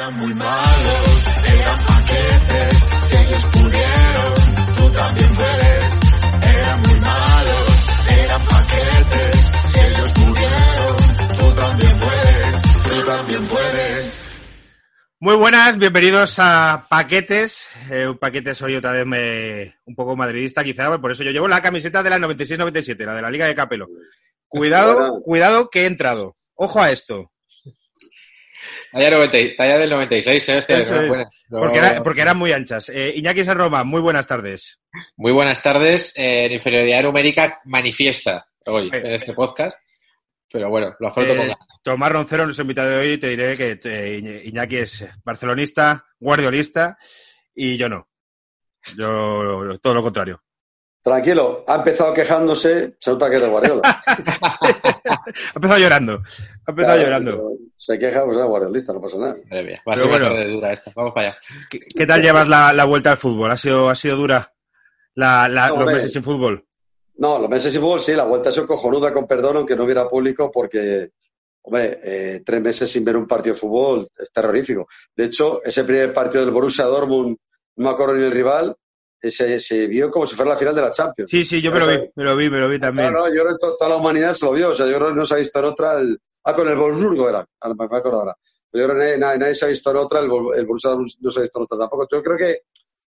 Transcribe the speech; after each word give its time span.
Eran 0.00 0.16
muy 0.16 0.32
malos, 0.32 1.24
eran 1.46 1.84
paquetes, 1.84 2.88
si 3.02 3.16
ellos 3.16 3.44
pudieron, 3.52 4.34
tú 4.78 4.90
también 4.92 5.28
puedes. 5.28 6.14
Eran 6.42 6.80
muy 6.80 7.00
malos, 7.00 7.86
eran 8.08 8.42
paquetes, 8.46 9.50
si 9.66 9.78
ellos 9.78 10.12
pudieron, 10.12 10.96
tú 11.36 11.54
también 11.54 11.98
puedes, 11.98 12.82
tú 12.82 13.04
también 13.04 13.46
puedes. 13.48 14.30
Muy 15.18 15.36
buenas, 15.36 15.76
bienvenidos 15.76 16.38
a 16.38 16.86
Paquetes. 16.88 17.66
Eh, 17.90 18.06
un 18.08 18.16
paquete 18.16 18.54
soy 18.54 18.76
otra 18.76 18.92
vez 18.92 19.04
me, 19.04 19.76
un 19.84 19.94
poco 19.94 20.16
madridista, 20.16 20.64
quizá, 20.64 20.98
por 20.98 21.10
eso 21.10 21.24
yo 21.24 21.30
llevo 21.30 21.46
la 21.46 21.60
camiseta 21.60 22.02
de 22.02 22.08
la 22.08 22.18
96-97, 22.18 23.04
la 23.04 23.16
de 23.16 23.20
la 23.20 23.30
Liga 23.30 23.44
de 23.44 23.54
Capelo. 23.54 23.86
Cuidado, 24.48 25.20
cuidado 25.20 25.68
que 25.68 25.82
he 25.82 25.86
entrado. 25.86 26.36
Ojo 26.54 26.80
a 26.80 26.90
esto. 26.90 27.30
Talla, 28.92 29.10
90, 29.10 29.38
talla 29.56 29.78
del 29.78 29.90
96, 29.90 30.48
¿eh? 30.48 30.56
Hostia, 30.58 30.78
Eso 30.78 31.00
es. 31.00 31.18
No- 31.48 31.60
Porque, 31.60 31.78
era- 31.78 32.02
porque 32.02 32.20
eran 32.20 32.36
muy 32.38 32.52
anchas. 32.52 32.88
Eh, 32.88 33.12
Iñaki 33.16 33.44
San 33.44 33.58
Roma, 33.58 33.84
muy 33.84 34.00
buenas 34.00 34.26
tardes. 34.26 34.80
Muy 35.16 35.32
buenas 35.32 35.62
tardes. 35.62 36.12
Eh, 36.16 36.46
en 36.46 36.52
inferioridad 36.52 37.02
numérica 37.02 37.60
manifiesta 37.64 38.46
hoy 38.66 38.88
Eh, 38.92 38.98
en 38.98 39.12
este 39.12 39.32
podcast. 39.34 39.78
Pero 40.52 40.68
bueno, 40.68 40.94
lo 40.98 41.08
afronto 41.08 41.32
con 41.32 41.42
Eh, 41.44 41.48
ganas. 41.48 41.58
Tomás 41.82 42.10
Roncero, 42.12 42.44
nuestro 42.44 42.62
invitado 42.62 42.90
de 42.90 42.96
hoy, 42.98 43.18
te 43.18 43.28
diré 43.28 43.56
que 43.56 43.78
eh, 43.84 44.20
Iñ- 44.20 44.44
Iñaki 44.46 44.76
es 44.78 45.04
barcelonista, 45.24 46.04
guardiolista, 46.18 46.98
y 47.54 47.76
yo 47.76 47.88
no. 47.88 48.08
Yo 48.98 49.78
todo 49.80 49.94
lo 49.94 50.02
contrario. 50.02 50.42
Tranquilo, 51.02 51.64
ha 51.66 51.76
empezado 51.76 52.12
quejándose, 52.12 52.96
se 53.00 53.10
nota 53.10 53.30
que 53.30 53.36
es 53.36 53.42
de 53.42 53.48
Guardiola. 53.48 54.02
Ha 54.70 55.52
empezado 55.54 55.78
llorando. 55.78 56.22
Ha 56.66 56.70
empezado 56.70 56.94
Claro, 56.96 57.02
llorando. 57.02 57.30
pero 57.30 57.48
Se 57.82 57.98
queja, 57.98 58.26
pues 58.26 58.36
era 58.36 58.44
guardiolista, 58.44 58.92
no 58.92 59.00
pasa 59.00 59.16
nada. 59.16 59.36
Madre 59.48 59.64
mía, 59.64 59.82
va 59.88 59.94
a 59.94 59.96
ser 59.96 60.04
una 60.06 60.18
bueno. 60.18 60.28
tarde 60.34 60.48
dura 60.50 60.72
esta. 60.74 60.92
Vamos 60.94 61.14
para 61.14 61.28
allá. 61.28 61.38
¿Qué, 61.70 61.78
qué 61.78 62.06
tal 62.06 62.20
llevas 62.20 62.46
la, 62.46 62.74
la 62.74 62.84
vuelta 62.84 63.12
al 63.12 63.16
fútbol? 63.16 63.50
¿Ha 63.50 63.56
sido, 63.56 63.88
ha 63.88 63.94
sido 63.94 64.16
dura 64.16 64.52
la, 65.14 65.48
la- 65.48 65.68
No, 65.68 65.76
los 65.84 65.92
meses 65.94 66.12
sin 66.12 66.22
fútbol? 66.22 66.62
No, 67.16 67.38
los 67.38 67.48
meses 67.48 67.72
sin 67.72 67.80
fútbol 67.80 68.00
sí, 68.00 68.12
la 68.12 68.24
vuelta 68.24 68.50
ha 68.50 68.52
sido 68.52 68.66
cojonuda 68.66 69.10
con 69.14 69.26
perdón, 69.26 69.56
aunque 69.56 69.76
no 69.76 69.84
hubiera 69.84 70.06
público, 70.06 70.50
porque, 70.52 71.08
hombre, 71.62 71.98
eh, 72.04 72.42
tres 72.44 72.60
meses 72.60 72.90
sin 72.90 73.02
ver 73.02 73.16
un 73.16 73.26
partido 73.26 73.54
de 73.54 73.60
fútbol 73.60 74.08
es 74.18 74.30
terrorífico. 74.30 74.86
De 75.16 75.24
hecho, 75.24 75.62
ese 75.64 75.82
primer 75.84 76.12
partido 76.12 76.44
del 76.44 76.52
Borussia 76.52 76.84
Dortmund, 76.84 77.34
no 77.76 77.84
me 77.84 77.90
acuerdo 77.94 78.14
ni 78.14 78.24
el 78.26 78.30
rival, 78.32 78.76
eh, 79.22 79.30
se, 79.30 79.58
se 79.58 79.86
vio 79.86 80.10
como 80.10 80.26
si 80.26 80.36
fuera 80.36 80.50
la 80.50 80.58
final 80.58 80.74
de 80.74 80.82
la 80.82 80.92
Champions. 80.92 81.30
Sí, 81.30 81.46
sí, 81.46 81.62
yo 81.62 81.72
me 81.72 81.78
lo 81.78 81.86
vi, 81.86 81.98
me 82.14 82.24
lo 82.24 82.36
vi, 82.36 82.50
me 82.50 82.60
lo 82.60 82.68
vi 82.68 82.78
también. 82.78 83.10
No, 83.10 83.20
no, 83.20 83.28
yo 83.34 83.42
creo 83.42 83.56
que 83.58 83.74
toda 83.78 83.88
la 83.88 83.96
humanidad 83.96 84.34
se 84.34 84.44
lo 84.44 84.52
vio. 84.52 84.68
O 84.68 84.74
sea, 84.74 84.84
yo 84.86 84.96
creo 84.96 85.08
que 85.08 85.14
no 85.14 85.24
se 85.24 85.32
ha 85.32 85.38
visto 85.38 85.58
en 85.58 85.64
otra. 85.64 85.98
El... 85.98 86.20
Ah, 86.44 86.54
con 86.54 86.68
el 86.68 86.76
Wolfsburgo 86.76 87.28
era. 87.28 87.46
Me 87.76 87.84
acuerdo 87.84 88.12
ahora. 88.12 88.36
Yo 88.72 88.88
creo 88.88 88.98
que 88.98 89.18
nadie, 89.18 89.54
se 89.54 89.64
ha 89.64 89.68
visto 89.68 89.90
en 89.90 89.96
otra. 89.96 90.20
El, 90.20 90.30
el 90.56 90.66
Borussia 90.66 90.92
no 91.20 91.30
se 91.30 91.40
ha 91.40 91.42
visto 91.42 91.58
en 91.58 91.64
otra 91.64 91.78
tampoco. 91.78 92.06
Yo 92.10 92.22
creo 92.22 92.38
que, 92.38 92.62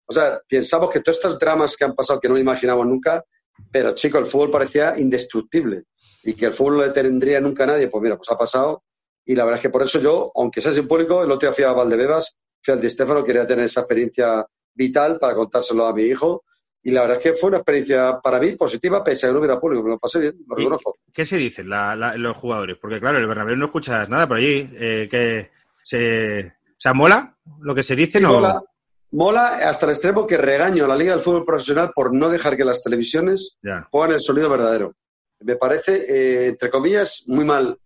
o 0.05 0.13
sea, 0.13 0.41
pensamos 0.47 0.91
que 0.91 0.99
todos 0.99 1.17
estos 1.17 1.39
dramas 1.39 1.77
que 1.77 1.85
han 1.85 1.95
pasado 1.95 2.19
que 2.19 2.29
no 2.29 2.37
imaginamos 2.37 2.85
nunca, 2.85 3.23
pero 3.71 3.93
chico, 3.93 4.17
el 4.17 4.25
fútbol 4.25 4.51
parecía 4.51 4.97
indestructible 4.97 5.85
y 6.23 6.33
que 6.33 6.47
el 6.47 6.53
fútbol 6.53 6.77
no 6.77 6.83
le 6.83 6.89
tendría 6.89 7.39
nunca 7.39 7.63
a 7.63 7.67
nadie. 7.67 7.87
Pues 7.87 8.03
mira, 8.03 8.17
pues 8.17 8.29
ha 8.31 8.37
pasado. 8.37 8.83
Y 9.25 9.35
la 9.35 9.45
verdad 9.45 9.59
es 9.59 9.61
que 9.61 9.69
por 9.69 9.83
eso 9.83 9.99
yo, 9.99 10.31
aunque 10.35 10.61
sea 10.61 10.73
sin 10.73 10.87
público, 10.87 11.23
el 11.23 11.31
otro 11.31 11.47
día 11.47 11.53
fui 11.53 11.63
a 11.63 11.71
Valdebebas, 11.71 12.37
fui 12.61 12.73
al 12.73 12.81
Di 12.81 12.89
Stéfano, 12.89 13.23
quería 13.23 13.47
tener 13.47 13.65
esa 13.65 13.81
experiencia 13.81 14.45
vital 14.73 15.17
para 15.17 15.33
contárselo 15.33 15.85
a 15.85 15.93
mi 15.93 16.03
hijo. 16.03 16.43
Y 16.85 16.91
la 16.91 17.01
verdad 17.01 17.17
es 17.17 17.23
que 17.23 17.33
fue 17.33 17.47
una 17.49 17.57
experiencia 17.59 18.19
para 18.21 18.39
mí 18.39 18.55
positiva, 18.55 19.03
pese 19.03 19.25
a 19.25 19.29
que 19.29 19.33
no 19.33 19.39
hubiera 19.39 19.59
público. 19.59 19.83
Me 19.83 19.91
lo 19.91 19.99
pasé 19.99 20.19
bien, 20.19 20.35
lo 20.47 20.55
reconozco. 20.55 20.97
¿Qué 21.13 21.23
se 21.23 21.37
dicen 21.37 21.69
la- 21.69 21.95
la- 21.95 22.15
los 22.17 22.35
jugadores? 22.35 22.77
Porque 22.81 22.99
claro, 22.99 23.17
en 23.17 23.23
el 23.23 23.29
Bernabéu 23.29 23.55
no 23.55 23.65
escuchas 23.67 24.09
nada 24.09 24.27
por 24.27 24.37
allí. 24.37 24.69
Eh, 24.77 25.07
que 25.09 25.51
se, 25.83 26.47
o 26.47 26.51
sea, 26.77 26.93
¿mola 26.93 27.37
lo 27.61 27.73
que 27.73 27.83
se 27.83 27.95
dice? 27.95 28.17
Sí, 28.19 28.23
no? 28.23 28.33
mola, 28.33 28.61
mola 29.11 29.47
hasta 29.69 29.85
el 29.85 29.91
extremo 29.93 30.27
que 30.27 30.37
regaño 30.37 30.85
a 30.85 30.87
la 30.89 30.95
Liga 30.97 31.13
del 31.13 31.21
Fútbol 31.21 31.45
Profesional 31.45 31.91
por 31.95 32.13
no 32.13 32.29
dejar 32.29 32.57
que 32.57 32.65
las 32.65 32.83
televisiones 32.83 33.57
Ya. 33.63 33.87
pongan 33.89 34.11
el 34.13 34.19
sonido 34.21 34.49
verdadero. 34.49 34.93
Me 35.39 35.55
parece, 35.55 35.95
eh, 36.09 36.47
entre 36.47 36.69
comillas, 36.69 37.23
muy 37.27 37.45
mal. 37.45 37.77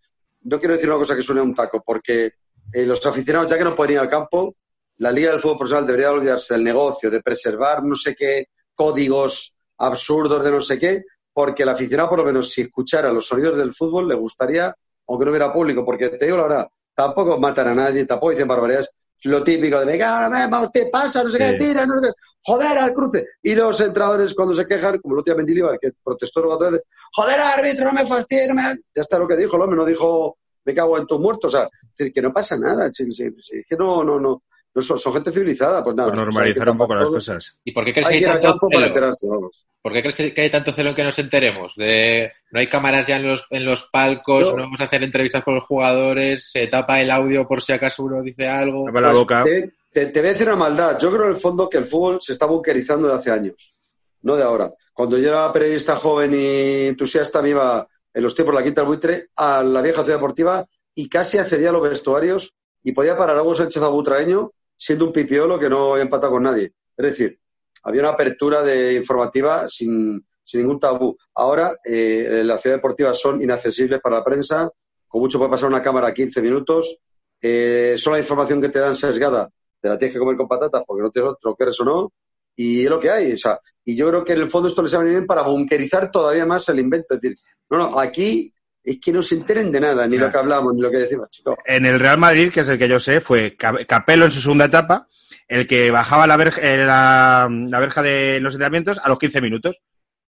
No 0.43 0.59
quiero 0.59 0.73
decir 0.75 0.89
una 0.89 0.97
cosa 0.99 1.15
que 1.15 1.21
suene 1.21 1.41
a 1.41 1.43
un 1.43 1.53
taco, 1.53 1.83
porque 1.85 2.31
eh, 2.73 2.85
los 2.85 3.05
aficionados, 3.05 3.49
ya 3.51 3.57
que 3.57 3.63
no 3.63 3.75
pueden 3.75 3.93
ir 3.93 3.99
al 3.99 4.07
campo, 4.07 4.55
la 4.97 5.11
Liga 5.11 5.31
del 5.31 5.39
Fútbol 5.39 5.57
Profesional 5.59 5.85
debería 5.87 6.11
olvidarse 6.11 6.53
del 6.55 6.63
negocio, 6.63 7.09
de 7.11 7.21
preservar 7.21 7.83
no 7.83 7.95
sé 7.95 8.15
qué 8.15 8.47
códigos 8.77 9.57
absurdos 9.79 10.43
de 10.43 10.51
no 10.51 10.61
sé 10.61 10.79
qué, 10.79 11.03
porque 11.33 11.63
el 11.63 11.69
aficionado, 11.69 12.09
por 12.09 12.19
lo 12.19 12.25
menos, 12.25 12.49
si 12.51 12.61
escuchara 12.61 13.11
los 13.11 13.27
sonidos 13.27 13.57
del 13.57 13.73
fútbol, 13.73 14.07
le 14.07 14.15
gustaría, 14.15 14.73
aunque 15.07 15.25
no 15.25 15.31
hubiera 15.31 15.51
público, 15.51 15.83
porque 15.83 16.09
te 16.09 16.25
digo 16.25 16.37
la 16.37 16.43
verdad, 16.43 16.67
tampoco 16.93 17.37
matan 17.37 17.67
a 17.69 17.75
nadie, 17.75 18.05
tampoco 18.05 18.31
dicen 18.31 18.47
barbaridades. 18.47 18.89
Lo 19.23 19.43
típico 19.43 19.79
de, 19.79 19.85
venga, 19.85 20.25
ahora 20.25 20.47
vamos, 20.47 20.71
te 20.71 20.85
pasa, 20.91 21.23
no 21.23 21.29
sé 21.31 21.39
qué, 21.39 21.51
Sí. 21.51 21.57
tira, 21.57 21.85
no 21.85 21.95
sé 21.99 22.07
qué, 22.07 22.13
joder 22.43 22.77
al 22.77 22.93
cruce. 22.93 23.25
Y 23.41 23.55
los 23.55 23.81
entrenadores 23.81 24.35
cuando 24.35 24.53
se 24.53 24.65
quejan, 24.67 24.99
como 24.99 25.15
el 25.15 25.21
otro 25.21 25.33
día 25.33 25.37
Mendilibar, 25.37 25.79
que 25.79 25.91
protestó 26.03 26.43
cuatro 26.43 26.71
veces, 26.71 26.87
joder 27.13 27.39
árbitro, 27.39 27.85
no 27.85 27.93
me 27.93 28.05
fastidies, 28.05 28.47
no 28.49 28.55
me... 28.55 28.61
Ya 28.95 29.01
está 29.01 29.17
lo 29.17 29.27
que 29.27 29.35
dijo 29.35 29.55
el 29.55 29.63
hombre, 29.63 29.77
no 29.77 29.85
dijo, 29.85 30.37
me 30.65 30.73
cago 30.73 30.97
en 30.99 31.07
tus 31.07 31.19
muertos, 31.19 31.53
o 31.53 31.57
sea, 31.57 31.67
es 31.67 31.97
decir, 31.97 32.13
que 32.13 32.21
no 32.21 32.31
pasa 32.31 32.57
nada, 32.57 32.87
es 32.87 32.97
que 32.97 33.75
no, 33.75 34.03
no, 34.03 34.19
no, 34.19 34.43
no 34.77 34.83
son, 34.83 34.99
son 34.99 35.11
gente 35.13 35.31
civilizada, 35.31 35.83
pues 35.83 35.95
nada. 35.95 36.09
Por 36.11 36.19
o 36.19 36.21
sea, 36.21 36.25
normalizar 36.31 36.69
un 36.69 36.77
poco 36.77 36.93
las 36.93 37.07
cosas. 37.07 37.57
¿Y 37.63 37.71
por 37.71 37.83
qué 37.83 37.93
crees 37.93 38.07
que 38.07 38.13
Hay 38.13 38.19
que 38.19 38.27
tanto 38.27 38.67
celo? 38.71 39.11
vamos. 39.23 39.65
¿Por 39.81 39.91
qué 39.91 40.01
crees 40.01 40.15
que, 40.15 40.33
que 40.35 40.41
hay 40.41 40.51
tanto 40.51 40.71
celo 40.71 40.89
en 40.89 40.95
que 40.95 41.03
nos 41.03 41.17
enteremos? 41.17 41.73
De, 41.75 42.31
no 42.51 42.59
hay 42.59 42.69
cámaras 42.69 43.07
ya 43.07 43.15
en 43.15 43.27
los, 43.27 43.47
en 43.49 43.65
los 43.65 43.89
palcos, 43.91 44.47
no 44.55 44.61
vamos 44.63 44.79
a 44.79 44.83
hacer 44.83 45.01
entrevistas 45.01 45.43
con 45.43 45.55
los 45.55 45.63
jugadores, 45.63 46.51
se 46.51 46.67
tapa 46.67 47.01
el 47.01 47.09
audio 47.09 47.47
por 47.47 47.63
si 47.63 47.73
acaso 47.73 48.03
uno 48.03 48.21
dice 48.21 48.47
algo. 48.47 48.85
Tapa 48.85 49.01
la 49.01 49.07
Pues 49.09 49.19
boca. 49.19 49.43
Te, 49.43 49.71
te- 49.91 50.05
te 50.05 50.19
voy 50.19 50.29
a 50.29 50.33
decir 50.33 50.47
una 50.47 50.57
maldad. 50.57 50.99
Yo 50.99 51.09
creo 51.11 51.23
en 51.23 51.31
el 51.31 51.37
fondo 51.37 51.67
que 51.67 51.79
el 51.79 51.85
fútbol 51.85 52.19
se 52.21 52.33
está 52.33 52.45
bunkerizando 52.45 53.07
de 53.07 53.15
hace 53.15 53.31
años, 53.31 53.73
no 54.21 54.35
de 54.35 54.43
ahora. 54.43 54.71
Cuando 54.93 55.17
yo 55.17 55.29
era 55.29 55.51
periodista 55.51 55.95
joven 55.95 56.33
y 56.35 56.85
entusiasta, 56.87 57.41
me 57.41 57.49
iba 57.49 57.87
en 58.13 58.21
los 58.23 58.35
tiempos 58.35 58.53
de 58.53 58.59
la 58.61 58.63
Quinta 58.63 58.81
del 58.81 58.87
Buitre 58.89 59.27
a 59.35 59.63
la 59.63 59.81
vieja 59.81 60.03
ciudad 60.03 60.17
deportiva 60.17 60.65
y 60.93 61.09
casi 61.09 61.39
accedía 61.39 61.69
a 61.69 61.73
los 61.73 61.81
vestuarios 61.81 62.53
y 62.83 62.91
podía 62.93 63.17
parar 63.17 63.37
a 63.37 63.43
Hugo 63.43 63.53
Sánchez 63.55 63.83
Abutraeño 63.83 64.51
siendo 64.77 65.05
un 65.05 65.11
pipiolo 65.11 65.59
que 65.59 65.69
no 65.69 65.93
había 65.93 66.03
empatado 66.03 66.33
con 66.33 66.43
nadie. 66.43 66.73
Es 66.95 67.05
decir, 67.05 67.39
había 67.83 68.01
una 68.01 68.11
apertura 68.11 68.63
de 68.63 68.93
informativa 68.93 69.67
sin, 69.67 70.25
sin 70.43 70.61
ningún 70.61 70.79
tabú. 70.79 71.17
Ahora 71.35 71.73
eh, 71.83 72.41
las 72.45 72.61
ciudades 72.61 72.79
deportivas 72.79 73.19
son 73.19 73.41
inaccesibles 73.41 73.99
para 73.99 74.17
la 74.17 74.23
prensa, 74.23 74.69
con 75.07 75.21
mucho 75.21 75.37
puede 75.37 75.51
pasar 75.51 75.67
una 75.69 75.81
cámara 75.81 76.13
15 76.13 76.41
minutos, 76.41 76.97
eh, 77.41 77.95
solo 77.97 78.15
la 78.15 78.21
información 78.21 78.61
que 78.61 78.69
te 78.69 78.79
dan 78.79 78.95
sesgada 78.95 79.49
te 79.79 79.89
la 79.89 79.97
tienes 79.97 80.13
que 80.13 80.19
comer 80.19 80.35
con 80.35 80.47
patatas 80.47 80.83
porque 80.85 81.03
no 81.03 81.11
te 81.11 81.21
lo 81.21 81.55
quieres 81.55 81.79
o 81.81 81.85
no, 81.85 82.13
y 82.55 82.83
es 82.83 82.89
lo 82.89 82.99
que 82.99 83.09
hay. 83.09 83.33
O 83.33 83.37
sea, 83.37 83.59
y 83.85 83.95
yo 83.95 84.09
creo 84.09 84.25
que 84.25 84.33
en 84.33 84.41
el 84.41 84.47
fondo 84.47 84.67
esto 84.67 84.81
les 84.81 84.93
ha 84.93 84.99
venido 84.99 85.17
bien 85.19 85.27
para 85.27 85.43
bunkerizar 85.43 86.11
todavía 86.11 86.45
más 86.45 86.67
el 86.69 86.79
invento. 86.79 87.15
Es 87.15 87.21
decir, 87.21 87.37
no, 87.69 87.77
no, 87.77 87.99
aquí 87.99 88.53
es 88.89 88.99
que 89.01 89.11
no 89.11 89.21
se 89.21 89.35
enteren 89.35 89.71
de 89.71 89.79
nada, 89.81 90.05
ni 90.07 90.15
Claro. 90.15 90.27
lo 90.27 90.31
que 90.31 90.37
hablamos, 90.39 90.73
ni 90.73 90.81
lo 90.81 90.89
que 90.91 90.97
decimos, 90.99 91.29
chicos. 91.29 91.55
En 91.65 91.85
el 91.85 91.99
Real 91.99 92.17
Madrid, 92.17 92.51
que 92.51 92.61
es 92.61 92.69
el 92.69 92.77
que 92.77 92.87
yo 92.87 92.99
sé, 92.99 93.19
fue 93.21 93.55
Ca- 93.55 93.85
Capello 93.85 94.25
en 94.25 94.31
su 94.31 94.41
segunda 94.41 94.65
etapa, 94.65 95.07
el 95.47 95.67
que 95.67 95.91
bajaba 95.91 96.25
la 96.27 96.37
verja, 96.37 96.61
eh, 96.61 96.77
la, 96.85 97.49
la 97.51 97.79
verja 97.79 98.01
de 98.01 98.39
los 98.41 98.53
entrenamientos 98.53 98.99
a 99.03 99.09
los 99.09 99.19
15 99.19 99.41
minutos. 99.41 99.79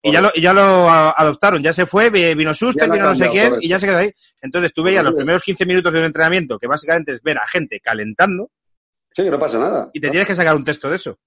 Y 0.01 0.11
ya, 0.11 0.21
lo, 0.21 0.29
y 0.35 0.41
ya 0.41 0.53
lo 0.53 0.88
adoptaron, 0.88 1.63
ya 1.63 1.73
se 1.73 1.88
fue, 1.88 2.11
vi- 2.11 2.35
vino 2.35 2.51
ha 2.51 2.53
vino 2.53 3.05
no 3.05 3.16
sé 3.16 3.27
quién, 3.31 3.45
correcto. 3.45 3.57
y 3.61 3.67
ya 3.69 3.79
se 3.79 3.88
quedó 3.88 3.97
ahí. 3.97 4.11
Entonces 4.39 4.72
tú 4.72 4.83
veías 4.83 5.03
los 5.03 5.16
primeros 5.16 5.41
15 5.41 5.66
minutos 5.66 5.91
de 5.91 5.97
un 5.99 6.05
entrenamiento, 6.05 6.59
que 6.59 6.67
básicamente 6.67 7.11
es 7.13 7.23
ver 7.23 7.39
a 7.39 7.47
gente 7.47 7.79
calentando, 7.79 8.51
Sí, 9.11 9.23
que 9.23 9.31
no 9.31 9.39
pasa 9.39 9.57
nada. 9.57 9.89
y 9.93 9.99
te 9.99 10.07
¿no? 10.07 10.11
tienes 10.11 10.27
que 10.27 10.35
sacar 10.35 10.55
un 10.55 10.63
texto 10.63 10.89
de 10.91 10.97
eso. 10.97 11.17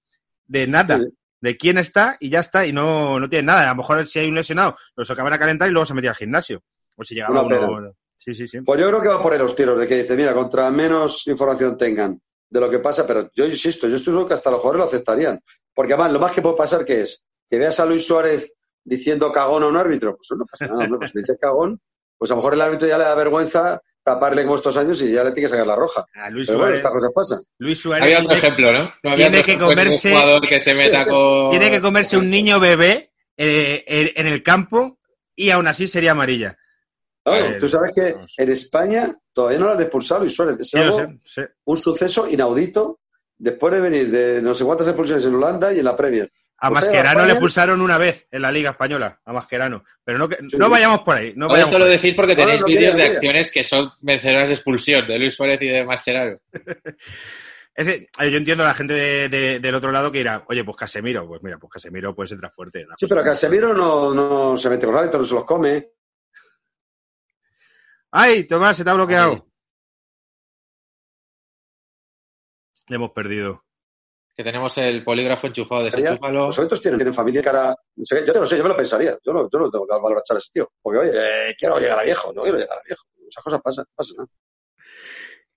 De 0.47 0.65
nada. 0.65 0.97
Sí. 0.97 1.05
De 1.41 1.57
quién 1.57 1.77
está 1.77 2.15
y 2.21 2.29
ya 2.29 2.39
está, 2.39 2.65
y 2.65 2.71
no, 2.71 3.19
no 3.19 3.29
tiene 3.29 3.47
nada. 3.47 3.63
A 3.63 3.69
lo 3.73 3.75
mejor 3.75 4.05
si 4.07 4.19
hay 4.19 4.27
un 4.29 4.35
lesionado, 4.35 4.77
lo 4.95 5.03
sacaban 5.03 5.33
a 5.33 5.39
calentar 5.39 5.67
y 5.67 5.71
luego 5.71 5.85
se 5.85 5.93
metía 5.93 6.11
al 6.11 6.15
gimnasio. 6.15 6.63
O 6.99 7.03
si 7.03 7.15
llegaba 7.15 7.41
Una 7.43 7.59
uno. 7.67 7.93
Sí, 8.17 8.33
sí, 8.33 8.47
sí. 8.47 8.59
Pues 8.61 8.79
yo 8.81 8.87
creo 8.89 9.01
que 9.01 9.07
va 9.07 9.21
por 9.21 9.31
ahí 9.31 9.39
los 9.39 9.55
tiros, 9.55 9.79
de 9.79 9.87
que 9.87 9.95
dice, 9.95 10.15
mira, 10.17 10.33
contra 10.33 10.69
menos 10.71 11.25
información 11.27 11.77
tengan 11.77 12.19
de 12.49 12.59
lo 12.59 12.69
que 12.69 12.79
pasa, 12.79 13.07
pero 13.07 13.29
yo 13.33 13.45
insisto, 13.45 13.87
yo 13.87 13.95
estoy 13.95 14.11
seguro 14.11 14.27
que 14.27 14.33
hasta 14.33 14.51
los 14.51 14.59
jugadores 14.59 14.79
lo 14.85 14.87
aceptarían. 14.89 15.39
Porque 15.73 15.93
además, 15.93 16.11
lo 16.11 16.19
más 16.19 16.31
que 16.33 16.41
puede 16.41 16.57
pasar 16.57 16.83
que 16.83 17.01
es 17.01 17.25
que 17.49 17.57
veas 17.57 17.79
a 17.79 17.85
Luis 17.85 18.05
Suárez 18.05 18.51
diciendo 18.83 19.31
cagón 19.31 19.63
a 19.63 19.67
un 19.67 19.77
árbitro, 19.77 20.17
pues 20.17 20.37
no 20.37 20.45
pasa 20.45 20.67
nada, 20.67 20.89
pues 20.97 21.11
si 21.11 21.19
dice 21.19 21.37
cagón, 21.39 21.79
pues 22.17 22.29
a 22.31 22.33
lo 22.33 22.37
mejor 22.37 22.55
el 22.55 22.61
árbitro 22.61 22.87
ya 22.87 22.97
le 22.97 23.05
da 23.05 23.15
vergüenza 23.15 23.81
taparle 24.03 24.43
como 24.43 24.55
estos 24.57 24.75
años 24.75 25.01
y 25.01 25.11
ya 25.11 25.23
le 25.23 25.31
tiene 25.31 25.45
que 25.47 25.51
sacar 25.51 25.65
la 25.67 25.75
roja. 25.75 26.03
A 26.15 26.29
Luis 26.29 26.47
Pero 26.47 26.59
bueno, 26.59 26.75
Suárez, 26.75 26.79
estas 26.79 26.91
cosas 26.91 27.11
pasan. 27.15 27.39
Luis 27.59 27.79
Suárez 27.79 28.03
Había 28.03 28.19
otro 28.21 28.35
ejemplo, 28.35 28.71
¿no? 28.73 28.83
No 29.03 29.11
había 29.11 29.31
tiene 29.31 29.37
otro 29.39 29.45
que 29.45 29.51
de 29.57 29.63
un 29.63 29.69
comerse- 29.71 30.11
jugador 30.11 30.41
que 30.49 30.59
se 30.59 30.73
meta 30.73 31.05
con... 31.09 31.49
tiene 31.51 31.71
que 31.71 31.79
comerse 31.81 32.17
un 32.17 32.29
niño 32.29 32.59
bebé 32.59 33.11
eh, 33.37 33.83
en 33.87 34.27
el 34.27 34.43
campo 34.43 34.99
y 35.35 35.51
aún 35.51 35.67
así 35.67 35.87
sería 35.87 36.11
amarilla. 36.11 36.57
Claro, 37.29 37.45
Eh, 37.55 37.57
tú 37.59 37.69
sabes 37.69 37.91
que 37.93 38.13
vamos. 38.13 38.33
en 38.37 38.49
España 38.51 39.15
todavía 39.33 39.59
no 39.59 39.65
lo 39.67 39.71
han 39.73 39.81
expulsado 39.81 40.21
Luis 40.21 40.35
Suárez. 40.35 40.57
Es 40.59 40.69
Sí, 40.69 40.77
lo 40.77 40.83
algo- 40.83 40.97
sé, 40.97 41.07
sé. 41.25 41.47
un 41.65 41.77
suceso 41.77 42.27
inaudito 42.29 42.99
después 43.37 43.73
de 43.73 43.81
venir 43.81 44.09
de 44.11 44.41
no 44.41 44.53
sé 44.53 44.65
cuántas 44.65 44.87
expulsiones 44.87 45.25
en 45.25 45.35
Holanda 45.35 45.73
y 45.73 45.79
en 45.79 45.85
la 45.85 45.95
Premier. 45.95 46.31
A 46.61 46.69
Pues, 46.69 46.81
Mascherano 46.83 47.25
le 47.25 47.35
pulsaron 47.37 47.79
una 47.79 47.97
vez 47.97 48.27
en 48.29 48.41
la 48.41 48.51
Liga 48.51 48.71
Española, 48.71 49.17
a 49.23 49.31
Mascherano. 49.31 49.85
Pero 50.03 50.17
no, 50.17 50.27
que- 50.27 50.35
Sí, 50.49 50.57
no 50.57 50.69
vayamos 50.69 50.99
por 51.03 51.15
ahí. 51.15 51.31
No 51.33 51.45
Todo 51.45 51.53
vayamos 51.53 51.73
esto 51.73 51.85
lo 51.85 51.89
decís 51.89 52.15
porque 52.15 52.33
No, 52.35 52.39
no, 52.41 52.45
tenéis 52.47 52.61
no 52.61 52.67
vídeos 52.67 52.95
de 52.97 53.03
acciones 53.05 53.49
que 53.51 53.63
son 53.63 53.89
merecedoras 54.01 54.49
de 54.49 54.53
expulsión, 54.55 55.07
de 55.07 55.19
Luis 55.19 55.33
Suárez 55.35 55.61
y 55.61 55.67
de 55.67 55.85
Mascherano. 55.85 56.37
Es 57.75 57.85
que, 57.87 58.07
yo 58.29 58.37
entiendo 58.37 58.63
a 58.65 58.67
la 58.67 58.73
gente 58.73 58.93
de- 58.93 59.29
de- 59.29 59.59
del 59.61 59.75
otro 59.75 59.89
lado 59.89 60.11
que 60.11 60.17
dirá, 60.17 60.43
oye, 60.49 60.65
pues 60.65 60.75
Casemiro, 60.75 61.25
pues 61.25 61.41
mira, 61.41 61.57
pues 61.57 61.71
Casemiro 61.71 62.13
pues 62.13 62.29
entra 62.33 62.49
fuerte. 62.49 62.85
Sí, 62.97 63.05
pero 63.07 63.23
Casemiro 63.23 63.73
no, 63.73 64.13
no 64.13 64.57
se 64.57 64.69
mete 64.69 64.85
con 64.85 64.95
los 64.95 65.01
árbitros, 65.01 65.21
no 65.21 65.27
se 65.27 65.35
los 65.35 65.45
come. 65.45 65.87
¡Ay, 68.11 68.47
Tomás, 68.47 68.77
se 68.77 68.83
te 68.83 68.89
ha 68.89 68.93
bloqueado! 68.93 69.47
Le 72.87 72.95
hemos 72.95 73.11
perdido. 73.11 73.63
Que 74.35 74.43
tenemos 74.43 74.77
el 74.77 75.03
polígrafo 75.03 75.47
enchufado, 75.47 75.83
desenchúfalo. 75.83 76.45
Los 76.47 76.81
tienen, 76.81 76.97
tienen 76.97 77.13
familia 77.13 77.41
cara. 77.41 77.75
no 77.95 78.03
sé, 78.03 78.25
yo 78.25 78.33
no 78.33 78.41
lo 78.41 78.47
sé, 78.47 78.57
yo 78.57 78.63
me 78.63 78.69
lo 78.69 78.77
pensaría. 78.77 79.17
Yo 79.23 79.33
no, 79.33 79.49
yo 79.49 79.59
no 79.59 79.69
tengo 79.69 79.85
que 79.85 79.93
dar 79.93 80.01
valor 80.01 80.17
a 80.17 80.21
echar 80.21 80.37
a 80.37 80.39
ese 80.39 80.49
tío. 80.53 80.71
Porque, 80.81 80.99
oye, 80.99 81.11
eh, 81.13 81.55
quiero 81.57 81.77
llegar 81.77 81.99
a 81.99 82.03
viejo, 82.03 82.33
no 82.33 82.41
quiero 82.43 82.57
llegar 82.57 82.77
a 82.77 82.81
viejo. 82.87 83.03
Esas 83.29 83.43
cosas 83.43 83.61
pasan, 83.61 83.85
no 83.87 83.93
pasa 83.95 84.13
nada. 84.17 84.29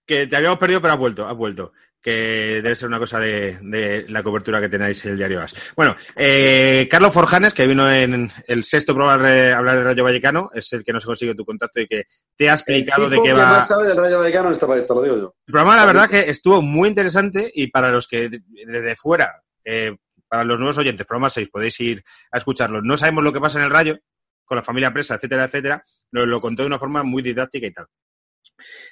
Que 0.04 0.26
te 0.26 0.36
habíamos 0.36 0.58
perdido, 0.58 0.82
pero 0.82 0.92
has 0.92 0.98
vuelto, 0.98 1.26
has 1.26 1.36
vuelto. 1.36 1.72
Que 2.02 2.60
debe 2.62 2.74
ser 2.74 2.88
una 2.88 2.98
cosa 2.98 3.20
de, 3.20 3.58
de 3.62 4.06
la 4.08 4.24
cobertura 4.24 4.60
que 4.60 4.68
tenéis 4.68 5.04
en 5.04 5.12
el 5.12 5.18
diario 5.18 5.40
AS. 5.40 5.54
Bueno, 5.76 5.94
eh, 6.16 6.88
Carlos 6.90 7.12
Forjanes, 7.14 7.54
que 7.54 7.66
vino 7.66 7.88
en 7.88 8.28
el 8.48 8.64
sexto 8.64 8.92
programa 8.92 9.28
a 9.28 9.58
hablar 9.58 9.78
de 9.78 9.84
Rayo 9.84 10.02
Vallecano, 10.02 10.50
es 10.52 10.72
el 10.72 10.82
que 10.82 10.92
nos 10.92 11.04
ha 11.04 11.06
conseguido 11.06 11.36
tu 11.36 11.44
contacto 11.44 11.80
y 11.80 11.86
que 11.86 12.04
te 12.36 12.48
ha 12.50 12.54
El 12.54 12.58
explicado 12.58 13.08
de 13.08 13.18
qué 13.18 13.22
que 13.22 13.32
va. 13.34 13.46
más 13.46 13.68
sabe 13.68 13.86
del 13.86 13.96
Rayo 13.96 14.18
Vallecano 14.18 14.48
en 14.48 14.52
este 14.54 14.66
país, 14.66 14.84
te 14.84 14.94
lo 14.94 15.02
digo 15.02 15.16
yo. 15.16 15.34
El 15.46 15.52
programa, 15.52 15.76
la 15.76 15.86
verdad, 15.86 16.10
que 16.10 16.28
estuvo 16.28 16.60
muy 16.60 16.88
interesante 16.88 17.48
y 17.54 17.68
para 17.68 17.92
los 17.92 18.08
que 18.08 18.28
de- 18.28 18.42
desde 18.66 18.96
fuera, 18.96 19.40
eh, 19.64 19.96
para 20.26 20.42
los 20.42 20.58
nuevos 20.58 20.78
oyentes, 20.78 21.06
programa 21.06 21.30
6, 21.30 21.48
podéis 21.52 21.78
ir 21.80 22.02
a 22.32 22.38
escucharlo. 22.38 22.82
No 22.82 22.96
sabemos 22.96 23.22
lo 23.22 23.32
que 23.32 23.40
pasa 23.40 23.58
en 23.60 23.66
el 23.66 23.70
Rayo, 23.70 23.96
con 24.44 24.56
la 24.56 24.64
familia 24.64 24.92
presa, 24.92 25.14
etcétera, 25.14 25.44
etcétera. 25.44 25.84
Nos 26.10 26.26
lo 26.26 26.40
contó 26.40 26.62
de 26.62 26.66
una 26.66 26.80
forma 26.80 27.04
muy 27.04 27.22
didáctica 27.22 27.66
y 27.68 27.72
tal. 27.72 27.86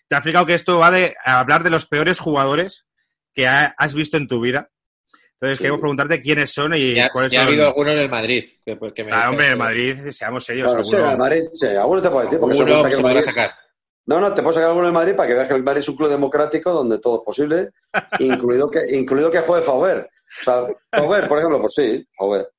Te 0.07 0.15
ha 0.15 0.19
explicado 0.19 0.47
que 0.47 0.55
esto 0.55 0.79
va 0.79 0.93
de 0.93 1.17
a 1.25 1.41
hablar 1.41 1.65
de 1.65 1.71
los 1.71 1.87
peores 1.87 2.21
jugadores 2.21 2.87
que 3.35 3.47
ha- 3.47 3.75
has 3.77 3.95
visto 3.95 4.17
en 4.17 4.27
tu 4.29 4.41
vida. 4.41 4.69
Entonces, 5.35 5.57
Sí. 5.59 5.63
queremos 5.63 5.81
preguntarte 5.81 6.21
quiénes 6.21 6.51
son 6.53 6.75
y 6.75 6.95
Ya, 6.95 7.09
cuáles 7.11 7.33
ya 7.33 7.41
ha 7.41 7.45
son. 7.45 7.49
habido 7.49 7.67
alguno 7.67 7.91
en 7.93 7.99
el 7.99 8.11
Madrid. 8.11 8.45
Que, 8.65 8.77
pues, 8.77 8.93
que 8.93 9.05
me 9.05 9.13
Ah, 9.13 9.31
hombre, 9.31 9.49
en 9.49 9.59
Madrid, 9.59 9.97
seamos 10.11 10.45
serios. 10.45 10.69
Claro, 10.69 10.85
sí, 10.85 10.97
alguno- 10.97 11.13
el 11.13 11.19
Madrid, 11.19 11.43
sí, 11.53 11.67
alguno 11.69 12.03
te 12.03 12.11
puedo 12.11 12.25
decir, 12.25 12.39
porque 12.41 12.55
eso 12.55 12.63
Alguno 12.65 12.77
gusta 12.81 12.91
que 12.97 13.03
se 13.03 13.11
el 13.11 13.17
es- 13.19 13.25
sacar. 13.35 13.51
No, 14.07 14.21
no, 14.21 14.35
te 14.35 14.43
puedo 14.43 14.53
sacar 14.53 14.69
alguno 14.69 14.87
del 14.87 14.95
Madrid 14.95 15.15
para 15.15 15.29
que 15.29 15.35
veas 15.35 15.49
que 15.49 15.55
el 15.55 15.63
Madrid 15.63 15.79
es 15.81 15.89
un 15.89 15.97
club 15.97 16.11
democrático 16.11 16.73
donde 16.73 16.99
todo 16.99 17.19
es 17.19 17.23
posible, 17.25 17.71
incluido 18.19 18.71
que, 18.71 18.81
incluido 18.97 19.31
que 19.31 19.39
juegue 19.41 19.65
Fauber. 19.65 20.09
O 20.41 20.45
sea, 20.45 20.67
Fauber, 20.93 21.29
por 21.29 21.39
ejemplo, 21.39 21.61
pues 21.61 21.75
sí, 21.75 22.07
Fauber. 22.17 22.51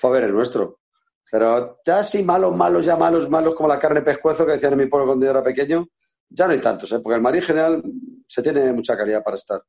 Fauber 0.00 0.24
es 0.24 0.30
nuestro. 0.30 0.80
Pero 1.30 1.78
ya 1.84 1.98
así 1.98 2.22
malos, 2.22 2.56
malos, 2.56 2.86
ya 2.86 2.96
malos, 2.96 3.28
malos 3.28 3.54
como 3.54 3.68
la 3.68 3.78
carne 3.78 4.02
pescuezo 4.02 4.46
que 4.46 4.52
decían 4.52 4.72
en 4.72 4.78
mi 4.78 4.86
pueblo 4.86 5.06
cuando 5.08 5.26
yo 5.26 5.30
era 5.32 5.42
pequeño, 5.42 5.86
ya 6.28 6.46
no 6.46 6.52
hay 6.52 6.60
tantos, 6.60 6.90
¿eh? 6.92 7.00
porque 7.02 7.16
el 7.16 7.22
Madrid 7.22 7.40
en 7.40 7.46
general 7.46 7.82
se 8.26 8.42
tiene 8.42 8.72
mucha 8.72 8.96
calidad 8.96 9.22
para 9.22 9.36
estar. 9.36 9.60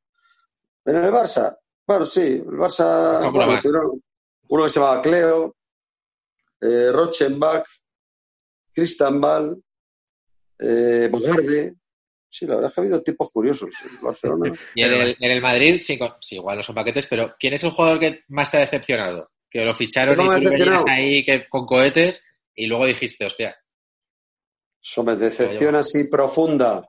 En 0.88 0.96
el 0.96 1.10
Barça, 1.12 1.54
bueno, 1.86 2.06
sí, 2.06 2.22
el 2.22 2.46
Barça, 2.46 3.20
uno 4.48 4.64
que 4.64 4.70
se 4.70 4.80
llamaba 4.80 5.02
Cleo, 5.02 5.54
eh, 6.62 6.90
Rochenbach, 6.90 7.66
Christian 8.72 9.20
Ball, 9.20 9.62
eh, 10.58 11.10
Bogarde. 11.12 11.74
Sí, 12.30 12.46
la 12.46 12.54
verdad 12.54 12.70
es 12.70 12.74
que 12.74 12.80
ha 12.80 12.84
habido 12.84 13.02
tipos 13.02 13.30
curiosos 13.30 13.68
en 13.84 14.00
Barcelona. 14.00 14.50
Y 14.74 14.82
en 14.82 14.92
el, 14.94 15.16
en 15.20 15.30
el 15.30 15.42
Madrid, 15.42 15.78
sí, 15.82 15.98
con- 15.98 16.14
sí, 16.22 16.36
igual 16.36 16.56
no 16.56 16.62
son 16.62 16.74
paquetes, 16.74 17.06
pero 17.06 17.34
¿quién 17.38 17.52
es 17.52 17.64
el 17.64 17.72
jugador 17.72 18.00
que 18.00 18.20
más 18.28 18.50
te 18.50 18.56
ha 18.56 18.60
decepcionado? 18.60 19.30
Que 19.50 19.66
lo 19.66 19.74
ficharon 19.74 20.16
¿Cómo 20.16 20.34
y 20.38 20.58
tú 20.58 20.84
ahí 20.88 21.22
que, 21.22 21.48
con 21.50 21.66
cohetes 21.66 22.24
y 22.54 22.66
luego 22.66 22.86
dijiste, 22.86 23.26
hostia, 23.26 23.54
Eso 24.82 25.04
me 25.04 25.16
decepción 25.16 25.74
así 25.74 26.08
profunda. 26.08 26.88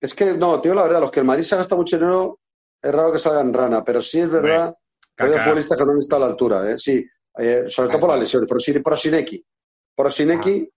Es 0.00 0.14
que, 0.14 0.34
no, 0.36 0.60
tío, 0.60 0.74
la 0.74 0.82
verdad, 0.82 1.00
los 1.00 1.10
que 1.10 1.20
el 1.20 1.26
Madrid 1.26 1.42
se 1.44 1.56
gasta 1.56 1.74
mucho 1.76 1.96
dinero, 1.96 2.38
es 2.82 2.92
raro 2.92 3.12
que 3.12 3.18
salgan 3.18 3.52
rana, 3.52 3.82
pero 3.84 4.00
sí 4.00 4.20
es 4.20 4.30
verdad 4.30 4.74
que 5.16 5.22
ha 5.22 5.24
habido 5.24 5.38
Kaká. 5.38 5.44
futbolistas 5.50 5.78
que 5.78 5.84
no 5.86 5.92
han 5.92 5.98
estado 5.98 6.22
a 6.22 6.26
la 6.26 6.30
altura, 6.32 6.70
¿eh? 6.70 6.78
Sí, 6.78 7.04
eh, 7.38 7.64
sobre 7.68 7.88
todo 7.90 8.00
por 8.00 8.10
las 8.10 8.20
lesiones. 8.20 8.48
Prosin- 8.48 8.82
Prosinecki. 8.82 9.44
Prosinecki 9.94 10.68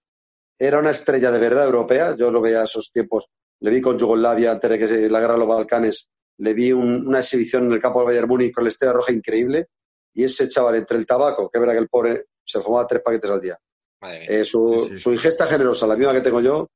era 0.57 0.79
una 0.79 0.91
estrella 0.91 1.31
de 1.31 1.39
verdad 1.39 1.65
europea. 1.65 2.15
Yo 2.15 2.31
lo 2.31 2.41
veía 2.41 2.61
a 2.61 2.65
esos 2.65 2.91
tiempos. 2.91 3.27
Le 3.61 3.71
vi 3.71 3.81
con 3.81 3.97
Yugoslavia 3.97 4.51
antes 4.51 4.69
de 4.69 4.77
que 4.79 5.09
la 5.09 5.19
guerra 5.19 5.33
de 5.33 5.39
los 5.39 5.47
Balcanes. 5.47 6.09
Le 6.37 6.53
vi 6.53 6.71
un- 6.71 7.05
una 7.07 7.19
exhibición 7.19 7.65
en 7.65 7.73
el 7.73 7.79
campo 7.79 7.99
del 7.99 8.07
Bayern 8.07 8.27
Múnich 8.29 8.53
con 8.53 8.63
la 8.63 8.69
estrella 8.69 8.93
roja 8.93 9.11
increíble. 9.11 9.67
Y 10.13 10.23
ese 10.23 10.47
chaval, 10.47 10.75
entre 10.75 10.97
el 10.97 11.05
tabaco, 11.05 11.49
que 11.49 11.57
es 11.57 11.61
verdad 11.61 11.73
que 11.75 11.79
el 11.81 11.89
pobre 11.89 12.25
se 12.45 12.59
fumaba 12.61 12.87
tres 12.87 13.01
paquetes 13.03 13.29
al 13.29 13.39
día, 13.41 13.57
madre 14.01 14.19
mía. 14.21 14.27
eh, 14.29 14.45
su, 14.45 14.85
Sí, 14.87 14.95
sí. 14.95 15.01
su 15.01 15.11
ingesta 15.13 15.45
generosa, 15.45 15.85
la 15.85 15.95
misma 15.95 16.13
que 16.13 16.21
tengo 16.21 16.41
yo, 16.41 16.67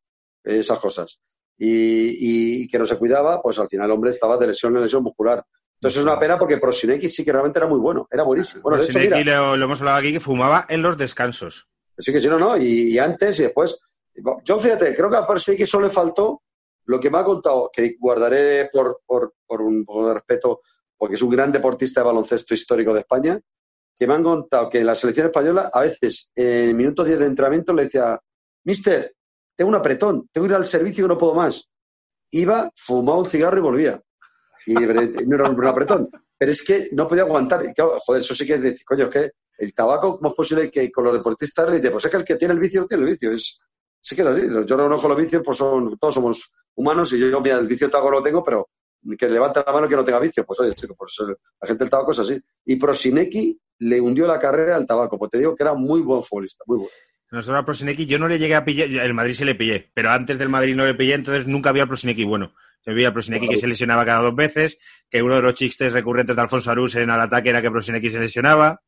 eh, 0.44 0.60
esas 0.60 0.80
cosas. 0.80 1.18
Y, 1.58 2.64
y 2.64 2.68
que 2.68 2.80
no 2.80 2.86
se 2.86 2.98
cuidaba, 2.98 3.42
pues 3.42 3.60
al 3.60 3.70
final 3.70 3.86
el 3.86 3.92
hombre 3.92 4.12
estaba 4.12 4.38
de 4.38 4.48
lesión 4.48 4.76
en 4.76 4.82
lesión 4.82 5.04
muscular. 5.04 5.46
Entonces 5.76 6.00
es 6.00 6.06
una 6.06 6.18
pena 6.18 6.38
porque 6.38 6.58
Prosinecki 6.58 7.10
sí 7.10 7.26
que 7.26 7.32
realmente 7.32 7.60
era 7.60 7.68
muy 7.68 7.80
bueno, 7.80 8.08
era 8.10 8.24
buenísimo. 8.24 8.62
Bueno, 8.64 8.78
de 8.78 8.86
hecho, 8.86 8.94
Sineki 8.94 9.16
mira, 9.16 9.38
lo, 9.38 9.58
lo 9.58 9.66
hemos 9.66 9.82
hablado 9.82 9.98
aquí 9.98 10.14
que 10.14 10.20
fumaba 10.20 10.66
en 10.70 10.82
los 10.82 10.98
descansos. 10.98 11.68
sí 11.98 12.12
que 12.12 12.22
sí, 12.22 12.28
no, 12.28 12.40
no, 12.40 12.56
y, 12.58 12.94
y 12.94 13.00
antes 13.00 13.40
y 13.40 13.44
después. 13.44 13.80
Yo 14.46 14.60
fíjate, 14.60 14.96
creo 14.96 15.10
que 15.10 15.18
a 15.18 15.28
Prosinecki 15.28 15.66
solo 15.66 15.88
le 15.88 15.94
faltó 15.94 16.42
lo 16.86 17.00
que 17.00 17.10
me 17.10 17.18
ha 17.18 17.24
contado, 17.24 17.70
que 17.74 17.96
guardaré 18.00 18.70
por, 18.72 19.02
por, 19.06 19.34
por 19.46 19.62
un 19.62 19.84
poco 19.86 20.08
de 20.08 20.14
respeto, 20.14 20.62
porque 20.98 21.16
es 21.16 21.22
un 21.22 21.30
gran 21.30 21.52
deportista 21.52 22.02
de 22.02 22.08
baloncesto 22.08 22.54
histórico 22.54 22.94
de 22.94 23.02
España, 23.02 23.40
que 23.96 24.08
me 24.08 24.14
han 24.14 24.24
contado 24.24 24.70
que 24.70 24.84
la 24.84 24.96
selección 24.96 25.28
española 25.28 25.70
a 25.74 25.82
veces 25.82 26.32
en 26.36 26.70
el 26.70 26.76
minuto 26.76 27.04
10 27.04 27.20
de 27.20 27.26
entrenamiento 27.26 27.74
le 27.74 27.84
decía, 27.84 28.20
Mister, 28.64 29.14
tengo 29.56 29.70
un 29.70 29.76
apretón, 29.76 30.30
tengo 30.32 30.48
que 30.48 30.54
ir 30.54 30.58
al 30.58 30.68
servicio 30.68 31.06
y 31.06 31.08
no 31.08 31.18
puedo 31.18 31.36
más. 31.36 31.70
Iba, 32.32 32.72
fumaba 32.76 33.20
un 33.20 33.26
cigarro 33.26 33.58
y 33.58 33.62
volvía. 33.62 34.02
Y 34.66 34.74
no 34.74 35.36
era 35.36 35.50
un 35.50 35.66
apretón. 35.68 36.10
Pero 36.38 36.52
es 36.52 36.64
que 36.64 36.90
no 36.92 37.08
podía 37.08 37.24
aguantar. 37.24 37.62
Joder, 37.78 38.22
eso 38.22 38.34
sí 38.34 38.46
que 38.46 38.56
es 38.56 38.62
decir, 38.62 38.86
coño, 38.86 39.06
es 39.06 39.10
que 39.10 39.32
el 39.58 39.74
tabaco, 39.74 40.18
¿cómo 40.18 40.30
es 40.30 40.36
posible 40.36 40.72
que 40.72 40.92
con 40.92 41.04
los 41.04 41.14
deportistas 41.14 41.70
le 41.70 41.92
pues 41.92 42.06
es 42.06 42.12
que 42.12 42.18
el 42.18 42.24
que 42.24 42.36
tiene 42.36 42.54
el 42.54 42.60
vicio 42.60 42.86
tiene 42.86 43.04
el 43.04 43.10
vicio? 43.12 43.32
Es, 43.32 43.60
sí 44.00 44.16
que 44.16 44.24
es 44.24 44.28
así. 44.28 44.42
Yo 44.42 44.78
no 44.78 44.84
conozco 44.84 45.08
los 45.08 45.18
vicios, 45.18 45.42
pues 45.44 45.58
todos 45.58 46.14
somos 46.14 46.52
humanos 46.76 47.14
y 47.14 47.20
yo, 47.20 47.40
mira, 47.40 47.60
el 47.60 47.68
vicio 47.68 47.90
tabaco 47.90 48.12
lo 48.12 48.24
tengo, 48.24 48.44
pero 48.44 48.70
que 49.18 49.30
levante 49.30 49.64
la 49.66 49.72
mano 49.74 49.88
que 49.88 49.96
no 49.96 50.04
tenga 50.04 50.20
vicio. 50.20 50.46
Pues 50.46 50.60
oye, 50.60 50.74
chico, 50.74 50.96
pues 50.98 51.16
la 51.20 51.68
gente 51.68 51.84
del 51.84 51.92
tabaco 51.92 52.12
es 52.12 52.20
así. 52.20 52.42
Y 52.66 52.76
Prosinecki 52.78 53.60
le 53.80 54.02
hundió 54.02 54.26
la 54.26 54.40
carrera 54.40 54.76
al 54.76 54.88
tabaco, 54.88 55.18
pues 55.18 55.32
te 55.32 55.38
digo 55.38 55.56
que 55.56 55.64
era 55.64 55.74
muy 55.74 56.02
buen 56.02 56.24
futbolista, 56.24 56.64
muy 56.66 56.78
bueno. 56.78 56.92
Nosotros 57.34 57.62
a 57.62 57.66
Prosinecki 57.66 58.06
yo 58.06 58.20
no 58.20 58.28
le 58.28 58.38
llegué 58.38 58.54
a 58.54 58.64
pillar, 58.64 58.88
el 58.88 59.14
Madrid 59.16 59.34
sí 59.34 59.44
le 59.44 59.56
pillé, 59.56 59.90
pero 59.96 60.12
antes 60.12 60.38
del 60.38 60.50
Madrid 60.50 60.76
no 60.76 60.86
le 60.86 60.94
pillé, 60.94 61.16
entonces 61.16 61.48
nunca 61.48 61.70
había 61.72 61.88
Prosinecki 61.88 62.24
bueno. 62.26 62.54
Se 62.86 62.94
veía 62.94 63.12
Prosinecki 63.12 63.48
que 63.50 63.58
se 63.58 63.66
lesionaba 63.66 64.06
cada 64.06 64.22
dos 64.22 64.36
veces, 64.36 64.78
que 65.10 65.24
uno 65.24 65.38
de 65.38 65.42
los 65.42 65.56
chistes 65.56 65.92
recurrentes 65.92 66.36
de 66.36 66.42
Alfonso 66.44 66.70
Arús 66.70 66.94
en 66.94 67.10
el 67.10 67.20
ataque 67.20 67.50
era 67.50 67.60
que 67.60 67.72
Prosinecki 67.72 68.12
se 68.12 68.20
lesionaba. 68.20 68.82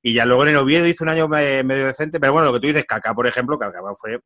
Y 0.00 0.14
ya 0.14 0.24
luego 0.24 0.44
en 0.44 0.48
el 0.50 0.56
Oviedo 0.56 0.86
hizo 0.86 1.04
un 1.04 1.10
año 1.10 1.28
me- 1.28 1.62
medio 1.62 1.84
decente, 1.84 2.18
pero 2.18 2.32
bueno, 2.32 2.46
lo 2.46 2.54
que 2.54 2.60
tú 2.60 2.66
dices, 2.68 2.86
Kaká, 2.86 3.12
por 3.12 3.26
ejemplo, 3.26 3.58
Kaká 3.58 3.80
fue 3.98 4.20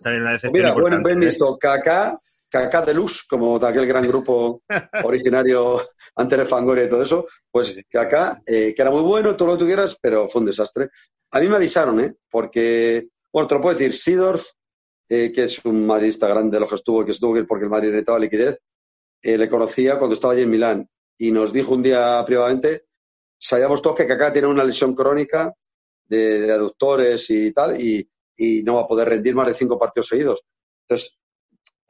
también 0.00 0.22
una 0.22 0.30
decepción 0.32 0.52
Mira, 0.52 0.72
bueno, 0.74 1.02
bien 1.02 1.18
visto, 1.18 1.58
Kaká, 1.58 2.16
Kaká 2.50 2.82
Deluxe, 2.82 3.26
como 3.28 3.58
de 3.58 3.68
aquel 3.68 3.86
gran 3.86 4.06
grupo 4.06 4.62
originario 5.04 5.80
antes 6.16 6.38
de 6.38 6.44
Fangoria 6.44 6.84
y 6.84 6.88
todo 6.88 7.02
eso, 7.02 7.26
pues 7.50 7.78
Kaká, 7.88 8.40
eh, 8.46 8.74
que 8.74 8.82
era 8.82 8.90
muy 8.90 9.02
bueno, 9.02 9.36
todo 9.36 9.48
lo 9.48 9.54
que 9.54 9.60
tuvieras, 9.60 9.96
pero 10.00 10.28
fue 10.28 10.40
un 10.40 10.46
desastre. 10.46 10.90
A 11.30 11.40
mí 11.40 11.48
me 11.48 11.56
avisaron, 11.56 12.00
¿eh? 12.00 12.14
Porque, 12.28 13.08
bueno, 13.32 13.48
te 13.48 13.54
lo 13.54 13.60
puedo 13.60 13.78
decir, 13.78 13.94
Sidorf, 13.94 14.44
eh, 15.08 15.32
que 15.32 15.44
es 15.44 15.64
un 15.64 15.86
madridista 15.86 16.26
grande 16.28 16.56
de 16.56 16.60
los 16.60 16.68
que 16.68 16.74
estuvo, 16.74 17.04
que 17.04 17.12
estuvo 17.12 17.34
que 17.34 17.44
porque 17.44 17.64
el 17.64 17.70
Madrid 17.70 17.90
necesitaba 17.90 18.18
liquidez, 18.18 18.58
eh, 19.22 19.38
le 19.38 19.48
conocía 19.48 19.98
cuando 19.98 20.14
estaba 20.14 20.32
allí 20.32 20.42
en 20.42 20.50
Milán 20.50 20.88
y 21.18 21.30
nos 21.30 21.52
dijo 21.52 21.74
un 21.74 21.82
día 21.82 22.22
privadamente, 22.26 22.86
sabíamos 23.38 23.80
todos 23.80 23.96
que 23.96 24.06
Kaká 24.06 24.32
tiene 24.32 24.48
una 24.48 24.64
lesión 24.64 24.94
crónica 24.94 25.54
de, 26.06 26.40
de 26.40 26.52
aductores 26.52 27.30
y 27.30 27.52
tal, 27.52 27.80
y, 27.80 28.08
y 28.36 28.62
no 28.62 28.74
va 28.74 28.82
a 28.82 28.86
poder 28.86 29.08
rendir 29.08 29.34
más 29.34 29.46
de 29.46 29.54
cinco 29.54 29.78
partidos 29.78 30.08
seguidos. 30.08 30.42
Entonces, 30.88 31.18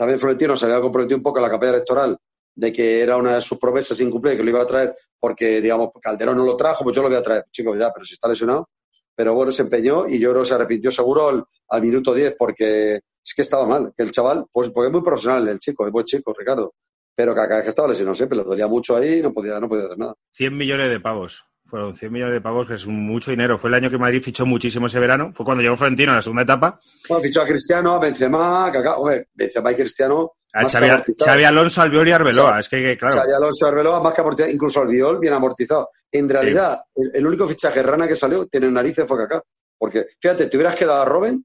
también 0.01 0.19
Florentino 0.19 0.57
se 0.57 0.65
había 0.65 0.81
comprometido 0.81 1.19
un 1.19 1.23
poco 1.23 1.41
en 1.41 1.43
la 1.43 1.51
campaña 1.51 1.73
electoral 1.73 2.17
de 2.55 2.73
que 2.73 3.03
era 3.03 3.19
una 3.19 3.35
de 3.35 3.43
sus 3.43 3.59
promesas 3.59 4.01
incumplidas, 4.01 4.39
que 4.39 4.43
lo 4.43 4.49
iba 4.49 4.63
a 4.63 4.67
traer 4.67 4.97
porque, 5.19 5.61
digamos, 5.61 5.91
Calderón 6.01 6.39
no 6.39 6.47
lo 6.47 6.57
trajo, 6.57 6.85
pues 6.85 6.97
yo 6.97 7.03
lo 7.03 7.11
voy 7.11 7.19
a 7.19 7.23
traer. 7.23 7.45
Chicos, 7.51 7.77
ya, 7.79 7.93
pero 7.93 8.07
si 8.07 8.15
está 8.15 8.27
lesionado. 8.27 8.71
Pero 9.15 9.35
bueno, 9.35 9.53
se 9.53 9.61
empeñó 9.61 10.09
y 10.09 10.19
yo 10.19 10.31
creo 10.31 10.41
que 10.41 10.49
se 10.49 10.55
arrepintió 10.55 10.91
seguro 10.91 11.45
al, 11.69 11.83
minuto 11.83 12.15
10 12.15 12.35
porque 12.39 12.95
es 12.95 13.35
que 13.37 13.43
estaba 13.43 13.67
mal. 13.67 13.93
Que 13.95 14.03
el 14.03 14.11
chaval, 14.11 14.47
pues 14.51 14.71
porque 14.71 14.87
es 14.87 14.93
muy 14.93 15.03
profesional 15.03 15.47
el 15.47 15.59
chico, 15.59 15.87
es 15.87 15.93
buen 15.93 16.07
chico, 16.07 16.35
Ricardo. 16.35 16.73
Pero 17.15 17.35
que 17.35 17.41
vez 17.47 17.63
que 17.65 17.69
estaba 17.69 17.89
lesionado 17.89 18.15
siempre, 18.15 18.39
le 18.39 18.45
dolía 18.45 18.69
mucho 18.69 18.97
ahí 18.97 19.19
y 19.19 19.23
no 19.23 19.35
podía, 19.35 19.61
no 19.61 19.69
podía 19.69 19.85
hacer 19.85 19.99
nada. 19.99 20.15
100 20.33 20.57
millones 20.57 20.89
de 20.89 21.01
pavos. 21.01 21.45
Fueron 21.71 21.95
100 21.97 22.13
millones 22.13 22.35
de 22.35 22.41
pavos, 22.41 22.67
que 22.67 22.75
es 22.75 22.87
mucho 22.87 23.31
dinero. 23.31 23.57
Fue 23.57 23.69
el 23.71 23.75
año 23.75 23.89
que 23.91 23.97
Madrid 23.99 24.23
fichó 24.23 24.45
muchísimo 24.45 24.87
ese 24.87 24.99
verano. 24.99 25.31
Fue 25.33 25.45
cuando 25.47 25.63
llegó 25.63 25.77
Florentino 25.77 26.11
en 26.13 26.17
la 26.17 26.23
segunda 26.23 26.43
etapa. 26.43 26.81
Bueno, 27.09 27.23
fichó 27.23 27.43
a 27.43 27.47
Cristiano, 27.47 27.93
a 27.95 27.99
Benzema, 28.01 28.67
a 28.67 28.73
Kaká. 28.73 28.97
Hombre, 28.97 29.29
Benzema 29.35 29.71
y 29.73 29.75
Cristiano 29.77 30.33
A 30.53 30.69
Xavi. 30.69 30.89
Xavi 31.17 31.45
Alonso, 31.45 31.81
Albiol 31.83 32.09
y 32.09 32.13
Arbeloa. 32.13 32.53
Xavi- 32.55 32.61
Es 32.61 32.69
que, 32.69 32.99
claro. 32.99 33.15
Xavi 33.17 33.33
Alonso 33.33 33.67
Arbeloa 33.69 34.03
más 34.03 34.13
que 34.15 34.21
amortizado, 34.21 34.53
incluso 34.53 34.81
Albiol 34.81 35.19
bien 35.21 35.33
amortizado. 35.33 35.89
En 36.11 36.29
realidad, 36.29 36.81
el, 36.97 37.11
el 37.15 37.27
único 37.27 37.47
fichaje 37.47 37.83
rana 37.85 38.09
que 38.09 38.17
salió 38.17 38.47
tiene 38.47 38.69
narices 38.71 39.07
fue 39.07 39.23
acá. 39.23 39.43
Porque, 39.79 40.07
fíjate, 40.21 40.47
te 40.47 40.57
hubieras 40.57 40.75
quedado 40.75 41.03
a 41.03 41.05
Robben, 41.05 41.45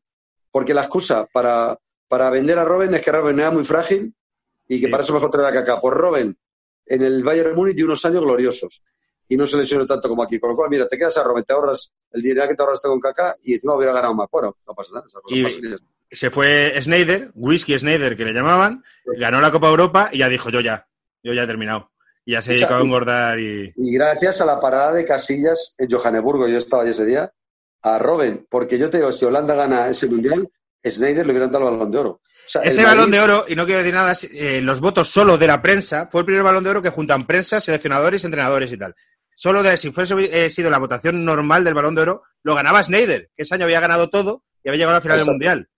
porque 0.51 0.73
la 0.73 0.81
excusa 0.81 1.27
para, 1.31 1.77
para 2.07 2.29
vender 2.31 2.57
a 2.57 2.65
Robben 2.65 2.93
es 2.95 3.01
que 3.03 3.11
Robben 3.11 3.39
era 3.39 3.51
muy 3.51 3.63
frágil 3.63 4.13
y 4.67 4.79
que 4.79 4.87
Sí. 4.87 4.91
para 4.91 5.03
eso 5.03 5.13
mejor 5.13 5.29
traer 5.29 5.49
a 5.49 5.53
Kaká. 5.53 5.79
Por 5.79 5.93
Robben, 5.95 6.35
en 6.87 7.01
el 7.03 7.23
Bayern 7.23 7.55
Múnich, 7.55 7.75
de 7.75 7.83
unos 7.83 8.03
años 8.05 8.23
gloriosos. 8.23 8.81
Y 9.27 9.37
no 9.37 9.45
se 9.47 9.57
lesionó 9.57 9.85
tanto 9.85 10.07
como 10.09 10.23
aquí. 10.23 10.39
Con 10.39 10.51
lo 10.51 10.55
cual, 10.55 10.69
mira, 10.69 10.87
te 10.87 10.97
quedas 10.97 11.17
a 11.17 11.23
Robben, 11.23 11.43
te 11.43 11.53
ahorras 11.53 11.91
el 12.11 12.21
dinero 12.21 12.47
que 12.47 12.55
te 12.55 12.61
ahorraste 12.63 12.87
con 12.87 12.99
Kaká 12.99 13.35
y 13.43 13.55
encima 13.55 13.75
hubiera 13.75 13.91
ganado 13.93 14.13
más. 14.13 14.27
Bueno, 14.31 14.55
no 14.67 14.73
pasa 14.73 14.91
nada. 14.93 15.05
Y-. 15.29 16.15
Se 16.15 16.29
fue 16.29 16.79
Snyder, 16.81 17.31
Whisky 17.33 17.77
Snyder, 17.79 18.15
que 18.15 18.23
le 18.25 18.33
llamaban, 18.33 18.83
ganó 19.17 19.41
la 19.41 19.51
Copa 19.51 19.67
Europa 19.69 20.09
y 20.11 20.19
ya 20.19 20.29
dijo, 20.29 20.49
yo 20.49 20.59
ya, 20.61 20.87
yo 21.23 21.33
ya 21.33 21.43
he 21.43 21.47
terminado. 21.47 21.91
Y 22.23 22.33
ya 22.33 22.41
se 22.41 22.53
Escucha, 22.55 22.67
dedicó 22.67 22.81
a 22.81 22.85
engordar 22.85 23.39
y... 23.39 23.73
Y 23.75 23.93
gracias 23.93 24.39
a 24.41 24.45
la 24.45 24.59
parada 24.59 24.93
de 24.93 25.05
Casillas 25.05 25.75
en 25.77 25.89
Johannesburgo, 25.89 26.47
yo 26.47 26.57
estaba 26.57 26.83
allí 26.83 26.91
ese 26.91 27.05
día, 27.05 27.31
a 27.81 27.99
Robben, 27.99 28.45
porque 28.49 28.77
yo 28.77 28.89
te 28.89 28.97
digo, 28.97 29.11
si 29.11 29.25
Holanda 29.25 29.55
gana 29.55 29.87
ese 29.89 30.07
mundial, 30.07 30.49
Snyder 30.87 31.25
le 31.25 31.31
hubieran 31.31 31.51
dado 31.51 31.65
el 31.69 31.73
balón 31.77 31.91
de 31.91 31.97
oro. 31.97 32.09
O 32.09 32.21
sea, 32.47 32.61
el 32.61 32.69
Ese 32.69 32.81
Madrid- 32.83 32.97
balón 32.97 33.11
de 33.11 33.19
oro, 33.21 33.45
y 33.47 33.55
no 33.55 33.65
quiero 33.65 33.79
decir 33.79 33.93
nada, 33.93 34.15
eh, 34.31 34.61
los 34.61 34.79
votos 34.79 35.09
solo 35.09 35.37
de 35.37 35.47
la 35.47 35.61
prensa, 35.61 36.07
fue 36.11 36.21
el 36.21 36.25
primer 36.25 36.43
balón 36.43 36.63
de 36.63 36.69
oro 36.69 36.81
que 36.81 36.89
juntan 36.91 37.25
prensa, 37.27 37.59
seleccionadores, 37.59 38.23
entrenadores 38.23 38.71
y 38.71 38.77
tal. 38.77 38.95
Solo 39.35 39.61
de, 39.61 39.77
si 39.77 39.91
fuese 39.91 40.15
eh, 40.17 40.49
sido 40.49 40.69
la 40.69 40.79
votación 40.79 41.25
normal 41.25 41.63
del 41.63 41.73
balón 41.73 41.93
de 41.93 42.01
oro, 42.01 42.23
lo 42.41 42.55
ganaba 42.55 42.81
Snyder, 42.81 43.29
que 43.35 43.43
ese 43.43 43.55
año 43.55 43.65
había 43.65 43.81
ganado 43.81 44.09
todo 44.09 44.43
y 44.63 44.69
había 44.69 44.79
llegado 44.79 44.95
a 44.95 44.99
la 44.99 45.01
final 45.01 45.17
Exacto. 45.17 45.31
del 45.31 45.35
mundial. 45.35 45.69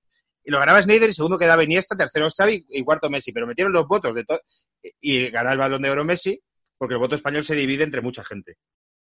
Y 0.44 0.52
lo 0.52 0.60
ganaba 0.60 0.82
Snyder 0.82 1.10
y 1.10 1.14
segundo 1.14 1.38
quedaba 1.38 1.64
Iniesta, 1.64 1.98
tercero 1.98 2.30
Xavi 2.30 2.66
y 2.70 2.84
cuarto 2.84 3.10
Messi. 3.10 3.34
Pero 3.34 3.48
metieron 3.48 3.74
los 3.74 3.88
votos 3.88 4.16
de 4.16 4.24
todo 4.24 4.40
y 5.02 5.30
ganó 5.30 5.52
el 5.52 5.58
balón 5.58 5.82
de 5.82 5.90
oro 5.90 6.06
Messi 6.06 6.40
porque 6.78 6.94
el 6.94 7.00
voto 7.00 7.16
español 7.16 7.44
se 7.44 7.56
divide 7.56 7.84
entre 7.84 8.02
mucha 8.02 8.24
gente. 8.24 8.58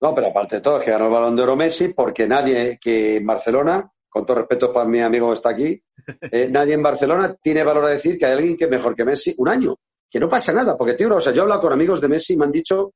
No, 0.00 0.14
pero 0.14 0.28
aparte 0.28 0.56
de 0.56 0.60
todo, 0.60 0.78
es 0.78 0.84
que 0.84 0.90
ganó 0.90 1.06
el 1.06 1.12
balón 1.12 1.34
de 1.34 1.42
oro 1.42 1.56
Messi, 1.56 1.94
porque 1.94 2.28
nadie 2.28 2.78
que 2.80 3.16
en 3.16 3.26
Barcelona, 3.26 3.90
con 4.08 4.26
todo 4.26 4.38
respeto 4.38 4.72
para 4.72 4.86
mi 4.86 5.00
amigo 5.00 5.28
que 5.28 5.34
está 5.34 5.50
aquí, 5.50 5.82
eh, 6.30 6.48
nadie 6.50 6.74
en 6.74 6.82
Barcelona 6.82 7.34
tiene 7.42 7.64
valor 7.64 7.86
a 7.86 7.90
decir 7.90 8.18
que 8.18 8.26
hay 8.26 8.34
alguien 8.34 8.56
que 8.56 8.64
es 8.64 8.70
mejor 8.70 8.94
que 8.94 9.04
Messi 9.04 9.34
un 9.38 9.48
año. 9.48 9.76
Que 10.10 10.20
no 10.20 10.28
pasa 10.28 10.52
nada, 10.52 10.76
porque 10.76 10.94
tío, 10.94 11.12
o 11.16 11.20
sea, 11.20 11.32
yo 11.32 11.40
he 11.40 11.42
hablado 11.42 11.62
con 11.62 11.72
amigos 11.72 12.00
de 12.00 12.08
Messi 12.08 12.34
y 12.34 12.36
me 12.36 12.44
han 12.44 12.52
dicho 12.52 12.92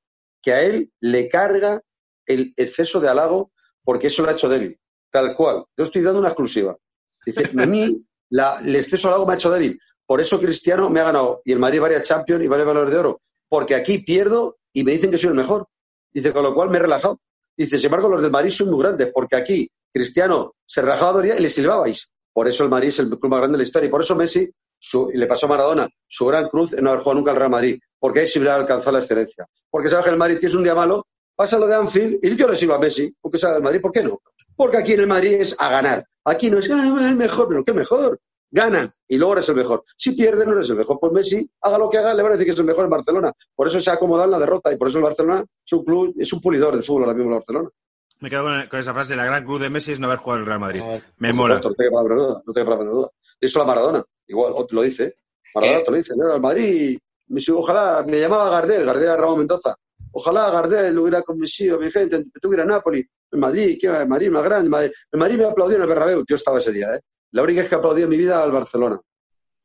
a 0.52 0.62
él 0.62 0.90
le 1.00 1.28
carga 1.28 1.80
el 2.26 2.52
exceso 2.56 3.00
de 3.00 3.08
halago 3.08 3.52
porque 3.84 4.08
eso 4.08 4.22
lo 4.22 4.28
ha 4.28 4.32
hecho 4.32 4.48
débil. 4.48 4.78
Tal 5.10 5.34
cual. 5.34 5.64
Yo 5.76 5.84
estoy 5.84 6.02
dando 6.02 6.20
una 6.20 6.28
exclusiva. 6.28 6.76
Dice, 7.24 7.50
a 7.56 7.66
mí 7.66 8.04
la- 8.30 8.58
el 8.60 8.76
exceso 8.76 9.08
de 9.08 9.14
halago 9.14 9.26
me 9.26 9.32
ha 9.32 9.36
hecho 9.36 9.50
débil. 9.50 9.80
Por 10.06 10.20
eso 10.20 10.38
Cristiano 10.38 10.88
me 10.90 11.00
ha 11.00 11.04
ganado 11.04 11.42
y 11.44 11.52
el 11.52 11.58
Madrid 11.58 11.80
varias 11.80 12.06
Champions 12.06 12.44
y 12.44 12.48
varios 12.48 12.66
valores 12.66 12.92
de 12.92 12.98
oro. 12.98 13.20
Porque 13.48 13.74
aquí 13.74 13.98
pierdo 13.98 14.58
y 14.72 14.84
me 14.84 14.92
dicen 14.92 15.10
que 15.10 15.18
soy 15.18 15.30
el 15.30 15.34
mejor. 15.36 15.66
Dice, 16.12 16.32
con 16.32 16.42
lo 16.42 16.54
cual 16.54 16.70
me 16.70 16.76
he 16.76 16.80
relajado. 16.80 17.20
Dice, 17.56 17.76
sin 17.78 17.86
embargo, 17.86 18.08
los 18.08 18.22
del 18.22 18.30
Madrid 18.30 18.50
son 18.50 18.70
muy 18.70 18.80
grandes, 18.80 19.10
porque 19.12 19.36
aquí 19.36 19.70
Cristiano 19.92 20.54
se 20.66 20.80
relajaba 20.82 21.12
dos 21.14 21.22
días 21.22 21.38
y 21.38 21.42
le 21.42 21.48
silbabais. 21.48 22.12
Por 22.32 22.46
eso 22.48 22.62
el 22.62 22.70
Madrid 22.70 22.88
es 22.88 22.98
el 23.00 23.08
club 23.08 23.28
más 23.30 23.38
grande 23.40 23.54
de 23.54 23.58
la 23.58 23.64
historia. 23.64 23.88
Y 23.88 23.90
por 23.90 24.00
eso 24.02 24.14
Messi, 24.14 24.48
su- 24.78 25.10
y 25.12 25.16
le 25.18 25.26
pasó 25.26 25.46
a 25.46 25.50
Maradona, 25.50 25.88
su 26.06 26.26
gran 26.26 26.48
cruz 26.48 26.72
en 26.72 26.84
no 26.84 26.90
haber 26.90 27.02
jugado 27.02 27.18
nunca 27.20 27.30
al 27.32 27.36
Real 27.38 27.50
Madrid. 27.50 27.78
Porque 27.98 28.20
ahí 28.20 28.28
sí 28.28 28.38
hubiera 28.38 28.54
alcanzado 28.56 28.92
la 28.92 28.98
excelencia. 29.00 29.46
Porque 29.70 29.88
sabes 29.88 30.04
que 30.04 30.10
el 30.12 30.16
Madrid 30.16 30.38
tienes 30.38 30.54
un 30.54 30.62
día 30.62 30.74
malo, 30.74 31.06
pasa 31.34 31.58
lo 31.58 31.66
de 31.66 31.74
Anfield 31.74 32.18
y 32.22 32.36
yo 32.36 32.48
le 32.48 32.56
sigo 32.56 32.74
a 32.74 32.78
Messi, 32.78 33.12
porque 33.20 33.38
sabe 33.38 33.56
el 33.56 33.62
Madrid, 33.62 33.80
¿por 33.80 33.90
qué 33.92 34.02
no? 34.02 34.20
Porque 34.56 34.76
aquí 34.76 34.92
en 34.92 35.00
el 35.00 35.06
Madrid 35.08 35.34
es 35.34 35.56
a 35.60 35.68
ganar. 35.70 36.04
Aquí 36.24 36.50
no 36.50 36.58
es, 36.58 36.70
ah, 36.70 37.08
el 37.08 37.16
mejor, 37.16 37.48
pero 37.48 37.64
¿qué 37.64 37.72
mejor? 37.72 38.18
Gana 38.50 38.88
y 39.06 39.16
luego 39.18 39.34
eres 39.34 39.48
el 39.50 39.56
mejor. 39.56 39.82
Si 39.96 40.12
pierdes, 40.12 40.46
no 40.46 40.54
eres 40.54 40.70
el 40.70 40.76
mejor. 40.76 40.98
Pues 41.00 41.12
Messi, 41.12 41.50
haga 41.60 41.76
lo 41.78 41.90
que 41.90 41.98
haga, 41.98 42.14
le 42.14 42.22
van 42.22 42.32
a 42.32 42.34
decir 42.36 42.46
que 42.46 42.52
es 42.52 42.58
el 42.58 42.64
mejor 42.64 42.84
en 42.84 42.90
Barcelona. 42.90 43.32
Por 43.54 43.66
eso 43.68 43.78
se 43.80 43.90
ha 43.90 43.94
acomodado 43.94 44.24
en 44.26 44.30
la 44.32 44.38
derrota 44.38 44.72
y 44.72 44.76
por 44.76 44.88
eso 44.88 44.98
el 44.98 45.04
Barcelona 45.04 45.44
es 45.66 45.72
un 45.72 45.84
club, 45.84 46.14
es 46.18 46.32
un 46.32 46.40
pulidor 46.40 46.74
de 46.76 46.82
fútbol 46.82 47.02
ahora 47.04 47.14
mismo 47.14 47.30
el 47.32 47.38
Barcelona. 47.40 47.68
Me 48.20 48.30
quedo 48.30 48.44
con, 48.44 48.66
con 48.68 48.80
esa 48.80 48.94
frase, 48.94 49.14
la 49.16 49.24
gran 49.26 49.44
cruz 49.44 49.60
de 49.60 49.70
Messi 49.70 49.92
es 49.92 50.00
no 50.00 50.06
haber 50.06 50.18
jugado 50.18 50.38
en 50.38 50.42
el 50.42 50.46
Real 50.46 50.60
Madrid. 50.60 50.80
Me 51.18 51.32
mola. 51.32 51.56
supuesto, 51.56 51.68
no 51.68 51.74
te 51.74 51.84
quepa 51.84 51.96
la 51.96 52.02
menor 52.08 52.18
duda. 52.26 52.42
No 52.46 52.52
te 52.52 52.60
quepa 52.60 52.70
la 52.70 52.76
menor 52.78 52.94
duda. 52.94 53.08
Eso 53.40 53.58
la 53.58 53.64
Maradona. 53.66 54.04
Igual, 54.28 54.52
o 54.54 54.66
te 54.66 54.74
lo 54.74 54.82
dice. 54.82 55.16
Maradona 55.54 55.82
lo 55.86 55.96
dice. 55.96 56.14
El 56.14 56.40
Madrid, 56.40 56.98
ojalá, 57.54 58.04
me 58.06 58.20
llamaba 58.20 58.50
Gardel, 58.50 58.84
Gardel 58.84 59.04
era 59.04 59.16
Ramón 59.16 59.38
Mendoza. 59.38 59.74
Ojalá 60.12 60.50
Gardel 60.50 60.98
hubiera 60.98 61.22
convencido 61.22 61.76
a 61.76 61.80
mi 61.80 61.90
gente, 61.90 62.24
que 62.24 62.40
tuviera 62.40 62.64
Nápoles, 62.64 63.06
el 63.30 63.38
Madrid, 63.38 63.78
que 63.80 63.86
el 63.88 64.08
Madrid 64.08 64.30
más 64.30 64.44
grande. 64.44 64.66
El 64.66 64.70
Madrid, 64.70 64.92
el 65.12 65.18
Madrid 65.18 65.38
me 65.38 65.44
aplaudió 65.44 65.76
en 65.76 65.82
el 65.82 65.88
Bernabéu. 65.88 66.24
Yo 66.28 66.36
estaba 66.36 66.58
ese 66.58 66.72
día, 66.72 66.94
¿eh? 66.94 67.00
La 67.32 67.42
única 67.42 67.60
vez 67.60 67.68
que 67.68 67.74
aplaudí 67.74 68.02
en 68.02 68.08
mi 68.08 68.16
vida 68.16 68.42
al 68.42 68.52
Barcelona. 68.52 69.00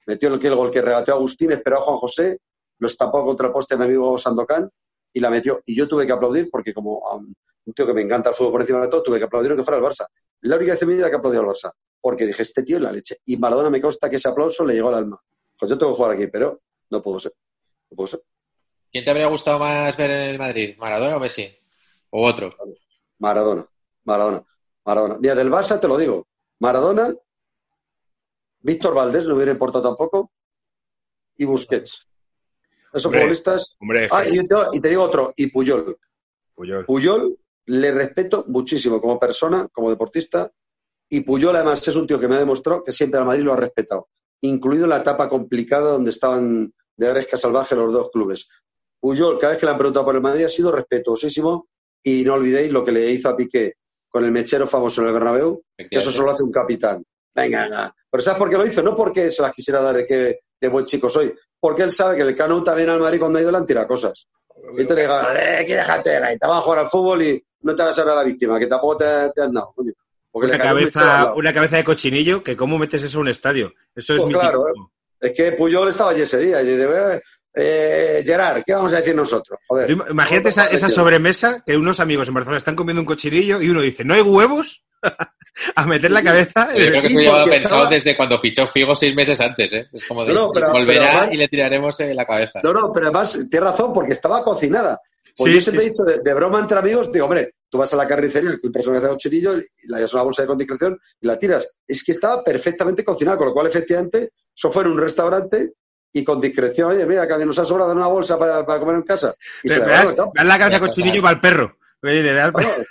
Metió 0.06 0.34
el, 0.34 0.46
el 0.46 0.56
gol 0.56 0.70
que 0.70 0.82
regateó 0.82 1.14
a 1.14 1.18
Agustín, 1.18 1.52
esperó 1.54 1.78
a 1.78 1.82
Juan 1.82 1.98
José, 1.98 2.40
lo 2.80 2.88
estampó 2.88 3.24
contra 3.24 3.48
el 3.48 3.54
poste 3.54 3.76
de 3.76 3.80
mi 3.80 3.86
amigo 3.86 4.18
Sandokan 4.18 4.70
y 5.14 5.20
la 5.20 5.30
metió. 5.30 5.62
Y 5.66 5.76
yo 5.76 5.88
tuve 5.88 6.06
que 6.06 6.12
aplaudir 6.12 6.50
porque 6.52 6.74
como 6.74 7.00
um, 7.00 7.34
un 7.66 7.74
tío 7.74 7.86
que 7.86 7.94
me 7.94 8.02
encanta 8.02 8.30
el 8.30 8.36
fútbol 8.36 8.52
por 8.52 8.62
encima 8.62 8.82
de 8.82 8.90
todo, 8.90 9.02
tuve 9.04 9.18
que 9.18 9.26
aplaudir 9.26 9.52
aunque 9.52 9.64
fuera 9.64 9.78
el 9.78 9.84
Barça. 9.84 10.06
La 10.42 10.58
única 10.58 10.74
vez 10.74 10.82
en 10.82 10.90
mi 10.90 10.96
vida 10.96 11.10
que 11.10 11.16
aplaudí 11.16 11.38
al 11.38 11.46
Barça. 11.46 11.72
Porque 12.04 12.26
dije, 12.26 12.42
este 12.42 12.64
tío 12.64 12.76
es 12.76 12.84
la 12.84 12.92
leche. 12.92 13.16
Y 13.26 13.38
Maradona 13.38 13.70
me 13.70 13.80
consta 13.80 14.10
que 14.10 14.18
ese 14.18 14.28
aplauso 14.28 14.66
le 14.66 14.74
llegó 14.74 14.90
al 14.90 14.96
alma. 14.96 15.18
Pues 15.58 15.70
yo 15.70 15.78
tengo 15.78 15.94
que 15.94 15.96
jugar 15.96 16.12
aquí, 16.12 16.28
pero 16.28 16.62
no 16.90 17.02
puedo 17.02 17.18
ser. 17.18 17.34
No 17.90 17.96
puedo 17.96 18.08
ser. 18.08 18.20
¿Quién 18.92 19.06
te 19.06 19.12
habría 19.12 19.28
gustado 19.28 19.58
más 19.58 19.96
ver 19.96 20.12
en 20.12 20.30
el 20.32 20.38
Madrid? 20.38 20.76
¿Maradona 20.78 21.16
o 21.16 21.20
Messi? 21.22 21.48
¿O 22.10 22.28
otro? 22.28 22.50
Maradona. 23.20 23.66
Maradona. 24.04 24.44
Maradona. 24.84 25.18
Mira, 25.22 25.34
del 25.36 25.50
Barça 25.50 25.80
te 25.80 25.88
lo 25.88 25.98
digo. 25.98 26.28
Maradona, 26.60 27.14
Víctor 28.60 28.94
Valdés, 28.94 29.26
no 29.26 29.36
hubiera 29.36 29.52
importado 29.54 29.84
tampoco, 29.84 30.32
y 31.38 31.46
Busquets. 31.46 32.08
Esos 32.94 33.06
Hombre. 33.06 33.22
futbolistas. 33.22 33.76
Hombre, 33.80 34.08
Ah, 34.12 34.24
y 34.30 34.46
te, 34.46 34.56
y 34.74 34.80
te 34.82 34.90
digo 34.90 35.04
otro, 35.04 35.34
y 35.38 35.48
Puyol. 35.48 35.98
Puyol. 36.54 36.86
Puyol 36.86 37.38
le 37.66 37.92
respeto 37.94 38.44
muchísimo 38.48 39.02
como 39.02 39.18
persona, 39.20 39.68
como 39.72 39.90
deportista, 39.90 40.52
y 41.14 41.22
Puyol 41.22 41.56
además 41.56 41.88
es 41.88 41.96
un 41.96 42.08
tío 42.08 42.20
que 42.20 42.28
me 42.28 42.34
ha 42.34 42.40
demostrado 42.40 42.82
que 42.82 42.92
siempre 42.92 43.20
al 43.20 43.28
Madrid 43.28 43.44
lo 43.44 43.54
ha 43.54 43.56
respetado, 43.56 44.10
incluido 44.42 44.88
la 44.88 44.98
etapa 44.98 45.30
complicada 45.30 45.92
donde 45.92 46.10
estaban 46.10 46.74
de 46.98 47.08
gresca 47.08 47.38
salvaje 47.38 47.76
los 47.76 47.94
dos 47.94 48.10
clubes. 48.10 48.48
Puyol, 49.00 49.38
cada 49.38 49.54
vez 49.54 49.60
que 49.60 49.68
le 49.68 49.74
han 49.74 49.78
preguntado 49.78 50.06
por 50.06 50.16
el 50.16 50.22
Madrid, 50.22 50.46
ha 50.46 50.50
sido 50.50 50.72
respetuosísimo 50.72 51.68
y 52.02 52.24
no 52.24 52.34
olvidéis 52.34 52.72
lo 52.72 52.84
que 52.84 52.94
le 52.94 53.12
hizo 53.12 53.30
a 53.30 53.38
Piqué 53.38 53.76
con 54.10 54.26
el 54.26 54.32
mechero 54.32 54.66
famoso 54.66 55.02
en 55.02 55.08
el 55.10 55.14
Bernabéu, 55.14 55.62
que 55.78 55.88
eso 55.92 56.12
solo 56.12 56.32
hace 56.32 56.42
un 56.42 56.52
capitán. 56.52 57.04
Venga, 57.36 57.66
venga. 57.66 57.96
Pero 58.10 58.24
¿sabes 58.24 58.40
por 58.40 58.50
qué 58.50 58.58
lo 58.58 58.66
hizo? 58.66 58.82
No 58.82 58.96
porque 58.96 59.30
se 59.30 59.44
las 59.44 59.54
quisiera 59.54 59.82
dar 59.82 59.98
de 59.98 60.08
qué, 60.08 60.40
qué 60.60 60.68
buen 60.68 60.86
chico 60.86 61.10
soy, 61.10 61.32
porque 61.60 61.84
él 61.84 61.92
sabe 61.92 62.16
que 62.16 62.24
el 62.24 62.36
Canu 62.36 62.64
también 62.64 62.90
al 62.90 63.00
Madrid 63.00 63.20
cuando 63.20 63.38
ha 63.38 63.42
ido 63.44 63.52
le 63.52 63.58
han 63.60 63.68
tirado 63.68 63.88
cosas. 63.88 64.26
Y 64.76 64.84
te 64.84 64.96
le 64.96 65.02
digo, 65.02 65.14
eh, 65.14 65.64
que 65.64 65.76
déjate, 65.76 66.20
te 66.40 66.48
vas 66.48 66.58
a 66.58 66.62
jugar 66.62 66.80
al 66.80 66.88
fútbol 66.88 67.22
y 67.22 67.46
no 67.62 67.76
te 67.76 67.84
hagas 67.84 68.00
ahora 68.00 68.16
la 68.16 68.24
víctima, 68.24 68.58
que 68.58 68.66
tampoco 68.66 68.98
te, 68.98 69.30
te 69.30 69.44
han 69.44 69.54
dado. 69.54 69.74
coño. 69.76 69.94
Porque 70.34 70.48
Una 70.48 70.58
cabeza, 70.58 71.34
una 71.36 71.54
cabeza 71.54 71.78
de 71.78 71.84
cochinillo, 71.84 72.44
que 72.44 72.58
cómo 72.58 72.80
metes 72.80 73.04
eso 73.04 73.18
en 73.20 73.22
un 73.22 73.28
estadio. 73.30 73.72
Eso 73.96 74.16
es 74.16 74.22
Pues 74.22 74.36
claro, 74.36 74.64
Es 75.22 75.32
que 75.32 75.52
Puyol 75.52 75.90
estaba 75.90 76.10
allí 76.10 76.22
ese 76.24 76.40
día 76.40 76.60
y 76.62 76.66
dice, 76.66 77.22
eh, 77.54 78.24
Gerard, 78.26 78.64
¿qué 78.66 78.74
vamos 78.74 78.92
a 78.94 78.98
decir 78.98 79.16
nosotros? 79.16 79.60
Joder. 79.68 79.92
Imagínate 79.92 80.50
esa, 80.50 80.66
esa 80.68 80.90
sobremesa 80.90 81.62
que 81.64 81.78
unos 81.78 82.00
amigos 82.00 82.28
en 82.28 82.34
Barcelona 82.34 82.58
están 82.58 82.76
comiendo 82.76 83.02
un 83.02 83.06
cochinillo 83.06 83.62
y 83.62 83.70
uno 83.70 83.80
dice, 83.82 84.04
¿no 84.04 84.16
hay 84.16 84.22
huevos? 84.22 84.84
a 85.76 85.86
meter 85.86 86.10
la 86.12 86.24
cabeza. 86.24 86.70
Yo 86.72 86.78
creo 86.80 86.92
que 86.94 87.02
Sí, 87.02 87.08
eso 87.10 87.20
llevaba 87.20 87.44
pensado 87.46 87.64
estaba- 87.76 87.90
desde 87.92 88.18
cuando 88.18 88.40
fichó 88.40 88.66
Figo 88.66 88.96
seis 88.96 89.16
meses 89.16 89.40
antes, 89.40 89.72
¿eh? 89.72 89.88
Es 89.94 90.04
como 90.06 90.26
de, 90.26 90.34
No, 90.34 90.52
pero- 90.52 90.72
volverá 90.72 91.00
pero 91.02 91.12
además- 91.14 91.34
y 91.34 91.38
le 91.38 91.48
tiraremos 91.48 92.00
en 92.00 92.16
la 92.16 92.26
cabeza. 92.26 92.60
No, 92.64 92.74
no, 92.74 92.92
pero 92.92 93.06
además 93.08 93.34
tienes 93.52 93.70
razón, 93.70 93.94
porque 93.94 94.14
estaba 94.14 94.44
cocinada. 94.44 95.00
Pues 95.36 95.50
Sí, 95.52 95.56
yo 95.56 95.62
siempre 95.62 95.82
sí, 95.84 95.88
he 95.88 95.92
dicho, 95.92 96.04
de, 96.04 96.20
de 96.24 96.34
broma 96.36 96.60
entre 96.60 96.78
amigos, 96.78 97.12
digo, 97.12 97.26
hombre, 97.26 97.56
tú 97.70 97.78
vas 97.80 97.94
a 97.94 97.98
la 97.98 98.08
carnicería, 98.08 98.52
compras 98.62 98.86
una 98.88 99.00
de 99.00 99.08
cochinillo 99.10 99.58
y 99.58 99.64
la 99.88 99.98
llevas 99.98 100.14
a 100.14 100.18
una 100.18 100.24
bolsa 100.26 100.42
de 100.44 100.48
condiscreción 100.48 101.00
y 101.22 101.28
la 101.28 101.40
tiras. 101.40 101.68
Es 101.88 102.04
que 102.04 102.12
estaba 102.12 102.44
perfectamente 102.44 103.04
cocinada, 103.04 103.38
con 103.38 103.48
lo 103.48 103.54
cual, 103.54 103.68
efectivamente, 103.68 104.32
eso 104.56 104.72
fue 104.72 104.84
en 104.84 104.90
un 104.92 105.00
restaurante 105.00 105.74
y 106.12 106.24
con 106.24 106.40
discreción, 106.40 106.92
oye, 106.92 107.06
mira, 107.08 107.28
que 107.28 107.46
nos 107.46 107.58
ha 107.58 107.66
sobrado 107.66 107.92
una 107.94 108.06
bolsa 108.08 108.38
para, 108.38 108.64
para 108.64 108.80
comer 108.80 108.98
en 108.98 109.02
casa. 109.02 109.34
Y 109.64 109.70
se 109.70 109.80
Veas, 109.80 110.16
veas 110.16 110.18
la 110.46 110.58
cabeza 110.60 110.66
de 110.66 110.72
Ya, 110.72 110.80
cochinillo 110.80 111.18
y 111.18 111.22
va 111.22 111.30
al 111.30 111.42
perro. 111.42 111.78
Oye, 112.04 112.22
de 112.22 112.34
ver 112.34 112.40
al 112.44 112.54
perro. 112.54 112.68
Bueno, 112.70 112.84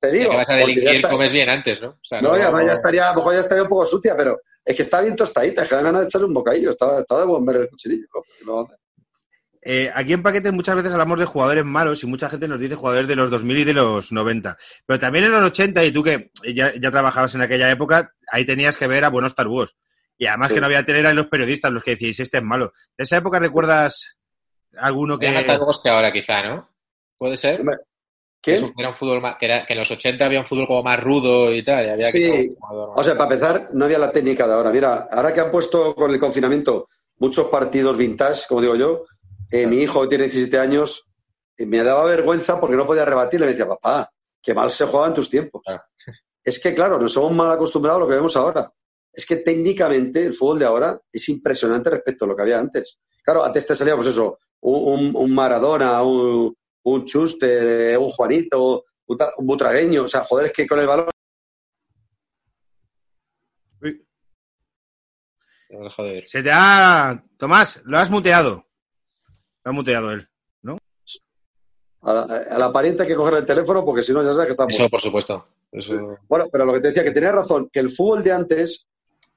te 0.00 0.08
Ya 0.08 0.12
digo, 0.14 0.30
que 0.32 0.36
vas 0.36 0.48
a 0.48 0.52
ya 0.52 0.58
delinquir, 0.58 0.88
está- 0.88 1.10
comes 1.10 1.30
bien 1.32 1.48
antes, 1.48 1.80
¿no? 1.80 1.88
O 1.90 1.98
sea, 2.02 2.20
No, 2.20 2.36
y 2.36 2.40
además 2.40 2.66
ya 2.66 2.72
estaría, 2.72 3.06
a 3.08 3.10
lo 3.12 3.18
mejor 3.18 3.34
ya 3.34 3.40
estaría 3.40 3.62
un 3.62 3.68
poco 3.68 3.86
sucia, 3.86 4.16
pero 4.16 4.40
es 4.64 4.74
que 4.74 4.82
está 4.82 5.00
bien 5.00 5.14
tostadita, 5.14 5.62
es 5.62 5.68
que 5.68 5.74
da 5.76 5.82
ganas 5.82 6.00
de 6.00 6.06
echarle 6.08 6.26
un 6.26 6.34
bocadillo, 6.34 6.70
estaba, 6.70 6.98
estaba 6.98 7.20
de 7.20 7.26
buen 7.28 7.44
ver 7.46 7.56
el 7.56 7.68
cochinillo. 7.68 8.06
¿no? 8.44 8.66
Eh, 9.66 9.90
aquí 9.94 10.12
en 10.12 10.22
Paquetes 10.22 10.52
muchas 10.52 10.74
veces 10.76 10.92
hablamos 10.92 11.18
de 11.18 11.24
jugadores 11.24 11.64
malos 11.64 12.02
y 12.02 12.06
mucha 12.06 12.28
gente 12.28 12.46
nos 12.46 12.60
dice 12.60 12.74
jugadores 12.74 13.08
de 13.08 13.16
los 13.16 13.30
2000 13.30 13.58
y 13.58 13.64
de 13.64 13.72
los 13.72 14.12
90. 14.12 14.58
Pero 14.84 15.00
también 15.00 15.24
en 15.24 15.32
los 15.32 15.42
80, 15.44 15.82
y 15.84 15.90
tú 15.92 16.02
que 16.02 16.30
ya, 16.54 16.72
ya 16.78 16.90
trabajabas 16.90 17.34
en 17.34 17.40
aquella 17.42 17.70
época, 17.70 18.12
ahí 18.30 18.44
tenías 18.44 18.76
que 18.76 18.86
ver 18.86 19.04
a 19.04 19.08
buenos 19.08 19.34
tarbuos. 19.34 19.74
Y 20.18 20.26
además 20.26 20.48
Sí. 20.48 20.54
que 20.54 20.60
no 20.60 20.66
había 20.66 20.84
tele 20.84 21.00
eran 21.00 21.16
los 21.16 21.28
periodistas 21.28 21.72
los 21.72 21.82
que 21.82 21.92
decíais, 21.92 22.20
este 22.20 22.38
es 22.38 22.44
malo. 22.44 22.72
¿De 22.96 23.04
esa 23.04 23.16
época 23.16 23.38
recuerdas 23.38 24.16
alguno 24.76 25.18
que... 25.18 25.28
Había 25.28 25.44
que 25.82 25.88
ahora, 25.90 26.12
quizá, 26.12 26.42
¿no? 26.42 26.68
¿Puede 27.16 27.36
ser? 27.36 27.60
Que, 28.42 28.58
que 28.60 28.72
era 28.76 28.90
un 28.90 28.96
fútbol 28.96 29.22
más- 29.22 29.36
que, 29.40 29.46
era- 29.46 29.64
que 29.64 29.72
en 29.72 29.78
los 29.78 29.90
80 29.90 30.26
había 30.26 30.40
un 30.40 30.46
fútbol 30.46 30.66
como 30.66 30.82
más 30.82 31.02
rudo 31.02 31.50
y 31.54 31.64
tal. 31.64 31.86
Y 31.86 31.88
había 31.88 32.10
Sí. 32.10 32.54
más- 32.60 32.70
O 32.96 33.02
sea, 33.02 33.14
para 33.16 33.32
empezar, 33.34 33.70
no 33.72 33.86
había 33.86 33.98
la 33.98 34.12
técnica 34.12 34.46
de 34.46 34.52
ahora. 34.52 34.70
Mira, 34.70 35.06
ahora 35.10 35.32
que 35.32 35.40
han 35.40 35.50
puesto 35.50 35.94
con 35.94 36.10
el 36.10 36.18
confinamiento 36.18 36.88
muchos 37.18 37.48
partidos 37.48 37.96
vintage, 37.96 38.42
como 38.48 38.60
digo 38.60 38.76
yo. 38.76 39.04
Eh, 39.54 39.68
mi 39.68 39.76
hijo, 39.76 40.02
que 40.02 40.08
tiene 40.08 40.24
17 40.24 40.58
años, 40.58 41.12
eh, 41.56 41.64
me 41.64 41.80
daba 41.84 42.06
vergüenza 42.06 42.58
porque 42.58 42.74
no 42.74 42.84
podía 42.84 43.04
rebatirle. 43.04 43.46
Me 43.46 43.52
decía, 43.52 43.68
papá, 43.68 44.10
qué 44.42 44.52
mal 44.52 44.68
se 44.72 44.84
jugaba 44.84 45.06
en 45.06 45.14
tus 45.14 45.30
tiempos. 45.30 45.62
Claro. 45.64 45.82
Es 46.46 46.58
que, 46.58 46.74
claro, 46.74 46.98
nos 46.98 47.16
hemos 47.16 47.32
mal 47.32 47.50
acostumbrado 47.52 47.96
a 47.96 48.00
lo 48.00 48.08
que 48.08 48.16
vemos 48.16 48.36
ahora. 48.36 48.70
Es 49.10 49.24
que 49.24 49.36
técnicamente 49.36 50.26
el 50.26 50.34
fútbol 50.34 50.58
de 50.58 50.66
ahora 50.66 51.00
es 51.10 51.28
impresionante 51.30 51.88
respecto 51.88 52.24
a 52.24 52.28
lo 52.28 52.36
que 52.36 52.42
había 52.42 52.58
antes. 52.58 52.98
Claro, 53.22 53.42
antes 53.42 53.66
te 53.66 53.74
salía, 53.74 53.94
pues 53.94 54.08
eso, 54.08 54.40
un, 54.60 55.34
Maradona, 55.34 56.02
un, 56.02 56.54
un 56.82 57.04
Chuster, 57.06 57.96
un 57.96 58.10
Juanito, 58.10 58.84
un, 59.06 59.18
un 59.38 59.46
Butragueño. 59.46 60.02
O 60.02 60.08
sea, 60.08 60.24
joder, 60.24 60.48
es 60.48 60.52
que 60.52 60.66
con 60.66 60.80
el 60.80 60.86
balón 60.86 61.08
oír. 65.96 66.28
Se 66.28 66.42
te 66.42 66.50
ha... 66.52 67.22
Tomás, 67.38 67.82
lo 67.84 67.98
has 67.98 68.10
muteado. 68.10 68.63
Ha 69.64 69.72
muteado 69.72 70.10
él. 70.12 70.28
a 72.02 72.12
la, 72.12 72.22
a 72.22 72.58
la 72.58 72.72
pariente 72.72 73.02
hay 73.02 73.08
que 73.08 73.14
coger 73.14 73.34
el 73.34 73.46
teléfono 73.46 73.82
porque 73.84 74.02
si 74.02 74.12
no 74.12 74.22
ya 74.22 74.32
sabes 74.34 74.46
que 74.46 74.50
está 74.52 74.64
muerto. 74.64 74.82
Eso, 74.82 74.90
por 74.90 75.00
supuesto. 75.00 75.46
Eso... 75.72 75.94
Bueno, 76.28 76.46
pero 76.52 76.64
lo 76.66 76.72
que 76.74 76.80
te 76.80 76.88
decía, 76.88 77.02
que 77.02 77.12
tenía 77.12 77.32
razón, 77.32 77.70
que 77.72 77.80
el 77.80 77.88
fútbol 77.90 78.22
de 78.22 78.32
antes 78.32 78.86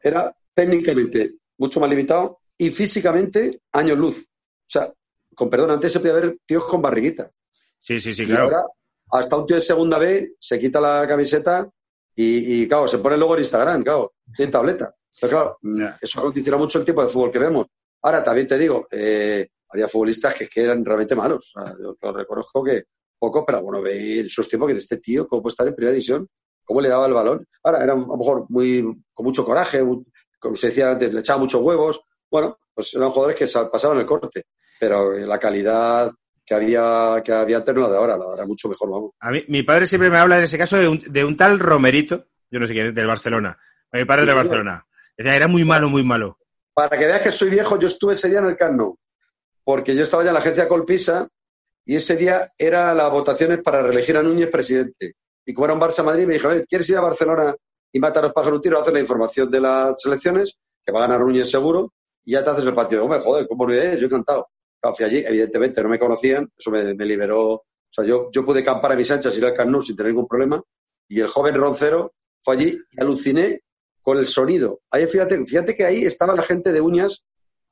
era 0.02 0.36
técnicamente 0.54 1.36
mucho 1.58 1.80
más 1.80 1.90
limitado 1.90 2.40
y 2.58 2.70
físicamente 2.72 3.62
años 3.72 3.98
luz. 3.98 4.26
O 4.28 4.70
sea, 4.70 4.92
con 5.34 5.50
perdón, 5.50 5.72
antes 5.72 5.94
se 5.94 6.00
podía 6.00 6.14
ver 6.14 6.38
tíos 6.46 6.66
con 6.66 6.82
barriguita. 6.82 7.32
Sí, 7.80 8.00
sí, 8.02 8.12
sí, 8.12 8.24
y 8.24 8.26
claro. 8.28 8.44
ahora, 8.46 8.64
hasta 9.12 9.38
un 9.38 9.48
tío 9.48 9.56
de 9.56 9.62
segunda 9.62 9.98
B 9.98 10.34
se 10.40 10.60
quita 10.60 10.82
la 10.82 11.06
camiseta 11.08 11.70
y, 12.16 12.64
y, 12.64 12.68
claro, 12.68 12.88
se 12.88 12.98
pone 12.98 13.16
luego 13.16 13.36
en 13.36 13.42
Instagram, 13.42 13.84
claro, 13.84 14.14
tiene 14.36 14.52
tableta. 14.52 14.94
Pero 15.22 15.32
claro, 15.32 15.58
Ya. 15.62 15.98
eso 16.02 16.20
condiciona 16.22 16.58
mucho 16.58 16.80
el 16.80 16.86
tipo 16.86 17.02
de 17.02 17.08
fútbol 17.10 17.32
que 17.32 17.40
vemos. 17.40 17.68
Ahora, 18.02 18.24
también 18.24 18.48
te 18.48 18.58
digo, 18.58 18.88
eh, 18.92 19.48
había 19.78 19.88
futbolistas 19.90 20.36
que, 20.36 20.48
que 20.48 20.64
eran 20.64 20.84
realmente 20.84 21.16
malos. 21.16 21.52
O 21.56 21.64
sea, 21.64 21.74
yo 21.82 21.96
lo 22.02 22.14
reconozco 22.14 22.64
que 22.64 22.84
pocos, 23.20 23.44
pero 23.46 23.62
bueno, 23.62 23.82
ve 23.82 24.20
en 24.20 24.30
sus 24.30 24.48
tiempos 24.48 24.68
que 24.68 24.74
de 24.74 24.80
este 24.80 24.98
tío, 24.98 25.28
¿cómo 25.28 25.42
puede 25.42 25.52
estar 25.54 25.68
en 25.68 25.76
primera 25.76 25.94
división? 25.94 26.28
¿Cómo 26.64 26.82
le 26.82 26.90
daba 26.90 27.06
el 27.08 27.14
balón? 27.14 27.48
Ahora, 27.64 27.84
era 27.84 27.94
a 27.94 27.96
lo 27.96 28.18
mejor 28.18 28.46
muy, 28.50 28.84
con 29.14 29.26
mucho 29.26 29.46
coraje, 29.46 29.84
muy- 29.84 30.06
como 30.40 30.56
se 30.56 30.68
decía 30.68 30.92
antes, 30.92 31.12
le 31.12 31.20
echaba 31.22 31.40
muchos 31.40 31.62
huevos. 31.62 32.02
Bueno, 32.30 32.60
pues 32.74 32.94
eran 32.94 33.10
jugadores 33.10 33.38
que 33.40 33.48
pasaban 33.72 33.98
el 34.00 34.06
corte, 34.06 34.44
pero 34.80 35.14
eh, 35.14 35.26
la 35.26 35.40
calidad 35.40 36.12
que 36.46 36.54
había, 36.54 37.22
que 37.24 37.32
había 37.34 37.58
antes 37.58 37.74
no 37.74 37.82
la 37.82 37.90
de 37.90 37.98
ahora, 37.98 38.18
la 38.18 38.36
de 38.36 38.42
es 38.42 38.48
mucho 38.48 38.70
mejor, 38.70 38.92
vamos. 38.92 39.12
A 39.20 39.32
mí, 39.32 39.44
mi 39.48 39.64
padre 39.64 39.88
siempre 39.88 40.10
me 40.10 40.18
habla 40.18 40.38
en 40.38 40.44
ese 40.44 40.58
caso 40.58 40.78
de 40.78 40.88
un, 40.88 41.02
de 41.08 41.26
un 41.26 41.36
tal 41.36 41.60
Romerito, 41.60 42.26
yo 42.52 42.60
no 42.60 42.68
sé 42.68 42.74
quién 42.74 42.88
es, 42.88 42.96
del 42.96 43.08
Barcelona. 43.08 43.58
Mi 43.92 44.06
padre 44.06 44.24
es 44.24 44.28
señor. 44.30 44.44
Barcelona. 44.44 44.86
Decía, 45.18 45.36
era 45.36 45.48
muy 45.48 45.64
malo, 45.66 45.90
muy 45.90 46.04
malo. 46.04 46.38
Para 46.74 46.98
que 46.98 47.06
veas 47.08 47.22
que 47.24 47.32
soy 47.32 47.50
viejo, 47.50 47.80
yo 47.80 47.88
estuve 47.88 48.14
ese 48.14 48.30
día 48.30 48.40
en 48.40 48.46
el 48.46 48.56
Camp 48.56 48.76
Nou, 48.78 48.96
porque 49.68 49.94
yo 49.94 50.04
estaba 50.04 50.24
ya 50.24 50.30
en 50.30 50.36
la 50.36 50.40
agencia 50.40 50.66
Colpisa 50.66 51.28
y 51.86 51.98
ese 51.98 52.16
día 52.16 52.54
era 52.58 52.94
las 52.94 53.12
votaciones 53.12 53.62
para 53.62 53.82
reelegir 53.82 54.16
a 54.16 54.24
Núñez 54.24 54.50
presidente. 54.50 55.16
Y 55.46 55.54
como 55.54 55.66
era 55.66 55.74
un 55.74 55.82
Barça-Madrid, 55.82 56.26
me 56.26 56.36
dijeron, 56.36 56.54
"Oye, 56.54 56.66
¿quieres 56.66 56.90
ir 56.90 56.96
a 56.96 57.02
Barcelona 57.02 57.54
y 57.92 58.00
matar 58.00 58.24
a 58.24 58.28
los 58.28 58.34
pájaros 58.34 58.60
un 58.60 58.62
tiro? 58.62 58.80
Hacer 58.80 58.94
la 58.94 59.02
información 59.02 59.52
de 59.52 59.60
las 59.60 60.02
selecciones, 60.02 60.58
que 60.86 60.94
va 60.94 61.00
a 61.00 61.02
ganar 61.02 61.20
Núñez 61.20 61.52
seguro, 61.52 61.92
y 62.24 62.32
ya 62.32 62.46
te 62.46 62.52
haces 62.52 62.66
el 62.66 62.74
partido. 62.74 63.04
Hombre, 63.04 63.20
joder, 63.20 63.46
¿cómo 63.46 63.70
es? 63.70 64.00
Yo 64.00 64.06
encantado. 64.06 64.48
Fui 64.96 65.04
allí, 65.04 65.18
evidentemente 65.28 65.84
no 65.84 65.90
me 65.90 66.00
conocían, 66.00 66.50
eso 66.58 66.72
me, 66.72 66.94
liberó. 67.06 67.56
O 67.56 67.66
sea, 67.92 68.06
yo, 68.06 68.30
yo 68.32 68.46
pude 68.46 68.64
campar 68.64 68.94
a 68.94 68.96
mis 68.96 69.12
anchas, 69.12 69.38
ir 69.38 69.44
al 69.44 69.70
Nou 69.70 69.82
sin 69.82 69.98
tener 69.98 70.14
ningún 70.14 70.30
problema, 70.30 70.64
y 71.10 71.20
el 71.20 71.28
joven 71.28 71.56
Roncero 71.56 72.14
fue 72.40 72.56
allí 72.56 72.80
y 72.90 73.02
aluciné 73.02 73.60
con 74.02 74.18
el 74.18 74.26
sonido. 74.26 74.80
Ahí 74.92 75.08
fíjate, 75.08 75.46
fíjate 75.46 75.76
que 75.76 75.84
ahí 75.84 76.06
estaba 76.06 76.34
la 76.34 76.44
gente 76.44 76.72
de 76.72 76.80
uñas 76.80 77.26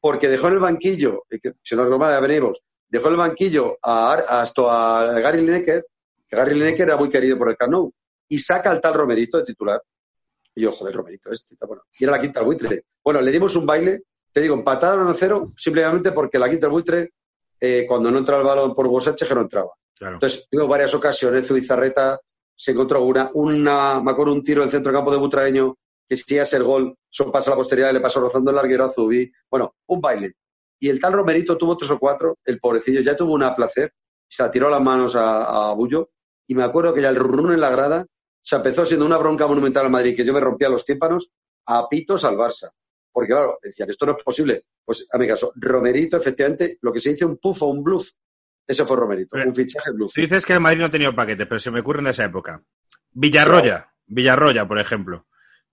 porque 0.05 0.27
dejó 0.27 0.49
en 0.49 0.53
el 0.53 0.59
banquillo, 0.59 1.23
si 1.63 1.75
no 1.75 1.83
es 1.83 1.89
normal, 1.89 2.11
ya 2.11 2.19
venimos, 2.19 2.61
dejó 2.87 3.07
en 3.07 3.13
el 3.13 3.17
banquillo 3.17 3.75
a, 3.81 4.13
Ar- 4.13 4.25
a, 4.29 5.19
Gary 5.19 5.41
Lineker, 5.41 5.83
que 6.29 6.35
Gary 6.35 6.53
Lineker 6.53 6.89
era 6.89 6.95
muy 6.95 7.09
querido 7.09 7.39
por 7.39 7.49
el 7.49 7.57
Camp 7.57 7.71
Nou, 7.71 7.91
y 8.27 8.37
saca 8.37 8.69
al 8.69 8.79
tal 8.79 8.93
Romerito 8.93 9.39
de 9.39 9.45
titular. 9.45 9.81
Y 10.53 10.61
yo, 10.61 10.71
joder, 10.71 10.93
Romerito, 10.93 11.31
este, 11.31 11.55
bueno. 11.65 11.81
Y 11.97 12.03
era 12.03 12.11
la 12.11 12.21
quinta 12.21 12.39
al 12.39 12.45
buitre. 12.45 12.85
Bueno, 13.03 13.19
le 13.19 13.31
dimos 13.31 13.55
un 13.55 13.65
baile, 13.65 14.03
te 14.31 14.41
digo, 14.41 14.53
empataron 14.53 15.07
a 15.07 15.13
cero, 15.15 15.51
simplemente 15.57 16.11
porque 16.11 16.37
la 16.37 16.51
quinta 16.51 16.67
al 16.67 16.73
buitre, 16.73 17.13
eh, 17.59 17.85
cuando 17.87 18.11
no 18.11 18.19
entraba 18.19 18.43
el 18.43 18.47
balón 18.47 18.75
por 18.75 18.85
Hugo 18.85 19.01
Sánchez, 19.01 19.27
que 19.27 19.33
no 19.33 19.41
entraba. 19.41 19.71
Claro. 19.97 20.17
Entonces, 20.17 20.47
tuvimos 20.51 20.69
varias 20.69 20.93
ocasiones, 20.93 21.47
Zubizarreta 21.47 22.19
se 22.55 22.73
encontró 22.73 23.01
una, 23.01 23.31
una, 23.33 24.01
me 24.01 24.11
acuerdo 24.11 24.33
un 24.33 24.43
tiro 24.43 24.61
del 24.61 24.69
centro 24.69 24.93
campo 24.93 25.09
de 25.11 25.17
Butragueño, 25.17 25.75
que 26.07 26.17
si 26.17 26.37
es 26.37 26.53
el 26.53 26.63
gol, 26.63 26.95
son 27.09 27.31
pasa 27.31 27.49
a 27.49 27.53
la 27.53 27.57
posteridad 27.57 27.89
y 27.91 27.93
le 27.93 27.99
pasó 27.99 28.19
rozando 28.19 28.51
el 28.51 28.55
larguero 28.57 28.85
a 28.85 28.91
Zubi. 28.91 29.31
Bueno, 29.49 29.75
un 29.87 29.99
baile. 30.01 30.33
Y 30.79 30.89
el 30.89 30.99
tal 30.99 31.13
Romerito 31.13 31.57
tuvo 31.57 31.77
tres 31.77 31.91
o 31.91 31.99
cuatro, 31.99 32.37
el 32.45 32.59
pobrecillo 32.59 33.01
ya 33.01 33.15
tuvo 33.15 33.33
una 33.33 33.55
placer, 33.55 33.93
se 34.27 34.43
la 34.43 34.51
tiró 34.51 34.69
las 34.69 34.81
manos 34.81 35.15
a, 35.15 35.69
a 35.69 35.73
Bullo, 35.73 36.11
y 36.47 36.53
me 36.55 36.63
acuerdo 36.63 36.93
que 36.93 37.01
ya 37.01 37.09
el 37.09 37.15
run 37.15 37.51
en 37.53 37.61
la 37.61 37.69
grada 37.69 38.05
se 38.41 38.55
empezó 38.57 38.85
siendo 38.85 39.05
una 39.05 39.17
bronca 39.17 39.47
monumental 39.47 39.85
al 39.85 39.91
Madrid, 39.91 40.15
que 40.15 40.25
yo 40.25 40.33
me 40.33 40.39
rompía 40.41 40.69
los 40.69 40.85
tímpanos, 40.85 41.29
a 41.65 41.87
pitos 41.89 42.23
al 42.25 42.35
Barça. 42.35 42.69
Porque 43.11 43.31
claro, 43.31 43.57
decían, 43.63 43.89
esto 43.89 44.05
no 44.05 44.17
es 44.17 44.23
posible. 44.23 44.65
Pues, 44.83 45.07
a 45.11 45.17
mi 45.17 45.25
caso, 45.27 45.51
Romerito, 45.55 46.17
efectivamente, 46.17 46.77
lo 46.81 46.91
que 46.91 46.99
se 46.99 47.11
dice 47.11 47.25
un 47.25 47.37
puff 47.37 47.63
o 47.63 47.67
un 47.67 47.81
bluff, 47.81 48.09
ese 48.67 48.85
fue 48.85 48.97
Romerito, 48.97 49.29
Pero- 49.31 49.47
un 49.49 49.55
fichaje 49.55 49.91
bluff. 49.93 50.13
Dices 50.15 50.45
que 50.45 50.53
el 50.53 50.59
Madrid 50.59 50.79
no 50.81 50.85
ha 50.85 50.91
tenido 50.91 51.15
paquetes, 51.15 51.47
pero 51.47 51.57
se 51.59 51.71
me 51.71 51.79
ocurren 51.79 52.03
de 52.03 52.11
esa 52.11 52.25
época. 52.25 52.61
Villarroya, 53.11 53.89
Villarroya, 54.05 54.67
por 54.67 54.77
ejemplo. 54.79 55.25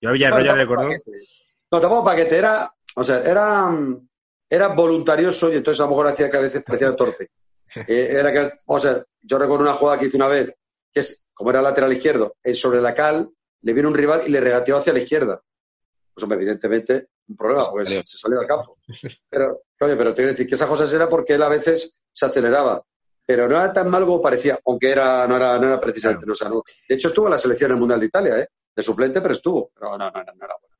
Yo 0.03 0.09
a 0.09 0.13
Villarroya 0.13 0.57
le. 0.57 0.67
No, 0.67 1.81
tampoco 1.81 2.05
paquete, 2.05 2.37
era, 2.37 2.69
o 2.97 3.05
sea, 3.05 3.23
era, 3.23 3.71
era 4.51 4.69
voluntarioso 4.69 5.51
y 5.51 5.57
entonces 5.57 5.81
a 5.81 5.85
lo 5.85 5.91
mejor 5.91 6.09
hacía 6.09 6.29
que 6.29 6.37
a 6.37 6.41
veces 6.41 6.63
parecía 6.63 6.95
torpe. 6.95 7.31
Eh, 7.75 8.09
era 8.11 8.31
que, 8.31 8.53
o 8.67 8.79
sea, 8.79 9.03
yo 9.23 9.39
recuerdo 9.39 9.65
una 9.65 9.73
jugada 9.73 9.99
que 9.99 10.05
hice 10.05 10.19
una 10.19 10.29
vez, 10.29 10.55
que 10.93 11.01
es, 11.01 11.31
como 11.33 11.49
era 11.49 11.63
lateral 11.63 11.91
izquierdo, 11.91 12.37
eh, 12.45 12.53
sobre 12.53 12.83
la 12.83 12.93
cal, 12.93 13.31
le 13.63 13.73
viene 13.73 13.89
un 13.89 13.95
rival 13.95 14.25
y 14.27 14.31
le 14.31 14.43
regateó 14.43 14.77
hacia 14.77 14.93
la 14.93 14.99
izquierda. 14.99 15.41
Pues 16.13 16.23
hombre, 16.23 16.37
evidentemente, 16.37 17.09
un 17.29 17.35
problema, 17.35 17.71
porque 17.71 17.87
Salió. 17.87 18.05
se 18.05 18.19
salió 18.19 18.39
del 18.41 18.47
campo. 18.47 18.77
Pero, 19.31 19.63
coño, 19.79 19.97
pero 19.97 20.11
te 20.11 20.17
quiero 20.17 20.33
decir 20.33 20.47
que 20.47 20.55
esas 20.57 20.69
cosas 20.69 20.93
era 20.93 21.09
porque 21.09 21.33
él 21.33 21.43
a 21.43 21.49
veces 21.49 22.07
se 22.13 22.27
aceleraba. 22.27 22.83
Pero 23.25 23.49
no 23.49 23.57
era 23.57 23.73
tan 23.73 23.89
mal 23.89 24.05
como 24.05 24.21
parecía, 24.21 24.59
aunque 24.67 24.91
era, 24.91 25.27
no 25.27 25.37
era, 25.37 25.59
no 25.59 25.69
era 25.69 25.81
precisamente, 25.81 26.27
no, 26.27 26.33
o 26.33 26.37
sea, 26.37 26.51
no. 26.51 26.63
De 26.87 26.95
hecho, 26.95 27.09
estuvo 27.09 27.25
en 27.25 27.33
la 27.33 27.39
selección 27.39 27.71
en 27.71 27.77
el 27.77 27.81
Mundial 27.81 28.01
de 28.01 28.07
Italia, 28.07 28.39
¿eh? 28.39 28.49
De 28.75 28.83
suplente, 28.83 29.21
pero 29.21 29.35
estuvo. 29.35 29.71
Pero 29.75 29.99
no, 29.99 30.11
no, 30.11 30.11
no, 30.11 30.33
no 30.35 30.45
era 30.45 30.55
bueno. 30.61 30.73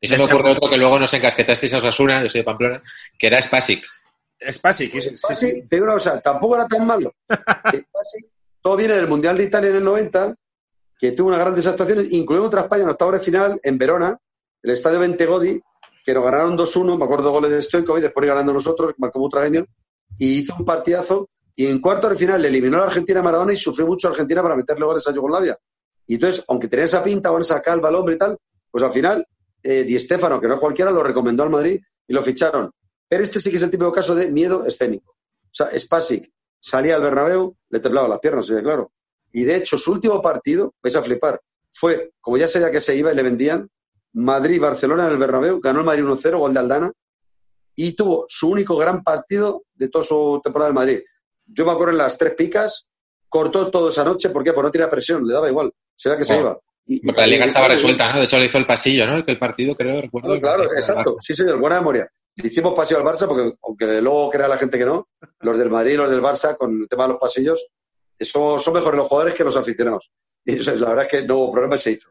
Y 0.00 0.08
se 0.08 0.16
me 0.16 0.24
ocurre 0.24 0.52
otro 0.52 0.70
que 0.70 0.76
luego 0.76 0.98
nos 0.98 1.12
encasquetasteis 1.12 1.74
a 1.74 1.78
Osasuna, 1.78 2.22
yo 2.22 2.28
soy 2.28 2.40
de 2.40 2.44
Pamplona, 2.44 2.82
que 3.18 3.26
era 3.26 3.42
Spasic. 3.42 3.84
Spasic, 4.52 4.92
sí, 4.92 5.00
sí, 5.00 5.10
sí. 5.10 5.18
Spasic, 5.18 5.68
te 5.68 5.76
digo 5.76 5.84
una 5.84 5.94
cosa, 5.94 6.20
tampoco 6.20 6.56
era 6.56 6.68
tan 6.68 6.86
malo. 6.86 7.14
Spasic, 7.28 8.26
todo 8.60 8.76
viene 8.76 8.94
del 8.94 9.08
Mundial 9.08 9.36
de 9.36 9.44
Italia 9.44 9.70
en 9.70 9.76
el 9.76 9.84
90, 9.84 10.34
que 10.98 11.12
tuvo 11.12 11.28
unas 11.28 11.40
grandes 11.40 11.66
actuaciones, 11.66 12.06
incluyendo 12.12 12.44
contra 12.44 12.62
España 12.62 12.84
en 12.84 12.90
octavos 12.90 13.14
de 13.14 13.20
final 13.20 13.60
en 13.62 13.78
Verona, 13.78 14.18
el 14.62 14.70
estadio 14.70 15.00
Ventegodi, 15.00 15.60
que 16.04 16.14
nos 16.14 16.24
ganaron 16.24 16.56
2-1, 16.56 16.96
me 16.96 17.04
acuerdo 17.04 17.32
goles 17.32 17.50
de 17.50 17.62
Stoico 17.62 17.98
y 17.98 18.00
después 18.00 18.26
ganando 18.26 18.52
nosotros, 18.52 18.94
marcó 18.98 19.18
Butragueño, 19.18 19.64
y 20.18 20.40
hizo 20.40 20.54
un 20.58 20.64
partidazo, 20.64 21.28
y 21.54 21.66
en 21.66 21.80
cuarto 21.80 22.08
de 22.08 22.16
final 22.16 22.40
le 22.40 22.48
eliminó 22.48 22.76
a 22.76 22.80
la 22.80 22.86
Argentina 22.86 23.20
a 23.20 23.22
Maradona 23.22 23.52
y 23.52 23.56
sufrió 23.56 23.86
mucho 23.86 24.06
a 24.06 24.10
Argentina 24.12 24.42
para 24.42 24.54
meterle 24.54 24.84
goles 24.84 25.06
a 25.08 25.12
Yugoslavia. 25.12 25.56
Y 26.06 26.14
entonces, 26.14 26.44
aunque 26.48 26.68
tenía 26.68 26.84
esa 26.84 27.02
pinta, 27.02 27.30
van 27.30 27.42
a 27.42 27.44
sacar 27.44 27.78
el 27.78 27.94
hombre 27.94 28.14
y 28.14 28.18
tal, 28.18 28.36
pues 28.70 28.84
al 28.84 28.92
final, 28.92 29.26
eh, 29.62 29.82
Di 29.84 29.98
Stéfano, 29.98 30.40
que 30.40 30.48
no 30.48 30.54
es 30.54 30.60
cualquiera, 30.60 30.90
lo 30.90 31.02
recomendó 31.02 31.42
al 31.42 31.50
Madrid 31.50 31.80
y 32.06 32.12
lo 32.12 32.22
ficharon. 32.22 32.70
Pero 33.08 33.22
este 33.22 33.38
sí 33.38 33.50
que 33.50 33.56
es 33.56 33.62
el 33.62 33.70
típico 33.70 33.92
caso 33.92 34.14
de 34.14 34.30
miedo 34.30 34.64
escénico. 34.64 35.12
O 35.12 35.50
sea, 35.52 35.66
Spasic 35.78 36.30
salía 36.60 36.96
al 36.96 37.02
Bernabéu, 37.02 37.56
le 37.70 37.80
temblaban 37.80 38.10
las 38.10 38.20
piernas, 38.20 38.46
sí, 38.46 38.54
claro. 38.62 38.92
Y 39.32 39.44
de 39.44 39.56
hecho, 39.56 39.76
su 39.76 39.92
último 39.92 40.20
partido, 40.22 40.74
vais 40.82 40.96
a 40.96 41.02
flipar, 41.02 41.40
fue, 41.72 42.12
como 42.20 42.36
ya 42.36 42.48
sabía 42.48 42.70
que 42.70 42.80
se 42.80 42.96
iba 42.96 43.12
y 43.12 43.16
le 43.16 43.22
vendían, 43.22 43.68
Madrid-Barcelona 44.12 45.06
en 45.06 45.12
el 45.12 45.18
Bernabéu, 45.18 45.60
ganó 45.60 45.80
el 45.80 45.86
Madrid 45.86 46.04
1-0, 46.04 46.38
gol 46.38 46.54
de 46.54 46.60
Aldana, 46.60 46.92
y 47.74 47.92
tuvo 47.92 48.24
su 48.28 48.48
único 48.48 48.76
gran 48.76 49.04
partido 49.04 49.64
de 49.74 49.88
toda 49.88 50.04
su 50.04 50.40
temporada 50.42 50.70
en 50.70 50.74
Madrid. 50.74 51.00
Yo 51.44 51.66
me 51.66 51.72
acuerdo 51.72 51.92
en 51.92 51.98
las 51.98 52.16
tres 52.16 52.34
picas, 52.34 52.90
cortó 53.28 53.70
todo 53.70 53.90
esa 53.90 54.04
noche, 54.04 54.30
¿por 54.30 54.42
qué? 54.42 54.52
Porque 54.52 54.68
no 54.68 54.72
tenía 54.72 54.88
presión, 54.88 55.26
le 55.26 55.34
daba 55.34 55.50
igual, 55.50 55.70
se 55.96 56.08
veía 56.08 56.18
que 56.18 56.24
se 56.24 56.38
iba. 56.38 56.58
Y- 56.86 57.04
Porque 57.04 57.20
la 57.20 57.26
liga 57.26 57.44
estaba 57.46 57.68
resuelta, 57.68 58.12
¿no? 58.12 58.20
De 58.20 58.26
hecho, 58.26 58.38
le 58.38 58.46
hizo 58.46 58.58
el 58.58 58.66
pasillo, 58.66 59.06
¿no? 59.06 59.24
Que 59.24 59.32
el 59.32 59.38
partido, 59.38 59.74
creo, 59.74 60.00
recuerdo. 60.00 60.38
Claro, 60.40 60.64
claro, 60.64 60.74
exacto. 60.74 61.16
Sí, 61.18 61.34
señor, 61.34 61.58
buena 61.58 61.76
memoria. 61.76 62.08
Le 62.36 62.48
hicimos 62.48 62.74
paseo 62.74 62.98
al 62.98 63.04
Barça 63.04 63.26
porque, 63.26 63.54
aunque 63.62 64.00
luego 64.00 64.30
crea 64.30 64.46
la 64.46 64.58
gente 64.58 64.78
que 64.78 64.84
no, 64.84 65.08
los 65.40 65.58
del 65.58 65.70
Madrid 65.70 65.94
y 65.94 65.96
los 65.96 66.10
del 66.10 66.22
Barça, 66.22 66.56
con 66.56 66.82
el 66.82 66.88
tema 66.88 67.04
de 67.04 67.10
los 67.10 67.18
pasillos, 67.18 67.66
eso 68.18 68.58
son 68.58 68.74
mejores 68.74 68.98
los 68.98 69.08
jugadores 69.08 69.34
que 69.34 69.42
los 69.44 69.56
aficionados. 69.56 70.10
Y 70.44 70.54
eso, 70.60 70.74
la 70.76 70.90
verdad 70.90 71.06
es 71.10 71.10
que 71.10 71.26
no 71.26 71.38
hubo 71.38 71.52
problema, 71.52 71.76
se 71.78 71.92
hizo. 71.92 72.10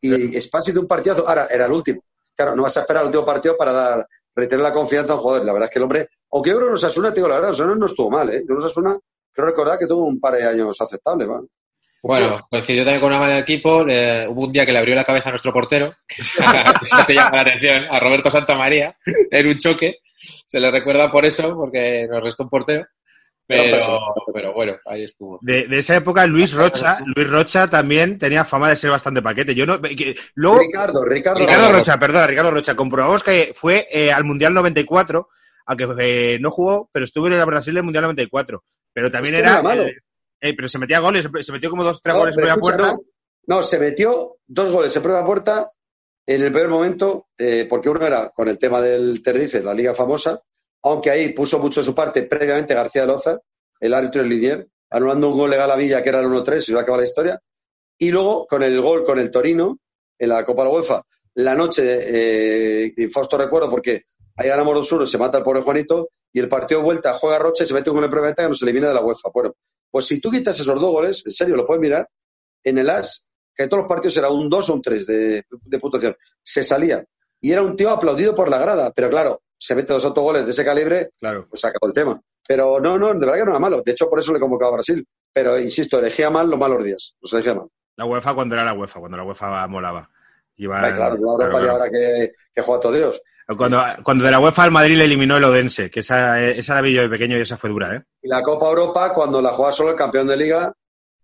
Y 0.00 0.40
Spaz 0.40 0.68
hizo 0.68 0.80
un 0.80 0.86
partidazo, 0.86 1.26
ahora 1.28 1.46
era 1.50 1.66
el 1.66 1.72
último. 1.72 2.02
Claro, 2.34 2.54
no 2.54 2.62
vas 2.62 2.76
a 2.76 2.80
esperar 2.80 3.02
el 3.02 3.06
último 3.08 3.24
partido 3.24 3.56
para 3.56 3.72
dar, 3.72 4.06
retener 4.34 4.62
la 4.62 4.72
confianza 4.72 5.12
a 5.12 5.16
un 5.16 5.22
jugador. 5.22 5.46
La 5.46 5.52
verdad 5.52 5.68
es 5.68 5.72
que 5.72 5.78
el 5.78 5.82
hombre, 5.84 6.08
aunque 6.32 6.50
yo 6.50 6.56
creo 6.56 6.68
que 6.68 6.74
Osasuna, 6.74 7.10
te 7.10 7.16
digo 7.16 7.28
la 7.28 7.36
verdad, 7.36 7.50
Osasuna 7.52 7.74
no 7.76 7.86
estuvo 7.86 8.10
mal, 8.10 8.28
¿eh? 8.30 8.44
Yo 8.46 8.54
Osasuna, 8.56 8.98
creo 9.32 9.46
recordar 9.46 9.78
que 9.78 9.86
tuvo 9.86 10.04
un 10.04 10.20
par 10.20 10.34
de 10.34 10.44
años 10.44 10.80
aceptables, 10.80 11.26
¿vale? 11.28 11.46
Bueno, 12.06 12.46
coincidió 12.50 12.84
también 12.84 13.00
con 13.00 13.10
una 13.10 13.18
mala 13.18 13.34
del 13.34 13.42
equipo. 13.42 13.84
eh, 13.88 14.26
hubo 14.28 14.46
un 14.46 14.52
día 14.52 14.64
que 14.64 14.72
le 14.72 14.78
abrió 14.78 14.94
la 14.94 15.04
cabeza 15.04 15.28
a 15.28 15.32
nuestro 15.32 15.52
portero, 15.52 15.92
que 16.08 16.22
te 17.06 17.14
llama 17.14 17.36
la 17.36 17.40
atención, 17.42 17.84
a 17.90 17.98
Roberto 18.00 18.30
Santamaría, 18.30 18.96
en 19.30 19.46
un 19.48 19.58
choque. 19.58 19.96
se 20.46 20.60
le 20.60 20.70
recuerda 20.70 21.10
por 21.10 21.24
eso, 21.24 21.54
porque 21.56 22.06
nos 22.10 22.22
restó 22.22 22.44
un 22.44 22.48
portero. 22.48 22.86
Pero, 24.32 24.52
bueno, 24.52 24.76
ahí 24.86 25.04
estuvo. 25.04 25.38
De, 25.40 25.68
de 25.68 25.78
esa 25.78 25.94
época, 25.96 26.26
Luis 26.26 26.52
Rocha, 26.52 26.98
Luis 27.14 27.28
Rocha 27.28 27.70
también 27.70 28.18
tenía 28.18 28.44
fama 28.44 28.68
de 28.68 28.76
ser 28.76 28.90
bastante 28.90 29.22
paquete. 29.22 29.54
Yo 29.54 29.64
no, 29.66 29.80
que- 29.80 30.16
luego, 30.34 30.58
Ricardo, 30.58 31.04
Ricardo. 31.04 31.40
Ricardo 31.40 31.66
Rocha. 31.66 31.78
Rocha, 31.78 31.98
perdón, 31.98 32.28
Ricardo 32.28 32.50
Rocha. 32.50 32.74
Comprobamos 32.74 33.22
que 33.22 33.52
fue 33.54 33.86
eh, 33.90 34.10
al 34.12 34.24
Mundial 34.24 34.52
94, 34.52 35.28
aunque 35.66 35.88
eh, 36.00 36.38
no 36.40 36.50
jugó, 36.50 36.88
pero 36.92 37.04
estuvo 37.04 37.28
en 37.28 37.34
el 37.34 37.44
Brasil 37.44 37.74
del 37.74 37.84
Mundial 37.84 38.02
94. 38.02 38.64
Pero 38.92 39.10
también 39.10 39.36
era. 39.36 39.52
era 39.52 39.62
malo. 39.62 39.84
Eh, 40.48 40.54
pero 40.54 40.68
se 40.68 40.78
metía 40.78 41.00
goles, 41.00 41.26
se 41.42 41.52
metió 41.52 41.70
como 41.70 41.84
dos, 41.84 42.00
tres 42.02 42.14
No, 42.14 42.20
goles 42.20 42.36
la 42.36 42.48
escucha, 42.48 42.60
puerta. 42.60 42.92
No, 42.92 43.56
no, 43.56 43.62
se 43.62 43.78
metió 43.78 44.36
dos 44.46 44.70
goles 44.70 44.94
en 44.96 45.02
prueba 45.02 45.24
puerta 45.24 45.70
en 46.26 46.42
el 46.42 46.52
peor 46.52 46.68
momento, 46.68 47.28
eh, 47.38 47.66
porque 47.68 47.88
uno 47.88 48.04
era 48.04 48.30
con 48.30 48.48
el 48.48 48.58
tema 48.58 48.80
del 48.80 49.22
Tenerife, 49.22 49.62
la 49.62 49.74
liga 49.74 49.94
famosa, 49.94 50.40
aunque 50.82 51.10
ahí 51.10 51.28
puso 51.30 51.58
mucho 51.58 51.80
de 51.80 51.84
su 51.84 51.94
parte 51.94 52.22
previamente 52.24 52.74
García 52.74 53.06
Loza, 53.06 53.38
el 53.78 53.94
árbitro 53.94 54.22
del 54.22 54.30
Linier, 54.30 54.68
anulando 54.90 55.28
un 55.28 55.38
gol 55.38 55.50
legal 55.50 55.70
a 55.70 55.76
Villa 55.76 56.02
que 56.02 56.08
era 56.08 56.20
el 56.20 56.26
1-3, 56.26 56.58
y 56.58 56.60
se 56.60 56.74
va 56.74 56.80
a 56.80 56.82
acabar 56.82 57.00
la 57.00 57.06
historia. 57.06 57.40
Y 57.98 58.10
luego 58.10 58.46
con 58.46 58.62
el 58.62 58.80
gol 58.80 59.04
con 59.04 59.18
el 59.18 59.30
Torino 59.30 59.78
en 60.18 60.28
la 60.28 60.44
Copa 60.44 60.62
de 60.62 60.68
la 60.68 60.74
UEFA, 60.74 61.02
la 61.34 61.54
noche 61.54 61.82
de 61.82 62.94
eh, 62.96 63.08
Fausto 63.08 63.38
recuerdo 63.38 63.70
porque 63.70 64.04
ahí 64.36 64.48
ganamos 64.48 64.90
2-1, 64.90 65.06
se 65.06 65.18
mata 65.18 65.38
el 65.38 65.44
pobre 65.44 65.60
Juanito, 65.60 66.08
y 66.32 66.40
el 66.40 66.48
partido 66.48 66.80
de 66.80 66.84
vuelta 66.84 67.14
juega 67.14 67.38
Roche, 67.38 67.64
se 67.64 67.72
mete 67.72 67.88
un 67.88 67.96
gol 67.96 68.04
en 68.04 68.10
prueba 68.10 68.28
de 68.28 68.34
que 68.34 68.48
nos 68.48 68.60
elimina 68.62 68.88
de 68.88 68.94
la 68.94 69.00
UEFA. 69.00 69.30
Bueno, 69.32 69.54
pues 69.96 70.06
si 70.08 70.20
tú 70.20 70.30
quitas 70.30 70.60
esos 70.60 70.74
dos 70.78 70.90
goles, 70.92 71.22
en 71.24 71.32
serio, 71.32 71.56
lo 71.56 71.66
puedes 71.66 71.80
mirar, 71.80 72.06
en 72.62 72.76
el 72.76 72.90
AS, 72.90 73.32
que 73.54 73.62
en 73.62 73.70
todos 73.70 73.84
los 73.84 73.88
partidos 73.88 74.14
era 74.18 74.28
un 74.28 74.50
2 74.50 74.68
o 74.68 74.74
un 74.74 74.82
3 74.82 75.06
de, 75.06 75.44
de 75.48 75.78
puntuación. 75.78 76.14
Se 76.42 76.62
salía. 76.62 77.02
Y 77.40 77.52
era 77.52 77.62
un 77.62 77.74
tío 77.76 77.88
aplaudido 77.88 78.34
por 78.34 78.50
la 78.50 78.58
grada. 78.58 78.92
Pero 78.94 79.08
claro, 79.08 79.40
se 79.58 79.74
mete 79.74 79.94
dos 79.94 80.04
autogoles 80.04 80.44
de 80.44 80.50
ese 80.50 80.64
calibre, 80.66 81.08
Claro. 81.18 81.46
pues 81.48 81.62
se 81.62 81.68
acabó 81.68 81.86
el 81.86 81.94
tema. 81.94 82.20
Pero 82.46 82.78
no, 82.78 82.98
no, 82.98 83.08
de 83.14 83.18
verdad 83.18 83.36
que 83.36 83.44
no 83.46 83.50
era 83.52 83.58
malo. 83.58 83.80
De 83.82 83.92
hecho, 83.92 84.08
por 84.10 84.18
eso 84.20 84.32
le 84.34 84.40
convocaba 84.40 84.70
a 84.72 84.74
Brasil. 84.74 85.06
Pero 85.32 85.58
insisto, 85.58 85.98
elegía 85.98 86.28
mal 86.28 86.50
los 86.50 86.58
malos 86.58 86.84
días. 86.84 87.14
Los 87.22 87.32
elegía 87.32 87.54
mal. 87.54 87.68
La 87.96 88.04
UEFA 88.04 88.34
cuando 88.34 88.54
era 88.54 88.64
la 88.64 88.74
UEFA, 88.74 89.00
cuando 89.00 89.16
la 89.16 89.24
UEFA 89.24 89.66
molaba. 89.68 90.10
Iba- 90.56 90.80
Ay, 90.84 90.92
claro, 90.92 91.16
claro, 91.16 91.32
Europa 91.32 91.46
y 91.46 91.50
claro. 91.62 91.70
ahora 91.72 91.90
que, 91.90 92.32
que 92.54 92.62
juega 92.62 92.80
todo 92.80 92.92
Dios. 92.92 93.22
Cuando, 93.56 93.80
cuando 94.02 94.24
de 94.24 94.30
la 94.30 94.40
UEFA 94.40 94.64
al 94.64 94.72
Madrid 94.72 94.96
le 94.96 95.04
eliminó 95.04 95.36
el 95.36 95.44
Odense, 95.44 95.88
que 95.88 96.00
esa, 96.00 96.42
esa 96.42 96.74
la 96.74 96.80
vi 96.80 96.92
yo 96.92 97.02
de 97.02 97.08
pequeño 97.08 97.38
y 97.38 97.42
esa 97.42 97.56
fue 97.56 97.70
dura, 97.70 97.94
¿eh? 97.94 98.02
Y 98.22 98.28
la 98.28 98.42
Copa 98.42 98.68
Europa, 98.68 99.12
cuando 99.14 99.40
la 99.40 99.50
jugaba 99.50 99.72
solo 99.72 99.90
el 99.90 99.96
campeón 99.96 100.26
de 100.26 100.36
liga, 100.36 100.72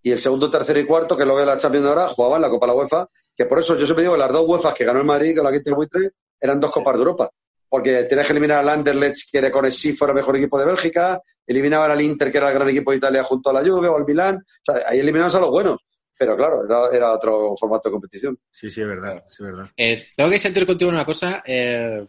y 0.02 0.12
el 0.12 0.18
segundo, 0.18 0.50
tercero 0.50 0.78
y 0.78 0.86
cuarto, 0.86 1.16
que 1.16 1.24
luego 1.24 1.40
de 1.40 1.46
la 1.46 1.56
Champions 1.56 1.84
de 1.84 1.90
ahora, 1.90 2.08
jugaban 2.08 2.40
la 2.40 2.50
Copa 2.50 2.66
de 2.66 2.72
la 2.72 2.78
UEFA, 2.78 3.06
que 3.36 3.46
por 3.46 3.58
eso 3.58 3.76
yo 3.76 3.86
siempre 3.86 4.02
digo 4.02 4.14
que 4.14 4.20
las 4.20 4.32
dos 4.32 4.46
UEFA 4.46 4.74
que 4.74 4.84
ganó 4.84 5.00
el 5.00 5.06
Madrid 5.06 5.34
con 5.34 5.44
la 5.44 5.52
Quinta 5.52 5.70
y 5.70 5.72
el 5.72 5.76
Buitre 5.76 6.10
eran 6.40 6.60
dos 6.60 6.70
Copas 6.70 6.94
de 6.94 6.98
Europa. 6.98 7.30
Porque 7.68 8.04
tenías 8.04 8.26
que 8.26 8.34
eliminar 8.34 8.58
al 8.58 8.68
Anderlecht, 8.68 9.30
que 9.30 9.38
era 9.38 9.50
con 9.50 9.64
el 9.64 9.72
sí 9.72 9.94
fuera 9.94 10.12
el 10.12 10.16
mejor 10.16 10.36
equipo 10.36 10.58
de 10.58 10.66
Bélgica, 10.66 11.20
eliminaban 11.46 11.90
al 11.90 12.02
Inter, 12.02 12.30
que 12.30 12.38
era 12.38 12.48
el 12.48 12.54
gran 12.54 12.68
equipo 12.68 12.90
de 12.90 12.98
Italia 12.98 13.22
junto 13.22 13.50
a 13.50 13.52
la 13.54 13.60
Juve 13.60 13.88
o 13.88 13.96
al 13.96 14.04
Milán. 14.04 14.36
O 14.36 14.72
sea, 14.72 14.88
ahí 14.88 15.00
eliminabas 15.00 15.34
a 15.36 15.40
los 15.40 15.50
buenos. 15.50 15.78
Pero 16.18 16.36
claro, 16.36 16.64
era, 16.64 16.96
era 16.96 17.12
otro 17.12 17.54
formato 17.56 17.88
de 17.88 17.92
competición. 17.92 18.38
Sí, 18.50 18.70
sí, 18.70 18.80
es 18.80 18.86
verdad, 18.86 19.24
sí, 19.26 19.36
es 19.40 19.46
verdad. 19.46 19.70
Eh, 19.76 20.08
tengo 20.16 20.30
que 20.30 20.38
sentir 20.38 20.66
contigo 20.66 20.90
en 20.90 20.96
una 20.96 21.04
cosa, 21.04 21.42
eh, 21.46 22.06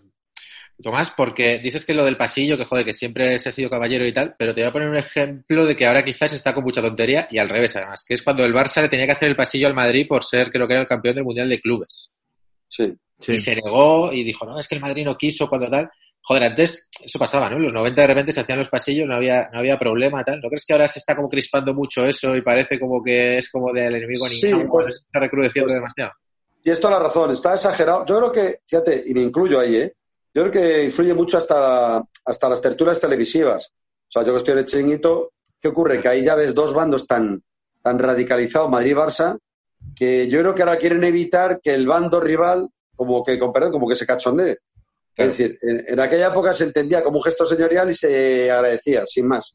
Tomás, 0.82 1.12
porque 1.16 1.60
dices 1.60 1.86
que 1.86 1.94
lo 1.94 2.04
del 2.04 2.18
pasillo, 2.18 2.58
que 2.58 2.66
joder, 2.66 2.84
que 2.84 2.94
siempre 2.94 3.38
se 3.40 3.50
ha 3.50 3.52
sido 3.52 3.70
caballero 3.70 4.06
y 4.06 4.14
tal, 4.14 4.36
pero 4.38 4.54
te 4.54 4.62
voy 4.62 4.70
a 4.70 4.74
poner 4.74 4.90
un 4.90 4.98
ejemplo 4.98 5.66
de 5.66 5.76
que 5.76 5.86
ahora 5.86 6.04
quizás 6.04 6.34
está 6.34 6.54
con 6.54 6.64
mucha 6.64 6.82
tontería 6.82 7.28
y 7.32 7.38
al 7.38 7.50
revés, 7.50 7.76
además, 7.76 8.04
que 8.08 8.16
es 8.16 8.22
cuando 8.24 8.44
el 8.44 8.54
Barça 8.54 8.82
le 8.82 8.90
tenía 8.90 9.06
que 9.06 9.14
hacer 9.14 9.30
el 9.30 9.36
pasillo 9.36 9.68
al 9.68 9.76
Madrid 9.76 10.08
por 10.08 10.24
ser, 10.24 10.52
creo 10.52 10.68
que 10.68 10.74
era 10.74 10.82
el 10.82 10.88
campeón 10.88 11.16
del 11.16 11.24
Mundial 11.24 11.50
de 11.50 11.62
Clubes. 11.62 12.14
Sí. 12.68 12.94
Sí. 13.20 13.34
Y 13.34 13.40
se 13.40 13.56
negó 13.56 14.12
y 14.12 14.24
dijo, 14.24 14.46
no, 14.46 14.60
es 14.60 14.68
que 14.68 14.76
el 14.76 14.82
Madrid 14.82 15.06
no 15.06 15.16
quiso 15.16 15.48
cuando 15.48 15.70
tal. 15.70 15.90
Joder, 16.26 16.44
antes 16.44 16.90
eso 17.04 17.20
pasaba, 17.20 17.50
¿no? 17.50 17.58
En 17.58 17.64
los 17.64 17.74
90 17.74 18.02
de 18.02 18.08
repente 18.08 18.32
se 18.32 18.40
hacían 18.40 18.60
los 18.60 18.70
pasillos, 18.70 19.06
no 19.08 19.16
había, 19.16 19.50
no 19.52 19.60
había 19.60 19.78
problema, 19.78 20.24
tal. 20.24 20.40
¿No 20.42 20.48
crees 20.48 20.64
que 20.66 20.72
ahora 20.74 20.88
se 20.88 21.00
está 21.00 21.16
como 21.16 21.28
crispando 21.28 21.74
mucho 21.74 22.06
eso 22.06 22.34
y 22.36 22.42
parece 22.42 22.80
como 22.80 23.04
que 23.04 23.38
es 23.40 23.52
como 23.52 23.74
del 23.74 23.96
enemigo 23.96 24.26
ni 24.30 24.36
Sí, 24.36 24.52
nada, 24.52 24.66
pues- 24.70 24.86
se 24.86 24.92
está 25.04 25.20
recrudeciendo 25.20 25.68
pues- 25.68 25.76
demasiado? 25.76 26.12
Y 26.66 26.70
esto 26.72 26.90
la 26.90 27.00
razón, 27.00 27.30
está 27.32 27.54
exagerado. 27.56 28.06
Yo 28.06 28.18
creo 28.20 28.32
que, 28.32 28.56
fíjate, 28.66 29.04
y 29.06 29.14
me 29.14 29.20
incluyo 29.20 29.60
ahí, 29.60 29.76
¿eh? 29.76 29.94
Yo 30.34 30.44
creo 30.44 30.52
que 30.52 30.84
influye 30.86 31.14
mucho 31.14 31.38
hasta, 31.38 32.02
hasta 32.26 32.50
las 32.50 32.62
tertulias 32.62 33.02
televisivas. 33.02 33.68
O 34.08 34.12
sea, 34.12 34.24
yo 34.24 34.32
que 34.32 34.38
estoy 34.38 34.54
en 34.54 34.58
el 34.60 34.66
chiringuito, 34.66 35.32
¿qué 35.62 35.68
ocurre? 35.68 36.00
Que 36.00 36.08
ahí 36.08 36.24
ya 36.24 36.36
ves 36.36 36.56
dos 36.56 36.74
bandos 36.74 37.06
tan, 37.06 37.44
tan 37.82 38.00
radicalizados, 38.00 38.70
Madrid 38.70 38.92
y 38.92 38.96
Barça, 38.96 39.38
que 39.94 40.30
yo 40.30 40.40
creo 40.40 40.56
que 40.56 40.62
ahora 40.62 40.78
quieren 40.78 41.04
evitar 41.04 41.60
que 41.62 41.74
el 41.74 41.86
bando 41.86 42.22
rival, 42.22 42.70
como 42.96 43.26
que, 43.26 43.38
con 43.38 43.52
perdón, 43.52 43.74
como 43.74 43.88
que 43.90 43.96
se 43.98 44.06
cachondee. 44.06 44.58
Claro. 45.16 45.32
Es 45.32 45.38
decir, 45.38 45.58
en, 45.62 45.84
en 45.88 46.00
aquella 46.00 46.28
época 46.28 46.54
se 46.54 46.64
entendía 46.66 47.04
como 47.04 47.18
un 47.18 47.24
gesto 47.24 47.46
señorial 47.46 47.90
y 47.90 47.94
se 47.94 48.50
agradecía, 48.52 49.06
sin 49.06 49.28
más. 49.28 49.52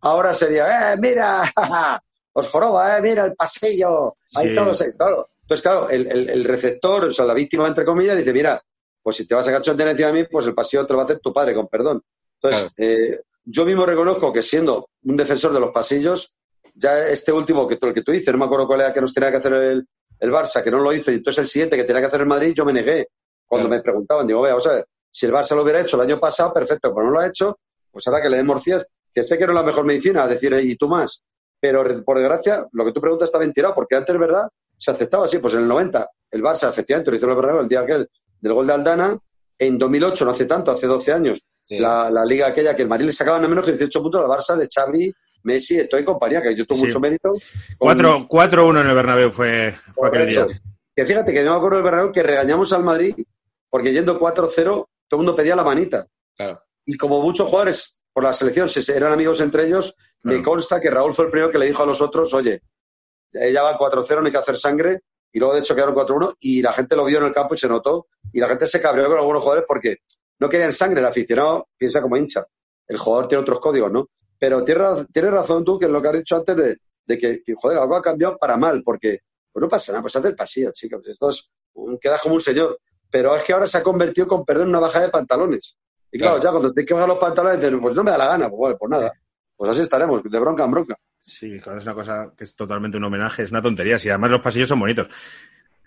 Ahora 0.00 0.34
sería, 0.34 0.92
¡eh, 0.92 0.96
mira! 0.98 1.42
Os 2.32 2.48
joroba, 2.48 2.98
¡eh, 2.98 3.02
mira 3.02 3.24
el 3.24 3.34
pasillo! 3.34 4.16
Ahí 4.34 4.48
Sí. 4.48 4.54
todos, 4.54 4.82
claro. 4.96 5.28
Entonces, 5.42 5.62
claro, 5.62 5.88
el, 5.90 6.06
el- 6.10 6.28
el 6.30 6.44
receptor, 6.44 7.04
o 7.04 7.12
sea, 7.12 7.24
la 7.24 7.34
víctima, 7.34 7.66
entre 7.68 7.84
comillas, 7.84 8.16
dice, 8.18 8.32
mira, 8.32 8.60
pues 9.02 9.16
si 9.16 9.26
te 9.26 9.34
vas 9.34 9.46
a 9.46 9.52
cachondear 9.52 9.90
encima 9.90 10.08
de 10.08 10.14
mí, 10.22 10.24
pues 10.30 10.44
el 10.46 10.54
pasillo 10.54 10.84
te 10.86 10.92
lo 10.92 10.96
va 10.98 11.04
a 11.04 11.06
hacer 11.06 11.20
tu 11.20 11.32
padre, 11.32 11.54
con 11.54 11.68
perdón. 11.68 12.02
Entonces, 12.42 12.70
eh, 12.76 13.18
yo 13.44 13.64
mismo 13.64 13.86
reconozco 13.86 14.32
que 14.32 14.42
siendo 14.42 14.88
un 15.04 15.16
defensor 15.16 15.52
de 15.54 15.60
los 15.60 15.70
pasillos, 15.70 16.36
ya 16.74 17.06
este 17.08 17.30
último 17.32 17.66
que 17.68 17.76
tú, 17.76 17.86
el 17.86 17.94
que 17.94 18.02
tú 18.02 18.10
dices, 18.12 18.32
no 18.32 18.38
me 18.38 18.44
acuerdo 18.46 18.66
cuál 18.66 18.80
era 18.80 18.92
que 18.92 19.00
nos 19.00 19.14
tenía 19.14 19.30
que 19.30 19.36
hacer 19.36 19.52
el, 19.54 19.86
el 20.18 20.32
Barça, 20.32 20.62
que 20.64 20.70
no 20.72 20.80
lo 20.80 20.92
hizo, 20.92 21.12
y 21.12 21.14
entonces 21.14 21.38
el 21.38 21.46
siguiente 21.46 21.76
que 21.76 21.84
tenía 21.84 22.00
que 22.02 22.08
hacer 22.08 22.20
el 22.20 22.26
Madrid, 22.26 22.52
yo 22.54 22.64
me 22.64 22.72
negué. 22.72 23.08
Cuando 23.46 23.68
Claro. 23.68 23.78
me 23.78 23.82
preguntaban, 23.84 24.26
digo, 24.26 24.42
vea, 24.42 24.52
vamos 24.54 24.66
a 24.66 24.72
ver, 24.74 24.86
si 25.16 25.24
el 25.26 25.32
Barça 25.32 25.56
lo 25.56 25.62
hubiera 25.62 25.80
hecho 25.80 25.96
el 25.96 26.02
año 26.02 26.18
pasado, 26.20 26.52
perfecto, 26.52 26.92
pero 26.94 27.06
no 27.06 27.12
lo 27.12 27.20
ha 27.20 27.26
hecho, 27.26 27.58
pues 27.90 28.06
ahora 28.06 28.20
que 28.22 28.28
le 28.28 28.36
den 28.36 28.46
morcillas, 28.46 28.84
que 29.14 29.24
sé 29.24 29.38
que 29.38 29.46
no 29.46 29.52
es 29.52 29.56
la 29.56 29.62
mejor 29.62 29.84
medicina, 29.86 30.26
decir, 30.26 30.54
y 30.60 30.76
tú 30.76 30.88
más. 30.88 31.22
Pero 31.58 31.82
por 32.04 32.18
desgracia, 32.18 32.66
lo 32.72 32.84
que 32.84 32.92
tú 32.92 33.00
preguntas 33.00 33.28
está 33.28 33.38
bien 33.38 33.52
tirado, 33.52 33.74
porque 33.74 33.96
antes, 33.96 34.18
¿verdad? 34.18 34.42
Se 34.76 34.90
aceptaba 34.90 35.24
así, 35.24 35.38
pues 35.38 35.54
en 35.54 35.60
el 35.60 35.68
90, 35.68 36.06
el 36.32 36.42
Barça 36.42 36.68
efectivamente 36.68 37.10
lo 37.10 37.16
hizo 37.16 37.26
el 37.30 37.34
Bernabéu 37.34 37.62
el 37.62 37.68
día 37.68 37.80
aquel 37.80 38.06
del 38.40 38.52
gol 38.52 38.66
de 38.66 38.74
Aldana, 38.74 39.16
en 39.58 39.78
2008, 39.78 40.24
no 40.26 40.30
hace 40.32 40.44
tanto, 40.44 40.70
hace 40.70 40.86
12 40.86 41.12
años, 41.12 41.40
Sí. 41.62 41.78
la, 41.78 42.10
la 42.10 42.24
liga 42.26 42.46
aquella 42.46 42.76
que 42.76 42.82
el 42.82 42.88
Madrid 42.88 43.06
le 43.06 43.12
sacaba 43.12 43.40
no 43.40 43.48
menos 43.48 43.64
que 43.64 43.72
18 43.72 44.00
puntos 44.02 44.22
al 44.22 44.28
Barça 44.30 44.54
de 44.54 44.68
Xavi, 44.72 45.12
Messi, 45.44 45.78
Eto'o 45.80 45.98
y 45.98 46.04
compañía, 46.04 46.40
que 46.42 46.54
yo 46.54 46.64
tuve 46.66 46.76
Sí. 46.78 46.84
mucho 46.84 47.00
mérito. 47.00 47.30
con- 47.30 47.40
4 47.78 48.26
4-1 48.28 48.80
en 48.82 48.86
el 48.88 48.94
Bernabéu 48.94 49.32
fue, 49.32 49.74
fue 49.94 50.08
aquel 50.08 50.26
día. 50.28 50.46
Que 50.94 51.04
fíjate 51.06 51.32
que 51.32 51.42
yo 51.44 51.50
me 51.50 51.56
acuerdo 51.56 51.76
del 51.78 51.84
Bernabéu 51.84 52.12
que 52.12 52.22
regañamos 52.22 52.72
al 52.72 52.84
Madrid 52.84 53.14
porque 53.70 53.92
yendo 53.92 54.18
4-0 54.18 54.86
todo 55.08 55.20
el 55.20 55.26
mundo 55.26 55.36
pedía 55.36 55.56
la 55.56 55.64
manita. 55.64 56.06
Claro. 56.36 56.60
Y 56.84 56.96
como 56.96 57.20
muchos 57.20 57.48
jugadores 57.48 58.02
por 58.12 58.24
la 58.24 58.32
selección 58.32 58.68
se- 58.68 58.96
eran 58.96 59.12
amigos 59.12 59.40
entre 59.40 59.66
ellos, 59.66 59.94
me 60.22 60.42
consta 60.42 60.80
que 60.80 60.90
Raúl 60.90 61.14
fue 61.14 61.26
el 61.26 61.30
primero 61.30 61.50
que 61.50 61.58
le 61.58 61.66
dijo 61.66 61.82
a 61.82 61.86
los 61.86 62.00
otros, 62.00 62.32
oye, 62.34 62.60
ya 63.32 63.62
va 63.62 63.76
4-0, 63.78 64.20
no 64.20 64.26
hay 64.26 64.32
que 64.32 64.38
hacer 64.38 64.56
sangre. 64.56 65.00
Y 65.32 65.38
luego, 65.38 65.54
de 65.54 65.60
hecho, 65.60 65.74
quedaron 65.74 65.94
4-1 65.94 66.34
y 66.40 66.62
la 66.62 66.72
gente 66.72 66.96
lo 66.96 67.04
vio 67.04 67.18
en 67.18 67.24
el 67.26 67.32
campo 67.32 67.54
y 67.54 67.58
se 67.58 67.68
notó. 67.68 68.06
Y 68.32 68.40
la 68.40 68.48
gente 68.48 68.66
se 68.66 68.80
cabreó 68.80 69.06
con 69.08 69.18
algunos 69.18 69.42
jugadores 69.42 69.64
porque 69.68 69.98
no 70.38 70.48
querían 70.48 70.72
sangre. 70.72 71.00
El 71.00 71.06
aficionado 71.06 71.68
piensa 71.76 72.00
como 72.00 72.16
hincha. 72.16 72.46
El 72.88 72.96
jugador 72.96 73.28
tiene 73.28 73.42
otros 73.42 73.60
códigos, 73.60 73.92
¿no? 73.92 74.08
Pero 74.38 74.64
tienes, 74.64 75.06
tienes 75.12 75.32
razón 75.32 75.64
tú, 75.64 75.78
que 75.78 75.86
es 75.86 75.90
lo 75.90 76.00
que 76.00 76.08
has 76.08 76.14
dicho 76.18 76.36
antes 76.36 76.56
de, 76.56 76.76
de 77.06 77.18
que, 77.18 77.42
que, 77.44 77.54
joder, 77.54 77.78
algo 77.78 77.96
ha 77.96 78.02
cambiado 78.02 78.36
para 78.38 78.56
mal, 78.56 78.82
porque 78.82 79.20
pues 79.52 79.60
no 79.62 79.68
pasa 79.68 79.92
nada, 79.92 80.02
pues 80.02 80.16
haz 80.16 80.24
el 80.24 80.34
pasillo, 80.36 80.70
chicos. 80.72 81.02
Esto 81.06 81.28
es, 81.30 81.50
un- 81.74 81.98
queda 81.98 82.18
como 82.18 82.34
un 82.36 82.40
señor. 82.40 82.78
Pero 83.10 83.36
es 83.36 83.42
que 83.42 83.52
ahora 83.52 83.66
se 83.66 83.78
ha 83.78 83.82
convertido 83.82 84.26
con 84.26 84.44
perder 84.44 84.66
una 84.66 84.80
bajada 84.80 85.06
de 85.06 85.10
pantalones. 85.10 85.76
Y 86.10 86.18
claro, 86.18 86.34
Claro. 86.36 86.42
ya 86.44 86.50
cuando 86.50 86.72
te 86.74 86.80
hay 86.80 86.86
que 86.86 86.94
bajar 86.94 87.08
los 87.08 87.18
pantalones, 87.18 87.60
dices, 87.60 87.78
pues 87.80 87.94
no 87.94 88.02
me 88.04 88.10
da 88.10 88.18
la 88.18 88.26
gana, 88.26 88.48
pues 88.48 88.58
bueno, 88.58 88.76
pues 88.78 88.90
nada. 88.90 89.12
Pues 89.56 89.70
así 89.70 89.80
estaremos, 89.82 90.22
de 90.22 90.38
bronca 90.38 90.64
en 90.64 90.70
bronca. 90.70 90.96
Sí, 91.18 91.58
claro, 91.60 91.78
es 91.78 91.84
una 91.84 91.94
cosa 91.94 92.32
que 92.36 92.44
es 92.44 92.54
totalmente 92.54 92.96
un 92.98 93.04
homenaje, 93.04 93.42
es 93.42 93.50
una 93.50 93.62
tontería. 93.62 93.98
Si 93.98 94.08
además 94.08 94.30
los 94.30 94.40
pasillos 94.42 94.68
son 94.68 94.78
bonitos. 94.80 95.08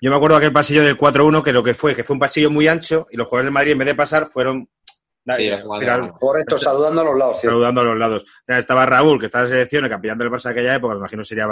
Yo 0.01 0.09
me 0.09 0.15
acuerdo 0.17 0.35
de 0.37 0.45
aquel 0.45 0.53
pasillo 0.53 0.83
del 0.83 0.97
4-1, 0.97 1.43
que 1.43 1.51
lo 1.53 1.61
que 1.63 1.73
fue, 1.73 1.93
que 1.95 2.03
fue 2.03 2.13
un 2.15 2.19
pasillo 2.19 2.49
muy 2.49 2.67
ancho 2.67 3.07
y 3.11 3.17
los 3.17 3.27
jugadores 3.27 3.47
del 3.47 3.53
Madrid, 3.53 3.71
en 3.73 3.77
vez 3.79 3.87
de 3.87 3.95
pasar, 3.95 4.27
fueron 4.27 4.67
Sí, 5.27 5.43
final, 5.43 6.01
de- 6.07 6.11
Correcto, 6.19 6.57
saludando 6.57 7.01
a 7.01 7.03
los 7.03 7.17
lados. 7.17 7.39
cierto. 7.39 7.55
saludando 7.57 7.81
a 7.81 7.83
los 7.83 7.97
lados. 7.97 8.25
Estaba 8.47 8.85
Raúl, 8.85 9.19
que 9.19 9.27
estaba 9.27 9.43
en 9.43 9.49
selección, 9.51 9.83
el 9.83 9.91
capitán 9.91 10.17
del 10.17 10.29
Barça 10.31 10.45
de 10.45 10.49
aquella 10.51 10.75
época, 10.75 10.93
me 10.95 10.99
imagino 10.99 11.23
sería, 11.23 11.45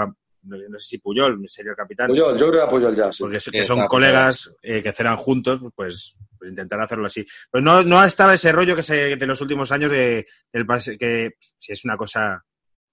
no, 0.47 0.57
no 0.69 0.79
sé 0.79 0.87
si 0.87 0.97
Puyol, 0.99 1.39
sería 1.47 1.71
el 1.71 1.77
capitán. 1.77 2.07
Puyol, 2.07 2.37
yo 2.37 2.49
creo 2.49 2.65
que 2.65 2.71
Puyol 2.71 2.95
ya. 2.95 3.11
sí. 3.11 3.23
porque 3.23 3.39
so- 3.39 3.51
Sí, 3.51 3.57
que 3.57 3.65
son 3.65 3.79
está 3.79 3.87
colegas 3.89 4.51
eh, 4.61 4.81
que 4.81 4.91
cenan 4.93 5.17
juntos, 5.17 5.59
pues, 5.75 6.15
pues 6.37 6.49
intentar 6.51 6.79
hacerlo 6.81 7.05
así. 7.07 7.25
Pues 7.51 7.63
no, 7.63 7.83
no 7.83 8.03
estaba 8.03 8.33
ese 8.33 8.51
rollo 8.51 8.75
que 8.75 8.83
se, 8.83 9.15
de 9.15 9.27
los 9.27 9.41
últimos 9.41 9.71
años 9.71 9.91
de 9.91 10.25
el 10.53 10.65
pase- 10.65 10.97
que 10.97 11.31
si 11.57 11.71
es 11.73 11.83
una 11.85 11.97
cosa, 11.97 12.43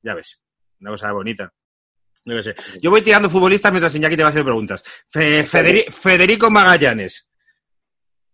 ya 0.02 0.14
ves, 0.14 0.40
una 0.80 0.90
cosa 0.90 1.12
bonita. 1.12 1.52
Yo, 2.26 2.36
qué 2.36 2.42
sé. 2.42 2.54
Yo 2.80 2.90
voy 2.90 3.02
tirando 3.02 3.28
futbolistas 3.28 3.70
mientras 3.70 3.94
Iñaki 3.94 4.16
te 4.16 4.22
va 4.22 4.28
a 4.28 4.32
hacer 4.32 4.44
preguntas. 4.44 4.82
Fe- 5.10 5.44
Federi- 5.46 5.90
Federico 5.92 6.50
Magallanes. 6.50 7.28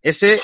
Ese 0.01 0.39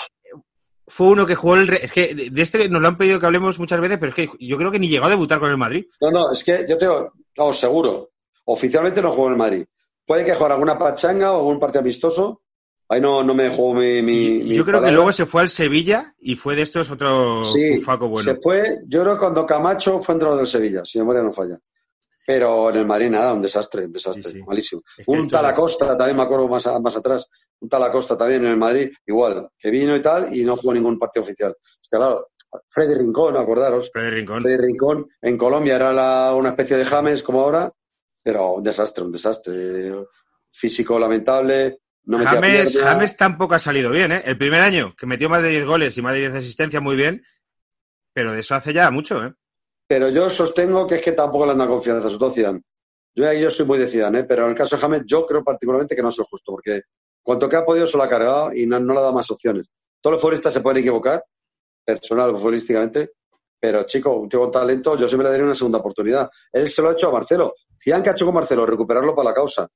fue 0.86 1.08
uno 1.08 1.26
que 1.26 1.36
jugó 1.36 1.56
el... 1.56 1.68
Re- 1.68 1.86
Es 1.86 1.92
que 1.92 2.14
de 2.14 2.30
de 2.30 2.42
este 2.42 2.70
nos 2.70 2.82
lo 2.82 2.88
han 2.90 2.98
pedido 2.98 3.20
que 3.20 3.26
hablemos 3.26 3.58
muchas 3.60 3.80
veces, 3.80 3.98
pero 4.00 4.10
es 4.10 4.16
que 4.16 4.30
yo 4.46 4.58
creo 4.58 4.72
que 4.72 4.80
ni 4.80 4.90
llegó 4.90 5.06
a 5.06 5.10
debutar 5.10 5.40
con 5.40 5.50
el 5.50 5.58
Madrid. 5.58 5.86
No, 6.02 6.12
no, 6.12 6.32
es 6.32 6.44
que 6.44 6.66
yo 6.68 6.78
tengo, 6.78 7.14
no, 7.38 7.54
seguro. 7.54 8.12
Oficialmente 8.48 9.02
no 9.02 9.10
juego 9.12 9.28
en 9.28 9.34
el 9.34 9.38
Madrid. 9.40 9.66
Puede 10.06 10.24
que 10.26 10.34
juegue 10.36 10.54
alguna 10.54 10.78
pachanga 10.78 11.34
o 11.34 11.40
algún 11.40 11.60
partido 11.60 11.82
amistoso, 11.82 12.42
Ahí 12.90 13.02
no, 13.02 13.22
no 13.22 13.34
me 13.34 13.50
jugó 13.50 13.74
mi. 13.74 14.02
mi- 14.02 14.40
mi 14.44 14.56
Yo 14.56 14.64
creo 14.64 14.82
que 14.82 14.92
luego 14.92 15.12
se 15.12 15.26
fue 15.26 15.42
al 15.42 15.50
Sevilla 15.50 16.16
y 16.20 16.38
fue 16.38 16.56
de 16.56 16.62
estos 16.62 16.90
otro 16.90 17.44
Sí, 17.44 17.82
Faco 17.82 18.08
bueno. 18.08 18.24
se 18.24 18.40
fue. 18.40 18.64
Yo 18.88 19.02
creo 19.02 19.16
que 19.16 19.20
cuando 19.20 19.46
Camacho 19.46 20.02
fue 20.02 20.14
entrenador 20.14 20.40
del 20.40 20.48
Sevilla, 20.48 20.86
si 20.86 20.98
memoria 20.98 21.22
no 21.22 21.30
falla. 21.34 21.60
Pero 22.26 22.70
en 22.70 22.78
el 22.78 22.86
Madrid 22.86 23.10
nada, 23.10 23.34
un 23.34 23.42
desastre, 23.42 23.84
un 23.88 23.92
desastre, 23.92 24.32
Sí, 24.32 24.38
sí. 24.38 24.44
malísimo. 24.48 24.82
Es 24.98 25.06
que 25.06 25.12
Un 25.12 25.18
esto- 25.26 25.32
tal 25.36 25.46
Acosta, 25.48 25.98
también 25.98 26.16
me 26.16 26.24
acuerdo 26.24 26.48
más, 26.48 26.66
más 26.82 26.96
atrás, 26.96 27.30
un 27.60 27.68
tal 27.68 27.84
Acosta 27.84 28.18
también 28.18 28.46
en 28.46 28.52
el 28.52 28.58
Madrid, 28.58 28.90
igual, 29.06 29.50
que 29.60 29.70
vino 29.70 29.94
y 29.94 30.02
tal, 30.02 30.34
y 30.34 30.46
no 30.46 30.56
jugó 30.56 30.74
ningún 30.74 30.98
partido 30.98 31.24
oficial. 31.24 31.58
Es 31.82 31.90
que 31.90 31.98
claro, 31.98 32.30
Freddy 32.70 32.94
Rincón, 32.96 33.36
acordaros, 33.36 33.90
Freddy 33.92 34.12
Rincón. 34.12 34.44
Freddy 34.44 34.58
Rincón, 34.66 35.10
en 35.22 35.38
Colombia 35.38 35.76
era 35.76 35.92
la- 35.92 36.34
una 36.34 36.50
especie 36.52 36.78
de 36.78 36.86
James 36.86 37.22
como 37.22 37.42
ahora, 37.42 37.70
pero 38.28 38.56
un 38.56 38.64
desastre, 38.64 39.06
un 39.06 39.12
desastre. 39.14 39.54
Físico 40.52 41.00
lamentable, 41.00 41.80
no 42.04 42.18
James, 42.18 42.74
pierna. 42.74 42.92
James 42.92 43.16
tampoco 43.16 43.56
ha 43.56 43.60
salido 43.60 43.90
bien, 43.90 44.12
¿eh? 44.12 44.22
El 44.26 44.38
primer 44.38 44.60
año, 44.60 44.94
que 44.98 45.06
metió 45.06 45.30
más 45.30 45.42
de 45.42 45.50
10 45.50 45.66
goles 45.66 45.98
y 45.98 46.02
más 46.02 46.12
de 46.12 46.20
10 46.20 46.34
asistencias, 46.34 46.84
muy 46.84 46.98
bien. 46.98 47.24
Pero 48.12 48.34
de 48.34 48.42
eso 48.42 48.54
hace 48.54 48.74
ya 48.74 48.92
mucho, 48.92 49.24
¿eh? 49.24 49.34
Pero 49.88 50.10
yo 50.10 50.30
sostengo 50.30 50.86
que 50.86 50.96
es 50.96 51.02
que 51.02 51.14
tampoco 51.14 51.46
le 51.46 51.54
han 51.54 51.58
dado 51.58 51.70
confianza, 51.72 52.02
sobre 52.02 52.18
todo 52.18 52.32
Zidane. 52.32 52.62
Yo, 53.16 53.32
yo 53.32 53.50
soy 53.50 53.66
muy 53.66 53.78
de 53.78 53.88
Zidane, 53.88 54.20
¿eh? 54.20 54.24
pero 54.26 54.44
en 54.44 54.50
el 54.50 54.56
caso 54.56 54.76
de 54.76 54.82
James 54.82 55.04
yo 55.06 55.26
creo 55.26 55.42
particularmente 55.42 55.96
que 55.96 56.02
no 56.02 56.10
es 56.10 56.18
justo, 56.18 56.52
porque 56.52 56.82
cuanto 57.24 57.48
que 57.48 57.56
ha 57.56 57.64
podido 57.64 57.88
se 57.88 57.96
lo 57.96 58.04
ha 58.04 58.10
cargado 58.10 58.54
y 58.54 58.66
no, 58.66 58.78
no 58.78 58.94
le 58.94 59.00
ha 59.00 59.04
dado 59.04 59.14
más 59.14 59.32
opciones. 59.32 59.68
Todos 60.02 60.16
los 60.16 60.22
futbolistas 60.22 60.54
se 60.54 60.60
pueden 60.60 60.80
equivocar, 60.80 61.24
personal 61.86 62.32
o 62.32 62.38
futbolísticamente, 62.38 63.12
pero 63.60 63.84
chico, 63.84 64.14
un 64.16 64.30
tío 64.30 64.42
con 64.42 64.52
talento, 64.52 64.98
yo 64.98 65.08
siempre 65.08 65.26
le 65.26 65.32
daría 65.32 65.46
una 65.46 65.56
segunda 65.56 65.80
oportunidad. 65.80 66.30
Él 66.52 66.70
se 66.70 66.82
lo 66.82 66.90
ha 66.90 66.92
hecho 66.92 67.10
a 67.10 67.12
Marcelo. 67.12 67.54
Zidane 67.80 68.04
que 68.04 68.10
ha 68.10 68.14
hecho 68.14 68.26
con 68.26 68.36
Marcelo, 68.36 68.66
recuperarlo 68.66 69.16
para 69.16 69.30
la 69.30 69.36
causa. 69.36 69.68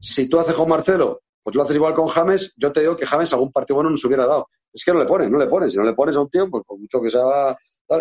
Si 0.00 0.28
tú 0.28 0.38
haces 0.38 0.54
con 0.54 0.68
Marcelo, 0.68 1.20
pues 1.42 1.54
lo 1.56 1.62
haces 1.62 1.76
igual 1.76 1.94
con 1.94 2.08
James, 2.08 2.54
yo 2.56 2.72
te 2.72 2.80
digo 2.80 2.96
que 2.96 3.06
James 3.06 3.32
algún 3.32 3.52
partido 3.52 3.76
bueno 3.76 3.90
nos 3.90 4.04
hubiera 4.04 4.26
dado. 4.26 4.48
Es 4.72 4.84
que 4.84 4.92
no 4.92 4.98
le 4.98 5.04
pones, 5.06 5.30
no 5.30 5.38
le 5.38 5.46
pones. 5.46 5.72
Si 5.72 5.78
no 5.78 5.84
le 5.84 5.92
pones 5.94 6.16
a 6.16 6.20
un 6.20 6.28
tío, 6.30 6.48
pues 6.50 6.64
por 6.66 6.78
mucho 6.78 7.00
que 7.00 7.10
sea, 7.10 7.56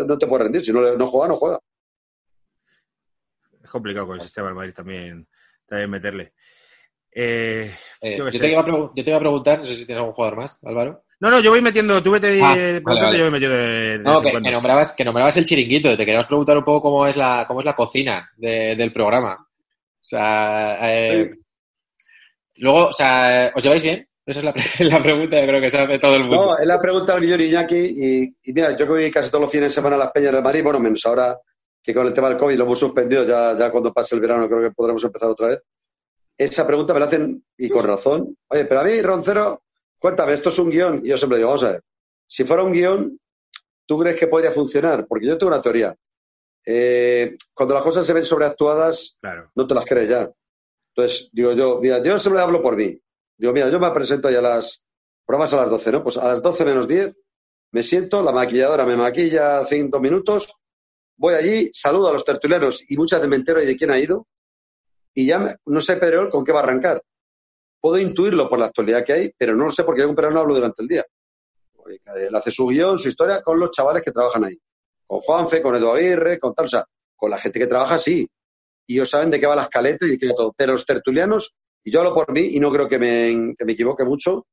no 0.05 0.17
te 0.17 0.27
puedes 0.27 0.43
rendir. 0.45 0.65
Si 0.65 0.71
no, 0.73 0.81
le- 0.81 0.97
no 0.97 1.07
juega, 1.07 1.27
no 1.27 1.35
juega. 1.35 1.59
Es 3.63 3.69
complicado 3.69 4.07
con 4.07 4.15
el 4.15 4.21
sistema 4.21 4.47
del 4.47 4.55
Madrid 4.55 4.73
también, 4.73 5.27
también 5.65 5.89
meterle. 5.89 6.33
Eh, 7.11 7.73
Eh, 8.01 8.17
Yo 8.17 8.25
yo, 8.25 8.31
qué 8.31 8.39
te 8.39 8.49
iba 8.51 8.61
a 8.61 8.65
yo 8.65 8.91
te 8.95 9.09
iba 9.09 9.17
a 9.17 9.19
preguntar, 9.21 9.59
no 9.59 9.67
sé 9.67 9.77
si 9.77 9.85
tienes 9.85 9.99
algún 10.01 10.13
jugador 10.15 10.37
más, 10.37 10.59
Álvaro. 10.63 11.03
No, 11.23 11.31
no, 11.31 11.39
yo 11.39 11.51
voy 11.51 11.61
metiendo, 11.61 12.03
tú 12.03 12.11
vete 12.11 12.37
Ah, 12.41 12.49
vale, 12.49 12.81
vale. 12.81 13.17
yo 13.17 13.23
voy 13.23 13.31
metiendo 13.31 13.57
de, 13.57 13.97
de 13.97 13.99
No, 13.99 14.21
que, 14.21 14.31
que 14.31 14.51
nombrabas, 14.51 14.91
que 14.91 15.05
nombrabas 15.05 15.37
el 15.37 15.45
chiringuito. 15.45 15.89
Te 15.91 15.97
queríamos 16.05 16.27
preguntar 16.27 16.57
un 16.57 16.65
poco 16.65 16.81
cómo 16.89 17.07
es 17.07 17.15
la, 17.15 17.45
cómo 17.47 17.61
es 17.61 17.65
la 17.65 17.75
cocina 17.75 18.29
de- 18.37 18.75
del 18.75 18.91
programa. 18.91 19.35
O 19.39 20.05
sea, 20.05 20.77
eh, 20.93 21.31
luego, 22.55 22.85
o 22.87 22.93
sea, 22.93 23.51
¿os 23.55 23.63
lleváis 23.63 23.83
bien? 23.83 24.07
Esa 24.25 24.39
es 24.39 24.45
la, 24.45 24.53
pre- 24.53 24.63
la 24.85 25.01
pregunta, 25.01 25.39
yo 25.39 25.47
creo 25.47 25.61
que 25.61 25.69
se 25.71 25.77
hace 25.77 25.99
todo 25.99 26.15
el 26.15 26.23
mundo. 26.25 26.45
No, 26.45 26.57
él 26.57 26.67
la 26.67 26.79
pregunta 26.79 27.13
al 27.15 27.21
millón 27.21 27.41
Iñaki 27.41 27.75
y, 27.77 28.23
y 28.43 28.53
mira, 28.53 28.71
yo 28.71 28.85
que 28.85 28.91
voy 28.91 29.11
casi 29.11 29.29
todos 29.29 29.43
los 29.43 29.51
fines 29.51 29.67
de 29.67 29.69
semana 29.75 29.95
a 29.95 29.99
las 29.99 30.11
peñas 30.11 30.31
del 30.33 30.43
Madrid, 30.43 30.63
bueno, 30.63 30.79
menos 30.79 31.05
ahora 31.05 31.37
que 31.81 31.93
con 31.93 32.07
el 32.07 32.13
tema 32.13 32.29
del 32.29 32.37
COVID 32.37 32.55
lo 32.57 32.63
hemos 32.65 32.79
suspendido, 32.79 33.25
ya, 33.25 33.57
ya 33.57 33.69
cuando 33.69 33.91
pase 33.93 34.15
el 34.15 34.21
verano 34.21 34.47
creo 34.47 34.61
que 34.61 34.71
podremos 34.71 35.03
empezar 35.03 35.29
otra 35.29 35.47
vez. 35.49 35.61
Esa 36.37 36.65
pregunta 36.65 36.93
me 36.93 36.99
la 37.01 37.05
hacen 37.07 37.43
y 37.57 37.69
con 37.69 37.85
razón. 37.85 38.37
Oye, 38.47 38.65
pero 38.65 38.79
a 38.79 38.83
mí, 38.85 39.01
Roncero, 39.01 39.63
cuéntame, 40.03 40.33
esto 40.33 40.49
es 40.49 40.59
un 40.59 40.69
guion. 40.69 40.99
Y 41.01 41.07
yo 41.09 41.17
siempre 41.17 41.37
digo, 41.37 41.47
vamos 41.51 41.63
a 41.63 41.71
ver, 41.71 41.81
si 42.27 42.43
fuera 42.43 42.61
un 42.63 42.73
guion, 42.73 43.17
¿tú 43.87 43.97
crees 43.99 44.19
que 44.19 44.27
podría 44.27 44.51
funcionar? 44.51 45.07
Porque 45.07 45.25
yo 45.27 45.37
tengo 45.37 45.53
una 45.53 45.61
teoría. 45.61 45.95
Eh, 46.65 47.37
cuando 47.53 47.73
las 47.73 47.83
cosas 47.83 48.05
se 48.05 48.11
ven 48.13 48.23
sobreactuadas, 48.25 49.17
Claro. 49.21 49.49
no 49.55 49.65
te 49.65 49.73
las 49.75 49.85
crees 49.85 50.09
ya. 50.09 50.29
Entonces, 50.93 51.29
digo 51.31 51.53
yo, 51.53 51.79
mira, 51.81 52.03
yo 52.03 52.19
siempre 52.19 52.41
hablo 52.41 52.61
por 52.61 52.75
mí. 52.75 52.99
Digo, 53.37 53.53
mira, 53.53 53.69
yo 53.69 53.79
me 53.79 53.89
presento 53.91 54.29
ya 54.29 54.39
a 54.39 54.41
las 54.41 54.85
pruebas 55.25 55.53
a 55.53 55.57
las 55.61 55.69
12, 55.71 55.91
¿no? 55.93 56.03
Pues 56.03 56.17
a 56.17 56.27
las 56.27 56.43
12 56.43 56.65
menos 56.65 56.85
10 56.87 57.15
me 57.71 57.81
siento, 57.81 58.21
la 58.21 58.33
maquilladora 58.33 58.85
me 58.85 58.97
maquilla 58.97 59.65
cinco 59.65 59.99
minutos, 60.01 60.53
voy 61.17 61.33
allí, 61.35 61.69
saludo 61.73 62.09
a 62.09 62.13
los 62.13 62.25
tertulianos 62.25 62.83
y 62.89 62.97
muchas 62.97 63.19
veces 63.19 63.29
me 63.29 63.37
entero 63.37 63.59
de 63.61 63.75
quién 63.77 63.89
ha 63.91 63.97
ido 63.97 64.27
y 65.13 65.25
ya 65.27 65.39
me- 65.39 65.55
no 65.65 65.79
sé 65.81 65.95
Pedrol 65.97 66.29
con 66.29 66.43
qué 66.43 66.51
va 66.51 66.59
a 66.59 66.63
arrancar. 66.63 67.01
Puedo 67.83 67.97
intuirlo 67.97 68.47
por 68.47 68.59
la 68.59 68.67
actualidad 68.67 69.03
que 69.03 69.11
hay, 69.11 69.31
pero 69.37 69.57
no 69.57 69.65
lo 69.65 69.71
sé 69.71 69.83
porque 69.83 69.99
yo 69.99 70.07
con 70.07 70.15
Pedrol 70.15 70.33
no 70.33 70.39
hablo 70.39 70.55
durante 70.55 70.81
el 70.83 70.87
día. 70.87 71.03
Él 72.15 72.33
hace 72.33 72.49
su 72.49 72.65
guion, 72.67 72.97
su 72.97 73.09
historia 73.09 73.41
con 73.41 73.59
los 73.59 73.71
chavales 73.71 74.01
que 74.01 74.13
trabajan 74.13 74.45
ahí. 74.45 74.57
Con 75.05 75.19
Juanfe, 75.19 75.61
con 75.61 75.75
Edu 75.75 75.89
Aguirre, 75.89 76.39
con 76.39 76.53
tal, 76.53 76.67
o 76.67 76.69
sea, 76.69 76.85
con 77.13 77.29
la 77.29 77.37
gente 77.37 77.59
que 77.59 77.67
trabaja, 77.67 77.99
sí. 77.99 78.25
Y 78.87 78.93
ellos 78.93 79.09
saben 79.09 79.29
de 79.31 79.37
qué 79.37 79.47
va 79.47 79.57
la 79.57 79.63
escaleta 79.63 80.05
y 80.05 80.11
de 80.11 80.17
qué 80.17 80.29
todo. 80.29 80.53
Pero 80.55 80.71
los 80.71 80.85
tertulianos, 80.85 81.57
y 81.83 81.91
yo 81.91 81.99
hablo 81.99 82.13
por 82.13 82.31
mí 82.31 82.51
y 82.53 82.59
no 82.61 82.71
creo 82.71 82.87
que 82.87 82.97
me, 82.97 83.53
que 83.57 83.65
me 83.65 83.73
equivoque 83.73 84.05
mucho, 84.05 84.47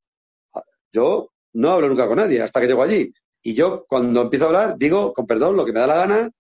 yo 0.93 1.29
no 1.53 1.71
hablo 1.71 1.88
nunca 1.88 2.09
con 2.09 2.16
nadie 2.16 2.43
hasta 2.43 2.61
que 2.61 2.66
llego 2.66 2.83
allí. 2.83 3.12
Y 3.45 3.55
yo, 3.55 3.85
cuando 3.88 4.23
empiezo 4.23 4.47
a 4.47 4.49
hablar, 4.49 4.75
digo, 4.77 5.12
con 5.12 5.25
perdón, 5.29 5.55
lo 5.55 5.64
que 5.64 5.73
me 5.73 5.79
da 5.79 5.87
la 5.87 5.99
gana. 5.99 6.31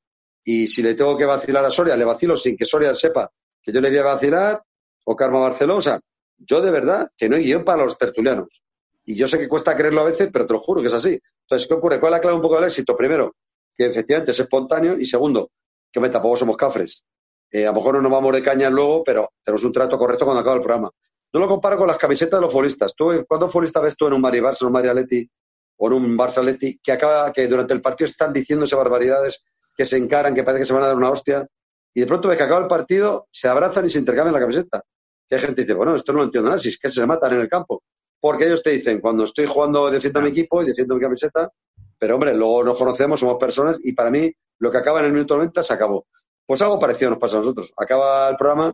Y 0.42 0.66
si 0.66 0.82
le 0.82 0.94
tengo 0.94 1.16
que 1.16 1.24
vacilar 1.24 1.64
a 1.64 1.70
Soria, 1.70 1.96
le 1.96 2.04
vacilo 2.04 2.36
sin 2.36 2.56
que 2.56 2.66
Soria 2.66 2.92
sepa 2.96 3.30
que 3.62 3.70
yo 3.70 3.80
le 3.80 3.90
voy 3.90 3.98
a 3.98 4.02
vacilar, 4.02 4.60
o 5.04 5.14
Karma 5.14 5.38
Barceló. 5.38 5.76
O 5.76 5.80
sea, 5.80 6.00
yo 6.40 6.60
de 6.60 6.70
verdad 6.70 7.10
que 7.16 7.28
no 7.28 7.36
hay 7.36 7.44
guion 7.44 7.64
para 7.64 7.84
los 7.84 7.96
tertulianos. 7.98 8.62
Y 9.04 9.14
yo 9.14 9.28
sé 9.28 9.38
que 9.38 9.48
cuesta 9.48 9.76
creerlo 9.76 10.02
a 10.02 10.04
veces, 10.04 10.30
pero 10.32 10.46
te 10.46 10.52
lo 10.52 10.60
juro 10.60 10.80
que 10.80 10.88
es 10.88 10.92
así. 10.92 11.18
Entonces, 11.42 11.68
¿qué 11.68 11.74
ocurre? 11.74 12.00
¿Cuál 12.00 12.12
es 12.12 12.16
la 12.18 12.20
clave 12.20 12.36
un 12.36 12.42
poco 12.42 12.56
del 12.56 12.64
éxito? 12.64 12.96
Primero, 12.96 13.34
que 13.74 13.86
efectivamente 13.86 14.32
es 14.32 14.40
espontáneo. 14.40 14.98
Y 14.98 15.06
segundo, 15.06 15.50
que 15.92 16.00
tampoco 16.08 16.36
somos 16.36 16.56
cafres. 16.56 17.06
Eh, 17.50 17.66
a 17.66 17.70
lo 17.70 17.76
mejor 17.76 17.94
no 17.94 18.02
nos 18.02 18.12
vamos 18.12 18.32
de 18.32 18.42
caña 18.42 18.70
luego, 18.70 19.02
pero 19.02 19.30
tenemos 19.42 19.64
un 19.64 19.72
trato 19.72 19.98
correcto 19.98 20.24
cuando 20.24 20.40
acaba 20.40 20.56
el 20.56 20.62
programa. 20.62 20.90
Yo 21.32 21.40
lo 21.40 21.48
comparo 21.48 21.76
con 21.76 21.88
las 21.88 21.96
camisetas 21.96 22.38
de 22.38 22.42
los 22.42 22.52
futbolistas. 22.52 22.94
¿Tú, 22.94 23.24
¿Cuántos 23.26 23.52
futbolistas 23.52 23.82
ves 23.82 23.96
tú 23.96 24.06
en 24.06 24.14
un 24.14 24.20
Mari 24.20 24.40
Barça, 24.40 24.62
en 24.62 24.66
un 24.68 24.72
Mari 24.72 24.88
Atleti 24.88 25.30
o 25.76 25.86
en 25.86 25.92
un 25.92 26.18
Barça 26.18 26.38
Atleti 26.38 26.78
que 26.82 26.92
acaba, 26.92 27.32
que 27.32 27.46
durante 27.48 27.74
el 27.74 27.80
partido 27.80 28.06
están 28.06 28.32
diciéndose 28.32 28.76
barbaridades, 28.76 29.44
que 29.76 29.84
se 29.84 29.96
encaran, 29.96 30.34
que 30.34 30.42
parece 30.42 30.62
que 30.62 30.66
se 30.66 30.72
van 30.72 30.82
a 30.82 30.86
dar 30.88 30.96
una 30.96 31.10
hostia, 31.10 31.46
y 31.94 32.00
de 32.00 32.06
pronto 32.06 32.28
ves 32.28 32.36
que 32.36 32.44
acaba 32.44 32.60
el 32.60 32.68
partido, 32.68 33.28
se 33.32 33.48
abrazan 33.48 33.86
y 33.86 33.88
se 33.88 33.98
intercambian 33.98 34.34
la 34.34 34.40
camiseta? 34.40 34.82
Que 35.30 35.36
hay 35.36 35.40
gente 35.42 35.54
que 35.54 35.62
dice, 35.62 35.74
bueno, 35.74 35.94
esto 35.94 36.12
no 36.12 36.18
lo 36.18 36.24
entiendo 36.24 36.50
nada, 36.50 36.58
si 36.58 36.70
es 36.70 36.78
que 36.78 36.90
se 36.90 37.06
matan 37.06 37.34
en 37.34 37.40
el 37.40 37.48
campo. 37.48 37.84
Porque 38.18 38.46
ellos 38.46 38.64
te 38.64 38.70
dicen, 38.70 39.00
cuando 39.00 39.22
estoy 39.22 39.46
jugando, 39.46 39.88
defiendo 39.88 40.18
a 40.18 40.22
mi 40.22 40.30
equipo 40.30 40.60
y 40.60 40.66
defiendo 40.66 40.96
mi 40.96 41.00
camiseta, 41.00 41.48
pero 41.96 42.16
hombre, 42.16 42.34
luego 42.34 42.64
nos 42.64 42.76
conocemos, 42.76 43.20
somos 43.20 43.38
personas, 43.38 43.78
y 43.84 43.92
para 43.92 44.10
mí, 44.10 44.30
lo 44.58 44.70
que 44.70 44.78
acaba 44.78 44.98
en 45.00 45.06
el 45.06 45.12
minuto 45.12 45.36
90 45.36 45.62
se 45.62 45.72
acabó. 45.72 46.06
Pues 46.44 46.60
algo 46.62 46.80
parecido 46.80 47.10
nos 47.10 47.20
pasa 47.20 47.36
a 47.36 47.40
nosotros. 47.40 47.72
Acaba 47.76 48.28
el 48.28 48.36
programa 48.36 48.72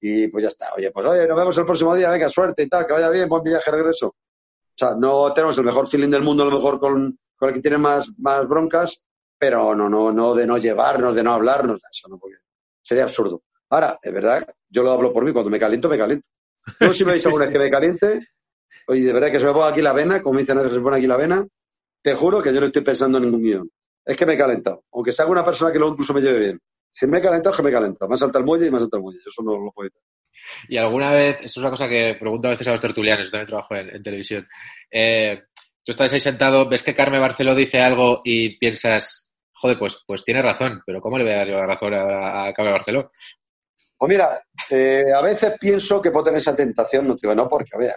y 0.00 0.26
pues 0.26 0.42
ya 0.42 0.48
está. 0.48 0.74
Oye, 0.76 0.90
pues 0.90 1.06
oye, 1.06 1.26
nos 1.28 1.38
vemos 1.38 1.56
el 1.56 1.64
próximo 1.64 1.94
día, 1.94 2.10
venga, 2.10 2.28
suerte 2.28 2.64
y 2.64 2.68
tal, 2.68 2.84
que 2.84 2.92
vaya 2.92 3.08
bien, 3.10 3.28
buen 3.28 3.42
viaje, 3.44 3.70
regreso. 3.70 4.08
O 4.08 4.74
sea, 4.74 4.96
no 4.96 5.32
tenemos 5.32 5.56
el 5.56 5.64
mejor 5.64 5.86
feeling 5.86 6.10
del 6.10 6.22
mundo, 6.22 6.42
a 6.42 6.46
lo 6.46 6.56
mejor 6.56 6.80
con, 6.80 7.18
con 7.36 7.48
el 7.48 7.54
que 7.54 7.60
tiene 7.60 7.78
más, 7.78 8.18
más 8.18 8.48
broncas, 8.48 9.06
pero 9.38 9.74
no, 9.74 9.88
no, 9.88 10.10
no 10.10 10.34
de 10.34 10.46
no 10.46 10.58
llevarnos, 10.58 11.14
de 11.14 11.22
no 11.22 11.32
hablarnos, 11.32 11.80
eso 11.90 12.08
no, 12.08 12.18
porque 12.18 12.36
sería 12.82 13.04
absurdo. 13.04 13.42
Ahora, 13.72 13.98
es 14.02 14.12
verdad, 14.12 14.46
yo 14.68 14.82
lo 14.82 14.92
hablo 14.92 15.14
por 15.14 15.24
mí, 15.24 15.32
cuando 15.32 15.50
me 15.50 15.58
caliento, 15.58 15.88
me 15.88 15.96
caliento. 15.96 16.26
Yo 16.78 16.92
si 16.92 17.04
me 17.06 17.12
veis 17.12 17.24
alguna 17.24 17.46
vez 17.46 17.52
que 17.54 17.58
me 17.58 17.70
caliente, 17.70 18.20
oye, 18.86 19.00
de 19.00 19.12
verdad 19.14 19.30
que 19.30 19.40
se 19.40 19.46
me 19.46 19.52
ponga 19.52 19.68
aquí 19.68 19.80
la 19.80 19.94
vena, 19.94 20.20
como 20.20 20.38
dicen 20.38 20.58
a 20.58 20.60
veces, 20.60 20.74
se 20.74 20.78
me 20.78 20.84
pone 20.84 20.98
aquí 20.98 21.06
la 21.06 21.16
vena, 21.16 21.46
te 22.02 22.12
juro 22.12 22.42
que 22.42 22.52
yo 22.52 22.60
no 22.60 22.66
estoy 22.66 22.82
pensando 22.82 23.16
en 23.16 23.24
ningún 23.24 23.42
guion. 23.42 23.70
Es 24.04 24.14
que 24.14 24.26
me 24.26 24.34
he 24.34 24.36
calentado. 24.36 24.84
Aunque 24.92 25.10
sea 25.12 25.24
una 25.24 25.42
persona 25.42 25.72
que 25.72 25.78
luego 25.78 25.94
incluso 25.94 26.12
me 26.12 26.20
lleve 26.20 26.38
bien. 26.38 26.60
Si 26.90 27.06
me 27.06 27.16
he 27.16 27.22
calentado, 27.22 27.52
es 27.52 27.56
que 27.56 27.62
me 27.62 27.70
he 27.70 27.72
calentado. 27.72 28.10
Más 28.10 28.20
alta 28.20 28.40
el 28.40 28.44
muelle 28.44 28.66
y 28.66 28.70
más 28.70 28.82
alta 28.82 28.98
el 28.98 29.04
muelle. 29.04 29.20
Yo 29.24 29.30
eso 29.30 29.42
no 29.42 29.52
lo 29.52 29.72
puedo 29.72 29.86
evitar. 29.86 30.02
Y 30.68 30.76
alguna 30.76 31.12
vez, 31.12 31.38
eso 31.38 31.46
es 31.46 31.56
una 31.56 31.70
cosa 31.70 31.88
que 31.88 32.16
pregunto 32.20 32.48
a 32.48 32.50
veces 32.50 32.68
a 32.68 32.72
los 32.72 32.80
tertulianos, 32.80 33.28
yo 33.28 33.30
también 33.30 33.46
trabajo 33.46 33.74
en, 33.74 33.88
en 33.88 34.02
televisión. 34.02 34.46
Eh, 34.90 35.44
tú 35.82 35.92
estás 35.92 36.12
ahí 36.12 36.20
sentado, 36.20 36.68
ves 36.68 36.82
que 36.82 36.94
Carmen 36.94 37.22
Barceló 37.22 37.54
dice 37.54 37.80
algo 37.80 38.20
y 38.22 38.58
piensas, 38.58 39.32
joder, 39.54 39.78
pues, 39.78 40.02
pues 40.06 40.24
tiene 40.24 40.42
razón, 40.42 40.82
pero 40.84 41.00
¿cómo 41.00 41.16
le 41.16 41.24
voy 41.24 41.32
a 41.32 41.36
dar 41.36 41.48
yo 41.48 41.56
la 41.56 41.66
razón 41.66 41.94
ahora 41.94 42.48
a 42.48 42.52
Carmen 42.52 42.74
Barceló? 42.74 43.10
Pues 44.02 44.10
mira, 44.10 44.44
eh, 44.68 45.12
a 45.14 45.20
veces 45.20 45.56
pienso 45.60 46.02
que 46.02 46.10
puedo 46.10 46.24
tener 46.24 46.38
esa 46.38 46.56
tentación, 46.56 47.06
no 47.06 47.14
digo 47.14 47.36
no, 47.36 47.48
porque 47.48 47.78
vea, 47.78 47.94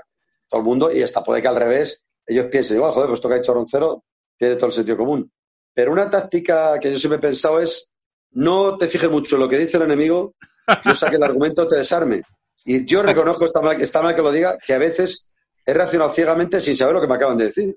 todo 0.48 0.60
el 0.60 0.64
mundo, 0.64 0.92
y 0.94 1.02
hasta 1.02 1.24
puede 1.24 1.42
que 1.42 1.48
al 1.48 1.56
revés, 1.56 2.06
ellos 2.28 2.46
piensen, 2.52 2.78
igual, 2.78 2.92
joder, 2.92 3.08
pues 3.08 3.18
esto 3.18 3.28
que 3.28 3.34
ha 3.34 3.38
hecho 3.40 3.56
Roncero 3.56 4.04
tiene 4.38 4.54
todo 4.54 4.68
el 4.68 4.74
sentido 4.74 4.98
común. 4.98 5.32
Pero 5.74 5.92
una 5.92 6.08
táctica 6.08 6.80
que 6.80 6.92
yo 6.92 7.00
siempre 7.00 7.18
he 7.18 7.22
pensado 7.22 7.60
es 7.60 7.92
no 8.34 8.78
te 8.78 8.88
fijes 8.88 9.10
mucho 9.10 9.36
en 9.36 9.42
lo 9.42 9.50
que 9.50 9.58
dice 9.58 9.78
el 9.78 9.84
enemigo, 9.84 10.36
no 10.86 10.94
saque 10.94 11.16
el 11.16 11.24
argumento, 11.24 11.68
te 11.68 11.78
desarme. 11.78 12.22
Y 12.64 12.86
yo 12.86 13.02
reconozco, 13.02 13.46
está 13.46 13.62
mal, 13.62 13.82
está 13.82 14.04
mal 14.04 14.14
que 14.14 14.22
lo 14.22 14.32
diga, 14.32 14.60
que 14.60 14.76
a 14.76 14.78
veces 14.78 15.34
he 15.66 15.74
reaccionado 15.74 16.14
ciegamente 16.14 16.62
sin 16.62 16.76
saber 16.76 16.94
lo 16.94 17.02
que 17.02 17.08
me 17.08 17.16
acaban 17.16 17.40
de 17.40 17.46
decir. 17.46 17.76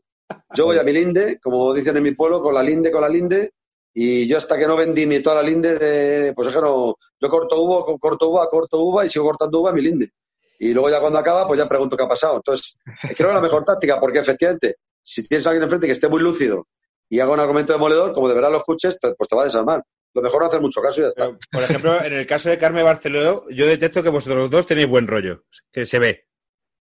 Yo 0.55 0.67
voy 0.67 0.77
a 0.77 0.83
mi 0.83 0.93
linde, 0.93 1.39
como 1.41 1.73
dicen 1.73 1.97
en 1.97 2.03
mi 2.03 2.11
pueblo, 2.11 2.43
con 2.43 2.53
la 2.53 2.63
linde, 2.63 2.91
con 2.91 3.01
la 3.01 3.09
linde, 3.09 3.55
y 4.01 4.29
yo 4.29 4.39
hasta 4.39 4.57
que 4.57 4.65
no 4.65 4.77
vendí 4.77 5.09
mi 5.09 5.19
toda 5.19 5.43
la 5.43 5.43
linde, 5.43 5.77
de, 5.77 6.33
pues 6.33 6.47
es 6.47 6.55
que 6.55 6.61
no, 6.61 6.97
yo 7.21 7.29
corto 7.29 7.61
uva, 7.61 7.85
corto 7.99 8.29
uva, 8.29 8.49
corto 8.49 8.79
uva 8.79 9.05
y 9.05 9.11
sigo 9.11 9.25
cortando 9.25 9.59
uva 9.59 9.73
mi 9.73 9.83
linde. 9.83 10.13
Y 10.61 10.73
luego 10.73 10.89
ya 10.89 11.01
cuando 11.01 11.19
acaba, 11.19 11.49
pues 11.49 11.59
ya 11.59 11.69
pregunto 11.69 11.97
qué 11.97 12.05
ha 12.05 12.09
pasado. 12.09 12.37
Entonces, 12.37 12.79
creo 13.03 13.17
que 13.17 13.25
es 13.25 13.35
la 13.35 13.41
mejor 13.41 13.65
táctica, 13.65 13.99
porque 13.99 14.21
efectivamente, 14.21 14.77
si 15.03 15.27
tienes 15.27 15.45
a 15.45 15.51
alguien 15.51 15.65
enfrente 15.65 15.89
que 15.89 15.95
esté 15.95 16.07
muy 16.09 16.23
lúcido 16.23 16.69
y 17.09 17.19
haga 17.19 17.33
un 17.33 17.41
argumento 17.41 17.73
demoledor, 17.73 18.15
como 18.15 18.29
de 18.29 18.37
verdad 18.37 18.53
lo 18.53 18.59
escuches, 18.59 18.97
pues 19.01 19.29
te 19.29 19.35
va 19.35 19.43
a 19.43 19.47
desarmar. 19.47 19.83
Lo 20.15 20.23
mejor 20.23 20.43
no 20.43 20.47
hacer 20.47 20.61
mucho 20.61 20.81
caso 20.81 21.01
y 21.01 21.03
ya 21.03 21.09
está. 21.09 21.25
Pero, 21.25 21.39
por 21.51 21.63
ejemplo, 21.65 22.01
en 22.01 22.13
el 22.13 22.25
caso 22.25 22.51
de 22.51 22.59
Carmen 22.59 22.85
Barceló, 22.85 23.49
yo 23.51 23.67
detecto 23.67 24.01
que 24.01 24.11
vosotros 24.11 24.49
dos 24.49 24.65
tenéis 24.65 24.89
buen 24.89 25.09
rollo, 25.09 25.43
que 25.73 25.87
se 25.87 25.99
ve. 25.99 26.25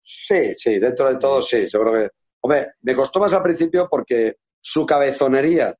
Sí, 0.02 0.56
sí, 0.56 0.80
dentro 0.80 1.12
de 1.12 1.20
todo 1.20 1.42
sí, 1.42 1.68
seguro 1.68 1.92
que. 1.92 2.08
Hombre, 2.39 2.68
me 2.82 2.96
costó 2.96 3.20
más 3.20 3.34
al 3.34 3.44
principio 3.44 3.89
porque 3.89 4.36
su 4.62 4.86
cabezonería 4.86 5.76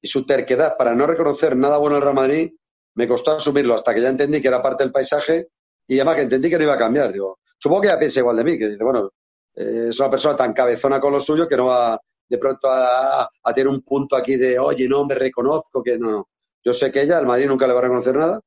y 0.00 0.08
su 0.08 0.24
terquedad 0.26 0.76
para 0.76 0.94
no 0.94 1.06
reconocer 1.06 1.56
nada 1.56 1.78
bueno 1.78 1.96
en 1.96 2.02
Real 2.02 2.14
Madrid 2.14 2.52
me 2.94 3.06
costó 3.06 3.32
asumirlo 3.32 3.74
hasta 3.74 3.94
que 3.94 4.00
ya 4.00 4.08
entendí 4.08 4.40
que 4.40 4.48
era 4.48 4.62
parte 4.62 4.84
del 4.84 4.92
paisaje 4.92 5.48
y 5.86 5.96
además 5.96 6.16
que 6.16 6.22
entendí 6.22 6.48
que 6.50 6.56
no 6.58 6.64
iba 6.64 6.74
a 6.74 6.78
cambiar. 6.78 7.12
Digo, 7.12 7.38
supongo 7.58 7.82
que 7.82 7.88
ya 7.88 7.98
piensa 7.98 8.20
igual 8.20 8.36
de 8.36 8.44
mí, 8.44 8.58
que 8.58 8.68
dice, 8.68 8.82
bueno, 8.82 9.10
eh, 9.54 9.88
es 9.90 10.00
una 10.00 10.10
persona 10.10 10.36
tan 10.36 10.52
cabezona 10.52 10.98
con 10.98 11.12
lo 11.12 11.20
suyo 11.20 11.46
que 11.46 11.56
no 11.56 11.66
va 11.66 12.00
de 12.28 12.38
pronto 12.38 12.68
a, 12.70 13.22
a 13.42 13.52
tener 13.54 13.68
un 13.68 13.82
punto 13.82 14.16
aquí 14.16 14.36
de, 14.36 14.58
oye, 14.58 14.88
no, 14.88 15.04
me 15.04 15.14
reconozco, 15.14 15.82
que 15.82 15.98
no, 15.98 16.10
no. 16.10 16.28
Yo 16.64 16.74
sé 16.74 16.90
que 16.90 17.02
ella, 17.02 17.18
al 17.18 17.26
Madrid 17.26 17.46
nunca 17.46 17.66
le 17.66 17.72
va 17.74 17.78
a 17.78 17.82
reconocer 17.82 18.16
nada. 18.16 18.40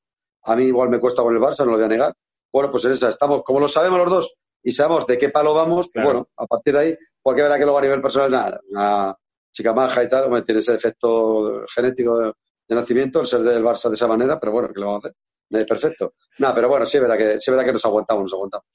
A 0.44 0.56
mí 0.56 0.64
igual 0.64 0.90
me 0.90 1.00
cuesta 1.00 1.22
con 1.24 1.34
el 1.34 1.42
Barça, 1.42 1.60
no 1.60 1.72
lo 1.72 1.78
voy 1.78 1.86
a 1.86 1.88
negar. 1.88 2.14
Bueno, 2.52 2.72
pues 2.72 2.84
en 2.86 2.92
esa 2.94 3.08
estamos, 3.10 3.44
como 3.46 3.60
lo 3.60 3.68
sabemos 3.70 4.00
los 4.00 4.10
dos 4.10 4.30
y 4.64 4.72
sabemos 4.74 5.06
de 5.08 5.18
qué 5.18 5.30
palo 5.30 5.54
vamos, 5.54 5.90
Claro. 5.94 6.08
bueno, 6.10 6.28
a 6.36 6.46
partir 6.48 6.74
de 6.74 6.80
ahí, 6.80 6.98
porque 7.22 7.44
verá 7.44 7.58
que 7.58 7.64
luego 7.64 7.78
a 7.78 7.82
nivel 7.84 8.02
personal, 8.02 8.32
nada, 8.32 8.60
una 8.72 9.16
chica 9.52 9.74
maja 9.74 10.04
y 10.04 10.10
tal, 10.10 10.26
hombre, 10.26 10.42
tiene 10.44 10.60
ese 10.60 10.74
efecto 10.76 11.64
genético 11.74 12.20
de, 12.20 12.34
de 12.68 12.76
nacimiento, 12.76 13.22
el 13.22 13.26
ser 13.28 13.42
del 13.42 13.64
Barça 13.64 13.90
de 13.90 13.96
esa 13.96 14.08
manera, 14.08 14.40
pero 14.40 14.52
bueno, 14.52 14.70
¿qué 14.74 14.80
le 14.80 14.86
vamos 14.86 15.06
a 15.06 15.08
hacer? 15.10 15.18
Es 15.50 15.66
perfecto. 15.66 16.14
Nada, 16.38 16.54
pero 16.56 16.70
bueno, 16.70 16.86
sí 16.86 17.00
verá 17.00 17.18
que, 17.18 17.40
sí 17.40 17.50
verá 17.52 17.66
que 17.66 17.74
nos 17.74 17.84
aguantamos, 17.86 18.24
nos 18.24 18.34
aguantamos. 18.34 18.68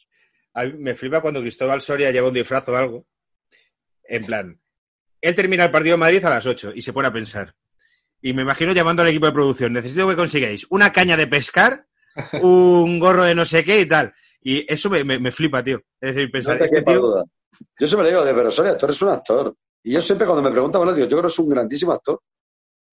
A 0.54 0.64
mí 0.64 0.72
me 0.78 0.94
flipa 0.94 1.20
cuando 1.20 1.40
Cristóbal 1.40 1.80
Soria 1.80 2.10
lleva 2.10 2.28
un 2.28 2.34
disfraz 2.34 2.68
o 2.68 2.76
algo. 2.76 3.06
En 4.04 4.26
plan, 4.26 4.60
él 5.20 5.34
termina 5.34 5.64
el 5.64 5.70
partido 5.70 5.94
de 5.94 5.98
Madrid 5.98 6.24
a 6.24 6.30
las 6.30 6.46
8 6.46 6.72
y 6.74 6.82
se 6.82 6.92
pone 6.92 7.08
a 7.08 7.12
pensar. 7.12 7.54
Y 8.20 8.32
me 8.32 8.42
imagino 8.42 8.72
llamando 8.72 9.02
al 9.02 9.08
equipo 9.08 9.26
de 9.26 9.32
producción, 9.32 9.72
necesito 9.72 10.08
que 10.08 10.16
consigáis 10.16 10.66
una 10.70 10.92
caña 10.92 11.16
de 11.16 11.26
pescar, 11.26 11.86
un 12.42 12.98
gorro 12.98 13.24
de 13.24 13.34
no 13.34 13.44
sé 13.44 13.64
qué 13.64 13.80
y 13.80 13.86
tal. 13.86 14.12
Y 14.42 14.70
eso 14.72 14.90
me, 14.90 15.04
me- 15.04 15.18
me 15.18 15.32
flipa, 15.32 15.62
tío. 15.64 15.80
Es 16.00 16.14
decir, 16.14 16.30
pensar, 16.30 16.54
No 16.54 16.58
te 16.58 16.64
este 16.66 16.82
tío- 16.82 17.00
duda. 17.00 17.24
Yo 17.78 17.86
siempre 17.86 18.04
le 18.06 18.10
digo, 18.10 18.24
de 18.24 18.34
pero 18.34 18.50
Soria, 18.50 18.76
tú 18.76 18.86
eres 18.86 19.00
un 19.02 19.08
actor. 19.10 19.56
Y 19.84 19.92
yo 19.92 20.02
siempre 20.02 20.26
cuando 20.26 20.42
me 20.42 20.50
preguntan, 20.50 20.80
bueno, 20.80 20.94
digo, 20.94 21.06
yo 21.06 21.16
creo 21.18 21.28
que 21.28 21.32
es 21.32 21.38
un 21.38 21.48
grandísimo 21.48 21.92
actor. 21.92 22.20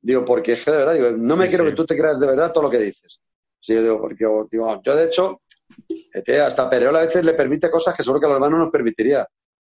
Digo, 0.02 0.26
porque 0.26 0.54
es 0.54 0.66
que 0.66 0.72
de 0.72 0.78
verdad, 0.78 0.94
digo, 0.94 1.12
no 1.12 1.36
me 1.38 1.46
Sí, 1.46 1.50
quiero 1.50 1.64
sí. 1.64 1.70
que 1.72 1.76
tú 1.76 1.86
te 1.86 1.98
creas 1.98 2.20
de 2.20 2.28
verdad 2.28 2.52
todo 2.52 2.66
lo 2.66 2.70
que 2.70 2.80
dices. 2.80 3.20
Sí, 3.60 3.74
yo 3.76 3.82
digo, 3.82 4.00
porque 4.02 4.26
digo, 4.52 4.82
yo 4.84 4.96
de 4.96 5.06
hecho, 5.06 5.42
este, 6.14 6.42
hasta 6.42 6.70
Pereola 6.70 7.00
a 7.00 7.06
veces 7.06 7.24
le 7.24 7.34
permite 7.34 7.70
cosas 7.70 7.96
que 7.96 8.04
seguro 8.04 8.20
que 8.20 8.26
a 8.26 8.30
los 8.30 8.36
hermanos 8.36 8.60
no 8.60 8.66
nos 8.66 8.72
permitiría. 8.72 9.28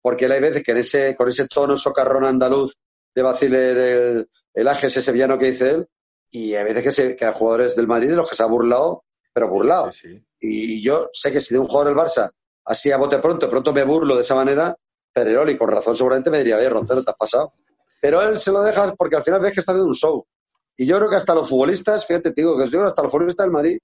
Porque 0.02 0.26
él 0.26 0.34
hay 0.34 0.42
veces 0.42 0.64
que 0.64 0.72
en 0.72 0.78
ese, 0.80 1.16
con 1.16 1.28
ese 1.28 1.48
tono 1.48 1.78
socarrón 1.78 2.26
andaluz 2.26 2.78
de 3.14 3.22
Bacile 3.22 3.60
del 3.74 4.30
el 4.54 4.68
ese 4.68 5.12
villano 5.12 5.38
que 5.38 5.52
dice 5.52 5.72
él, 5.72 5.88
y 6.32 6.54
hay 6.56 6.64
veces 6.64 6.84
que, 6.84 6.92
se, 6.92 7.16
que 7.16 7.26
hay 7.26 7.34
jugadores 7.34 7.76
del 7.76 7.88
Madrid 7.88 8.10
de 8.10 8.16
los 8.16 8.30
que 8.30 8.36
se 8.36 8.44
ha 8.44 8.48
burlado, 8.48 9.04
pero 9.34 9.50
burlado. 9.50 9.92
Sí, 9.92 10.10
sí. 10.10 10.26
Y 10.40 10.84
yo 10.84 11.10
sé 11.14 11.32
que 11.32 11.40
si 11.40 11.54
de 11.54 11.60
un 11.60 11.68
jugador 11.68 11.94
del 11.96 12.04
Barça, 12.04 12.32
así 12.66 12.92
a 12.92 12.98
bote 12.98 13.20
pronto, 13.20 13.50
pronto 13.50 13.74
me 13.74 13.84
burlo 13.84 14.16
de 14.16 14.22
esa 14.22 14.36
manera, 14.36 14.76
Pererol, 15.16 15.50
y 15.50 15.58
con 15.58 15.70
razón 15.70 15.96
seguramente 15.96 16.30
me 16.30 16.40
diría, 16.40 16.58
oye, 16.58 16.68
Roncero, 16.70 17.04
te 17.04 17.12
has 17.12 17.18
pasado. 17.18 17.54
Pero 18.02 18.22
él 18.22 18.38
se 18.38 18.52
lo 18.52 18.62
deja 18.62 18.94
porque 18.96 19.16
al 19.16 19.24
final 19.24 19.40
ves 19.40 19.54
que 19.54 19.62
está 19.62 19.72
haciendo 19.72 19.88
un 19.88 19.96
show. 19.96 20.26
Y 20.78 20.86
yo 20.86 20.98
creo 20.98 21.10
que 21.10 21.16
hasta 21.16 21.34
los 21.34 21.48
futbolistas, 21.50 22.06
fíjate, 22.06 22.32
te 22.32 22.42
digo, 22.42 22.58
que 22.58 22.68
creo 22.68 22.82
que 22.82 22.88
hasta 22.88 23.02
los 23.02 23.12
futbolistas 23.12 23.46
del 23.46 23.54
Madrid 23.54 23.78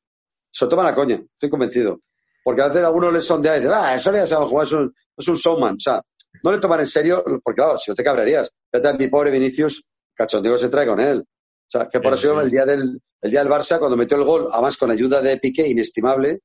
se 0.51 0.65
lo 0.65 0.69
toman 0.69 0.87
a 0.87 0.93
coña, 0.93 1.15
estoy 1.15 1.49
convencido. 1.49 2.01
Porque 2.43 2.61
a 2.61 2.67
veces 2.67 2.83
algunos 2.83 3.13
les 3.13 3.23
sondea 3.25 3.55
y 3.55 3.61
dicen, 3.61 3.73
ah, 3.73 3.95
eso 3.95 4.11
ya 4.11 4.27
se 4.27 4.35
va 4.35 4.41
a 4.43 4.45
jugar, 4.45 4.65
es 4.67 4.73
un, 4.73 4.93
es 5.15 5.27
un 5.29 5.35
showman. 5.35 5.75
O 5.75 5.79
sea, 5.79 6.01
no 6.43 6.51
le 6.51 6.59
toman 6.59 6.81
en 6.81 6.85
serio, 6.85 7.23
porque 7.43 7.61
claro, 7.61 7.79
si 7.79 7.91
no 7.91 7.95
te 7.95 8.03
cabrearías. 8.03 8.51
Fíjate 8.69 8.89
a 8.89 8.93
mi 8.93 9.07
pobre 9.07 9.31
Vinicius, 9.31 9.89
cachondeo 10.13 10.57
se 10.57 10.67
trae 10.69 10.85
con 10.85 10.99
él. 10.99 11.21
O 11.21 11.71
sea, 11.71 11.87
que 11.87 12.01
por 12.01 12.13
Eso 12.13 12.27
eso 12.27 12.39
sí. 12.39 12.45
el 12.45 12.51
día 12.51 12.65
del, 12.65 12.99
el 13.21 13.31
día 13.31 13.43
del 13.43 13.51
Barça, 13.51 13.79
cuando 13.79 13.95
metió 13.95 14.17
el 14.17 14.25
gol, 14.25 14.47
además 14.51 14.75
con 14.75 14.91
ayuda 14.91 15.21
de 15.21 15.37
Piqué, 15.37 15.67
inestimable, 15.69 16.41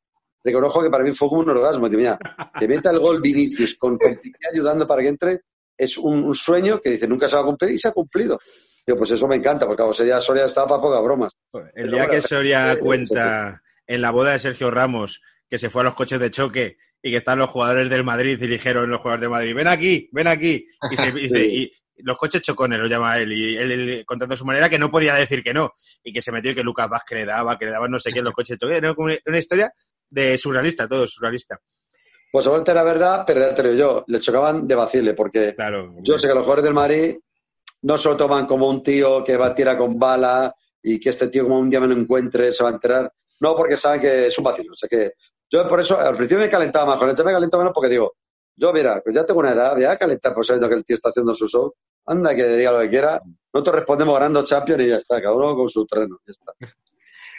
reconozco 0.47 0.83
que 0.83 0.91
para 0.91 1.05
mí 1.05 1.13
fue 1.13 1.29
como 1.29 1.43
un 1.43 1.51
orgasmo. 1.51 1.89
Digo, 1.89 1.99
mira, 2.01 2.19
que 2.59 2.67
meta 2.69 2.91
el 2.91 2.99
gol 2.99 3.21
Vinicius 3.21 3.75
con, 3.77 3.99
con 3.99 4.17
Piqué 4.17 4.39
ayudando 4.53 4.87
para 4.87 5.03
que 5.03 5.09
entre, 5.09 5.41
es 5.77 5.99
un, 5.99 6.25
un 6.25 6.35
sueño 6.35 6.81
que 6.81 6.91
dice 6.91 7.07
nunca 7.07 7.29
se 7.29 7.37
va 7.37 7.43
a 7.43 7.45
cumplir 7.45 7.73
y 7.73 7.79
se 7.79 7.89
ha 7.89 7.93
cumplido. 7.93 8.39
Digo, 8.87 8.99
pues 8.99 9.11
eso 9.11 9.27
me 9.27 9.37
encanta, 9.37 9.67
porque 9.67 9.79
claro, 9.79 9.93
ese 9.93 10.05
día 10.05 10.21
Soria 10.21 10.45
estaba 10.45 10.69
para 10.69 10.81
pocas 10.81 11.03
bromas. 11.03 11.33
El 11.53 11.63
Pero 11.75 11.87
día 11.89 11.97
bueno, 12.05 12.11
que 12.13 12.21
Soria 12.21 12.73
eh, 12.73 12.79
cuenta 12.79 13.63
en 13.87 14.01
la 14.01 14.11
boda 14.11 14.33
de 14.33 14.39
Sergio 14.41 14.71
Ramos 14.71 15.21
que 15.49 15.59
se 15.59 15.71
fue 15.71 15.83
a 15.83 15.85
los 15.85 15.95
coches 15.95 16.19
de 16.19 16.31
choque 16.31 16.77
y 17.03 17.11
que 17.11 17.19
están 17.19 17.39
los 17.39 17.51
jugadores 17.51 17.89
del 17.91 18.03
Madrid 18.05 18.37
y 18.41 18.47
dijeron 18.49 18.91
los 18.91 19.01
jugadores 19.01 19.21
del 19.23 19.31
Madrid, 19.31 19.55
ven 19.55 19.69
aquí, 19.69 20.09
ven 20.13 20.27
aquí. 20.27 20.67
Y, 20.91 20.97
se- 20.97 21.13
y 21.21 21.29
se- 21.29 21.47
y 21.47 21.73
los 21.99 22.17
coches 22.19 22.43
chocones 22.43 22.79
lo 22.81 22.87
llama 22.87 23.19
él. 23.19 23.33
Y 23.33 23.57
él, 23.57 23.71
él 23.71 24.05
contando 24.05 24.35
de 24.35 24.39
su 24.39 24.45
manera 24.45 24.69
que 24.69 24.79
no 24.79 24.91
podía 24.91 25.15
decir 25.15 25.43
que 25.43 25.55
no. 25.55 25.73
Y 26.03 26.13
que 26.13 26.21
se 26.21 26.33
metió 26.33 26.51
y 26.51 26.55
que 26.55 26.63
Lucas 26.65 26.89
Vázquez 26.89 27.19
le 27.19 27.25
daba, 27.27 27.57
que 27.59 27.65
le 27.67 27.71
daban 27.71 27.91
no 27.91 27.99
sé 27.99 28.13
qué 28.13 28.19
en 28.19 28.25
los 28.25 28.35
coches 28.35 28.59
de 28.59 28.67
choque. 28.67 28.77
Era 28.77 28.93
una 28.97 29.39
historia 29.39 29.73
de 30.11 30.38
surrealista, 30.38 30.88
todo 30.88 31.07
surrealista. 31.07 31.61
Pues 32.33 32.45
seguramente 32.45 32.71
era 32.73 32.83
verdad, 32.83 33.25
pero 33.27 33.40
ya 33.40 33.55
te 33.55 33.62
lo 33.62 33.71
digo 33.71 33.79
yo, 33.81 34.05
le 34.09 34.21
chocaban 34.21 34.66
de 34.66 34.75
vacile, 34.75 35.14
porque 35.14 35.55
Claro. 35.55 35.95
yo 36.03 36.19
sé 36.19 36.29
que 36.29 36.35
los 36.35 36.42
jugadores 36.42 36.64
del 36.64 36.75
Madrid 36.75 37.16
no 37.83 37.97
se 37.99 38.09
lo 38.09 38.16
toman 38.16 38.47
como 38.47 38.69
un 38.69 38.83
tío 38.83 39.23
que 39.25 39.37
va 39.37 39.47
a 39.47 39.55
tirar 39.55 39.79
con 39.79 39.99
bala 39.99 40.55
y 40.83 40.99
que 41.01 41.11
este 41.11 41.29
tío 41.29 41.45
como 41.45 41.59
un 41.59 41.71
día 41.71 41.81
me 41.81 41.87
lo 41.87 41.95
encuentre 41.95 42.53
se 42.53 42.62
va 42.62 42.71
a 42.71 42.73
enterar. 42.73 43.12
No, 43.40 43.55
porque 43.55 43.77
saben 43.77 44.01
que 44.01 44.27
es 44.27 44.38
un 44.38 44.45
vacilo. 44.45 44.73
O 44.73 44.77
sea 44.77 44.88
que 44.88 45.12
yo 45.51 45.66
por 45.69 45.81
eso 45.81 45.99
al 45.99 46.16
principio 46.16 46.42
me 46.42 46.51
calentaba 46.51 46.87
más, 46.87 46.99
con 46.99 47.09
el 47.09 47.16
me 47.16 47.33
calentaba 47.33 47.62
menos 47.62 47.75
porque 47.75 47.90
digo, 47.90 48.16
yo 48.57 48.73
mira, 48.73 49.01
pues 49.03 49.14
ya 49.14 49.25
tengo 49.25 49.40
una 49.40 49.53
edad, 49.53 49.75
voy 49.75 49.85
a 49.85 49.97
calentar 49.97 50.35
por 50.35 50.45
sabiendo 50.45 50.69
que 50.69 50.75
el 50.75 50.85
tío 50.85 50.97
está 50.97 51.11
haciendo 51.11 51.35
su 51.35 51.47
show. 51.49 51.75
Anda, 52.07 52.35
que 52.35 52.45
diga 52.57 52.73
lo 52.73 52.81
que 52.81 52.88
quiera. 52.88 53.21
Nosotros 53.53 53.77
respondemos 53.77 54.14
ganando 54.14 54.45
Champions 54.45 54.83
y 54.85 54.88
ya 54.88 54.97
está, 54.97 55.21
cada 55.21 55.35
uno 55.35 55.55
con 55.55 55.69
su 55.69 55.85
terreno. 55.87 56.19
Ya 56.27 56.33
está. 56.33 56.53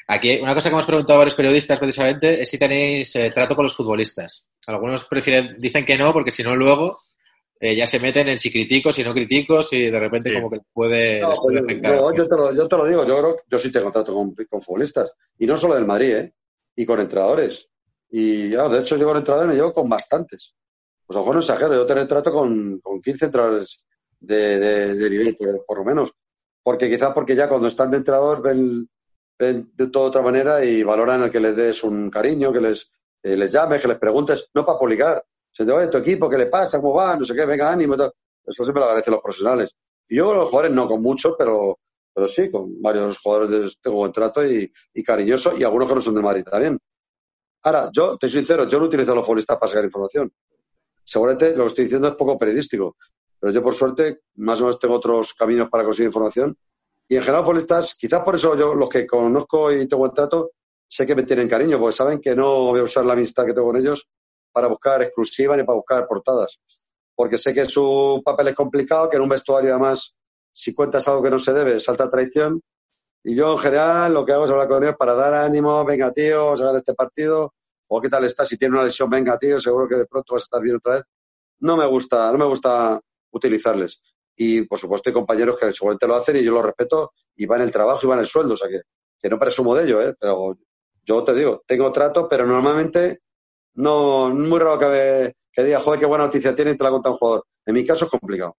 Aquí, 0.09 0.39
una 0.41 0.53
cosa 0.53 0.69
que 0.69 0.73
hemos 0.73 0.85
preguntado 0.85 1.15
a 1.15 1.19
varios 1.19 1.35
periodistas 1.35 1.77
precisamente 1.79 2.41
es 2.41 2.49
si 2.49 2.57
tenéis 2.57 3.13
eh, 3.17 3.29
trato 3.33 3.55
con 3.55 3.63
los 3.63 3.75
futbolistas. 3.75 4.45
Algunos 4.65 5.03
prefieren, 5.05 5.57
dicen 5.59 5.83
que 5.85 5.97
no, 5.97 6.13
porque 6.13 6.31
si 6.31 6.43
no 6.43 6.55
luego 6.55 7.01
eh, 7.59 7.75
ya 7.75 7.85
se 7.85 7.99
meten 7.99 8.29
en 8.29 8.39
si 8.39 8.51
critico, 8.51 8.93
si 8.93 9.03
no 9.03 9.13
critico, 9.13 9.63
si 9.63 9.89
de 9.89 9.99
repente 9.99 10.29
Sí. 10.29 10.35
como 10.35 10.49
que 10.49 10.59
puede, 10.71 11.19
No, 11.19 11.35
pues, 11.41 11.61
yo, 11.83 12.13
yo 12.15 12.27
te 12.27 12.35
lo, 12.37 12.53
yo 12.55 12.67
te 12.69 12.77
lo 12.77 12.87
digo, 12.87 13.05
yo 13.05 13.17
creo 13.17 13.37
yo 13.49 13.59
sí 13.59 13.69
tengo 13.71 13.85
contrato 13.85 14.13
con, 14.13 14.33
con 14.49 14.61
futbolistas. 14.61 15.11
Y 15.39 15.45
no 15.45 15.57
solo 15.57 15.75
del 15.75 15.85
Madrid, 15.85 16.15
¿eh? 16.15 16.33
Y 16.75 16.85
con 16.85 16.99
entrenadores. 17.01 17.67
Y 18.09 18.49
ya, 18.49 18.69
de 18.69 18.79
hecho, 18.79 18.95
yo 18.97 19.07
con 19.07 19.17
entrenadores 19.17 19.49
me 19.53 19.55
llevo 19.59 19.73
con 19.73 19.89
bastantes. 19.89 20.53
Pues 21.05 21.17
a 21.17 21.19
lo 21.19 21.23
mejor 21.25 21.35
no 21.35 21.41
exagero, 21.41 21.73
yo 21.73 21.85
tener 21.85 22.07
trato 22.07 22.31
con, 22.31 22.79
con 22.79 23.01
15 23.01 23.25
entrenadores 23.25 23.83
de, 24.19 24.57
de- 24.59 24.93
de 24.95 25.09
nivel, 25.09 25.35
por, 25.35 25.65
por 25.65 25.77
lo 25.79 25.83
menos. 25.83 26.11
Porque 26.63 26.89
quizás 26.89 27.11
porque 27.13 27.35
ya 27.35 27.49
cuando 27.49 27.67
están 27.67 27.91
de 27.91 27.97
entrenador 27.97 28.41
ven, 28.41 28.87
de 29.39 29.87
toda 29.91 30.07
otra 30.07 30.21
manera 30.21 30.63
y 30.65 30.83
valoran 30.83 31.23
el 31.23 31.31
que 31.31 31.39
les 31.39 31.55
des 31.55 31.83
un 31.83 32.09
cariño, 32.09 32.51
que 32.51 32.61
les, 32.61 32.91
eh, 33.23 33.37
les 33.37 33.51
llames, 33.51 33.81
que 33.81 33.87
les 33.87 33.97
preguntes, 33.99 34.49
no 34.53 34.65
para 34.65 34.79
publicar. 34.79 35.23
Se 35.51 35.65
te 35.65 35.71
oye, 35.71 35.87
tu 35.87 35.97
equipo, 35.97 36.29
¿qué 36.29 36.37
le 36.37 36.47
pasa? 36.47 36.79
¿Cómo 36.79 36.95
va? 36.95 37.15
No 37.15 37.23
sé 37.25 37.33
qué, 37.35 37.45
venga, 37.45 37.71
ánimo. 37.71 37.95
Eso 37.95 38.63
siempre 38.63 38.79
lo 38.79 38.85
agradecen 38.85 39.13
los 39.13 39.21
profesionales. 39.21 39.75
Y 40.07 40.17
yo 40.17 40.33
los 40.33 40.49
jugadores 40.49 40.73
no 40.75 40.87
con 40.87 41.01
muchos, 41.01 41.35
pero, 41.37 41.77
pero 42.13 42.27
sí, 42.27 42.49
con 42.49 42.81
varios 42.81 43.17
jugadores 43.19 43.49
de- 43.51 43.71
tengo 43.81 43.97
buen 43.97 44.11
trato 44.11 44.43
y, 44.45 44.71
cariñoso 45.05 45.57
y 45.57 45.63
algunos 45.63 45.87
que 45.89 45.95
no 45.95 46.01
son 46.01 46.15
del 46.15 46.23
Madrid 46.23 46.43
también. 46.43 46.77
Ahora, 47.63 47.89
yo 47.93 48.17
te 48.17 48.29
soy 48.29 48.39
sincero, 48.39 48.67
yo 48.67 48.79
no 48.79 48.85
utilizo 48.85 49.11
a 49.11 49.15
los 49.15 49.25
futbolistas 49.25 49.57
para 49.57 49.67
sacar 49.69 49.85
información. 49.85 50.31
Seguramente 51.03 51.55
lo 51.55 51.63
que 51.63 51.67
estoy 51.67 51.83
diciendo 51.85 52.07
es 52.09 52.15
poco 52.15 52.37
periodístico, 52.37 52.95
pero 53.39 53.53
yo 53.53 53.63
por 53.63 53.73
suerte 53.73 54.21
más 54.35 54.59
o 54.61 54.65
menos 54.65 54.79
tengo 54.79 54.95
otros 54.95 55.33
caminos 55.33 55.69
para 55.69 55.83
conseguir 55.83 56.07
información. 56.07 56.55
Y 57.09 57.15
en 57.15 57.21
general, 57.21 57.43
futbolistas, 57.43 57.95
quizás 57.95 58.23
por 58.23 58.35
eso 58.35 58.57
yo 58.57 58.75
los 58.75 58.89
que 58.89 59.07
conozco 59.07 59.71
y 59.71 59.87
tengo 59.87 59.99
buen 59.99 60.13
trato, 60.13 60.51
sé 60.87 61.05
que 61.05 61.15
me 61.15 61.23
tienen 61.23 61.47
cariño, 61.47 61.79
porque 61.79 61.95
saben 61.95 62.19
que 62.19 62.35
no 62.35 62.65
voy 62.65 62.79
a 62.79 62.83
usar 62.83 63.05
la 63.05 63.13
amistad 63.13 63.45
que 63.45 63.53
tengo 63.53 63.67
con 63.67 63.77
ellos 63.77 64.07
para 64.51 64.67
buscar 64.67 65.01
exclusivas 65.01 65.57
ni 65.57 65.63
para 65.63 65.77
buscar 65.77 66.07
portadas. 66.07 66.59
Porque 67.15 67.37
sé 67.37 67.53
que 67.53 67.65
su 67.65 68.21
papel 68.23 68.49
es 68.49 68.55
complicado, 68.55 69.09
que 69.09 69.15
en 69.15 69.23
un 69.23 69.29
vestuario 69.29 69.71
además, 69.71 70.17
si 70.51 70.73
cuentas 70.73 71.07
algo 71.07 71.21
que 71.21 71.29
no 71.29 71.39
se 71.39 71.53
debe, 71.53 71.79
salta 71.79 72.09
traición. 72.09 72.61
Y 73.23 73.35
yo 73.35 73.53
en 73.53 73.59
general 73.59 74.13
lo 74.13 74.25
que 74.25 74.33
hago 74.33 74.45
es 74.45 74.51
hablar 74.51 74.67
con 74.67 74.83
ellos 74.83 74.95
para 74.97 75.13
dar 75.13 75.33
ánimo, 75.33 75.83
venga 75.85 76.11
tío, 76.11 76.45
vamos 76.45 76.61
a 76.61 76.65
ganar 76.65 76.79
este 76.79 76.93
partido, 76.93 77.53
o 77.87 78.01
qué 78.01 78.09
tal 78.09 78.25
está, 78.25 78.45
si 78.45 78.57
tiene 78.57 78.75
una 78.75 78.83
lesión, 78.83 79.09
venga 79.09 79.37
tío, 79.37 79.59
seguro 79.59 79.87
que 79.87 79.95
de 79.95 80.05
pronto 80.05 80.33
vas 80.33 80.43
a 80.43 80.45
estar 80.45 80.61
bien 80.61 80.75
otra 80.75 80.95
vez. 80.95 81.03
No 81.59 81.75
me 81.77 81.85
gusta, 81.85 82.31
no 82.31 82.37
me 82.37 82.45
gusta 82.45 82.99
utilizarles. 83.31 84.01
Y 84.37 84.61
por 84.63 84.77
supuesto 84.77 85.09
hay 85.09 85.13
compañeros 85.13 85.59
que 85.59 85.71
seguramente 85.73 86.07
lo 86.07 86.15
hacen 86.15 86.35
y 86.37 86.43
yo 86.43 86.51
lo 86.53 86.61
respeto 86.61 87.11
y 87.35 87.45
va 87.45 87.55
en 87.57 87.63
el 87.63 87.71
trabajo 87.71 88.01
y 88.03 88.07
va 88.07 88.13
en 88.13 88.19
el 88.21 88.27
sueldo, 88.27 88.53
o 88.53 88.57
sea 88.57 88.69
que, 88.69 88.81
que 89.19 89.29
no 89.29 89.37
presumo 89.39 89.75
de 89.75 89.85
ello, 89.85 90.01
¿eh? 90.01 90.13
pero 90.19 90.57
yo 91.03 91.23
te 91.23 91.33
digo, 91.33 91.63
tengo 91.65 91.91
trato, 91.91 92.27
pero 92.29 92.45
normalmente 92.45 93.21
no, 93.75 94.29
muy 94.29 94.59
raro 94.59 94.77
que, 94.77 94.85
me- 94.85 95.33
que 95.51 95.63
diga, 95.63 95.79
joder, 95.79 95.99
qué 95.99 96.05
buena 96.05 96.25
noticia 96.25 96.55
tiene 96.55 96.71
y 96.71 96.77
te 96.77 96.83
la 96.83 96.89
cuenta 96.91 97.09
un 97.11 97.17
jugador. 97.17 97.45
En 97.65 97.73
mi 97.73 97.85
caso 97.85 98.05
es 98.05 98.11
complicado. 98.11 98.55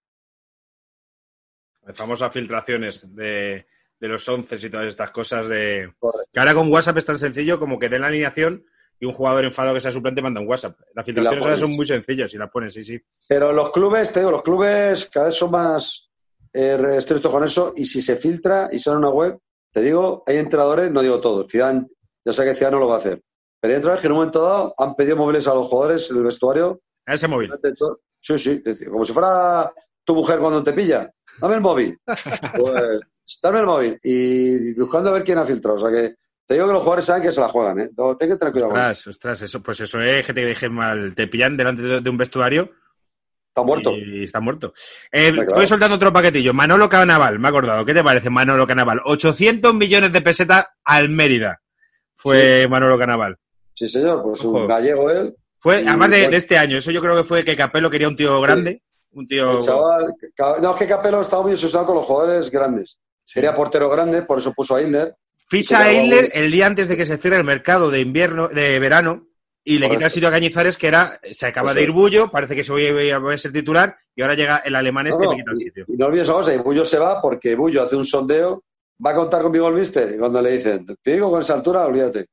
Las 1.83 1.97
famosas 1.97 2.33
filtraciones 2.33 3.15
de, 3.15 3.67
de 3.99 4.09
los 4.09 4.29
once 4.29 4.57
y 4.57 4.71
todas 4.71 4.87
estas 4.87 5.11
cosas 5.11 5.49
de... 5.49 5.93
Correcto. 5.99 6.31
Que 6.33 6.39
ahora 6.41 6.55
con 6.55 6.71
WhatsApp 6.73 6.99
es 6.99 7.05
tan 7.05 7.19
sencillo 7.19 7.59
como 7.59 7.79
que 7.79 7.89
den 7.89 8.03
la 8.03 8.09
alineación 8.09 8.65
y 9.01 9.07
un 9.07 9.13
jugador 9.13 9.45
enfadado 9.45 9.75
que 9.75 9.81
sea 9.81 9.93
suplente 9.93 10.23
manda 10.23 10.41
un 10.41 10.49
WhatsApp. 10.49 10.79
Las 10.95 11.05
filtraciones 11.05 11.41
pones. 11.41 11.61
son 11.61 11.73
muy 11.73 11.87
sencillas 11.87 12.33
y 12.35 12.39
las 12.39 12.51
pones, 12.51 12.75
sí, 12.75 12.85
sí. 12.85 13.01
Pero 13.27 13.53
los 13.53 13.71
clubes, 13.71 14.13
te 14.13 14.21
digo, 14.21 14.31
los 14.31 14.43
clubes 14.43 15.09
cada 15.11 15.27
vez 15.27 15.35
son 15.35 15.51
más 15.51 16.11
eh, 16.53 16.79
estrictos 16.97 17.31
con 17.31 17.45
eso 17.45 17.73
y 17.77 17.85
si 17.85 18.01
se 18.01 18.17
filtra 18.17 18.69
y 18.73 18.79
sale 18.79 18.97
una 18.97 19.11
web, 19.11 19.39
te 19.73 19.83
digo, 19.83 20.25
hay 20.27 20.39
entrenadores, 20.39 20.91
no 20.91 21.03
digo 21.03 21.21
todos, 21.21 21.47
Zidane, 21.51 21.87
ya 22.25 22.33
sé 22.33 22.45
que 22.45 22.55
Zidane 22.55 22.77
no 22.77 22.81
lo 22.81 22.89
va 22.89 22.97
a 22.97 22.99
hacer, 22.99 23.23
pero 23.61 23.73
hay 23.73 23.77
entrenadores 23.77 24.03
que 24.03 24.07
en 24.07 24.13
un 24.13 24.19
momento 24.19 24.43
dado 24.43 24.75
han 24.79 24.95
pedido 24.95 25.17
móviles 25.17 25.47
a 25.47 25.55
los 25.55 25.69
jugadores 25.69 26.11
en 26.11 26.17
el 26.17 26.25
vestuario 26.25 26.81
A 27.07 27.15
ese 27.15 27.29
móvil. 27.29 27.51
Sí, 28.21 28.37
sí, 28.37 28.63
como 28.91 29.05
si 29.05 29.13
fuera 29.13 29.73
tu 30.05 30.15
mujer 30.15 30.39
cuando 30.41 30.65
te 30.65 30.73
pilla. 30.73 31.11
Dame 31.41 31.55
el 31.55 31.61
móvil. 31.61 31.99
Pues, 32.57 33.41
dame 33.43 33.61
el 33.61 33.67
móvil. 33.67 33.99
Y 34.03 34.75
buscando 34.75 35.11
a 35.11 35.13
ver 35.13 35.25
quién 35.25 35.39
ha 35.39 35.45
filtrado. 35.45 35.77
O 35.77 35.79
sea 35.79 35.91
que 35.91 36.17
te 36.49 36.55
digo 36.55 36.67
que 36.67 36.73
los 36.73 36.83
jugadores 36.83 37.05
saben 37.05 37.23
que 37.23 37.31
se 37.31 37.43
la 37.43 37.49
juegan, 37.49 37.79
¿eh? 37.79 37.91
Tienes 38.19 38.37
que 38.37 38.39
tener 38.39 38.53
cuidado. 38.53 38.71
Ostras, 38.73 39.07
ostras, 39.07 39.43
eso, 39.43 39.63
pues 39.63 39.81
eso 39.81 40.01
es 40.01 40.25
que 40.25 40.33
te 40.33 40.47
dejen 40.47 40.73
mal. 40.73 41.15
Te 41.15 41.27
pillan 41.27 41.59
delante 41.59 41.83
de, 41.83 42.01
de 42.01 42.11
un 42.11 42.17
vestuario. 42.17 42.71
Está 43.49 43.63
muerto. 43.63 43.93
Y 43.93 44.25
está 44.25 44.41
muerto. 44.41 44.73
Eh, 45.13 45.31
claro. 45.31 45.57
Voy 45.57 45.67
soltando 45.67 45.97
otro 45.97 46.11
paquetillo. 46.11 46.55
Manolo 46.55 46.89
Canaval, 46.89 47.39
me 47.39 47.49
he 47.49 47.51
acordado. 47.51 47.85
¿Qué 47.85 47.93
te 47.93 48.03
parece, 48.03 48.31
Manolo 48.31 48.67
Canaval? 48.67 49.03
800 49.05 49.75
millones 49.75 50.11
de 50.11 50.23
pesetas 50.23 50.67
al 50.85 51.11
Mérida. 51.11 51.61
Fue 52.17 52.67
Manolo 52.67 52.99
Canaval. 52.99 53.37
Sí, 53.75 53.87
señor, 53.87 54.23
pues 54.23 54.43
Ojo. 54.43 54.61
un 54.61 54.67
gallego 54.67 55.11
él. 55.11 55.37
Fue, 55.59 55.83
Y, 55.83 55.87
además 55.87 56.11
de, 56.13 56.19
pues, 56.21 56.31
de 56.31 56.37
este 56.39 56.57
año. 56.57 56.79
Eso 56.79 56.91
yo 56.93 57.03
creo 57.03 57.15
que 57.15 57.25
fue 57.25 57.45
que 57.45 57.57
Capello 57.57 57.91
quería 57.91 58.09
un 58.09 58.17
tío 58.17 58.41
grande. 58.41 58.83
Un 59.11 59.27
tío. 59.27 59.53
El 59.53 59.59
chaval. 59.59 60.15
No, 60.63 60.73
es 60.73 60.79
que 60.79 60.87
Capello 60.87 61.21
estaba 61.21 61.43
muy 61.43 61.53
obsesionado 61.53 61.89
con 61.89 61.97
los 61.97 62.07
jugadores 62.07 62.51
grandes. 62.51 62.99
Quería 63.31 63.55
portero 63.55 63.91
grande, 63.91 64.23
por 64.23 64.39
eso 64.39 64.55
puso 64.55 64.77
a 64.77 64.81
Isner. 64.81 65.15
Ficha 65.49 65.81
a 65.81 65.93
bueno. 65.93 66.29
el 66.33 66.51
día 66.51 66.67
antes 66.67 66.89
de 66.89 66.97
que 66.97 67.07
se 67.07 67.17
cierre 67.17 67.37
el 67.37 67.45
mercado 67.45 67.91
de 67.91 68.01
invierno, 68.01 68.49
de 68.49 68.79
verano, 68.79 69.29
y 69.65 69.79
le 69.79 69.91
quita 69.91 70.07
el 70.07 70.11
sitio 70.11 70.29
a 70.29 70.33
Cañizares, 70.33 70.77
que 70.77 70.89
era, 70.89 71.21
se 71.33 71.47
acaba 71.47 71.75
de 71.75 71.83
ir. 71.83 71.91
Bullo, 71.91 72.31
parece 72.31 72.55
que 72.55 72.65
se 72.65 72.73
voy 72.73 73.11
a, 73.11 73.19
voy 73.19 73.35
a 73.35 73.39
ser 73.39 73.53
titular, 73.53 73.97
y 74.15 74.23
ahora 74.23 74.35
llega 74.35 74.59
el 74.59 74.75
alemán 74.75 75.07
este 75.07 75.25
No, 75.25 75.25
y 75.25 75.27
no, 75.27 75.33
me 75.33 75.37
quita 75.39 75.51
el 75.53 75.59
sitio. 75.59 75.85
y 75.87 75.97
no 75.97 76.07
olvides 76.07 76.29
una 76.29 76.37
cosa, 76.39 76.55
y 76.55 76.59
Bullo 76.59 76.85
se 76.85 76.99
va 76.99 77.21
porque 77.21 77.55
Bullo 77.55 77.83
hace 77.83 77.97
un 77.97 78.05
sondeo, 78.05 78.65
va 79.05 79.11
a 79.11 79.15
contar 79.15 79.43
conmigo 79.43 79.69
el 79.69 79.75
mister, 79.75 80.15
y 80.15 80.19
cuando 80.19 80.41
le 80.43 80.53
dicen, 80.53 80.85
te 81.03 81.13
digo 81.13 81.31
con 81.31 81.41
esa 81.41 81.55
altura, 81.55 81.87
olvídate. 81.87 82.27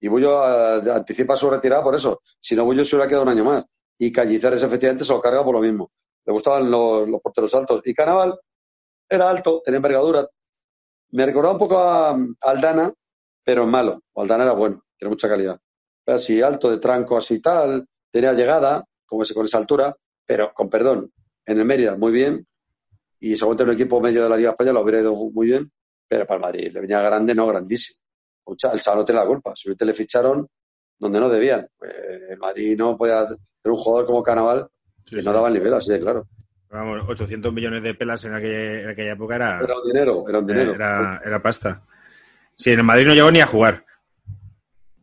Y 0.00 0.08
Bullo 0.08 0.40
eh, 0.42 0.92
anticipa 0.92 1.36
su 1.36 1.50
retirada 1.50 1.82
por 1.82 1.94
eso. 1.94 2.22
Si 2.40 2.56
no, 2.56 2.64
Bullo 2.64 2.84
se 2.84 2.96
hubiera 2.96 3.08
quedado 3.08 3.24
un 3.24 3.30
año 3.30 3.44
más. 3.44 3.64
Y 3.98 4.10
Cañizares 4.10 4.62
efectivamente 4.62 5.04
se 5.04 5.12
lo 5.12 5.20
carga 5.20 5.44
por 5.44 5.54
lo 5.54 5.60
mismo. 5.60 5.90
Le 6.24 6.32
gustaban 6.32 6.70
los, 6.70 7.06
los 7.06 7.20
porteros 7.20 7.54
altos. 7.54 7.82
Y 7.84 7.92
Canaval 7.92 8.38
era 9.08 9.28
alto, 9.28 9.60
tenía 9.62 9.76
envergadura. 9.76 10.26
Me 11.12 11.26
recordaba 11.26 11.54
un 11.54 11.58
poco 11.58 11.78
a, 11.78 12.16
Aldana, 12.42 12.92
pero 13.44 13.66
malo. 13.66 14.02
Aldana 14.14 14.44
era 14.44 14.52
bueno, 14.52 14.82
tiene 14.96 15.10
mucha 15.10 15.28
calidad. 15.28 15.58
Así 16.06 16.42
alto, 16.42 16.70
de 16.70 16.78
tranco, 16.78 17.16
así 17.16 17.40
tal, 17.40 17.86
tenía 18.10 18.32
llegada, 18.32 18.84
como 19.06 19.22
ese, 19.22 19.34
con 19.34 19.44
esa 19.46 19.58
altura, 19.58 19.94
pero 20.24 20.52
con 20.52 20.68
perdón, 20.68 21.12
en 21.44 21.58
el 21.58 21.64
Mérida 21.64 21.96
muy 21.96 22.12
bien, 22.12 22.46
y 23.20 23.36
seguramente 23.36 23.62
en 23.64 23.68
un 23.70 23.74
equipo 23.74 24.00
medio 24.00 24.22
de 24.22 24.28
la 24.28 24.36
Liga 24.36 24.50
Española 24.50 24.78
lo 24.78 24.84
hubiera 24.84 25.00
ido 25.00 25.14
muy 25.14 25.48
bien, 25.48 25.70
pero 26.08 26.26
para 26.26 26.36
el 26.36 26.42
Madrid 26.42 26.72
le 26.72 26.80
venía 26.80 27.00
grande, 27.02 27.34
no 27.34 27.46
grandísimo. 27.46 28.00
El 28.46 28.56
chaval 28.56 28.98
no 29.00 29.04
tiene 29.04 29.20
la 29.20 29.26
culpa, 29.26 29.54
simplemente 29.54 29.84
le 29.84 29.94
ficharon 29.94 30.48
donde 30.98 31.20
no 31.20 31.28
debían. 31.28 31.68
Pues, 31.78 31.92
el 32.30 32.38
Madrid 32.38 32.76
no 32.76 32.96
podía 32.96 33.24
tener 33.26 33.38
un 33.64 33.76
jugador 33.76 34.06
como 34.06 34.22
Canaval 34.22 34.68
Sí, 35.04 35.16
que 35.16 35.22
sí. 35.22 35.24
no 35.24 35.32
daba 35.32 35.48
el 35.48 35.54
nivel, 35.54 35.74
así 35.74 35.92
de 35.92 36.00
claro. 36.00 36.28
Vamos, 36.70 37.02
800 37.08 37.52
millones 37.52 37.82
de 37.82 37.94
pelas 37.94 38.24
en 38.24 38.34
aquella, 38.34 38.82
en 38.82 38.88
aquella 38.90 39.12
época 39.12 39.34
era, 39.36 39.58
Era 39.60 39.76
un 39.76 39.84
dinero, 39.84 40.24
era 40.28 40.38
un 40.38 40.46
dinero. 40.46 40.74
era, 40.74 41.20
era 41.24 41.42
pasta. 41.42 41.82
Sí, 42.54 42.70
en 42.70 42.78
el 42.78 42.84
Madrid 42.84 43.06
no 43.06 43.14
llegó 43.14 43.30
ni 43.30 43.40
a 43.40 43.46
jugar. 43.46 43.84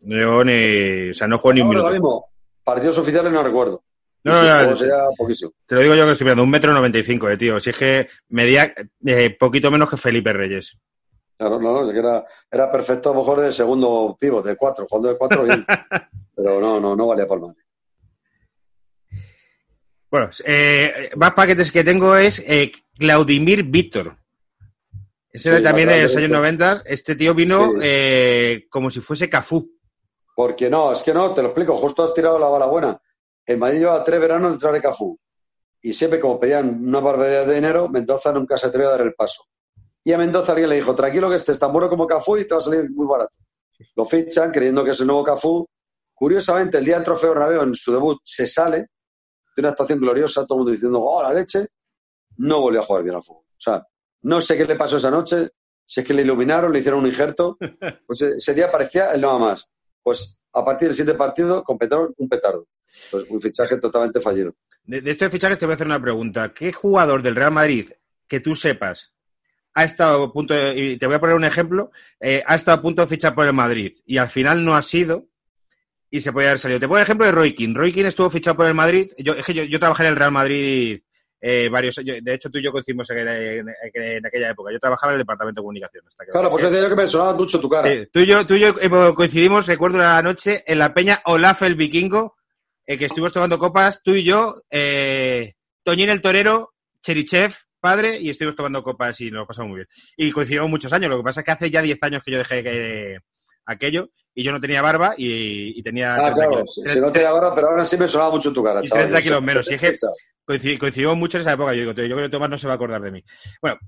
No 0.02 0.16
llegó 0.16 0.44
ni. 0.46 1.10
O 1.10 1.14
sea, 1.14 1.28
no 1.28 1.38
jugó 1.38 1.54
ni 1.54 1.62
un 1.62 1.68
Ahora 1.68 1.80
minuto. 1.80 1.94
mismo, 1.94 2.26
partidos 2.64 2.98
oficiales 3.00 3.32
no 3.34 3.44
recuerdo. 3.44 3.84
No, 4.24 4.34
no, 4.34 4.42
no, 4.42 4.70
no. 4.72 4.76
Te 5.66 5.76
lo 5.76 5.82
digo 5.82 5.96
yo 5.96 6.06
que 6.06 6.12
estoy 6.12 6.26
mirando, 6.26 6.44
un 6.44 6.50
metro 6.50 6.74
noventa 6.74 6.98
y 6.98 7.04
cinco, 7.04 7.30
eh, 7.30 7.38
tío. 7.38 7.60
Si 7.60 7.70
es 7.70 7.78
que 7.78 8.08
medía 8.30 8.74
eh, 9.06 9.36
poquito 9.38 9.70
menos 9.72 9.90
que 9.90 9.98
Felipe 9.98 10.32
Reyes. 10.34 10.78
Claro, 11.38 11.60
no, 11.62 11.72
no, 11.72 11.84
es 11.84 11.92
que 11.92 12.00
era, 12.00 12.26
era 12.50 12.72
perfecto 12.72 13.10
a 13.12 13.14
lo 13.14 13.20
mejor 13.20 13.42
de 13.42 13.52
segundo 13.52 14.18
pivot, 14.20 14.44
de 14.46 14.56
cuatro, 14.56 14.86
jugando 14.90 15.10
de 15.10 15.18
cuatro 15.18 15.44
bien. 15.44 15.66
Pero 16.36 16.60
no, 16.60 16.80
no, 16.80 16.96
no 16.96 17.08
valía 17.08 17.28
para 17.28 17.42
el 17.42 17.48
Madrid. 17.48 17.62
Bueno, 20.10 20.30
eh, 20.46 21.12
más 21.16 21.34
paquetes 21.34 21.72
que 21.72 21.84
tengo 21.84 22.16
es 22.16 22.40
eh, 22.46 22.72
Claudimir 22.98 23.64
Víctor. 23.64 24.18
Ese 25.30 25.50
era 25.50 25.62
también 25.62 25.90
de 25.90 26.04
los 26.04 26.12
años 26.16 26.30
derecho. 26.30 26.34
90. 26.40 26.84
Este 26.86 27.16
tío 27.16 27.34
vino 27.36 27.72
Sí. 27.74 27.80
eh, 27.84 28.66
como 28.70 28.90
si 28.90 29.02
fuese 29.02 29.30
Cafú. 29.30 29.70
Porque 30.36 30.70
no, 30.70 30.92
es 30.94 31.04
que 31.04 31.14
no, 31.14 31.34
te 31.34 31.42
lo 31.42 31.50
explico, 31.50 31.76
justo 31.76 32.04
has 32.04 32.14
tirado 32.14 32.40
la 32.40 32.48
bala 32.48 32.68
buena. 32.68 33.00
El 33.46 33.58
Madrid 33.58 33.80
lleva 33.80 34.04
tres 34.04 34.20
veranos 34.20 34.54
de 34.54 34.58
traer 34.58 34.78
a 34.78 34.82
Cafú. 34.82 35.20
Y 35.82 35.94
siempre, 35.94 36.20
como 36.20 36.40
pedían 36.40 36.80
una 36.88 37.00
barbaridad 37.00 37.46
de 37.46 37.56
dinero, 37.56 37.90
Mendoza 37.90 38.32
nunca 38.32 38.58
se 38.58 38.68
atrevió 38.68 38.90
a 38.90 38.92
dar 38.94 39.02
el 39.02 39.14
paso. 39.14 39.44
Y 40.04 40.14
a 40.14 40.18
Mendoza 40.18 40.54
alguien 40.54 40.70
le 40.70 40.78
dijo, 40.78 40.96
tranquilo 40.96 41.30
que 41.30 41.36
este 41.36 41.52
es 41.52 41.60
tan 41.60 41.72
bueno 41.72 41.90
como 41.90 42.08
Cafú 42.08 42.38
y 42.38 42.46
te 42.48 42.54
va 42.56 42.60
a 42.60 42.64
salir 42.64 42.90
muy 42.92 43.06
barato. 43.08 43.38
Lo 43.96 44.06
fichan 44.06 44.52
creyendo 44.52 44.84
que 44.84 44.92
es 44.92 45.00
el 45.02 45.08
nuevo 45.08 45.24
Cafú. 45.24 45.68
Curiosamente, 46.14 46.78
el 46.80 46.86
día 46.86 46.96
del 46.96 47.04
trofeo 47.04 47.30
Bernabéu, 47.32 47.62
en 47.62 47.76
su 47.76 47.92
debut, 47.94 48.20
se 48.24 48.48
sale 48.48 48.88
de 49.58 49.62
una 49.62 49.72
actuación 49.72 50.00
gloriosa, 50.00 50.46
todo 50.46 50.56
el 50.56 50.60
mundo 50.60 50.72
diciendo, 50.72 51.02
¡oh, 51.02 51.24
la 51.24 51.34
leche! 51.34 51.66
No 52.38 52.62
volvió 52.62 52.80
a 52.80 52.84
jugar 52.84 53.04
bien 53.04 53.16
al 53.16 53.24
fútbol. 53.24 53.44
O 53.44 53.60
sea, 53.60 53.86
no 54.22 54.40
sé 54.40 54.56
qué 54.56 54.66
le 54.66 54.76
pasó 54.76 54.98
esa 54.98 55.10
noche, 55.10 55.50
si 55.84 56.02
es 56.02 56.06
que 56.06 56.14
le 56.14 56.22
iluminaron, 56.22 56.72
le 56.72 56.80
hicieron 56.80 57.02
un 57.02 57.08
injerto. 57.08 57.58
Pues 58.06 58.22
ese 58.22 58.54
día 58.54 58.72
parecía 58.72 59.12
el 59.14 59.22
nada 59.22 59.40
más. 59.40 59.68
Pues 60.04 60.38
a 60.54 60.64
partir 60.64 60.88
del 60.88 60.96
siguiente 60.96 61.18
partido 61.18 61.64
completaron 61.64 62.14
un 62.18 62.30
petardo. 62.30 62.68
Pues 63.12 63.26
un 63.30 63.42
fichaje 63.42 63.78
totalmente 63.78 64.22
fallido. 64.22 64.54
De, 64.84 65.02
de 65.02 65.12
estos 65.12 65.30
fichajes 65.30 65.58
te 65.58 65.66
voy 65.66 65.74
a 65.74 65.76
hacer 65.76 65.88
una 65.88 66.02
pregunta. 66.02 66.54
¿Qué 66.54 66.72
jugador 66.72 67.24
del 67.24 67.36
Real 67.36 67.52
Madrid 67.52 67.92
que 68.28 68.40
tú 68.40 68.56
sepas 68.56 69.12
ha 69.74 69.84
estado 69.84 70.24
a 70.24 70.34
punto 70.34 70.56
de, 70.56 70.76
y 70.76 70.98
te 70.98 71.06
voy 71.06 71.16
a 71.16 71.20
poner 71.20 71.36
un 71.36 71.44
ejemplo, 71.44 71.92
eh, 72.20 72.44
ha 72.48 72.56
estado 72.56 72.80
a 72.80 72.82
punto 72.82 73.04
de 73.04 73.08
fichar 73.08 73.36
por 73.36 73.46
el 73.46 73.54
Madrid 73.54 73.94
y 74.08 74.18
al 74.18 74.28
final 74.28 74.66
no 74.66 74.76
ha 74.76 74.82
sido 74.82 75.28
y 76.10 76.22
se 76.22 76.32
puede 76.32 76.48
haber 76.48 76.60
salido? 76.60 76.80
Te 76.80 76.88
pongo 76.88 76.98
el 76.98 77.04
ejemplo 77.04 77.26
de 77.26 77.32
Roy 77.32 77.54
King. 77.54 77.74
Roy 77.76 77.92
King 77.92 78.06
estuvo 78.06 78.30
fichado 78.30 78.56
por 78.58 78.66
el 78.66 78.74
Madrid. 78.74 79.10
Yo, 79.18 79.34
es 79.34 79.46
que 79.46 79.54
yo, 79.54 79.64
yo 79.64 79.80
trabajé 79.80 80.04
en 80.04 80.10
el 80.10 80.16
Real 80.16 80.32
Madrid 80.32 81.02
eh, 81.42 81.70
varios 81.70 81.98
años. 82.00 82.18
De 82.22 82.34
hecho, 82.34 82.50
tú 82.50 82.58
y 82.60 82.64
yo 82.64 82.72
coincidimos 82.72 83.10
en, 83.12 83.28
en- 83.28 83.68
en 83.94 84.26
aquella 84.26 84.50
época. 84.52 84.72
Yo 84.72 84.80
trabajaba 84.80 85.14
en 85.14 85.16
el 85.20 85.22
departamento 85.24 85.62
de 85.62 85.64
comunicación. 85.64 86.04
Hasta 86.08 86.26
que 86.26 86.32
Claro, 86.32 86.50
pues 86.50 86.64
decía 86.64 86.82
yo 86.82 86.90
que 86.90 87.02
me 87.02 87.08
sonaba 87.08 87.34
mucho 87.34 87.60
tu 87.60 87.70
cara. 87.70 87.90
Tú, 88.12 88.20
y 88.22 88.26
yo, 88.26 88.46
tú 88.48 88.56
y 88.56 88.60
yo 88.62 88.70
eh, 88.82 89.14
coincidimos, 89.16 89.68
recuerdo 89.68 89.98
una 89.98 90.22
noche, 90.22 90.64
en 90.66 90.80
la 90.80 90.94
peña 90.94 91.22
Olaf 91.26 91.62
el 91.64 91.76
Vikingo, 91.76 92.36
eh, 92.86 92.98
que 92.98 93.06
estuvimos 93.06 93.34
tomando 93.34 93.60
copas, 93.60 94.02
tú 94.02 94.16
y 94.16 94.24
yo, 94.24 94.62
eh, 94.72 95.54
Toñín 95.84 96.10
el 96.10 96.22
Torero, 96.22 96.74
Cherichev, 97.02 97.54
padre, 97.80 98.18
y 98.20 98.30
estuvimos 98.30 98.56
tomando 98.56 98.82
copas 98.82 99.20
y 99.22 99.26
nos 99.30 99.42
lo 99.42 99.48
pasamos 99.48 99.70
muy 99.70 99.78
bien. 99.80 99.88
Y 100.18 100.32
coincidimos 100.32 100.70
muchos 100.70 100.92
años, 100.94 101.10
lo 101.10 101.18
que 101.18 101.24
pasa 101.24 101.42
es 101.42 101.46
que 101.46 101.52
hace 101.52 101.70
ya 101.70 101.82
10 101.82 102.02
años 102.04 102.24
que 102.24 102.32
yo 102.32 102.38
dejé 102.40 102.64
que, 102.64 103.18
aquello 103.66 104.10
y 104.40 104.44
yo 104.44 104.52
no 104.52 104.62
tenía 104.62 104.84
barba 104.84 105.16
y, 105.18 105.80
y 105.80 105.82
tenía... 105.82 106.14
Ah, 106.14 106.32
30 106.34 106.48
claro, 106.48 106.66
si, 106.68 106.82
si 106.88 107.00
no 107.02 107.12
te 107.12 107.26
ahora, 107.26 107.56
pero 107.56 107.70
ahora 107.70 107.84
sí 107.84 107.98
me 107.98 108.08
sonaba 108.08 108.30
mucho 108.30 108.54
tu 108.54 108.64
cara, 108.64 108.84
chaval. 108.84 109.06
30 109.10 109.22
kilos 109.24 109.42
menos, 109.42 109.66
si 109.66 109.74
es 109.74 109.82
que- 109.82 110.78
coincidimos 110.78 111.18
mucho 111.18 111.38
en 111.38 111.42
esa 111.42 111.54
época. 111.54 111.74
Yo 111.74 111.80
digo, 111.82 111.94
yo 111.94 112.16
creo 112.16 112.28
que 112.28 112.30
Tomás 112.30 112.50
no 112.52 112.58
se 112.60 112.68
va 112.68 112.74
a 112.74 112.76
acordar 112.76 113.02
de 113.02 113.12
mí. 113.12 113.24
Bueno, 113.60 113.80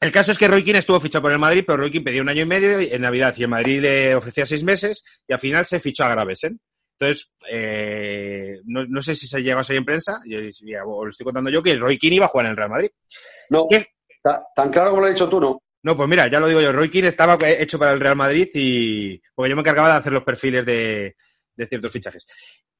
el 0.00 0.12
caso 0.12 0.30
es 0.30 0.38
que 0.38 0.46
Roy 0.46 0.62
Keane 0.62 0.78
estuvo 0.78 1.00
fichado 1.00 1.22
por 1.22 1.32
el 1.32 1.38
Madrid, 1.40 1.64
pero 1.66 1.78
Roy 1.78 1.90
Keane 1.90 2.04
pedía 2.04 2.22
un 2.22 2.28
año 2.28 2.42
y 2.42 2.46
medio 2.46 2.78
en 2.78 3.02
Navidad 3.02 3.34
y 3.36 3.42
el 3.42 3.48
Madrid 3.48 3.80
le 3.80 4.14
ofrecía 4.14 4.46
seis 4.46 4.62
meses 4.62 5.02
y 5.26 5.32
al 5.32 5.40
final 5.40 5.66
se 5.66 5.80
fichó 5.80 6.04
a 6.04 6.10
Gravesen. 6.10 6.60
Entonces, 7.00 7.32
eh, 7.50 8.60
no, 8.66 8.86
no 8.86 9.02
sé 9.02 9.16
si 9.16 9.26
se 9.26 9.42
llegó 9.42 9.58
a 9.58 9.64
salir 9.64 9.78
en 9.80 9.84
prensa, 9.84 10.20
y- 10.24 10.36
y- 10.36 10.74
o 10.76 11.04
lo 11.04 11.10
estoy 11.10 11.24
contando 11.24 11.50
yo, 11.50 11.60
que 11.60 11.76
Roy 11.76 11.98
Keane 11.98 12.16
iba 12.16 12.26
a 12.26 12.28
jugar 12.28 12.46
en 12.46 12.50
el 12.52 12.56
Real 12.56 12.70
Madrid. 12.70 12.90
No, 13.50 13.66
tan 14.54 14.70
claro 14.70 14.90
como 14.90 15.02
lo 15.02 15.08
he 15.08 15.12
dicho 15.12 15.28
tú, 15.28 15.40
no. 15.40 15.60
No, 15.82 15.96
pues 15.96 16.08
mira, 16.08 16.28
ya 16.28 16.38
lo 16.38 16.46
digo 16.46 16.60
yo, 16.60 16.72
Roy 16.72 16.88
Keane 16.90 17.08
estaba 17.08 17.36
hecho 17.48 17.78
para 17.78 17.92
el 17.92 18.00
Real 18.00 18.14
Madrid 18.16 18.48
y 18.54 19.20
porque 19.34 19.50
yo 19.50 19.56
me 19.56 19.60
encargaba 19.62 19.88
de 19.90 19.96
hacer 19.96 20.12
los 20.12 20.22
perfiles 20.22 20.64
de, 20.64 21.16
de 21.56 21.66
ciertos 21.66 21.90
fichajes. 21.92 22.24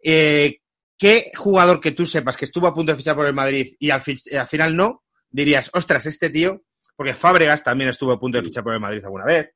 Eh, 0.03 0.59
¿Qué 0.97 1.33
jugador 1.37 1.81
que 1.81 1.91
tú 1.93 2.07
sepas 2.07 2.37
que 2.37 2.45
estuvo 2.45 2.67
a 2.69 2.75
punto 2.75 2.93
de 2.93 2.99
fichar 2.99 3.17
por 3.17 3.27
el 3.27 3.35
Madrid 3.35 3.75
y 3.81 3.91
al, 3.91 4.01
fi- 4.03 4.37
al 4.37 4.47
final 4.47 4.77
no, 4.77 5.03
dirías, 5.29 5.69
ostras, 5.75 6.07
este 6.07 6.31
tío, 6.31 6.63
porque 6.95 7.13
Fábregas 7.15 7.65
también 7.65 7.91
estuvo 7.91 8.13
a 8.13 8.21
punto 8.21 8.39
de 8.39 8.45
fichar 8.45 8.63
por 8.63 8.75
el 8.75 8.81
Madrid 8.81 9.05
alguna 9.05 9.25
vez. 9.25 9.51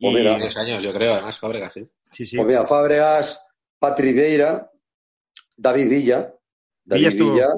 Pues 0.00 0.12
Y- 0.12 0.16
mira. 0.16 0.38
Dos 0.38 0.56
años, 0.56 0.82
yo 0.82 0.92
creo, 0.94 1.12
además, 1.12 1.38
Fábregas, 1.38 1.74
sí. 1.74 1.84
sí, 2.12 2.26
sí. 2.26 2.36
Pues 2.36 2.48
mira, 2.48 2.64
Fábregas, 2.64 3.46
Patri 3.78 4.14
Vieira, 4.14 4.70
David 5.56 5.90
Villa. 5.90 6.32
David 6.84 7.00
Villa 7.00 7.08
estuvo- 7.10 7.32
Villa 7.34 7.48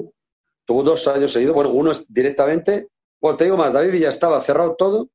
tuvo 0.65 0.83
dos 0.83 1.07
años 1.07 1.31
seguidos. 1.31 1.55
Bueno, 1.55 1.69
uno 1.69 1.91
directamente. 2.09 2.87
Bueno, 3.21 3.37
te 3.37 3.45
digo 3.45 3.55
más, 3.55 3.71
David 3.71 3.91
Villa 3.91 4.09
estaba 4.09 4.41
cerrado 4.41 4.75
todo 4.77 5.09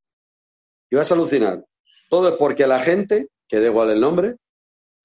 y 0.91 0.97
vas 0.97 1.11
a 1.11 1.15
alucinar. 1.15 1.65
Todo 2.09 2.29
es 2.29 2.35
porque 2.37 2.67
la 2.67 2.79
gente, 2.79 3.29
que 3.49 3.61
da 3.61 3.67
igual 3.67 3.91
el 3.91 4.01
nombre, 4.01 4.37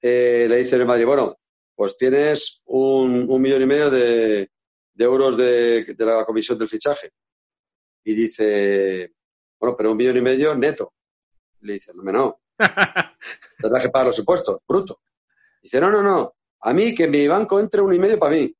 eh, 0.01 0.47
le 0.49 0.57
dice 0.57 0.75
en 0.75 0.87
Madrid, 0.87 1.05
bueno, 1.05 1.37
pues 1.75 1.97
tienes 1.97 2.61
un, 2.65 3.25
un 3.29 3.41
millón 3.41 3.61
y 3.61 3.65
medio 3.65 3.89
de, 3.89 4.49
de 4.93 5.03
euros 5.05 5.37
de, 5.37 5.83
de 5.83 6.05
la 6.05 6.25
comisión 6.25 6.57
del 6.57 6.67
fichaje. 6.67 7.11
Y 8.03 8.13
dice, 8.13 9.13
bueno, 9.59 9.75
pero 9.75 9.91
un 9.91 9.97
millón 9.97 10.17
y 10.17 10.21
medio 10.21 10.55
neto. 10.55 10.93
Le 11.61 11.73
dice, 11.73 11.91
no, 11.95 12.11
no, 12.11 12.41
tendrás 13.59 13.83
que 13.83 13.89
pagar 13.89 14.07
los 14.07 14.19
impuestos, 14.19 14.59
bruto. 14.67 15.01
Dice, 15.61 15.79
no, 15.79 15.91
no, 15.91 16.01
no, 16.01 16.33
a 16.61 16.73
mí 16.73 16.95
que 16.95 17.07
mi 17.07 17.27
banco 17.27 17.59
entre 17.59 17.81
un 17.81 17.93
y 17.93 17.99
medio 17.99 18.17
para 18.17 18.35
mí. 18.35 18.53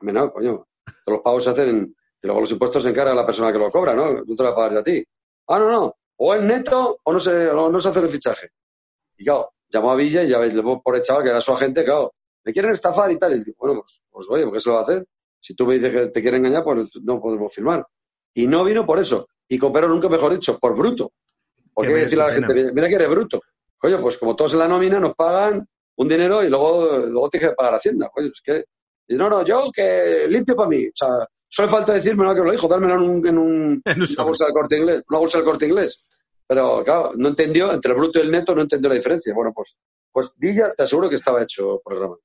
Hombre, 0.00 0.14
no, 0.14 0.32
coño, 0.32 0.66
todos 1.04 1.18
los 1.18 1.20
pagos 1.20 1.44
se 1.44 1.50
hacen 1.50 1.94
y 2.22 2.26
luego 2.26 2.40
los 2.40 2.50
impuestos 2.50 2.82
se 2.82 2.88
encarga 2.88 3.14
la 3.14 3.26
persona 3.26 3.52
que 3.52 3.58
lo 3.58 3.70
cobra, 3.70 3.94
¿no? 3.94 4.12
No 4.12 4.36
te 4.36 4.42
lo 4.42 4.70
yo 4.72 4.78
a 4.78 4.82
ti. 4.82 5.04
Ah, 5.48 5.58
no, 5.58 5.70
no, 5.70 5.96
o 6.18 6.34
es 6.34 6.42
neto 6.42 6.98
o 7.02 7.12
no 7.12 7.20
se, 7.20 7.48
o 7.48 7.70
no 7.70 7.80
se 7.80 7.88
hace 7.88 8.00
el 8.00 8.08
fichaje. 8.08 8.50
Y 9.16 9.24
claro, 9.24 9.50
llamó 9.68 9.90
a 9.90 9.96
Villa 9.96 10.22
y 10.22 10.28
ya 10.28 10.38
ves, 10.38 10.54
luego 10.54 10.82
por 10.82 10.96
echado 10.96 11.22
que 11.22 11.30
era 11.30 11.40
su 11.40 11.52
agente, 11.52 11.84
claro, 11.84 12.12
me 12.44 12.52
quieren 12.52 12.72
estafar 12.72 13.10
y 13.10 13.18
tal. 13.18 13.34
Y 13.34 13.44
digo, 13.44 13.56
bueno, 13.58 13.80
pues, 13.80 14.02
pues 14.10 14.26
oye, 14.30 14.44
¿por 14.44 14.54
qué 14.54 14.60
se 14.60 14.68
lo 14.68 14.74
va 14.74 14.80
a 14.80 14.84
hacer? 14.84 15.06
Si 15.40 15.54
tú 15.54 15.66
me 15.66 15.74
dices 15.74 15.92
que 15.92 16.06
te 16.08 16.20
quieren 16.20 16.44
engañar, 16.44 16.64
pues 16.64 16.88
no 17.02 17.20
podemos 17.20 17.54
firmar. 17.54 17.86
Y 18.34 18.46
no 18.46 18.64
vino 18.64 18.84
por 18.84 18.98
eso. 18.98 19.28
Y 19.48 19.58
con 19.58 19.72
pero 19.72 19.88
nunca 19.88 20.08
mejor 20.08 20.32
dicho, 20.32 20.58
por 20.58 20.76
bruto. 20.76 21.12
Porque 21.72 21.92
Qué 21.92 22.00
decirle 22.00 22.24
a 22.24 22.28
la 22.28 22.34
pena. 22.34 22.48
gente, 22.48 22.72
mira 22.72 22.88
que 22.88 22.94
eres 22.96 23.08
bruto. 23.08 23.40
Coño, 23.76 24.00
pues 24.00 24.18
como 24.18 24.34
todos 24.34 24.54
en 24.54 24.58
la 24.58 24.68
nómina 24.68 24.98
nos 24.98 25.14
pagan 25.14 25.64
un 25.96 26.08
dinero 26.08 26.42
y 26.42 26.48
luego, 26.48 26.98
luego 27.06 27.30
tienes 27.30 27.50
que 27.50 27.54
pagar 27.54 27.74
Hacienda. 27.74 28.10
Coño, 28.12 28.28
es 28.28 28.40
que. 28.42 28.64
Y 29.06 29.14
no, 29.14 29.30
no, 29.30 29.44
yo 29.44 29.70
que 29.72 30.26
limpio 30.28 30.56
para 30.56 30.68
mí. 30.68 30.86
O 30.88 30.92
sea, 30.94 31.26
solo 31.48 31.68
falta 31.68 31.92
decirme 31.94 32.24
lo 32.24 32.34
que 32.34 32.40
lo 32.42 32.50
dijo, 32.52 32.68
dármelo 32.68 32.94
en, 32.94 33.00
un, 33.10 33.26
en 33.26 33.38
un- 33.38 33.82
En 33.86 34.02
una 34.02 34.24
bolsa 34.24 34.44
del 34.44 34.54
corte 34.54 34.78
inglés. 34.78 35.02
Una 35.08 35.18
bolsa 35.18 35.38
del 35.38 35.44
corte 35.46 35.66
inglés. 35.66 36.04
Pero 36.46 36.82
claro, 36.84 37.12
no 37.16 37.28
entendió, 37.28 37.72
entre 37.72 37.92
el 37.92 37.98
bruto 37.98 38.18
y 38.18 38.22
el 38.22 38.30
neto 38.30 38.54
no 38.54 38.62
entendió 38.62 38.88
la 38.88 38.94
diferencia. 38.96 39.34
Bueno, 39.34 39.52
pues, 39.54 39.76
pues 40.10 40.32
Villa, 40.36 40.72
te 40.76 40.82
aseguro 40.84 41.08
que 41.08 41.16
estaba 41.16 41.42
hecho 41.42 41.80
programa. 41.84 42.16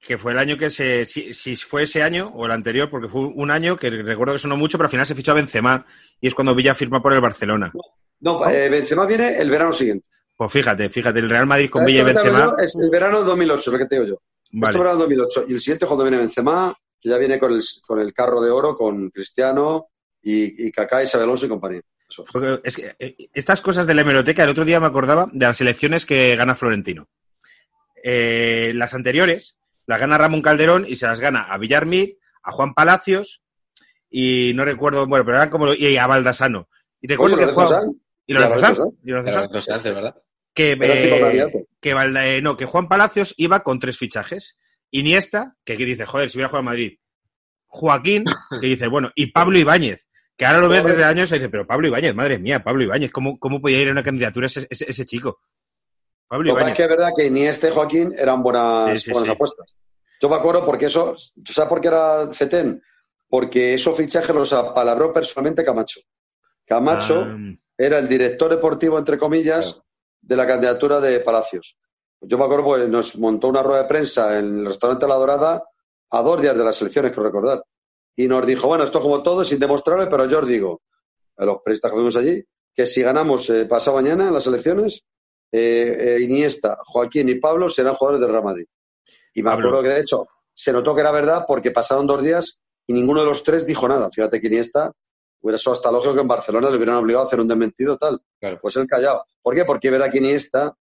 Que 0.00 0.16
fue 0.18 0.32
el 0.32 0.38
año 0.38 0.56
que 0.56 0.70
se. 0.70 1.06
Si, 1.06 1.32
si 1.34 1.56
fue 1.56 1.82
ese 1.84 2.02
año 2.02 2.30
o 2.34 2.46
el 2.46 2.52
anterior, 2.52 2.88
porque 2.90 3.08
fue 3.08 3.20
un 3.22 3.50
año 3.50 3.76
que 3.76 3.90
recuerdo 3.90 4.32
que 4.34 4.38
sonó 4.40 4.56
mucho, 4.56 4.78
pero 4.78 4.86
al 4.86 4.90
final 4.92 5.06
se 5.06 5.14
fichó 5.14 5.32
a 5.32 5.34
Benzema 5.34 5.84
y 6.20 6.28
es 6.28 6.34
cuando 6.34 6.54
Villa 6.54 6.74
firma 6.74 7.02
por 7.02 7.12
el 7.12 7.20
Barcelona. 7.20 7.72
No, 8.20 8.48
eh, 8.48 8.68
Benzema 8.68 9.06
viene 9.06 9.36
el 9.38 9.50
verano 9.50 9.72
siguiente. 9.72 10.08
Pues 10.36 10.52
fíjate, 10.52 10.88
fíjate, 10.88 11.18
el 11.18 11.28
Real 11.28 11.46
Madrid 11.46 11.68
con 11.70 11.80
¿Sabes 11.80 11.94
Villa 11.94 12.02
y 12.02 12.14
Benzema. 12.14 12.54
Es 12.62 12.78
el 12.80 12.90
verano 12.90 13.22
2008, 13.22 13.58
es 13.60 13.72
lo 13.72 13.78
que 13.78 13.86
te 13.86 13.94
digo 13.96 14.06
yo. 14.08 14.14
Esto 14.44 14.50
Vale. 14.60 14.78
verano 14.78 14.98
2008. 15.00 15.44
Y 15.48 15.52
el 15.54 15.60
siguiente 15.60 15.86
cuando 15.86 16.04
viene 16.04 16.18
Benzema, 16.18 16.74
que 17.00 17.08
ya 17.10 17.18
viene 17.18 17.38
con 17.38 17.52
el, 17.52 17.62
con 17.86 18.00
el 18.00 18.12
carro 18.12 18.40
de 18.42 18.50
oro, 18.50 18.74
con 18.74 19.10
Cristiano 19.10 19.88
y, 20.22 20.66
y 20.66 20.70
Kaká, 20.72 21.02
Isabel 21.02 21.24
Alonso 21.24 21.46
y 21.46 21.48
compañía. 21.48 21.80
Eso. 22.08 22.24
Fue- 22.26 22.60
Es 22.64 22.76
que, 22.76 22.94
eh, 22.98 23.16
estas 23.34 23.60
cosas 23.60 23.86
de 23.86 23.94
la 23.94 24.02
hemeroteca, 24.02 24.42
el 24.44 24.50
otro 24.50 24.64
día 24.64 24.80
me 24.80 24.86
acordaba 24.86 25.28
de 25.32 25.46
las 25.46 25.60
elecciones 25.60 26.06
que 26.06 26.34
gana 26.36 26.54
Florentino. 26.54 27.08
Eh, 28.02 28.72
las 28.74 28.94
anteriores 28.94 29.56
las 29.86 29.98
gana 30.00 30.18
Ramón 30.18 30.42
Calderón 30.42 30.84
y 30.86 30.96
se 30.96 31.06
las 31.06 31.18
gana 31.20 31.44
a 31.44 31.56
Villarmid, 31.58 32.10
a 32.42 32.52
Juan 32.52 32.74
Palacios 32.74 33.42
y 34.10 34.52
no 34.54 34.64
recuerdo, 34.64 35.06
bueno, 35.06 35.24
pero 35.24 35.38
eran 35.38 35.48
como 35.50 35.72
y 35.72 35.96
a 35.96 36.06
Baldasano. 36.06 36.68
Y 37.00 37.06
recuerdo 37.08 37.36
que 37.38 37.54
Sanz, 38.60 38.78
y 39.04 39.12
hace, 39.72 39.90
¿verdad? 39.94 40.14
que, 40.54 40.72
eh, 40.72 41.66
que, 41.80 41.94
Valda- 41.94 42.26
eh, 42.26 42.42
no, 42.42 42.56
que 42.56 42.66
Juan 42.66 42.86
Palacios 42.88 43.32
iba 43.38 43.60
con 43.60 43.78
tres 43.80 43.96
fichajes. 43.96 44.58
Iniesta, 44.90 45.54
que 45.64 45.74
aquí 45.74 45.84
dice, 45.84 46.06
joder, 46.06 46.30
si 46.30 46.38
hubiera 46.38 46.48
jugado 46.48 46.60
en 46.60 46.64
Madrid. 46.66 46.98
Joaquín, 47.66 48.24
que 48.60 48.66
dice, 48.66 48.86
bueno, 48.88 49.10
y 49.14 49.30
Pablo 49.30 49.58
Ibáñez, 49.58 50.06
que 50.36 50.46
ahora 50.46 50.60
lo 50.60 50.68
ves 50.68 50.84
desde 50.84 51.04
años 51.04 51.30
y 51.30 51.34
dice, 51.34 51.48
pero 51.50 51.66
Pablo 51.66 51.88
Ibáñez, 51.88 52.14
madre 52.14 52.38
mía, 52.38 52.62
Pablo 52.64 52.82
Ibáñez, 52.84 53.10
¿cómo, 53.12 53.38
cómo 53.38 53.60
podía 53.60 53.80
ir 53.82 53.88
a 53.88 53.92
una 53.92 54.02
candidatura 54.02 54.46
ese, 54.46 54.66
ese, 54.70 54.90
ese 54.90 55.04
chico? 55.04 55.40
Pablo 56.26 56.54
pasa 56.54 56.60
es 56.60 56.62
Ibáñez. 56.62 56.76
que 56.76 56.82
es 56.84 56.88
verdad 56.88 57.12
que 57.16 57.26
Iniesta 57.26 57.68
y 57.68 57.72
Joaquín 57.72 58.14
eran 58.16 58.42
buenas, 58.42 58.90
Sí, 58.92 58.98
sí, 59.06 59.10
buenas 59.12 59.28
sí. 59.28 59.32
apuestas. 59.34 59.76
Yo 60.20 60.28
me 60.28 60.36
acuerdo 60.36 60.64
porque 60.64 60.86
eso, 60.86 61.16
¿sabes 61.44 61.68
por 61.68 61.80
qué 61.80 61.88
era 61.88 62.26
CETEN? 62.32 62.82
Porque 63.28 63.74
esos 63.74 63.96
fichajes 63.96 64.34
los 64.34 64.52
apalabró 64.52 65.12
personalmente 65.12 65.64
Camacho. 65.64 66.00
Camacho 66.66 67.26
Ah, 67.28 67.36
era 67.76 67.98
el 67.98 68.08
director 68.08 68.50
deportivo, 68.50 68.98
entre 68.98 69.18
comillas, 69.18 69.72
Claro. 69.74 69.84
de 70.22 70.36
la 70.36 70.46
candidatura 70.46 71.00
de 71.00 71.20
Palacios. 71.20 71.78
Yo 72.20 72.38
me 72.38 72.44
acuerdo 72.44 72.64
porque 72.64 72.88
nos 72.88 73.16
montó 73.18 73.48
una 73.48 73.62
rueda 73.62 73.82
de 73.82 73.88
prensa 73.88 74.38
en 74.38 74.60
el 74.60 74.66
restaurante 74.66 75.06
La 75.06 75.14
Dorada 75.14 75.64
a 76.10 76.22
dos 76.22 76.40
días 76.40 76.56
de 76.56 76.64
las 76.64 76.80
elecciones, 76.80 77.12
creo 77.12 77.24
recordar. 77.24 77.62
Y 78.16 78.26
nos 78.26 78.46
dijo, 78.46 78.66
bueno, 78.66 78.84
esto 78.84 78.98
es 78.98 79.04
como 79.04 79.22
todo, 79.22 79.44
sin 79.44 79.60
demostrarle, 79.60 80.08
pero 80.08 80.26
yo 80.26 80.40
os 80.40 80.48
digo, 80.48 80.82
a 81.36 81.44
los 81.44 81.58
periodistas 81.62 81.90
que 81.90 81.94
fuimos 81.94 82.16
allí, 82.16 82.44
que 82.74 82.86
si 82.86 83.02
ganamos 83.02 83.48
eh, 83.50 83.66
pasado 83.66 83.96
mañana 83.96 84.28
en 84.28 84.34
las 84.34 84.46
elecciones, 84.46 85.04
eh, 85.52 86.16
eh, 86.18 86.22
Iniesta, 86.22 86.78
Joaquín 86.84 87.28
y 87.28 87.36
Pablo 87.36 87.70
serán 87.70 87.94
jugadores 87.94 88.20
del 88.20 88.30
Real 88.30 88.44
Madrid. 88.44 88.66
Y 89.34 89.42
me 89.42 89.50
Pablo. 89.50 89.68
acuerdo 89.68 89.82
que, 89.84 89.94
de 89.94 90.00
hecho, 90.00 90.26
se 90.52 90.72
notó 90.72 90.94
que 90.94 91.00
era 91.02 91.12
verdad 91.12 91.44
porque 91.46 91.70
pasaron 91.70 92.06
dos 92.06 92.22
días 92.22 92.60
y 92.86 92.92
ninguno 92.92 93.20
de 93.20 93.26
los 93.26 93.44
tres 93.44 93.66
dijo 93.66 93.86
nada. 93.86 94.10
Fíjate 94.10 94.40
que 94.40 94.48
Iniesta 94.48 94.92
hubiera 95.40 95.58
sido 95.58 95.72
hasta 95.72 95.92
lógico 95.92 96.14
que 96.14 96.20
en 96.20 96.28
Barcelona 96.28 96.68
le 96.70 96.76
hubieran 96.76 96.96
obligado 96.96 97.24
a 97.24 97.26
hacer 97.26 97.38
un 97.38 97.46
desmentido 97.46 97.96
tal. 97.96 98.20
Claro. 98.40 98.58
Pues 98.60 98.74
él 98.76 98.86
callado. 98.88 99.24
¿Por 99.40 99.54
qué? 99.54 99.64
Porque 99.64 99.90
verá 99.90 100.10
que 100.10 100.18
Iniesta, 100.18 100.74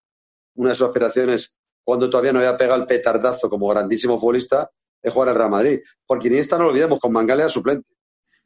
una 0.58 0.70
de 0.72 0.76
sus 0.76 0.88
aspiraciones, 0.88 1.58
cuando 1.84 2.10
todavía 2.10 2.34
no 2.34 2.40
había 2.40 2.58
pegado 2.58 2.80
el 2.82 2.86
petardazo 2.88 3.50
como 3.50 3.68
grandísimo 3.70 4.18
futbolista, 4.20 4.70
es 5.02 5.12
jugar 5.14 5.30
al 5.30 5.36
Real 5.36 5.50
Madrid. 5.50 5.80
Porque 6.06 6.28
Iniesta, 6.28 6.58
no 6.58 6.66
lo 6.66 6.70
olvidemos, 6.72 7.00
con 7.00 7.14
Mangala 7.14 7.44
era 7.44 7.50
suplente. 7.50 7.88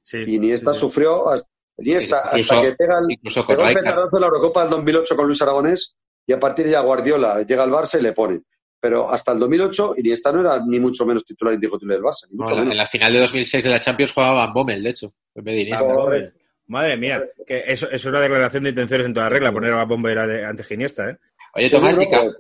sí, 0.01 0.18
Y 0.26 0.36
Iniesta 0.36 0.72
sí, 0.74 0.76
sí. 0.76 0.82
sufrió, 0.82 1.28
hasta, 1.30 1.49
Iniesta, 1.78 2.22
Sí, 2.24 2.28
hasta 2.41 2.55
incluso- 2.55 2.62
que 2.70 2.76
pega 2.76 2.99
el, 2.99 3.45
pegó 3.47 3.68
el 3.68 3.74
petardazo 3.76 4.18
en 4.18 4.22
la 4.22 4.28
Eurocopa 4.28 4.62
del 4.62 4.70
2008 4.72 5.16
con 5.16 5.26
Luis 5.28 5.41
Aragonés 5.41 5.95
y 6.28 6.34
a 6.34 6.39
partir 6.39 6.66
de 6.66 6.72
ya 6.74 6.82
Guardiola 6.82 7.41
llega 7.43 7.64
al 7.64 7.72
Barça 7.72 7.97
y 7.99 8.03
le 8.03 8.14
pone. 8.14 8.41
Pero 8.80 9.12
hasta 9.12 9.32
el 9.32 9.39
2008 9.39 9.93
Iniesta 9.97 10.32
no 10.32 10.41
era 10.41 10.59
ni 10.66 10.80
mucho 10.80 11.05
menos 11.05 11.24
titular 11.24 11.53
indiscutible 11.53 11.95
del 11.95 12.03
Barça, 12.03 12.28
ni 12.30 12.38
mucho 12.38 12.51
en, 12.53 12.57
la, 12.57 12.62
menos. 12.64 12.72
en 12.74 12.78
la 12.78 12.88
final 12.88 13.14
de 13.14 13.20
2006 13.20 13.64
de 13.64 13.70
la 13.70 13.80
Champions 13.80 14.12
jugaba 14.12 14.34
Van 14.45 14.53
Bommel, 14.53 14.84
de 14.84 14.89
hecho, 14.89 15.14
en 15.36 15.43
vez 15.43 15.55
de 15.55 15.62
Iniesta. 15.62 15.86
Joder, 15.93 16.34
Madre 16.68 16.95
mía, 16.97 17.22
que 17.45 17.64
eso, 17.68 17.86
eso 17.88 17.95
es 17.95 18.05
una 18.05 18.22
declaración 18.22 18.64
de 18.64 18.70
intenciones 18.70 19.05
en 19.07 19.14
toda 19.14 19.28
regla, 19.30 19.51
poner 19.51 19.74
a 19.74 19.78
la 19.78 19.86
bombera 19.86 20.26
de, 20.26 20.45
ante 20.45 20.64
Iniesta, 20.74 21.09
¿eh? 21.09 21.18
Oye, 21.54 21.70
Sí, 21.70 21.76
Tomás, 21.76 21.97
no, 21.97 22.04
Ca- 22.10 22.32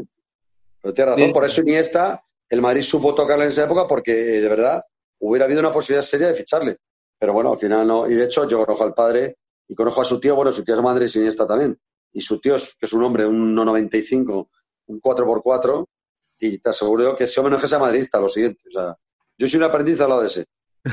pero, 0.81 0.93
tienes 0.93 1.13
razón, 1.13 1.27
Sí. 1.27 1.33
por 1.33 1.45
eso 1.45 1.61
Iniesta, 1.61 2.21
el 2.49 2.61
Madrid 2.61 2.81
supo 2.81 3.13
tocarle 3.13 3.45
en 3.45 3.51
esa 3.51 3.65
época 3.65 3.87
porque 3.87 4.11
eh, 4.37 4.41
de 4.41 4.49
verdad 4.49 4.83
hubiera 5.19 5.45
habido 5.45 5.59
una 5.59 5.71
posibilidad 5.71 6.03
seria 6.03 6.27
de 6.27 6.33
ficharle. 6.35 6.77
Pero 7.19 7.33
bueno, 7.33 7.51
al 7.53 7.59
final 7.59 7.85
no. 7.87 8.09
Y 8.09 8.15
de 8.15 8.25
hecho, 8.25 8.47
yo 8.49 8.57
conozco 8.65 8.83
al 8.83 8.93
padre 8.95 9.37
y 9.67 9.75
conozco 9.75 10.01
a 10.01 10.05
su 10.05 10.19
tío, 10.19 10.35
bueno, 10.35 10.51
su 10.51 10.63
tío 10.63 10.75
es 10.75 10.81
Madrid 10.81 11.09
y 11.13 11.17
Iniesta 11.19 11.45
también. 11.45 11.79
Y 12.13 12.21
su 12.21 12.39
tío, 12.39 12.55
es, 12.55 12.75
que 12.79 12.87
es 12.87 12.93
un 12.93 13.03
hombre, 13.03 13.25
un 13.25 13.55
1,95, 13.55 14.49
un 14.87 14.99
4x4, 15.01 15.85
y 16.39 16.57
te 16.57 16.69
aseguro 16.71 17.15
que 17.15 17.25
ese 17.25 17.39
hombre 17.39 17.51
no 17.51 17.57
es 17.57 17.61
que 17.63 17.69
sea 17.69 17.79
madridista, 17.79 18.19
lo 18.19 18.27
siguiente. 18.27 18.63
O 18.69 18.71
sea, 18.71 18.97
yo 19.37 19.47
soy 19.47 19.57
un 19.57 19.63
aprendiz 19.65 20.01
al 20.01 20.09
lado 20.09 20.21
de 20.21 20.27
ese. 20.27 20.45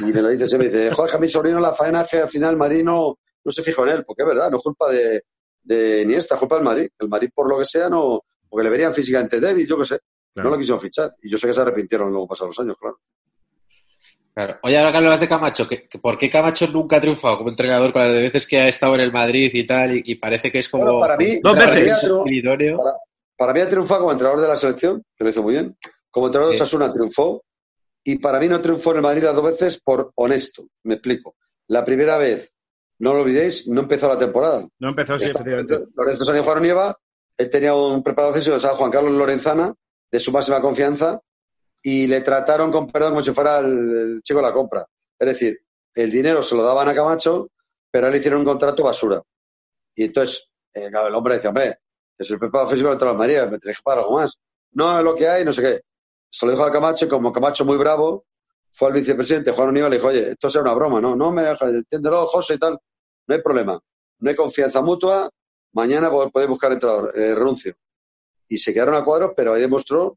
Y 0.02 0.04
me 0.12 0.20
lo 0.20 0.28
dice 0.28 0.46
siempre, 0.46 0.68
dice, 0.68 0.90
joder, 0.90 1.10
que 1.10 1.16
a 1.16 1.20
mi 1.20 1.28
sobrino 1.30 1.58
la 1.60 1.72
faena 1.72 2.02
es 2.02 2.10
que 2.10 2.18
al 2.18 2.28
final 2.28 2.56
Madrid 2.58 2.84
no, 2.84 3.18
no 3.42 3.50
se 3.50 3.62
fijó 3.62 3.84
en 3.86 3.94
él, 3.94 4.04
porque 4.04 4.22
es 4.22 4.28
verdad, 4.28 4.50
no 4.50 4.58
es 4.58 4.62
culpa 4.62 4.90
de, 4.90 5.22
de 5.68 6.02
Iniesta, 6.02 6.34
es 6.34 6.38
culpa 6.40 6.56
del 6.56 6.64
Madrid. 6.64 6.88
El 6.98 7.08
Madrid, 7.08 7.30
por 7.34 7.48
lo 7.48 7.58
que 7.58 7.64
sea, 7.64 7.88
no, 7.88 8.22
porque 8.48 8.64
le 8.64 8.70
verían 8.70 8.94
físicamente 8.94 9.38
débil, 9.40 9.66
yo 9.66 9.78
qué 9.78 9.84
sé. 9.84 9.98
Claro. 10.34 10.50
No 10.50 10.54
lo 10.56 10.58
quisieron 10.58 10.80
fichar. 10.80 11.10
Y 11.22 11.30
yo 11.30 11.36
sé 11.38 11.46
que 11.46 11.52
se 11.52 11.60
arrepintieron 11.60 12.10
luego 12.10 12.26
pasados 12.28 12.56
los 12.56 12.64
años, 12.64 12.76
claro. 12.80 12.98
Claro. 14.34 14.58
Oye, 14.62 14.78
ahora 14.78 14.92
que 14.92 14.96
hablabas 14.98 15.20
de 15.20 15.28
Camacho, 15.28 15.66
¿que, 15.68 15.88
que 15.88 15.98
¿por 15.98 16.16
qué 16.16 16.30
Camacho 16.30 16.68
nunca 16.68 16.96
ha 16.96 17.00
triunfado 17.00 17.38
como 17.38 17.50
entrenador 17.50 17.92
con 17.92 18.02
las 18.02 18.14
de 18.14 18.22
veces 18.22 18.46
que 18.46 18.58
ha 18.58 18.68
estado 18.68 18.94
en 18.94 19.00
el 19.00 19.12
Madrid 19.12 19.50
y 19.52 19.66
tal? 19.66 19.96
Y, 19.96 20.02
y 20.06 20.14
parece 20.14 20.52
que 20.52 20.60
es 20.60 20.68
como. 20.68 20.84
Bueno, 20.84 21.00
para 21.00 21.16
mí- 21.16 21.38
Dos 21.42 21.54
para 21.54 21.66
veces. 21.72 21.84
mí 21.86 21.90
ha 21.90 21.96
el. 21.98 22.76
Para, 22.76 22.90
para 23.36 23.52
mí 23.52 23.60
ha 23.60 23.68
triunfado 23.68 24.00
como 24.00 24.12
entrenador 24.12 24.40
de 24.40 24.48
la 24.48 24.56
selección, 24.56 25.02
que 25.16 25.24
lo 25.24 25.30
hizo 25.30 25.42
muy 25.42 25.54
bien. 25.54 25.76
Como 26.10 26.26
entrenador 26.26 26.52
de. 26.52 26.58
Sasuna 26.58 26.92
triunfó. 26.92 27.42
Y 28.04 28.18
para 28.20 28.38
mí 28.38 28.46
no 28.48 28.60
triunfó 28.60 28.92
en 28.92 28.98
el 28.98 29.02
Madrid 29.02 29.24
las 29.24 29.34
dos 29.34 29.44
veces 29.44 29.82
por 29.82 30.12
honesto. 30.14 30.66
Me 30.84 30.94
explico. 30.94 31.34
La 31.66 31.84
primera 31.84 32.16
vez, 32.16 32.56
no 33.01 33.14
lo 33.14 33.20
olvidéis, 33.22 33.68
no 33.68 33.82
empezó 33.82 34.09
la 34.09 34.18
temporada. 34.18 34.66
No 34.78 34.88
empezó, 34.90 35.18
sí, 35.18 35.24
Está- 35.26 35.40
efectivamente. 35.40 35.92
Lorenzo 35.94 36.24
Sánchez 36.24 36.44
Juan 36.44 36.62
Nieva, 36.62 36.96
él 37.36 37.51
tenía 37.51 37.74
un 37.74 38.03
preparador 38.03 38.34
físico 38.36 38.55
que 38.57 38.61
se 38.61 38.66
llama 38.66 38.78
Juan 38.78 38.90
Carlos 38.90 39.12
Lorenzana, 39.12 39.74
de 40.11 40.18
su 40.18 40.32
máxima 40.32 40.61
confianza, 40.61 41.20
y 41.82 42.07
le 42.09 42.20
trataron 42.22 42.72
con 42.72 42.90
perdón 42.90 43.11
como 43.11 43.22
si 43.24 43.32
fuera 43.32 43.59
el, 43.59 43.66
el 44.16 44.22
chico 44.22 44.40
de 44.40 44.46
la 44.46 44.53
compra. 44.53 44.84
Es 45.18 45.28
decir, 45.28 45.59
el 45.94 46.11
dinero 46.11 46.42
se 46.42 46.57
lo 46.57 46.62
daban 46.64 46.88
a 46.88 46.94
Camacho, 46.94 47.49
pero 47.90 48.07
a 48.07 48.09
él 48.09 48.12
le 48.14 48.18
hicieron 48.18 48.40
un 48.40 48.46
contrato 48.46 48.82
basura. 48.82 49.22
Y 49.94 50.05
entonces, 50.05 50.51
eh, 50.74 50.86
el 50.92 51.14
hombre 51.14 51.34
decía, 51.34 51.51
hombre, 51.51 51.76
soy 52.18 52.34
el 52.34 52.40
preparador 52.40 52.72
físico 52.72 52.94
de 52.94 53.05
la 53.05 53.12
María, 53.14 53.46
me 53.46 53.59
tenéis 53.59 53.78
que 53.78 53.82
pagar 53.84 54.01
algo 54.05 54.16
más. 54.16 54.38
No, 54.72 54.99
es 54.99 55.05
lo 55.05 55.14
que 55.14 55.28
hay, 55.28 55.44
no 55.44 55.53
sé 55.53 55.62
qué. 55.62 55.80
Se 56.30 56.44
lo 56.46 56.53
dijo 56.53 56.64
a 56.64 56.70
Camacho 56.72 57.05
y 57.07 57.09
como 57.09 57.32
Camacho 57.32 57.64
muy 57.64 57.76
bravo, 57.76 58.24
fue 58.78 58.88
al 58.88 58.94
vicepresidente 58.94 59.50
Juan 59.50 59.70
Univa 59.70 59.88
y 59.88 59.90
le 59.90 59.96
dijo, 59.96 60.08
oye, 60.08 60.30
esto 60.30 60.48
será 60.48 60.62
una 60.62 60.74
broma, 60.74 61.00
¿no? 61.00 61.16
No 61.16 61.32
me 61.32 61.42
dejas, 61.42 61.74
entiéndelo, 61.74 62.26
José 62.28 62.54
y 62.54 62.58
tal. 62.58 62.78
No 63.26 63.34
hay 63.34 63.42
problema. 63.42 63.80
No 64.20 64.30
hay 64.30 64.36
confianza 64.36 64.80
mutua, 64.82 65.28
mañana 65.72 66.10
pod- 66.10 66.30
podéis 66.30 66.48
buscar 66.50 66.70
entrenador, 66.72 67.12
eh, 67.16 67.34
renuncio. 67.34 67.74
Y 68.48 68.58
se 68.58 68.72
quedaron 68.72 68.94
a 68.94 69.04
cuadros, 69.04 69.32
pero 69.36 69.52
ahí 69.54 69.60
demostró 69.60 70.16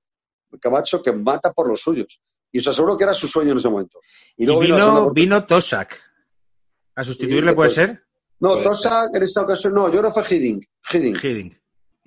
Camacho 0.59 1.01
que 1.01 1.11
mata 1.11 1.51
por 1.53 1.67
los 1.67 1.81
suyos. 1.81 2.21
Y 2.51 2.59
os 2.59 2.67
aseguro 2.67 2.95
que 2.97 3.03
era 3.05 3.13
su 3.13 3.27
sueño 3.27 3.53
en 3.53 3.57
ese 3.57 3.69
momento. 3.69 3.99
Y 4.37 4.43
Y 4.43 4.45
luego 4.45 4.61
vino, 4.61 5.09
vino, 5.11 5.45
Tosak. 5.45 5.99
¿A 6.95 7.03
sustituirle 7.03 7.53
puede 7.53 7.69
pues- 7.69 7.75
ser? 7.75 8.03
No, 8.41 8.53
Puede 8.53 8.63
Tosa 8.63 9.05
en 9.13 9.23
esta 9.23 9.41
ocasión 9.43 9.73
no, 9.73 9.87
yo 9.91 9.99
creo 9.99 10.11
que 10.13 10.21
fue 10.23 10.37
Hiddink. 10.37 10.65
Hiddink. 10.91 11.23
Hiddink. 11.23 11.53
Fue 11.53 11.59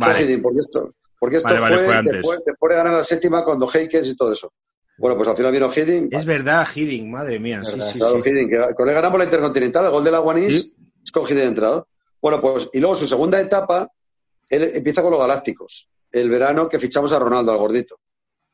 Vale. 0.06 0.22
Hiddink, 0.22 0.42
porque 0.42 0.58
esto, 0.60 0.94
porque 1.18 1.36
esto 1.38 1.48
Vale, 1.48 1.60
vale, 1.60 1.78
fue, 1.78 2.02
después, 2.12 2.40
después 2.44 2.70
de 2.70 2.76
ganar 2.76 2.92
la 2.94 3.04
séptima 3.04 3.44
cuando 3.44 3.68
Heikes 3.72 4.06
y 4.08 4.16
todo 4.16 4.32
eso. 4.32 4.52
Bueno, 4.96 5.16
pues 5.16 5.28
al 5.28 5.36
final 5.36 5.52
vino 5.52 5.70
Hiddink. 5.72 6.12
Es 6.12 6.24
verdad, 6.24 6.66
Hiddink, 6.74 7.06
madre 7.06 7.38
mía. 7.40 7.62
Sí, 7.64 7.80
sí, 7.80 7.98
Claro, 7.98 8.20
sí. 8.20 8.30
Hiddink, 8.30 8.50
que 8.50 8.74
con 8.74 8.88
él 8.88 8.94
ganamos 8.94 9.18
la 9.18 9.24
Intercontinental, 9.24 9.86
el 9.86 9.90
gol 9.90 10.04
de 10.04 10.10
la 10.10 10.18
Guanís 10.20 10.60
Sí. 10.60 10.76
es 11.04 11.10
con 11.10 11.24
Hiddink 11.24 11.38
de 11.38 11.46
entrada. 11.46 11.84
Bueno, 12.20 12.40
pues, 12.40 12.70
y 12.72 12.78
luego 12.80 12.94
su 12.94 13.06
segunda 13.06 13.40
etapa, 13.40 13.88
él 14.48 14.62
empieza 14.74 15.02
con 15.02 15.10
los 15.10 15.20
Galácticos. 15.20 15.88
El 16.12 16.30
verano 16.30 16.68
que 16.68 16.78
fichamos 16.78 17.12
a 17.12 17.18
Ronaldo, 17.18 17.50
al 17.52 17.58
gordito, 17.58 17.98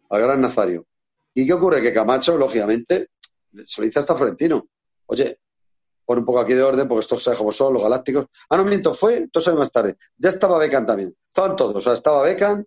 al 0.09 0.23
gran 0.23 0.41
Nazario. 0.41 0.87
¿Y 1.35 1.47
qué 1.47 1.53
ocurre? 1.53 1.83
Que 1.83 1.93
Camacho, 1.93 2.37
lógicamente, 2.39 3.09
se 3.67 3.81
lo 3.81 3.85
dice 3.85 3.99
hasta 3.99 4.15
Florentino. 4.15 4.67
Oye, 5.07 5.39
pon 6.05 6.19
un 6.19 6.25
poco 6.25 6.41
aquí 6.41 6.55
de 6.55 6.63
orden, 6.63 6.89
porque 6.89 7.01
estos 7.03 7.23
sabes 7.23 7.39
cómo 7.39 7.53
son, 7.53 7.75
los 7.75 7.83
Galácticos. 7.83 8.27
Ah, 8.49 8.57
no, 8.57 8.65
miento, 8.65 8.95
fue 8.95 9.29
dos 9.33 9.47
años 9.47 9.61
más 9.61 9.71
tarde. 9.71 9.97
Ya 10.17 10.31
estaba 10.31 10.59
Beckham 10.59 10.87
también. 10.87 11.15
Estaban 11.29 11.55
todos, 11.55 11.77
o 11.77 11.81
sea, 11.81 11.93
estaba 11.93 12.23
Beckham, 12.23 12.65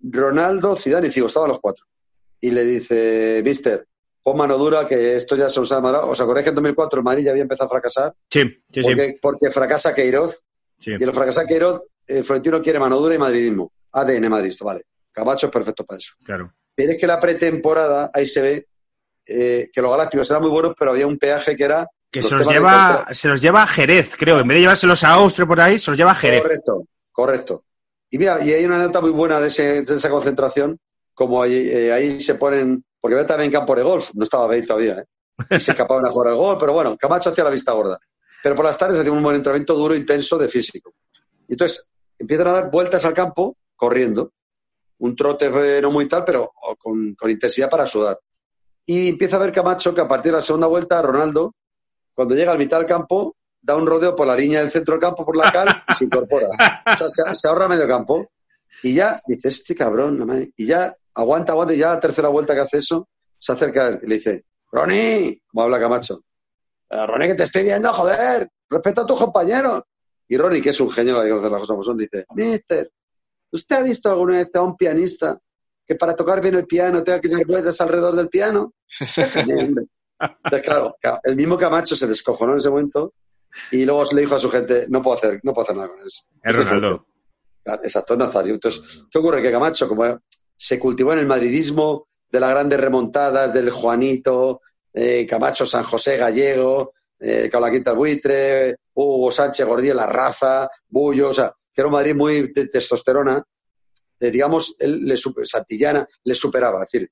Ronaldo, 0.00 0.76
Zidane 0.76 1.08
y 1.08 1.10
Figo, 1.10 1.26
estaban 1.26 1.48
los 1.48 1.60
cuatro. 1.60 1.84
Y 2.46 2.50
le 2.50 2.64
dice, 2.64 3.42
mister, 3.44 3.86
pon 4.22 4.36
mano 4.36 4.56
dura 4.58 4.86
que 4.86 5.16
esto 5.16 5.36
ya 5.36 5.48
se 5.48 5.60
ha 5.60 5.76
demorado. 5.76 6.08
¿Os 6.10 6.20
acordáis 6.20 6.44
que 6.44 6.48
en 6.50 6.54
2004 6.56 6.98
el 6.98 7.04
Madrid 7.04 7.24
ya 7.24 7.30
había 7.30 7.42
empezado 7.42 7.66
a 7.66 7.70
fracasar? 7.70 8.14
Sí, 8.30 8.42
sí, 8.72 8.82
sí. 8.82 8.82
Porque, 8.82 9.18
porque 9.20 9.50
fracasa 9.50 9.94
Queiroz 9.94 10.42
sí. 10.78 10.92
y 10.98 11.02
el 11.02 11.12
fracasa 11.12 11.46
Queiroz, 11.46 11.86
el 12.08 12.24
Florentino 12.24 12.62
quiere 12.62 12.78
mano 12.78 12.98
dura 12.98 13.14
y 13.14 13.18
madridismo. 13.18 13.72
ADN 13.92 14.28
madridista, 14.28 14.64
vale. 14.64 14.82
Camacho 15.12 15.46
es 15.46 15.52
perfecto 15.52 15.84
para 15.84 15.98
eso. 15.98 16.12
Claro. 16.24 16.52
Pero 16.74 16.92
es 16.92 16.98
que 17.00 17.06
la 17.06 17.18
pretemporada, 17.18 18.10
ahí 18.12 18.26
se 18.26 18.42
ve 18.42 18.66
eh, 19.26 19.68
que 19.72 19.80
los 19.80 19.90
galácticos 19.90 20.28
eran 20.30 20.42
muy 20.42 20.50
buenos, 20.50 20.74
pero 20.78 20.90
había 20.90 21.06
un 21.06 21.16
peaje 21.18 21.56
que 21.56 21.64
era... 21.64 21.86
Que 22.10 22.22
se 22.22 22.34
los, 22.34 22.46
lleva, 22.46 23.06
se 23.12 23.28
los 23.28 23.40
lleva 23.40 23.62
a 23.62 23.66
Jerez, 23.66 24.12
creo. 24.16 24.38
En 24.38 24.46
vez 24.46 24.56
de 24.56 24.60
llevárselos 24.60 25.02
a 25.04 25.10
Austria 25.14 25.46
por 25.46 25.60
ahí, 25.60 25.78
se 25.78 25.90
los 25.90 25.98
lleva 25.98 26.12
a 26.12 26.14
Jerez. 26.14 26.42
Correcto, 26.42 26.84
correcto. 27.12 27.64
Y 28.10 28.18
mira, 28.18 28.42
y 28.44 28.52
hay 28.52 28.64
una 28.64 28.78
nota 28.78 29.00
muy 29.00 29.10
buena 29.10 29.40
de, 29.40 29.48
ese- 29.48 29.82
de 29.82 29.94
esa 29.96 30.08
concentración, 30.10 30.78
como 31.16 31.42
ahí, 31.42 31.54
eh, 31.54 31.90
ahí 31.90 32.20
se 32.20 32.34
ponen, 32.34 32.84
porque 33.00 33.14
veo 33.14 33.24
también 33.24 33.50
campo 33.50 33.74
de 33.74 33.82
golf, 33.82 34.10
no 34.14 34.22
estaba 34.22 34.46
Bale 34.46 34.66
todavía, 34.66 34.98
¿eh? 34.98 35.04
Y 35.56 35.60
se 35.60 35.70
escapaban 35.72 36.04
a 36.04 36.10
jugar 36.10 36.28
al 36.28 36.36
golf, 36.36 36.60
pero 36.60 36.74
bueno, 36.74 36.94
Camacho 36.96 37.30
hacía 37.30 37.42
la 37.42 37.50
vista 37.50 37.72
gorda. 37.72 37.98
Pero 38.42 38.54
por 38.54 38.66
las 38.66 38.76
tardes 38.76 38.98
hacía 38.98 39.12
un 39.12 39.22
buen 39.22 39.36
entrenamiento 39.36 39.74
duro, 39.74 39.94
intenso 39.94 40.36
de 40.36 40.46
físico. 40.46 40.92
Y 41.48 41.54
entonces 41.54 41.90
empiezan 42.18 42.48
a 42.48 42.52
dar 42.52 42.70
vueltas 42.70 43.02
al 43.06 43.14
campo 43.14 43.56
corriendo, 43.74 44.32
un 44.98 45.16
trote 45.16 45.80
no 45.80 45.90
muy 45.90 46.06
tal, 46.06 46.22
pero 46.24 46.52
con, 46.78 47.14
con 47.14 47.30
intensidad 47.30 47.70
para 47.70 47.86
sudar. 47.86 48.20
Y 48.84 49.08
empieza 49.08 49.36
a 49.36 49.40
ver 49.40 49.52
Camacho 49.52 49.94
que 49.94 50.02
a 50.02 50.08
partir 50.08 50.32
de 50.32 50.36
la 50.36 50.42
segunda 50.42 50.66
vuelta, 50.66 51.00
Ronaldo, 51.00 51.54
cuando 52.14 52.34
llega 52.34 52.52
al 52.52 52.58
mitad 52.58 52.76
del 52.76 52.86
campo, 52.86 53.36
da 53.62 53.74
un 53.74 53.86
rodeo 53.86 54.14
por 54.14 54.26
la 54.26 54.36
línea 54.36 54.60
del 54.60 54.70
centro 54.70 54.94
del 54.94 55.00
campo, 55.00 55.24
por 55.24 55.36
la 55.36 55.50
cal, 55.50 55.82
y 55.88 55.94
se 55.94 56.04
incorpora. 56.04 56.48
O 56.94 56.96
sea, 56.96 57.08
se, 57.08 57.34
se 57.34 57.48
ahorra 57.48 57.68
medio 57.68 57.88
campo. 57.88 58.30
Y 58.82 58.94
ya 58.94 59.18
dice, 59.26 59.48
este 59.48 59.74
cabrón, 59.74 60.18
la 60.18 60.26
madre. 60.26 60.52
y 60.56 60.66
ya 60.66 60.94
aguanta, 61.16 61.52
aguanta, 61.52 61.74
y 61.74 61.78
ya 61.78 61.90
la 61.92 62.00
tercera 62.00 62.28
vuelta 62.28 62.54
que 62.54 62.60
hace 62.60 62.78
eso, 62.78 63.08
se 63.38 63.52
acerca 63.52 63.84
a 63.84 63.88
él 63.88 64.00
y 64.02 64.06
le 64.06 64.16
dice, 64.16 64.44
Ronnie, 64.70 65.42
como 65.48 65.62
habla 65.62 65.80
Camacho, 65.80 66.20
"Eh, 66.90 67.06
Ronnie, 67.06 67.28
que 67.28 67.34
te 67.34 67.42
estoy 67.44 67.64
viendo, 67.64 67.92
joder, 67.92 68.48
respeta 68.68 69.02
a 69.02 69.06
tus 69.06 69.18
compañeros. 69.18 69.82
Y 70.28 70.36
Ronnie, 70.36 70.62
que 70.62 70.70
es 70.70 70.80
un 70.80 70.90
genio, 70.90 71.22
que 71.22 71.28
conocer 71.28 71.50
las 71.50 71.60
cosas 71.60 71.74
como 71.74 71.84
son, 71.84 71.98
dice, 71.98 72.24
Mister, 72.34 72.90
¿usted 73.52 73.76
ha 73.76 73.82
visto 73.82 74.08
alguna 74.08 74.38
vez 74.38 74.54
a 74.54 74.62
un 74.62 74.76
pianista 74.76 75.38
que 75.86 75.94
para 75.94 76.16
tocar 76.16 76.40
bien 76.40 76.56
el 76.56 76.66
piano 76.66 77.02
tenga 77.04 77.20
que 77.20 77.28
dar 77.28 77.46
vueltas 77.46 77.80
alrededor 77.80 78.16
del 78.16 78.28
piano? 78.28 78.74
Entonces, 80.18 80.62
claro, 80.64 80.96
el 81.24 81.36
mismo 81.36 81.56
Camacho 81.56 81.94
se 81.94 82.06
descojonó 82.06 82.52
en 82.52 82.58
ese 82.58 82.70
momento 82.70 83.12
y 83.70 83.84
luego 83.84 84.02
le 84.12 84.22
dijo 84.22 84.34
a 84.34 84.40
su 84.40 84.50
gente, 84.50 84.86
no 84.88 85.02
puedo 85.02 85.18
hacer, 85.18 85.40
no 85.42 85.52
puedo 85.52 85.64
hacer 85.64 85.76
nada 85.76 85.88
con 85.88 85.98
eso. 86.00 86.24
Es 86.42 86.56
Ronaldo. 86.56 87.06
Exacto, 87.82 88.14
es 88.14 88.18
Nazario. 88.18 88.54
Entonces, 88.54 89.04
¿qué 89.10 89.18
ocurre? 89.18 89.42
Que 89.42 89.50
Camacho, 89.50 89.88
como 89.88 90.04
se 90.56 90.78
cultivó 90.78 91.12
en 91.12 91.20
el 91.20 91.26
madridismo 91.26 92.08
de 92.30 92.40
las 92.40 92.50
grandes 92.50 92.80
remontadas 92.80 93.52
del 93.52 93.70
Juanito, 93.70 94.60
eh, 94.92 95.26
Camacho 95.28 95.66
San 95.66 95.84
José 95.84 96.16
Gallego, 96.16 96.92
eh, 97.18 97.48
con 97.52 97.62
la 97.62 97.70
Quinta 97.70 97.90
del 97.90 97.98
Buitre, 97.98 98.76
Hugo 98.94 99.30
Sánchez 99.30 99.66
Gordillo, 99.66 99.94
La 99.94 100.06
Raza, 100.06 100.68
Bullo, 100.88 101.30
o 101.30 101.34
sea, 101.34 101.52
que 101.72 101.80
era 101.80 101.88
un 101.88 101.92
Madrid 101.92 102.14
muy 102.14 102.52
de 102.52 102.68
testosterona, 102.68 103.42
eh, 104.20 104.30
digamos, 104.30 104.74
él 104.78 105.04
le 105.04 105.16
super- 105.16 105.46
Santillana 105.46 106.06
le 106.24 106.34
superaba. 106.34 106.82
Es 106.82 106.90
decir, 106.90 107.10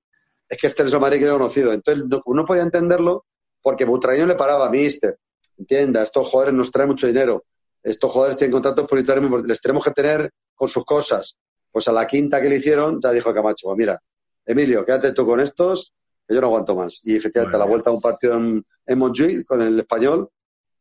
es 0.49 0.59
que 0.59 0.67
este 0.67 0.83
es 0.83 0.93
el 0.93 1.01
Madrid 1.01 1.21
que 1.21 1.27
he 1.27 1.31
conocido. 1.31 1.73
Entonces, 1.73 2.05
no, 2.09 2.23
no 2.27 2.45
podía 2.45 2.63
entenderlo 2.63 3.27
porque 3.63 3.85
Butragueño 3.85 4.27
le 4.27 4.35
paraba, 4.35 4.71
mister, 4.71 5.19
entienda, 5.59 6.03
estos 6.03 6.27
jugadores 6.29 6.55
nos 6.55 6.71
traen 6.71 6.91
mucho 6.91 7.07
dinero, 7.07 7.45
estos 7.83 8.11
jugadores 8.11 8.37
tienen 8.39 8.53
contratos 8.53 8.85
importantes, 8.85 9.45
les 9.47 9.61
tenemos 9.61 9.85
que 9.85 9.91
tener 9.91 10.31
con 10.55 10.69
sus 10.69 10.85
cosas. 10.85 11.39
Pues 11.75 11.89
a 11.89 11.93
la 11.93 12.07
quinta 12.07 12.41
que 12.41 12.49
le 12.49 12.57
hicieron, 12.59 13.01
ya 13.03 13.11
dijo 13.11 13.35
Camacho, 13.35 13.67
pues 13.67 13.79
mira, 13.79 14.01
Emilio, 14.47 14.85
quédate 14.85 15.13
tú 15.13 15.27
con 15.27 15.41
estos, 15.41 15.93
que 16.27 16.33
yo 16.37 16.41
no 16.41 16.47
aguanto 16.47 16.77
más. 16.77 17.01
Y 17.03 17.17
efectivamente, 17.17 17.57
a 17.57 17.59
la 17.59 17.65
vuelta 17.67 17.91
a 17.91 17.93
un 17.93 18.01
partido 18.01 18.37
en, 18.37 18.65
en 18.87 18.99
Montjuic 18.99 19.45
con 19.45 19.61
el 19.61 19.81
español, 19.81 20.31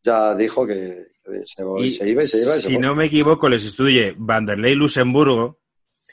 ya 0.03 0.35
dijo 0.35 0.67
que, 0.67 1.07
que 1.23 1.31
se, 1.47 1.63
Y 1.79 1.91
se 1.93 2.07
iba 2.07 2.21
y 2.23 2.27
se 2.27 2.37
iba. 2.43 2.55
y 2.57 2.61
se 2.61 2.67
si 2.67 2.77
no 2.77 2.93
me 2.93 3.05
equivoco, 3.05 3.49
les 3.49 3.63
estudié 3.65 4.13
Vanderlei 4.17 4.75
Luxemburgo 4.75 5.59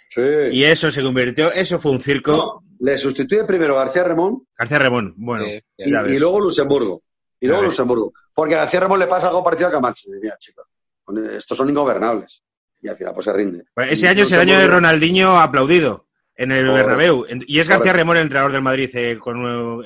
Sí. 0.08 0.22
y 0.52 0.64
eso 0.64 0.90
se 0.90 1.02
convirtió, 1.02 1.52
eso 1.52 1.78
fue 1.78 1.92
un 1.92 2.00
circo. 2.00 2.32
No, 2.32 2.64
le 2.80 2.96
sustituye 2.98 3.44
primero 3.44 3.76
García 3.76 4.02
Remón 4.02 4.46
García 4.58 4.78
Ramón, 4.78 5.14
bueno, 5.18 5.44
Sí, 5.44 5.60
y, 5.76 5.94
y 6.14 6.18
luego 6.18 6.40
Luxemburgo. 6.40 7.02
Y 7.38 7.46
luego. 7.46 7.62
Luxemburgo. 7.64 8.12
Porque 8.34 8.54
a 8.54 8.60
García 8.60 8.80
Remón 8.80 8.98
le 8.98 9.06
pasa 9.06 9.28
algo 9.28 9.44
parecido 9.44 9.68
a 9.68 9.72
Camacho. 9.72 10.08
Mira, 10.20 10.36
chicos, 10.38 10.64
estos 11.36 11.56
son 11.56 11.68
ingobernables. 11.68 12.42
Y 12.82 12.88
al 12.88 12.96
final, 12.96 13.12
pues 13.14 13.24
se 13.24 13.32
rinde. 13.32 13.64
Pues 13.74 13.90
Y 13.90 13.92
ese 13.94 14.08
año 14.08 14.22
es 14.22 14.32
el 14.32 14.40
año 14.40 14.58
de 14.58 14.66
Ronaldinho 14.66 15.38
aplaudido 15.38 16.06
en 16.34 16.52
el 16.52 16.66
Correcto. 16.66 16.88
Bernabéu. 16.88 17.26
Y 17.46 17.60
es 17.60 17.68
García. 17.68 17.92
Ramón 17.92 18.16
el 18.16 18.22
entrenador 18.22 18.52
del 18.52 18.62
Madrid. 18.62 18.90
eh, 18.94 19.18
con, 19.18 19.36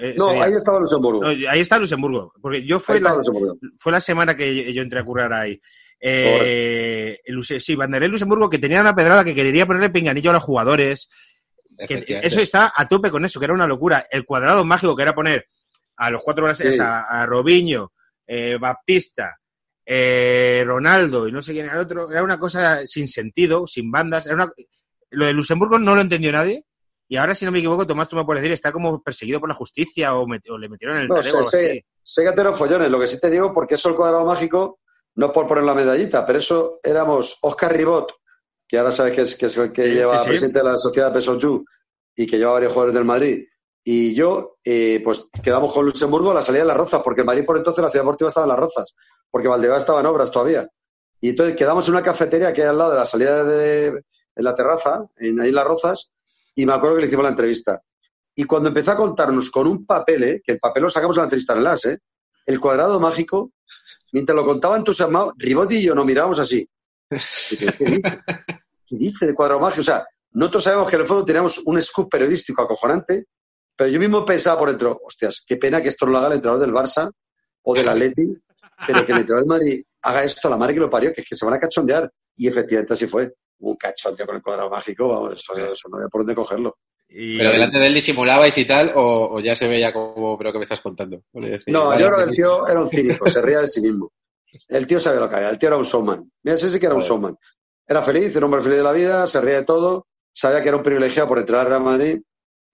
eh, 0.01 0.15
No, 0.17 0.31
ahí 0.41 0.53
estaba 0.53 0.79
Luxemburgo. 0.79 1.23
No, 1.23 1.29
ahí 1.29 1.61
está 1.61 1.79
Luxemburgo. 1.79 2.33
Porque 2.41 2.65
yo 2.65 2.79
fue 2.79 2.97
estaba 2.97 3.15
la, 3.15 3.17
Luxemburgo. 3.19 3.57
fue 3.77 3.91
la 3.93 4.01
semana 4.01 4.37
que 4.37 4.73
yo 4.73 4.83
entré 4.83 5.01
a 5.01 5.05
currar 5.05 5.33
ahí. 5.33 5.61
Eh, 6.01 7.19
el 7.25 7.35
Luse- 7.37 7.61
sí, 7.61 7.75
Vanderlei 7.75 8.09
Luxemburgo 8.11 8.49
que 8.51 8.59
tenía 8.59 8.81
una 8.81 8.95
pedrada 8.95 9.25
que 9.25 9.35
quería 9.35 9.67
ponerle 9.67 9.91
pinganillo 9.91 10.31
a 10.31 10.35
los 10.35 10.43
jugadores. 10.43 11.09
Que 11.89 12.05
eso 12.23 12.41
está 12.41 12.73
a 12.77 12.87
tope 12.87 13.11
con 13.11 13.25
eso, 13.25 13.41
que 13.41 13.47
era 13.47 13.55
una 13.55 13.67
locura. 13.67 14.07
El 14.09 14.25
cuadrado 14.25 14.65
mágico 14.65 14.95
que 14.95 15.03
era 15.03 15.15
poner 15.15 15.47
a 15.97 16.11
los 16.11 16.23
cuatro 16.23 16.45
brasileños, 16.45 16.77
Sí. 16.77 16.83
a, 16.83 17.01
a 17.03 17.27
Robinho, 17.27 17.93
eh, 18.27 18.57
Baptista, 18.61 19.37
eh, 19.87 20.63
Ronaldo 20.67 21.29
y 21.29 21.33
no 21.33 21.43
sé 21.43 21.53
quién 21.53 21.67
era 21.67 21.75
el 21.75 21.81
otro, 21.83 22.11
era 22.11 22.23
una 22.23 22.39
cosa 22.39 22.87
sin 22.87 23.09
sentido, 23.09 23.67
sin 23.67 23.91
bandas. 23.91 24.27
Era 24.27 24.35
una... 24.35 24.53
Lo 25.11 25.27
de 25.27 25.33
Luxemburgo 25.33 25.79
no 25.79 25.95
lo 25.95 26.01
entendió 26.01 26.33
nadie. 26.33 26.65
Y 27.07 27.17
ahora, 27.19 27.35
si 27.35 27.45
no 27.45 27.53
me 27.53 27.59
equivoco, 27.59 27.87
Tomás, 27.87 28.09
tú 28.09 28.17
me 28.17 28.25
puedes 28.25 28.43
decir, 28.43 28.53
está 28.55 28.73
como 28.73 29.03
perseguido 29.03 29.39
por 29.39 29.49
la 29.49 29.55
justicia 29.55 30.15
o, 30.15 30.27
met- 30.27 30.49
o 30.51 30.57
le 30.57 30.69
metieron 30.71 30.97
en 30.97 31.03
el 31.03 31.09
No, 31.09 31.17
talego 31.17 31.43
sé, 31.45 31.59
sé, 31.59 31.87
sé 32.03 32.25
que 32.25 32.33
tengo 32.33 32.53
follones. 32.55 32.91
Lo 32.91 32.99
que 32.99 33.07
sí 33.07 33.21
te 33.21 33.31
digo, 33.31 33.53
porque 33.53 33.75
eso 33.75 33.91
el 33.91 33.95
cuadrado 33.95 34.25
mágico, 34.25 34.81
no 35.17 35.27
es 35.27 35.33
por 35.33 35.47
poner 35.47 35.65
la 35.65 35.75
medallita, 35.75 36.25
pero 36.27 36.39
eso 36.39 36.79
éramos 36.83 37.39
Oscar 37.43 37.77
Ribot, 37.77 38.11
que 38.67 38.79
ahora 38.79 38.91
sabes 38.91 39.15
que 39.15 39.21
es, 39.21 39.37
que 39.37 39.47
es 39.47 39.57
el 39.59 39.71
que 39.71 39.83
Sí, 39.85 39.91
lleva 39.95 40.17
sí, 40.17 40.23
sí. 40.25 40.29
presidente 40.31 40.59
de 40.61 40.65
la 40.65 40.79
sociedad 40.79 41.13
Pesotjú 41.13 41.65
y 42.17 42.27
que 42.27 42.39
lleva 42.39 42.53
varios 42.55 42.73
jugadores 42.73 42.95
del 42.95 43.05
Madrid. 43.05 43.45
Y 43.87 44.15
yo, 44.15 44.57
eh, 44.65 45.03
pues 45.05 45.29
quedamos 45.43 45.73
con 45.73 45.85
Luxemburgo 45.85 46.31
a 46.31 46.35
la 46.35 46.43
salida 46.43 46.63
de 46.63 46.69
las 46.69 46.77
Rozas, 46.77 47.03
porque 47.05 47.21
el 47.21 47.27
Madrid 47.27 47.45
por 47.45 47.59
entonces 47.59 47.85
la 47.85 47.91
ciudad 47.91 48.05
deportiva 48.05 48.29
estaba 48.29 48.45
en 48.45 48.51
las 48.51 48.59
Rozas, 48.59 48.95
porque 49.31 49.47
Valdebebas 49.47 49.83
estaba 49.83 50.01
en 50.01 50.07
obras 50.07 50.31
todavía. 50.31 50.67
Y 51.21 51.31
entonces 51.31 51.55
quedamos 51.55 51.87
en 51.87 51.95
una 51.95 52.03
cafetería 52.03 52.53
que 52.53 52.63
hay 52.63 52.69
al 52.69 52.79
lado 52.79 52.93
de 52.93 52.97
la 52.97 53.07
salida 53.07 53.45
de, 53.45 53.89
en 53.89 54.45
la 54.45 54.55
terraza, 54.55 55.05
en, 55.17 55.39
ahí 55.39 55.51
en 55.51 55.55
las 55.55 55.67
Rozas, 55.67 56.11
y 56.55 56.65
me 56.65 56.73
acuerdo 56.73 56.97
que 56.97 57.03
le 57.03 57.09
hicimos 57.09 57.25
la 57.25 57.31
entrevista. 57.31 57.83
Y 58.35 58.45
cuando 58.45 58.69
empezó 58.69 58.93
a 58.93 58.97
contarnos 58.97 59.51
con 59.51 59.67
un 59.67 59.85
papel, 59.85 60.25
¿eh? 60.25 60.43
que 60.45 60.53
el 60.53 60.59
papel 60.59 60.85
lo 60.85 60.91
sacamos 60.91 61.17
en 61.17 61.21
la 61.21 61.25
entrevista 61.25 61.53
en 61.53 61.65
las, 61.65 61.85
¿eh? 61.85 61.99
el 62.47 62.61
cuadrado 62.61 62.99
mágico, 63.01 63.53
mientras 64.13 64.35
lo 64.35 64.45
contaba 64.45 64.77
entusiasmado, 64.77 65.33
Ribot 65.37 65.71
y 65.73 65.83
yo 65.83 65.95
nos 65.95 66.07
mirábamos 66.07 66.39
así. 66.39 66.69
Dice, 67.51 67.75
¿qué 67.79 67.85
dice? 67.85 68.21
¿Qué 68.87 68.97
dice 68.97 69.27
de 69.27 69.35
cuadrado 69.35 69.61
mágico? 69.61 69.83
O 69.83 69.85
sea, 69.85 70.07
nosotros 70.33 70.65
sabemos 70.65 70.91
que 70.91 70.97
en 70.97 71.03
el 71.03 71.09
fondo 71.09 71.25
teníamos 71.25 71.59
un 71.65 71.81
scoop 71.81 72.11
periodístico 72.11 72.63
acojonante, 72.63 73.27
pero 73.77 73.91
yo 73.91 73.99
mismo 73.99 74.25
pensaba 74.25 74.59
por 74.59 74.69
dentro, 74.71 75.01
hostias, 75.05 75.43
qué 75.47 75.57
pena 75.57 75.83
que 75.83 75.89
esto 75.89 76.07
no 76.07 76.13
lo 76.13 76.19
haga 76.19 76.29
el 76.29 76.33
entrenador 76.35 76.61
del 76.65 76.75
Barça 76.75 77.11
o 77.63 77.75
del 77.75 77.89
Atleti, 77.89 78.37
pero 78.87 79.05
que 79.05 79.13
el 79.13 79.19
entrenador 79.19 79.49
del 79.49 79.59
Madrid 79.59 79.83
haga 80.03 80.25
esto, 80.25 80.49
la 80.51 80.57
madre 80.57 80.75
que 80.75 80.81
lo 80.81 80.91
parió, 80.91 81.13
que 81.13 81.23
es 81.23 81.29
que 81.29 81.35
se 81.37 81.45
van 81.45 81.55
a 81.55 81.61
cachondear. 81.61 82.11
Y 82.37 82.49
efectivamente 82.49 82.95
así 82.95 83.07
fue. 83.07 83.33
Un 83.61 83.77
cachondeo 83.77 84.27
con 84.27 84.37
el 84.37 84.43
cuadrado 84.43 84.69
mágico, 84.69 85.09
vamos, 85.09 85.35
eso, 85.41 85.57
eso 85.57 85.89
no 85.89 85.97
había 85.97 86.09
por 86.09 86.21
dónde 86.23 86.35
cogerlo. 86.35 86.77
Y- 87.09 87.39
Pero 87.39 87.51
delante 87.53 87.79
de 87.79 87.87
él 87.87 87.95
disimulabais 87.95 88.59
y 88.59 88.65
tal, 88.67 88.93
o, 88.95 89.37
o 89.37 89.41
ya 89.41 89.55
se 89.55 89.69
veía 89.69 89.93
como, 89.93 90.37
pero 90.37 90.53
que 90.53 90.59
me 90.59 90.65
estás 90.65 90.81
contando. 90.81 91.23
No, 91.73 91.87
vale, 91.89 92.03
yo 92.03 92.09
creo 92.09 92.19
que 92.19 92.31
el 92.31 92.37
tío 92.37 92.67
era 92.69 92.81
un 92.83 92.91
cínico, 92.91 93.29
se 93.29 93.41
reía 93.41 93.61
de 93.61 93.69
sí 93.69 93.81
mismo. 93.81 94.11
El 94.69 94.87
tío 94.87 95.01
sabía 95.01 95.21
lo 95.21 95.29
que 95.31 95.37
había, 95.37 95.51
el 95.51 95.59
tío 95.59 95.69
era 95.69 95.77
un 95.77 95.85
showman. 95.85 96.31
Mira, 96.43 96.57
ese 96.57 96.69
sí 96.69 96.79
que 96.81 96.87
era 96.87 96.95
un 96.97 97.01
showman. 97.01 97.37
Era 97.87 98.03
feliz, 98.03 98.31
era 98.35 98.41
un 98.41 98.45
hombre 98.53 98.63
feliz 98.63 98.79
de 98.79 98.85
la 98.85 98.93
vida, 98.93 99.27
se 99.27 99.41
reía 99.41 99.59
de 99.59 99.65
todo, 99.65 100.07
sabía 100.33 100.61
que 100.63 100.69
era 100.69 100.77
un 100.77 100.83
privilegiado 100.83 101.29
por 101.29 101.39
entrar 101.39 101.61
al 101.61 101.67
Real 101.69 101.83
Madrid 101.83 102.21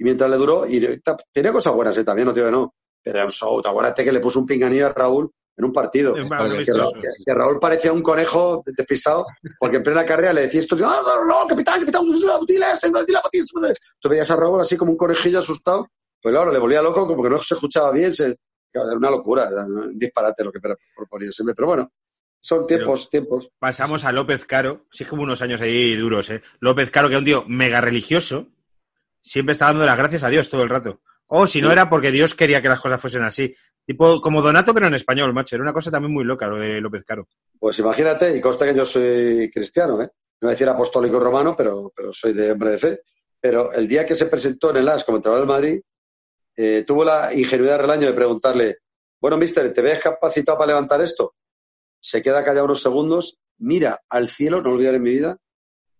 y 0.00 0.04
mientras 0.04 0.30
le 0.30 0.38
duró, 0.38 0.66
y 0.66 0.80
tenía 1.30 1.52
cosas 1.52 1.74
buenas, 1.74 1.96
¿eh? 1.98 2.04
también 2.04 2.26
no 2.26 2.32
te 2.32 2.40
digo 2.40 2.50
que 2.50 2.56
no, 2.56 2.74
pero 3.04 3.18
era 3.18 3.26
un 3.26 3.30
show. 3.30 3.60
¿Te 3.60 3.68
acuerdas 3.68 3.92
que 3.94 4.10
le 4.10 4.18
puso 4.18 4.40
un 4.40 4.46
pinganillo 4.46 4.86
a 4.86 4.94
Raúl 4.94 5.30
en 5.54 5.64
un 5.66 5.74
partido? 5.74 6.14
Que, 6.14 7.34
Raúl 7.34 7.60
parecía 7.60 7.92
un 7.92 8.02
conejo 8.02 8.62
despistado, 8.64 9.26
porque 9.58 9.76
en 9.76 9.82
plena 9.82 10.06
carrera 10.06 10.32
le 10.32 10.40
decía 10.40 10.60
esto, 10.60 10.74
¡ah, 10.82 11.02
no, 11.04 11.26
no, 11.26 11.46
capitán, 11.46 11.80
capitán, 11.80 12.06
dile 12.46 12.64
esto, 12.72 12.88
dile 13.04 13.18
a 13.18 13.20
Batista! 13.20 13.74
Tú 14.00 14.08
veías 14.08 14.30
a 14.30 14.36
Raúl 14.36 14.62
así 14.62 14.78
como 14.78 14.92
un 14.92 14.96
conejillo 14.96 15.40
asustado, 15.40 15.86
pues 16.22 16.34
claro, 16.34 16.50
le 16.50 16.58
volvía 16.58 16.80
loco, 16.80 17.06
como 17.06 17.22
que 17.22 17.28
no 17.28 17.36
se 17.36 17.52
escuchaba 17.52 17.92
bien, 17.92 18.14
se, 18.14 18.38
Era 18.72 18.96
una 18.96 19.10
locura, 19.10 19.50
era 19.52 19.66
un 19.66 19.98
disparate 19.98 20.44
lo 20.44 20.50
que 20.50 20.60
proponía 20.96 21.30
siempre. 21.30 21.54
Pero 21.54 21.68
bueno, 21.68 21.92
son 22.40 22.66
tiempos, 22.66 23.10
tiempos. 23.10 23.50
Pasamos 23.58 24.04
a 24.04 24.12
López 24.12 24.46
Caro, 24.46 24.86
sí 24.90 25.04
que 25.04 25.14
hubo 25.14 25.24
unos 25.24 25.42
años 25.42 25.60
ahí 25.60 25.94
duros, 25.94 26.30
¿eh? 26.30 26.40
López 26.60 26.90
Caro, 26.90 27.08
que 27.08 27.12
era 27.12 27.18
un 27.18 27.24
tío 27.26 27.44
mega 27.46 27.82
religioso, 27.82 28.46
siempre 29.22 29.52
estaba 29.52 29.72
dando 29.72 29.86
las 29.86 29.98
gracias 29.98 30.24
a 30.24 30.28
Dios 30.28 30.48
todo 30.48 30.62
el 30.62 30.68
rato. 30.68 31.00
O 31.26 31.46
si 31.46 31.62
no 31.62 31.70
era 31.70 31.88
porque 31.88 32.10
Dios 32.10 32.34
quería 32.34 32.60
que 32.60 32.68
las 32.68 32.80
cosas 32.80 33.00
fuesen 33.00 33.22
así. 33.22 33.54
Tipo, 33.86 34.20
como 34.20 34.42
Donato, 34.42 34.74
pero 34.74 34.88
en 34.88 34.94
español, 34.94 35.32
macho. 35.32 35.56
Era 35.56 35.62
una 35.62 35.72
cosa 35.72 35.90
también 35.90 36.12
muy 36.12 36.24
loca 36.24 36.48
lo 36.48 36.58
de 36.58 36.80
López 36.80 37.04
Caro. 37.04 37.28
Pues 37.58 37.78
imagínate, 37.78 38.36
y 38.36 38.40
consta 38.40 38.66
que 38.66 38.74
yo 38.74 38.84
soy 38.84 39.50
cristiano, 39.52 40.02
¿eh? 40.02 40.10
No 40.40 40.48
decir 40.48 40.68
apostólico 40.68 41.20
romano, 41.20 41.54
pero, 41.56 41.92
pero 41.94 42.12
soy 42.12 42.32
de 42.32 42.52
hombre 42.52 42.70
de 42.70 42.78
fe. 42.78 43.00
pero 43.40 43.72
el 43.72 43.88
día 43.88 44.04
que 44.04 44.16
se 44.16 44.26
presentó 44.26 44.70
en 44.70 44.78
el 44.78 44.88
AS 44.88 45.04
como 45.04 45.16
entrenador 45.16 45.46
del 45.46 45.54
Madrid, 45.54 45.80
eh, 46.56 46.84
tuvo 46.86 47.04
la 47.04 47.32
ingenuidad 47.32 47.80
del 47.80 47.90
año 47.90 48.06
de 48.06 48.12
preguntarle, 48.12 48.78
bueno, 49.20 49.36
mister, 49.36 49.72
¿te 49.72 49.82
ves 49.82 50.00
capacitado 50.00 50.58
para 50.58 50.68
levantar 50.68 51.00
esto? 51.00 51.34
Se 52.00 52.22
queda 52.22 52.44
callado 52.44 52.64
unos 52.64 52.82
segundos, 52.82 53.38
mira 53.58 54.00
al 54.08 54.28
cielo, 54.28 54.62
no 54.62 54.72
olvidaré 54.72 54.96
en 54.96 55.02
mi 55.02 55.10
vida, 55.10 55.38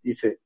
dice, 0.03 0.41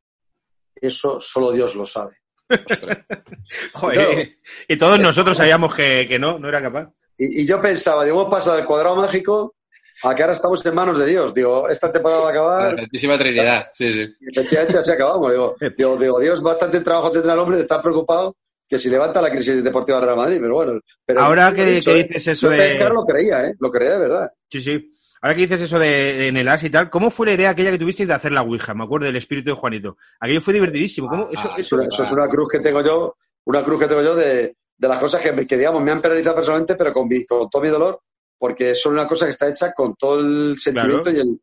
eso 0.75 1.21
solo 1.21 1.53
Dios 1.53 1.75
lo 1.75 1.87
sabe. 1.87 2.17
Joder, 3.73 4.37
y 4.69 4.77
todos 4.77 4.99
nosotros 5.01 5.37
sabíamos 5.37 5.75
que, 5.75 6.07
que 6.09 6.19
no, 6.19 6.39
no 6.39 6.49
era 6.49 6.63
capaz. 6.63 6.89
Y, 7.19 7.43
y 7.43 7.47
yo 7.47 7.61
pensaba, 7.61 8.05
digo, 8.05 8.21
hemos 8.21 8.31
pasado 8.31 8.57
del 8.57 8.65
cuadrado 8.67 8.97
mágico 8.97 9.55
a 10.03 10.15
que 10.15 10.23
ahora 10.23 10.33
estamos 10.33 10.65
en 10.67 10.75
manos 10.75 10.99
de 10.99 11.07
Dios. 11.07 11.33
Digo, 11.35 11.69
esta 11.69 11.91
temporada 11.93 12.21
va 12.23 12.29
a 12.29 12.33
La 12.33 12.39
acabar 12.41 12.77
Santísima 12.77 13.19
Trinidad, 13.19 13.67
sí, 13.75 13.93
sí. 13.93 14.07
y 14.21 14.31
efectivamente 14.31 14.79
así 14.79 14.91
acabamos. 14.93 15.31
Digo, 15.31 15.57
digo, 15.77 15.97
digo, 15.97 16.21
Dios, 16.21 16.43
bastante 16.43 16.81
trabajo 16.81 17.11
tendrá 17.11 17.35
el 17.35 17.39
hombre 17.39 17.57
de 17.57 17.63
estar 17.63 17.81
preocupado 17.81 18.37
que 18.69 18.79
si 18.79 18.89
levanta 18.91 19.21
la 19.23 19.31
crisis 19.31 19.63
deportiva 19.63 19.99
del 19.99 20.07
Real 20.07 20.17
Madrid, 20.19 20.39
pero 20.41 20.55
bueno. 20.55 20.81
Pero 21.05 21.21
Ahora 21.21 21.53
que- 21.55 21.65
dicho, 21.67 21.93
que 21.93 22.01
¿eh? 22.01 22.03
dices 22.05 22.29
eso 22.29 22.47
Yo 22.47 22.51
de- 22.53 22.59
Pescar 22.59 22.93
lo 22.93 23.05
creía, 23.05 23.47
¿eh? 23.47 23.55
Lo 23.61 23.71
creía 23.71 23.93
de 23.93 23.99
verdad. 23.99 24.31
Sí, 24.51 24.61
sí. 24.61 24.94
Ahora 25.25 25.37
que 25.37 25.41
dices 25.43 25.63
eso 25.63 25.79
de, 25.79 25.89
de 25.89 26.29
en 26.29 26.37
el 26.37 26.47
AS 26.49 26.65
y 26.65 26.69
tal, 26.71 26.91
¿cómo 26.91 27.11
fue 27.11 27.27
la 27.29 27.33
idea 27.33 27.49
aquella 27.49 27.71
que 27.71 27.79
tuvisteis 27.79 28.07
de 28.07 28.13
hacer 28.13 28.31
la 28.31 28.43
Ouija? 28.43 28.75
Me 28.75 28.85
acuerdo 28.85 29.07
del 29.07 29.17
espíritu 29.17 29.49
de 29.49 29.57
Juanito. 29.57 29.97
Aquello 30.21 30.43
fue 30.43 30.53
divertidísimo. 30.53 31.09
¿Cómo? 31.09 31.31
Eso, 31.31 31.49
Ah, 31.51 31.55
Es 31.57 31.65
eso- 31.67 32.03
es 32.03 32.13
una 32.13 32.29
cruz 32.29 32.51
que 32.53 32.61
tengo 32.61 32.83
yo, 32.83 33.17
una 33.45 33.63
cruz 33.65 33.81
que 33.81 33.89
tengo 33.89 34.03
yo 34.03 34.15
de, 34.15 34.55
de 34.77 34.89
las 34.89 34.99
cosas 34.99 35.23
que, 35.23 35.33
me- 35.33 35.47
que, 35.47 35.57
digamos, 35.57 35.83
me 35.83 35.93
han 35.93 36.03
penalizado 36.03 36.35
personalmente, 36.37 36.77
pero 36.77 36.93
con, 36.93 37.09
mi- 37.09 37.25
con 37.25 37.49
todo 37.49 37.63
mi 37.63 37.69
dolor, 37.71 38.03
porque 38.37 38.75
son 38.75 38.93
una 38.93 39.09
cosa 39.09 39.25
que 39.25 39.31
está 39.31 39.49
hecha 39.49 39.73
con 39.73 39.95
todo 39.97 40.21
el 40.21 40.59
sentimiento 40.59 41.05
Claro. 41.05 41.17
y 41.17 41.21
el... 41.23 41.41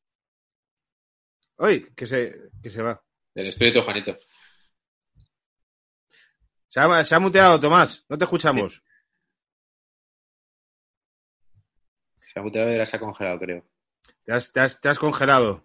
Uy, 1.57 1.93
que 1.95 2.05
se, 2.05 2.35
que 2.61 2.69
se 2.69 2.83
va. 2.83 3.01
El 3.33 3.47
espíritu 3.47 3.79
de 3.79 3.83
Juanito. 3.85 4.15
Se 6.67 6.79
ha, 6.79 7.03
se 7.03 7.15
ha 7.15 7.19
muteado, 7.19 7.59
Tomás. 7.59 8.05
No 8.09 8.15
te 8.15 8.25
escuchamos. 8.25 8.83
Se 12.31 12.39
ha 12.39 12.43
muteado 12.43 12.69
y 12.69 12.73
ahora 12.73 12.85
se 12.85 12.95
ha 12.95 12.99
congelado, 12.99 13.39
creo. 13.39 13.70
Te 14.25 14.33
has, 14.33 14.51
te 14.51 14.59
has- 14.59 14.79
te 14.81 14.89
has 14.89 14.99
congelado. 14.99 15.63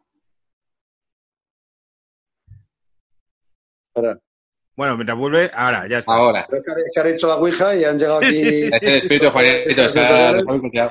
Bueno, 4.77 4.97
mientras 4.97 5.17
vuelve, 5.19 5.51
ahora, 5.55 5.89
ya 5.89 5.99
está. 5.99 6.13
Ahora. 6.13 6.47
Pero 6.49 6.61
es 6.61 6.67
que, 6.67 6.81
es 6.81 6.91
que 6.95 7.01
han 7.01 7.07
hecho 7.15 7.29
la 7.29 7.37
Ouija 7.37 7.75
y 7.75 7.85
han 7.85 7.99
llegado 7.99 8.21
Sí, 8.21 8.27
aquí... 8.27 8.35
sí, 8.37 8.51
sí, 8.53 8.65
Este 8.73 8.97
espíritu 8.99 9.31
Juanito. 9.31 10.91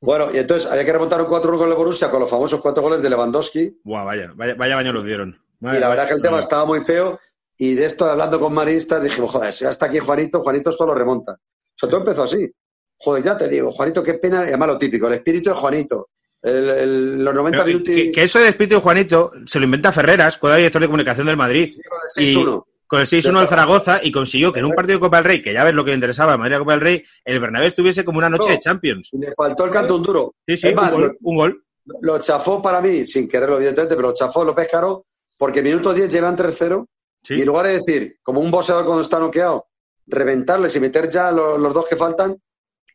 Bueno, 0.00 0.28
y 0.32 0.38
entonces 0.38 0.70
había 0.70 0.84
que 0.84 0.92
remontar 0.92 1.20
un 1.20 1.28
4-1 1.28 1.58
con 1.58 1.70
el 1.70 1.76
Borussia 1.76 2.10
con 2.10 2.20
los 2.20 2.30
famosos 2.30 2.60
cuatro 2.60 2.82
goles 2.82 3.02
de 3.02 3.10
Lewandowski. 3.10 3.80
Buah, 3.84 4.02
vaya, 4.02 4.32
vaya, 4.34 4.54
vaya 4.54 4.74
baño 4.76 4.92
los 4.92 5.04
dieron. 5.04 5.38
Y 5.60 5.78
la 5.78 5.88
verdad 5.88 6.08
que 6.08 6.14
el 6.14 6.22
tema 6.22 6.40
estaba 6.40 6.64
muy 6.64 6.80
feo. 6.80 7.20
Y 7.58 7.74
de 7.74 7.84
esto, 7.84 8.06
hablando 8.06 8.40
con 8.40 8.54
maristas, 8.54 9.02
dijimos, 9.02 9.30
joder, 9.30 9.52
si 9.52 9.66
hasta 9.66 9.86
aquí 9.86 9.98
Juanito, 9.98 10.42
Juanito 10.42 10.70
esto 10.70 10.86
lo 10.86 10.94
remonta. 10.94 11.32
O 11.32 11.76
sea, 11.76 11.88
todo 11.88 12.00
empezó 12.00 12.22
así. 12.24 12.50
Joder, 12.98 13.22
ya 13.22 13.36
te 13.36 13.46
digo, 13.48 13.70
Juanito, 13.70 14.02
qué 14.02 14.14
pena. 14.14 14.44
Y 14.44 14.48
además 14.48 14.68
lo 14.68 14.78
típico, 14.78 15.06
el 15.06 15.12
espíritu 15.14 15.50
de 15.50 15.56
Juanito. 15.56 16.08
El- 16.42 16.70
el- 16.70 17.24
los 17.24 17.34
90 17.34 17.64
Pero, 17.64 17.78
minutos 17.78 17.94
que, 17.94 18.22
eso 18.22 18.38
del 18.38 18.48
espíritu 18.48 18.76
de 18.76 18.80
Juanito 18.80 19.32
se 19.46 19.58
lo 19.58 19.64
inventa 19.66 19.92
Ferreras, 19.92 20.38
cuando 20.38 20.54
era 20.54 20.58
director 20.60 20.80
de 20.80 20.88
comunicación 20.88 21.26
del 21.26 21.36
Madrid, 21.36 21.74
con 21.88 21.98
el 22.02 22.08
6-1. 22.34 22.66
con 22.86 23.00
el 23.00 23.06
6-1 23.06 23.38
del 23.40 23.48
Zaragoza, 23.48 24.00
y 24.02 24.10
consiguió 24.10 24.52
que 24.52 24.60
en 24.60 24.64
un 24.64 24.72
partido 24.72 24.96
de 24.98 25.00
Copa 25.00 25.18
del 25.18 25.24
Rey, 25.26 25.42
que 25.42 25.52
ya 25.52 25.64
ves 25.64 25.74
lo 25.74 25.84
que 25.84 25.90
le 25.90 25.96
interesaba 25.96 26.32
al 26.32 26.38
Madrid 26.38 26.58
Copa 26.58 26.72
del 26.72 26.80
Rey, 26.80 27.04
el 27.24 27.40
Bernabéu 27.40 27.68
estuviese 27.68 28.04
como 28.04 28.18
una 28.18 28.30
noche 28.30 28.48
No. 28.48 28.54
de 28.54 28.60
Champions. 28.60 29.08
Le 29.12 29.32
faltó 29.36 29.64
el 29.66 29.70
canto 29.70 29.96
un 29.96 30.02
duro. 30.02 30.34
Sí, 30.46 30.56
sí, 30.56 30.68
Es 30.68 30.76
un 30.78 30.90
gol. 30.90 31.18
Un 31.20 31.36
gol. 31.36 31.64
Lo 32.02 32.18
chafó 32.20 32.60
para 32.62 32.80
mí, 32.80 33.04
sin 33.06 33.28
quererlo, 33.28 33.56
evidentemente, 33.56 33.94
pero 33.96 34.08
lo 34.08 34.14
chafó 34.14 34.44
López 34.44 34.68
Caro, 34.70 35.06
porque 35.38 35.62
minuto 35.62 35.92
10 35.92 36.08
llevan 36.10 36.36
3-0. 36.36 36.86
Sí. 37.22 37.34
Y 37.34 37.40
en 37.42 37.46
lugar 37.46 37.66
de 37.66 37.74
decir, 37.74 38.16
como 38.22 38.40
un 38.40 38.50
boxeador 38.50 38.84
cuando 38.86 39.02
está 39.02 39.18
noqueado, 39.18 39.66
reventarles 40.06 40.74
y 40.76 40.80
meter 40.80 41.08
ya 41.10 41.30
los, 41.30 41.58
los 41.58 41.74
dos 41.74 41.86
que 41.86 41.96
faltan, 41.96 42.36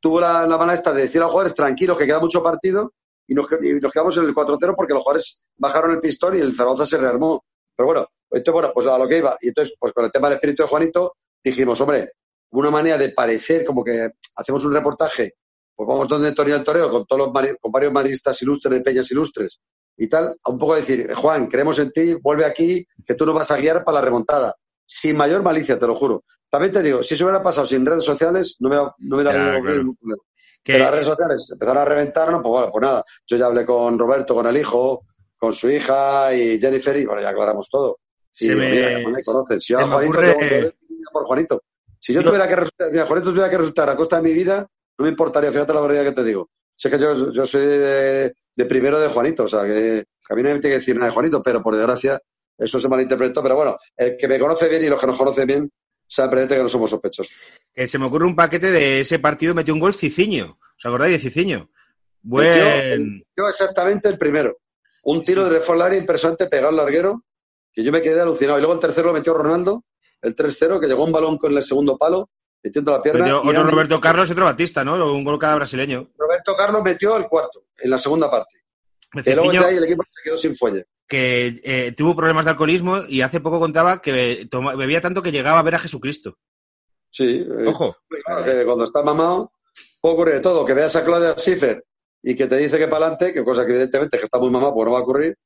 tuvo 0.01 0.19
la, 0.19 0.45
la 0.47 0.57
mala 0.57 0.73
esta 0.73 0.91
de 0.93 1.03
decir 1.03 1.21
a 1.21 1.25
los 1.25 1.31
jugadores 1.31 1.55
tranquilos 1.55 1.97
que 1.97 2.05
queda 2.05 2.19
mucho 2.19 2.41
partido 2.43 2.93
y 3.27 3.33
nos, 3.33 3.47
y 3.61 3.73
nos 3.73 3.91
quedamos 3.91 4.17
en 4.17 4.23
el 4.25 4.33
4-0 4.35 4.73
porque 4.75 4.93
los 4.93 5.01
jugadores 5.03 5.47
bajaron 5.57 5.91
el 5.91 5.99
pistón 5.99 6.35
y 6.35 6.39
el 6.39 6.53
Zaragoza 6.53 6.85
se 6.85 6.97
rearmó. 6.97 7.43
Pero 7.75 7.87
bueno, 7.87 8.07
entonces, 8.31 8.53
bueno, 8.53 8.71
pues 8.73 8.87
a 8.87 8.97
lo 8.97 9.07
que 9.07 9.17
iba. 9.17 9.37
Y 9.41 9.49
entonces, 9.49 9.75
pues 9.79 9.93
con 9.93 10.05
el 10.05 10.11
tema 10.11 10.27
del 10.29 10.35
espíritu 10.35 10.63
de 10.63 10.69
Juanito, 10.69 11.15
dijimos, 11.43 11.79
hombre, 11.81 12.11
una 12.51 12.69
manera 12.69 12.97
de 12.97 13.09
parecer 13.09 13.65
como 13.65 13.83
que 13.83 14.09
hacemos 14.37 14.63
un 14.65 14.73
reportaje, 14.73 15.33
pues 15.75 15.87
vamos 15.87 16.07
donde 16.07 16.29
Antonio 16.29 16.63
Toreo, 16.63 16.89
con 16.89 17.05
todos 17.05 17.27
los 17.27 17.57
con 17.59 17.71
varios 17.71 17.91
maristas 17.91 18.41
ilustres 18.41 18.73
de 18.75 18.81
Peñas 18.81 19.11
Ilustres 19.11 19.59
y 19.97 20.07
tal, 20.07 20.27
a 20.43 20.49
un 20.49 20.57
poco 20.57 20.75
decir, 20.75 21.13
Juan, 21.13 21.47
creemos 21.47 21.79
en 21.79 21.91
ti, 21.91 22.13
vuelve 22.15 22.45
aquí, 22.45 22.85
que 23.05 23.15
tú 23.15 23.25
nos 23.25 23.35
vas 23.35 23.51
a 23.51 23.57
guiar 23.57 23.83
para 23.83 23.99
la 23.99 24.05
remontada. 24.05 24.55
Sin 24.85 25.17
mayor 25.17 25.41
malicia, 25.41 25.77
te 25.79 25.87
lo 25.87 25.95
juro. 25.95 26.23
También 26.49 26.71
te 26.71 26.81
digo, 26.81 27.03
si 27.03 27.15
se 27.15 27.23
hubiera 27.23 27.41
pasado 27.43 27.65
sin 27.65 27.85
redes 27.85 28.03
sociales, 28.05 28.55
no 28.59 28.69
hubiera, 28.69 28.93
no 28.99 29.15
hubiera 29.15 29.33
Ya, 29.33 29.45
habido 29.47 29.61
claro. 29.63 29.77
ningún 29.79 29.95
problema. 29.97 30.23
Que- 30.65 30.73
Pero 30.73 30.85
las 30.85 30.91
redes 30.93 31.05
sociales 31.07 31.49
empezaron 31.53 31.81
a 31.81 31.85
reventarnos, 31.85 32.41
pues 32.41 32.49
bueno, 32.49 32.69
pues 32.71 32.81
nada. 32.81 33.03
Yo 33.27 33.37
ya 33.37 33.45
hablé 33.45 33.63
con 33.65 33.97
Roberto, 33.99 34.33
con 34.33 34.47
el 34.47 34.57
hijo, 34.57 35.05
con 35.37 35.53
su 35.53 35.69
hija 35.69 36.33
y 36.33 36.59
Jennifer, 36.59 36.97
y 36.97 37.05
bueno, 37.05 37.21
ya 37.21 37.29
aclaramos 37.29 37.69
todo. 37.69 37.99
Y 38.39 38.47
Se 38.47 38.55
me- 38.55 38.71
mira, 38.71 38.95
que 38.99 39.07
me 39.07 39.23
conoces. 39.23 39.63
Si 39.63 39.73
yo 39.73 39.79
a 39.79 39.83
Juanito 39.87 40.11
ocurre- 40.17 40.33
tengo 40.33 40.39
que 40.49 40.73
por 41.13 41.23
Juanito. 41.25 41.63
Si 41.99 42.13
yo 42.13 42.23
tuviera 42.23 42.47
que 42.47 42.55
resultar, 42.55 42.91
mira, 42.91 43.05
Juanito 43.05 43.29
tuviera 43.29 43.49
que 43.49 43.57
resultar 43.57 43.89
a 43.89 43.95
costa 43.95 44.17
de 44.17 44.23
mi 44.23 44.33
vida, 44.33 44.67
no 44.97 45.03
me 45.03 45.09
importaría, 45.09 45.51
fíjate 45.51 45.73
la 45.73 45.81
verdad 45.81 46.03
que 46.03 46.11
te 46.13 46.23
digo. 46.23 46.49
Sé 46.75 46.89
que 46.89 46.99
yo, 46.99 47.31
yo 47.31 47.45
soy 47.45 47.65
de, 47.67 48.33
de 48.55 48.65
primero 48.65 48.99
de 48.99 49.07
Juanito, 49.07 49.43
o 49.43 49.47
sea, 49.47 49.63
que, 49.65 50.03
que 50.27 50.33
a 50.33 50.35
mí 50.35 50.41
no 50.43 50.49
me 50.49 50.59
tiene 50.59 50.73
que 50.75 50.79
decir 50.79 50.95
nada 50.95 51.07
de 51.07 51.13
Juanito, 51.13 51.41
pero 51.43 51.61
por 51.63 51.75
desgracia 51.75 52.19
eso 52.57 52.79
se 52.79 52.87
malinterpretó. 52.89 53.41
Pero 53.43 53.55
bueno, 53.55 53.77
el 53.95 54.17
que 54.17 54.27
me 54.27 54.39
conoce 54.39 54.67
bien 54.67 54.83
y 54.83 54.87
los 54.89 54.99
que 54.99 55.07
nos 55.07 55.17
conocen 55.17 55.47
bien 55.47 55.71
saben 56.07 56.31
presente 56.31 56.55
que 56.55 56.63
no 56.63 56.69
somos 56.69 56.89
sospechosos. 56.89 57.35
que 57.73 57.87
se 57.87 57.99
me 57.99 58.05
ocurre 58.05 58.25
un 58.25 58.35
paquete 58.35 58.71
de 58.71 59.01
ese 59.01 59.19
partido, 59.19 59.53
metió 59.53 59.73
un 59.73 59.79
gol 59.79 59.93
Ciciño. 59.93 60.57
¿Os 60.77 60.85
acordáis 60.85 61.13
de 61.13 61.29
Ciciño? 61.29 61.69
Buen. 62.21 63.23
Yo 63.37 63.47
exactamente 63.47 64.09
el 64.09 64.17
primero. 64.17 64.57
Un 65.03 65.23
tiro 65.23 65.43
de 65.43 65.51
reforzar 65.51 65.87
área 65.87 65.99
impresionante 65.99 66.47
pegado 66.47 66.69
al 66.69 66.77
larguero, 66.77 67.23
que 67.71 67.83
yo 67.83 67.91
me 67.91 68.01
quedé 68.01 68.21
alucinado. 68.21 68.57
Y 68.57 68.61
luego 68.61 68.73
el 68.73 68.79
tercero 68.79 69.07
lo 69.07 69.13
metió 69.13 69.33
Ronaldo, 69.33 69.83
el 70.21 70.35
3-0, 70.35 70.79
que 70.79 70.87
llegó 70.87 71.03
un 71.03 71.11
balón 71.11 71.37
con 71.37 71.55
el 71.55 71.61
segundo 71.61 71.97
palo, 71.97 72.29
metiendo 72.63 72.91
la 72.91 73.01
pierna. 73.01 73.25
Metió 73.25 73.41
otro 73.41 73.63
Roberto 73.63 74.01
Carlos 74.01 74.27
y 74.29 74.31
otro 74.31 74.45
Batista, 74.45 74.83
¿no? 74.83 75.13
Un 75.13 75.23
gol 75.23 75.37
cada 75.37 75.55
brasileño. 75.55 76.09
Roberto 76.17 76.55
Carlos 76.57 76.81
metió 76.81 77.15
el 77.17 77.27
cuarto, 77.27 77.65
en 77.77 77.91
la 77.91 77.99
segunda 77.99 78.31
parte. 78.31 78.64
Que 79.23 79.35
luego 79.35 79.51
ya 79.53 79.65
ahí 79.67 79.77
el 79.77 79.83
equipo 79.85 80.03
se 80.09 80.21
quedó 80.23 80.37
sin 80.37 80.55
fuelle. 80.55 80.85
que 81.07 81.59
eh, 81.63 81.93
tuvo 81.95 82.15
problemas 82.15 82.45
de 82.45 82.51
alcoholismo 82.51 83.01
y 83.07 83.21
hace 83.21 83.39
poco 83.39 83.59
contaba 83.59 84.01
que 84.01 84.47
toma- 84.49 84.75
bebía 84.75 85.01
tanto 85.01 85.21
que 85.21 85.31
llegaba 85.31 85.59
a 85.59 85.63
ver 85.63 85.75
a 85.75 85.79
Jesucristo. 85.79 86.37
Sí. 87.11 87.45
eh, 87.47 87.65
Ojo. 87.67 87.95
claro, 88.25 88.43
que 88.43 88.65
cuando 88.65 88.83
está 88.83 89.01
mamado, 89.03 89.51
puede 90.01 90.15
ocurrir 90.15 90.33
de 90.35 90.39
todo. 90.41 90.65
Que 90.65 90.73
veas 90.73 90.95
a 90.95 91.05
Claudia 91.05 91.33
Schiffer 91.37 91.83
y 92.23 92.35
que 92.35 92.47
te 92.47 92.57
dice 92.57 92.77
que 92.77 92.87
para 92.87 93.05
adelante, 93.07 93.33
que 93.33 93.43
cosa 93.43 93.65
que 93.65 93.71
evidentemente 93.73 94.17
que 94.17 94.25
está 94.25 94.39
muy 94.39 94.49
mamado, 94.49 94.73
porque 94.73 94.85
no 94.85 94.91
va 94.93 94.99
a 94.99 95.03
ocurrir. 95.03 95.37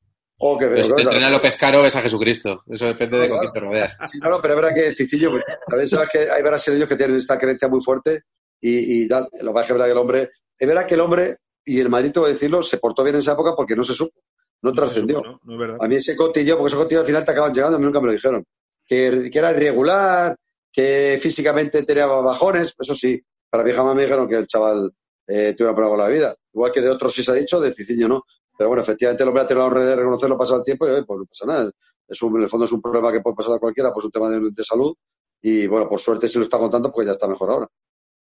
O 0.42 0.58
que 0.58 0.68
te 0.68 0.76
claro, 0.82 0.98
entrena 1.00 1.30
López 1.30 1.58
Caro, 1.58 1.82
ves 1.82 1.96
a 1.98 2.02
Jesucristo. 2.02 2.64
Eso 2.72 2.86
depende 2.86 3.18
de 3.18 3.28
con 3.28 3.40
Claro. 3.40 3.52
quién 3.52 3.54
te 3.54 3.60
rodeas. 3.70 4.10
Sí, 4.10 4.20
no, 4.20 4.30
no, 4.30 4.42
pero 4.42 4.54
es 4.54 4.62
verdad 4.62 4.74
que 4.76 4.92
Cicillo, 4.94 5.32
pues, 5.32 5.44
también 5.68 5.90
sabes 5.90 6.08
que 6.10 6.20
hay 6.32 6.42
brasileños 6.42 6.88
que 6.88 6.96
tienen 6.96 7.18
esta 7.18 7.38
creencia 7.38 7.68
muy 7.68 7.82
fuerte 7.82 8.22
y, 8.62 9.04
y 9.04 9.08
tal. 9.10 9.28
Lo 9.42 9.52
es 9.52 9.56
que 9.68 9.74
es 9.74 9.78
verdad 9.78 9.86
que 9.88 9.92
el 9.92 9.98
hombre, 9.98 10.30
es 10.58 10.68
verdad 10.68 10.86
que 10.88 10.94
el 10.94 11.02
hombre, 11.02 11.36
y 11.66 11.80
el 11.80 11.90
Madrid, 11.90 12.12
tengo 12.12 12.28
que 12.28 12.34
decirlo, 12.34 12.64
se 12.64 12.78
portó 12.78 13.04
bien 13.04 13.16
en 13.16 13.20
esa 13.20 13.34
época 13.34 13.54
porque 13.56 13.76
no 13.76 13.84
se 13.84 13.94
supo, 13.94 14.20
no 14.62 14.72
trascendió. 14.74 15.22
No, 15.22 15.40
no 15.44 15.54
es 15.54 15.60
verdad. 15.60 15.78
A 15.80 15.88
mí 15.88 15.96
ese 15.96 16.16
cotillo, 16.16 16.58
porque 16.58 16.70
esos 16.70 16.84
cotillos 16.84 17.02
al 17.02 17.08
final 17.08 17.26
te 17.26 17.32
acaban 17.32 17.54
llegando, 17.54 17.78
a 17.78 17.80
mí 17.80 17.86
nunca 17.86 18.02
me 18.02 18.08
lo 18.08 18.14
dijeron. 18.14 18.44
Que, 18.86 19.30
que 19.32 19.40
era 19.40 19.52
irregular, 19.52 20.36
que 20.72 21.18
físicamente 21.22 21.84
tenía 21.84 22.08
bajones, 22.08 22.74
eso 22.80 22.96
sí. 22.96 23.22
Para 23.50 23.64
mí 23.64 23.72
jamás 23.72 23.96
me 23.96 24.04
dijeron 24.04 24.28
que 24.28 24.36
el 24.36 24.48
chaval 24.48 24.92
eh, 25.28 25.54
tuviera 25.54 25.76
problema 25.76 25.90
con 25.90 26.00
la 26.00 26.08
vida. 26.08 26.36
Igual 26.54 26.72
que 26.72 26.82
de 26.82 26.90
otros 26.90 27.14
sí 27.14 27.24
se 27.24 27.32
ha 27.32 27.36
dicho, 27.36 27.60
de 27.60 27.74
Ciciño 27.74 28.08
no. 28.08 28.24
Pero 28.58 28.70
bueno, 28.70 28.82
efectivamente 28.82 29.24
el 29.24 29.30
hombre 29.30 29.44
ha 29.44 29.48
tenido 29.48 29.64
la 29.64 29.72
honra 29.72 29.86
de 29.86 29.96
reconocerlo 29.96 30.38
pasado 30.38 30.60
el 30.60 30.66
tiempo 30.66 30.88
y 30.88 30.92
oye, 30.92 31.04
pues 31.04 31.20
no 31.20 31.26
pasa 31.26 31.46
nada. 31.46 31.72
Es 32.08 32.22
un, 32.22 32.36
en 32.36 32.44
el 32.44 32.50
fondo 32.50 32.66
es 32.66 32.72
un 32.72 32.82
problema 32.82 33.12
que 33.12 33.22
puede 33.22 33.36
pasar 33.36 33.54
a 33.54 33.60
cualquiera, 33.60 33.94
pues 33.94 34.06
un 34.06 34.12
tema 34.12 34.30
de, 34.30 34.50
de 34.52 34.64
salud. 34.64 34.96
Y 35.42 35.68
bueno, 35.68 35.88
por 35.88 36.00
suerte 36.00 36.28
se 36.28 36.40
lo 36.40 36.44
está 36.44 36.58
contando 36.58 36.92
porque 36.92 37.06
ya 37.06 37.14
está 37.14 37.28
mejor 37.28 37.52
ahora. 37.52 37.68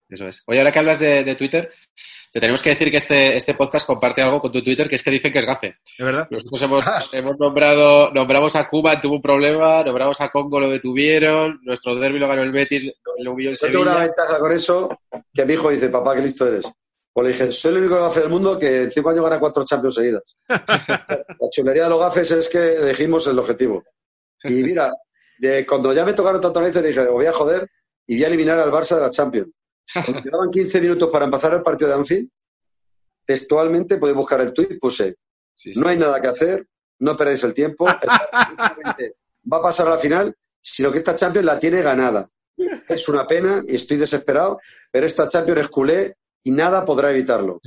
Eso 0.09 0.27
es. 0.27 0.41
Oye, 0.47 0.59
ahora 0.59 0.71
que 0.71 0.79
hablas 0.79 0.99
de, 0.99 1.23
de 1.23 1.35
Twitter, 1.35 1.71
te 2.37 2.41
tenemos 2.41 2.61
que 2.61 2.69
decir 2.69 2.91
que 2.91 2.97
este, 2.97 3.35
este 3.35 3.55
podcast 3.55 3.87
comparte 3.87 4.21
algo 4.21 4.39
con 4.39 4.51
tu 4.51 4.63
Twitter, 4.63 4.87
que 4.87 4.95
es 4.95 5.01
que 5.01 5.09
dicen 5.09 5.33
que 5.33 5.39
es 5.39 5.45
gafe. 5.45 5.77
Es 5.97 6.05
verdad. 6.05 6.27
Nosotros 6.29 6.61
hemos, 6.61 6.85
hemos 7.11 7.39
nombrado, 7.39 8.11
nombramos 8.11 8.55
a 8.55 8.69
Cuba, 8.69 9.01
tuvo 9.01 9.15
un 9.15 9.23
problema, 9.23 9.83
nombramos 9.83 10.21
a 10.21 10.29
Congo, 10.29 10.59
lo 10.59 10.69
detuvieron, 10.69 11.59
nuestro 11.63 11.95
derbi 11.95 12.19
lo 12.19 12.27
ganó 12.27 12.43
el 12.43 12.51
Betis, 12.51 12.93
lo 13.23 13.31
humilló 13.31 13.49
el 13.49 13.57
Yo 13.57 13.67
tengo 13.67 13.81
una 13.81 13.93
Sevilla. 13.93 14.13
ventaja 14.13 14.39
con 14.39 14.51
eso, 14.51 14.99
que 15.33 15.45
mi 15.45 15.53
hijo 15.53 15.71
dice, 15.71 15.89
papá, 15.89 16.13
qué 16.13 16.21
listo 16.21 16.45
eres. 16.45 16.71
Pues 17.11 17.25
le 17.25 17.33
dije, 17.33 17.51
soy 17.51 17.71
el 17.71 17.77
único 17.79 17.95
gafe 17.95 18.19
del 18.19 18.29
mundo 18.29 18.59
que 18.59 18.83
en 18.83 18.91
cinco 18.91 19.09
años 19.09 19.23
gana 19.23 19.39
cuatro 19.39 19.65
Champions 19.65 19.95
seguidas. 19.95 20.37
La 20.47 21.49
chulería 21.51 21.85
de 21.85 21.89
los 21.89 21.99
gafes 21.99 22.29
es 22.29 22.47
que 22.49 22.75
elegimos 22.75 23.25
el 23.25 23.39
objetivo. 23.39 23.83
Y 24.43 24.61
mira, 24.61 24.91
de, 25.39 25.65
cuando 25.65 25.91
ya 25.91 26.05
me 26.05 26.13
tocaron 26.13 26.39
tantas 26.39 26.61
veces 26.61 26.83
dije, 26.83 27.07
voy 27.07 27.25
a 27.25 27.33
joder 27.33 27.67
y 28.05 28.17
voy 28.17 28.25
a 28.25 28.27
eliminar 28.27 28.59
al 28.59 28.71
Barça 28.71 28.93
de 28.93 29.01
la 29.01 29.09
Champions. 29.09 29.49
Cuando 29.93 30.23
quedaban 30.23 30.51
15 30.51 30.81
minutos 30.81 31.09
para 31.11 31.25
empezar 31.25 31.53
el 31.53 31.61
partido 31.61 31.89
de 31.89 31.95
Anfield, 31.95 32.29
textualmente 33.25 33.97
podéis 33.97 34.17
buscar 34.17 34.41
el 34.41 34.53
tuit, 34.53 34.79
puse, 34.79 35.15
Sí, 35.53 35.73
sí. 35.73 35.79
no 35.79 35.87
hay 35.89 35.97
nada 35.97 36.21
que 36.21 36.27
hacer, 36.27 36.67
no 36.99 37.17
perdáis 37.17 37.43
el 37.43 37.53
tiempo, 37.53 37.87
el 38.97 39.15
va 39.51 39.57
a 39.57 39.61
pasar 39.61 39.87
a 39.87 39.91
la 39.91 39.97
final 39.97 40.35
sino 40.69 40.91
que 40.91 40.97
esta 40.97 41.15
Champions 41.15 41.45
la 41.45 41.59
tiene 41.59 41.81
ganada. 41.81 42.27
Es 42.89 43.07
una 43.07 43.25
pena 43.25 43.63
y 43.65 43.75
estoy 43.75 43.97
desesperado, 43.97 44.59
pero 44.91 45.05
esta 45.05 45.27
Champions 45.27 45.61
es 45.61 45.67
culé 45.69 46.17
y 46.43 46.51
nada 46.51 46.83
podrá 46.83 47.11
evitarlo. 47.11 47.61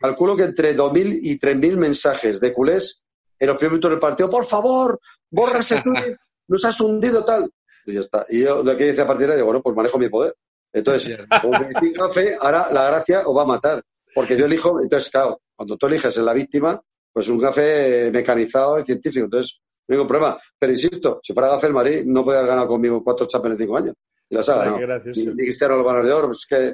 Calculo 0.00 0.36
que 0.36 0.44
entre 0.44 0.76
2.000 0.76 1.18
y 1.22 1.38
3.000 1.38 1.76
mensajes 1.76 2.40
de 2.40 2.52
culés 2.52 3.04
en 3.38 3.46
los 3.46 3.56
primeros 3.56 3.74
minutos 3.74 3.90
del 3.90 4.00
partido, 4.00 4.28
por 4.28 4.44
favor, 4.44 4.98
borra 5.30 5.60
ese 5.60 5.80
tweet, 5.82 6.16
nos 6.48 6.64
has 6.64 6.80
hundido 6.80 7.24
tal. 7.24 7.52
Y 7.86 7.92
ya 7.94 8.00
está. 8.00 8.26
Y 8.28 8.42
yo 8.42 8.64
lo 8.64 8.76
que 8.76 8.88
hice 8.88 9.00
a 9.00 9.06
partir 9.06 9.26
de 9.28 9.34
ahí, 9.34 9.36
digo, 9.36 9.46
bueno, 9.46 9.62
pues 9.62 9.76
manejo 9.76 9.98
mi 9.98 10.08
poder. 10.08 10.34
Entonces, 10.72 11.08
como 11.42 11.58
me 11.60 11.68
decís 11.68 11.92
gafe, 11.94 12.36
ahora 12.40 12.68
la 12.72 12.90
gracia 12.90 13.26
os 13.26 13.36
va 13.36 13.42
a 13.42 13.46
matar. 13.46 13.82
Porque 14.14 14.36
yo 14.36 14.46
elijo, 14.46 14.80
entonces, 14.82 15.10
claro, 15.10 15.40
cuando 15.56 15.76
tú 15.76 15.86
eliges 15.86 16.16
en 16.16 16.24
la 16.24 16.32
víctima, 16.32 16.80
pues 17.12 17.28
un 17.28 17.40
café 17.40 18.10
mecanizado 18.12 18.78
y 18.78 18.84
científico. 18.84 19.24
Entonces, 19.24 19.58
no 19.86 19.92
hay 19.92 19.96
ningún 19.96 20.08
problema. 20.08 20.38
Pero 20.58 20.72
insisto, 20.72 21.20
si 21.22 21.32
fuera 21.32 21.50
gafe 21.50 21.66
el 21.68 21.72
Madrid, 21.72 22.02
no 22.04 22.24
puede 22.24 22.38
haber 22.38 22.50
ganado 22.50 22.68
conmigo 22.68 23.02
cuatro 23.02 23.26
Champions 23.26 23.54
en 23.60 23.66
cinco 23.66 23.76
años. 23.78 23.94
Y 24.28 24.34
las 24.34 24.48
ha 24.48 24.56
ganado. 24.58 24.76
Y, 25.16 25.24
y 25.30 25.36
Cristiano 25.36 25.76
los 25.76 25.86
balones 25.86 26.08
de 26.08 26.12
oro, 26.14 26.26
pues 26.28 26.38
es 26.38 26.46
que 26.46 26.66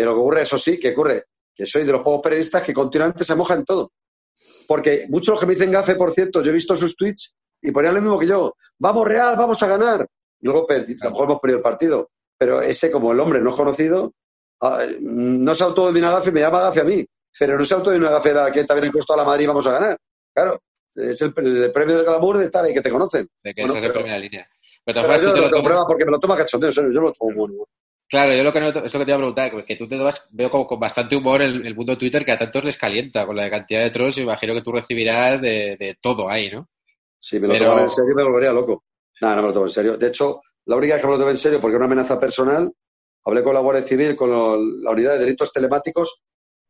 eh, 0.00 0.04
lo 0.04 0.12
que 0.14 0.20
ocurre, 0.20 0.42
eso 0.42 0.58
sí, 0.58 0.78
que 0.78 0.90
ocurre, 0.90 1.24
que 1.54 1.64
soy 1.66 1.84
de 1.84 1.92
los 1.92 2.02
pocos 2.02 2.20
periodistas 2.22 2.62
que 2.62 2.72
continuamente 2.74 3.24
se 3.24 3.34
mojan 3.34 3.60
en 3.60 3.64
todo. 3.64 3.92
Porque 4.66 5.06
muchos 5.08 5.26
de 5.26 5.32
los 5.32 5.40
que 5.40 5.46
me 5.46 5.54
dicen 5.54 5.70
gafe, 5.72 5.94
por 5.96 6.12
cierto, 6.12 6.42
yo 6.42 6.50
he 6.50 6.54
visto 6.54 6.76
sus 6.76 6.94
tweets 6.96 7.34
y 7.62 7.70
ponían 7.72 7.94
lo 7.94 8.00
mismo 8.02 8.18
que 8.18 8.26
yo. 8.26 8.54
Vamos 8.78 9.06
Real, 9.08 9.34
vamos 9.36 9.62
a 9.62 9.66
ganar. 9.66 10.06
Y 10.40 10.46
luego 10.46 10.66
perdi- 10.66 10.96
a 11.00 11.04
lo 11.06 11.10
mejor 11.10 11.24
hemos 11.26 11.40
perdido 11.40 11.58
el 11.58 11.62
partido. 11.62 12.10
Pero 12.40 12.62
ese, 12.62 12.90
como 12.90 13.12
el 13.12 13.20
hombre 13.20 13.38
no 13.40 13.50
es 13.50 13.56
conocido, 13.56 14.14
ah, 14.62 14.82
no 15.00 15.54
se 15.54 15.62
autodenomina 15.64 16.10
gafe, 16.10 16.32
me 16.32 16.40
llama 16.40 16.62
gafe 16.62 16.80
a 16.80 16.84
mí. 16.84 17.04
Pero 17.38 17.58
no 17.58 17.64
se 17.66 17.74
autodenomina 17.74 18.10
gafe 18.12 18.30
a 18.38 18.50
que 18.50 18.64
también 18.64 18.88
ha 18.88 18.92
costado 18.92 19.20
a 19.20 19.22
la 19.24 19.28
Madrid 19.28 19.44
y 19.44 19.48
vamos 19.48 19.66
a 19.66 19.72
ganar. 19.72 19.98
Claro, 20.34 20.58
es 20.94 21.20
el, 21.20 21.34
el 21.36 21.70
premio 21.70 21.96
del 21.96 22.06
glamour 22.06 22.38
de 22.38 22.46
estar 22.46 22.64
ahí 22.64 22.72
que 22.72 22.80
te 22.80 22.90
conocen. 22.90 23.28
De 23.44 23.52
que 23.52 23.60
Bueno, 23.60 23.74
eso 23.74 23.78
es 23.78 23.84
en 23.84 23.88
pero- 23.92 24.00
primera 24.02 24.18
línea. 24.18 24.48
Pero, 24.82 25.02
Pero 25.02 25.12
yo 25.14 25.34
te 25.34 25.40
no 25.40 25.46
lo 25.46 25.50
tomas- 25.50 25.64
prueba 25.66 25.86
porque 25.86 26.04
me 26.06 26.10
lo 26.12 26.18
toma 26.18 26.36
cachondeo, 26.38 26.70
yo 26.70 26.82
lo 27.00 27.12
tomo 27.12 27.30
muy 27.32 27.34
bueno. 27.50 27.64
Claro, 28.08 28.34
yo 28.34 28.42
lo 28.42 28.52
que 28.52 28.60
noto, 28.60 28.82
es 28.84 28.92
lo 28.94 28.98
que 29.00 29.04
te 29.04 29.10
iba 29.10 29.16
a 29.16 29.20
preguntar, 29.20 29.50
que- 29.52 29.64
que 29.66 29.76
tú 29.76 29.86
te 29.86 29.98
tomas, 29.98 30.26
veo 30.30 30.50
como 30.50 30.66
con 30.66 30.80
bastante 30.80 31.14
humor 31.16 31.42
el, 31.42 31.64
el 31.66 31.74
mundo 31.76 31.92
de 31.92 31.98
Twitter 31.98 32.24
que 32.24 32.32
a 32.32 32.38
tantos 32.38 32.64
les 32.64 32.78
calienta 32.78 33.26
con 33.26 33.36
la 33.36 33.50
cantidad 33.50 33.82
de 33.82 33.90
trolls 33.90 34.16
y 34.16 34.22
imagino 34.22 34.54
que 34.54 34.62
tú 34.62 34.72
recibirás 34.72 35.40
de, 35.42 35.76
de 35.78 35.96
todo 36.00 36.28
ahí, 36.30 36.50
¿no? 36.50 36.66
Si 37.20 37.38
me 37.38 37.46
lo 37.48 37.52
Pero- 37.52 37.66
tomara 37.66 37.82
en 37.82 37.90
serio, 37.90 38.14
me 38.16 38.24
volvería 38.24 38.52
loco. 38.52 38.82
Nada, 39.20 39.36
no 39.36 39.42
me 39.42 39.48
lo 39.48 39.54
tomo 39.54 39.66
en 39.66 39.72
serio. 39.72 39.96
De 39.98 40.08
hecho, 40.08 40.40
la 40.66 40.76
única 40.76 40.94
vez 40.94 41.02
que 41.02 41.06
me 41.08 41.14
lo 41.14 41.18
tomé 41.20 41.32
en 41.32 41.36
serio, 41.36 41.60
porque 41.60 41.76
era 41.76 41.84
una 41.84 41.92
amenaza 41.92 42.18
personal, 42.20 42.72
hablé 43.24 43.42
con 43.42 43.54
la 43.54 43.60
Guardia 43.60 43.82
Civil, 43.84 44.16
con 44.16 44.30
lo- 44.30 44.56
la 44.56 44.90
unidad 44.90 45.12
de 45.14 45.20
delitos 45.20 45.52
telemáticos, 45.52 46.22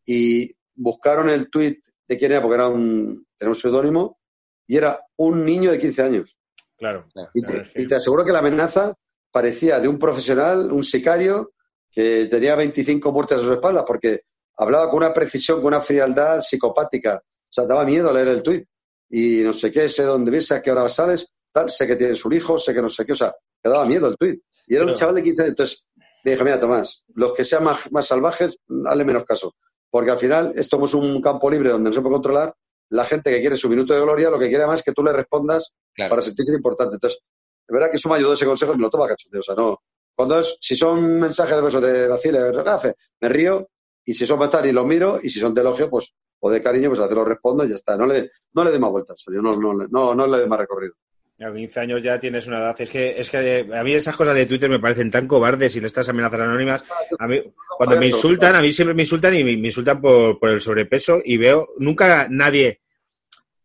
y 0.07 0.51
buscaron 0.75 1.29
el 1.29 1.51
tuit 1.51 1.79
de 2.09 2.19
quién 2.19 2.33
era, 2.33 2.41
porque 2.43 2.55
era 2.57 2.69
un, 2.69 3.27
era 3.39 3.51
un 3.51 3.57
seudónimo, 3.57 4.19
y 4.67 4.77
era 4.77 5.01
un 5.17 5.45
niño 5.45 5.71
de 5.71 5.79
15 5.79 6.03
años. 6.03 6.37
Claro. 6.77 7.07
Y 7.35 7.43
Claro, 7.43 7.57
te, 7.57 7.63
es 7.69 7.73
que- 7.73 7.83
y 7.83 7.89
te 7.89 7.95
aseguro 7.97 8.25
que 8.25 8.33
la 8.33 8.39
amenaza 8.39 8.95
parecía 9.31 9.79
de 9.81 9.89
un 9.89 9.99
profesional, 9.99 10.73
un 10.73 10.83
sicario, 10.85 11.53
que 11.91 12.27
tenía 12.27 12.55
25 12.55 13.13
muertes 13.13 13.39
a 13.39 13.41
sus 13.41 13.53
espaldas, 13.53 13.85
porque 13.87 14.23
hablaba 14.57 14.89
con 14.89 14.99
una 14.99 15.13
precisión, 15.13 15.59
con 15.59 15.69
una 15.69 15.81
frialdad 15.81 16.41
psicopática. 16.41 17.17
O 17.25 17.53
sea, 17.53 17.65
daba 17.67 17.85
miedo 17.85 18.13
leer 18.13 18.29
el 18.29 18.43
tuit. 18.43 18.65
Y 19.09 19.41
no 19.43 19.53
sé 19.53 19.73
qué, 19.73 19.89
sé 19.89 20.05
dónde 20.05 20.31
ves, 20.31 20.53
a 20.53 20.63
qué 20.63 20.71
hora 20.71 20.89
sales, 20.89 21.27
tal, 21.53 21.69
sé 21.69 21.87
que 21.89 21.97
tienes 21.97 22.25
un 22.25 22.33
hijo, 22.33 22.59
sé 22.61 22.73
que 22.73 22.81
no 22.81 22.89
sé 22.89 23.05
qué, 23.05 23.13
o 23.13 23.17
sea, 23.17 23.35
te 23.63 23.69
daba 23.71 23.87
miedo 23.87 24.09
el 24.09 24.17
tuit. 24.17 24.43
Y 24.67 24.75
era 24.77 24.85
un 24.85 24.93
chaval 24.95 25.17
de 25.17 25.23
15 25.23 25.43
años. 25.43 25.51
Entonces, 25.51 25.87
le 26.25 26.31
dije, 26.33 26.45
mira, 26.45 26.61
Tomás, 26.61 27.05
los 27.15 27.33
que 27.35 27.45
sean 27.45 27.65
más, 27.65 27.91
más 27.93 28.07
salvajes, 28.07 28.59
hazle 28.87 29.05
menos 29.05 29.25
caso. 29.25 29.55
Porque 29.91 30.11
al 30.11 30.19
final, 30.19 30.53
esto 30.55 30.85
es 30.85 30.95
un 30.95 31.21
campo 31.21 31.51
libre 31.51 31.71
donde 31.71 31.91
no 31.91 31.95
se 31.95 32.01
puede 32.01 32.15
controlar. 32.15 32.55
La 32.91 33.05
gente 33.05 33.31
que 33.31 33.41
quiere 33.41 33.57
su 33.57 33.69
minuto 33.69 33.95
de 33.95 34.01
gloria, 34.01 34.31
lo 34.31 34.39
que 34.39 34.49
quiere 34.49 34.67
más 34.67 34.81
es 34.81 34.85
que 34.85 34.93
tú 34.93 35.03
le 35.03 35.13
respondas 35.13 35.73
Claro. 35.95 36.11
para 36.11 36.23
sentirse 36.23 36.53
importante. 36.55 36.95
Entonces, 36.97 37.21
de 37.69 37.75
verdad 37.75 37.91
que 37.91 37.97
eso 37.99 38.09
me 38.09 38.15
ayudó 38.17 38.33
ese 38.35 38.47
consejo 38.47 38.73
y 38.73 38.77
me 38.77 38.83
lo 38.83 38.91
toma 38.91 39.09
cachondeo. 39.09 39.41
O 39.41 39.43
sea, 39.43 39.55
no. 39.55 39.79
Cuando 40.15 40.39
es, 40.39 40.57
si 40.61 40.77
son 40.77 41.19
mensajes 41.21 41.57
de 41.57 41.63
besos 41.63 41.83
de 41.83 42.09
vacile, 42.09 42.41
de 42.41 42.95
me 43.21 43.29
río, 43.29 43.69
y 44.05 44.15
si 44.15 44.27
son 44.27 44.39
para 44.39 44.47
estar 44.51 44.67
y 44.67 44.73
los 44.73 44.87
miro, 44.87 45.19
y 45.23 45.29
si 45.29 45.41
son 45.41 45.55
de 45.55 45.61
elogio, 45.61 45.89
pues, 45.91 46.13
o 46.41 46.51
de 46.51 46.63
cariño, 46.63 46.89
pues 46.89 47.01
a 47.01 47.03
veces 47.03 47.17
los 47.17 47.29
respondo 47.29 47.65
y 47.65 47.69
ya 47.71 47.75
está. 47.77 47.97
No 47.97 48.07
le, 48.07 48.31
no 48.55 48.65
le 48.65 48.71
dé 48.71 48.79
más 48.79 48.91
vueltas. 48.91 49.23
Yo 49.27 49.41
no, 49.43 49.53
no, 49.57 49.73
no, 49.89 50.15
no 50.15 50.27
le 50.27 50.39
dé 50.39 50.47
más 50.47 50.59
recorrido. 50.59 50.95
A 51.43 51.53
15 51.55 51.81
años 51.81 52.03
ya 52.03 52.21
tienes 52.21 52.47
una 52.47 52.59
edad. 52.59 52.81
Es 52.81 52.91
que, 52.91 53.15
es 53.19 53.31
que 53.31 53.67
a 53.73 53.83
mí 53.83 53.93
esas 53.93 54.15
cosas 54.15 54.35
de 54.35 54.45
Twitter 54.47 54.69
me 54.69 54.79
parecen 54.79 55.11
tan 55.11 55.27
cobardes 55.27 55.75
y 55.75 55.79
estas 55.85 56.09
amenazas 56.09 56.41
anónimas. 56.41 56.85
A 57.19 57.27
mí, 57.27 57.41
cuando 57.79 57.97
me 57.99 58.07
insultan, 58.07 58.57
a 58.57 58.61
mí 58.61 58.73
siempre 58.73 58.95
me 58.95 59.03
insultan 59.03 59.35
y 59.35 59.43
me, 59.45 59.57
me 59.57 59.69
insultan 59.69 60.01
por, 60.01 60.39
por 60.39 60.51
el 60.51 60.61
sobrepeso 60.61 61.21
y 61.25 61.39
veo, 61.39 61.71
nunca 61.79 62.27
nadie, 62.29 62.81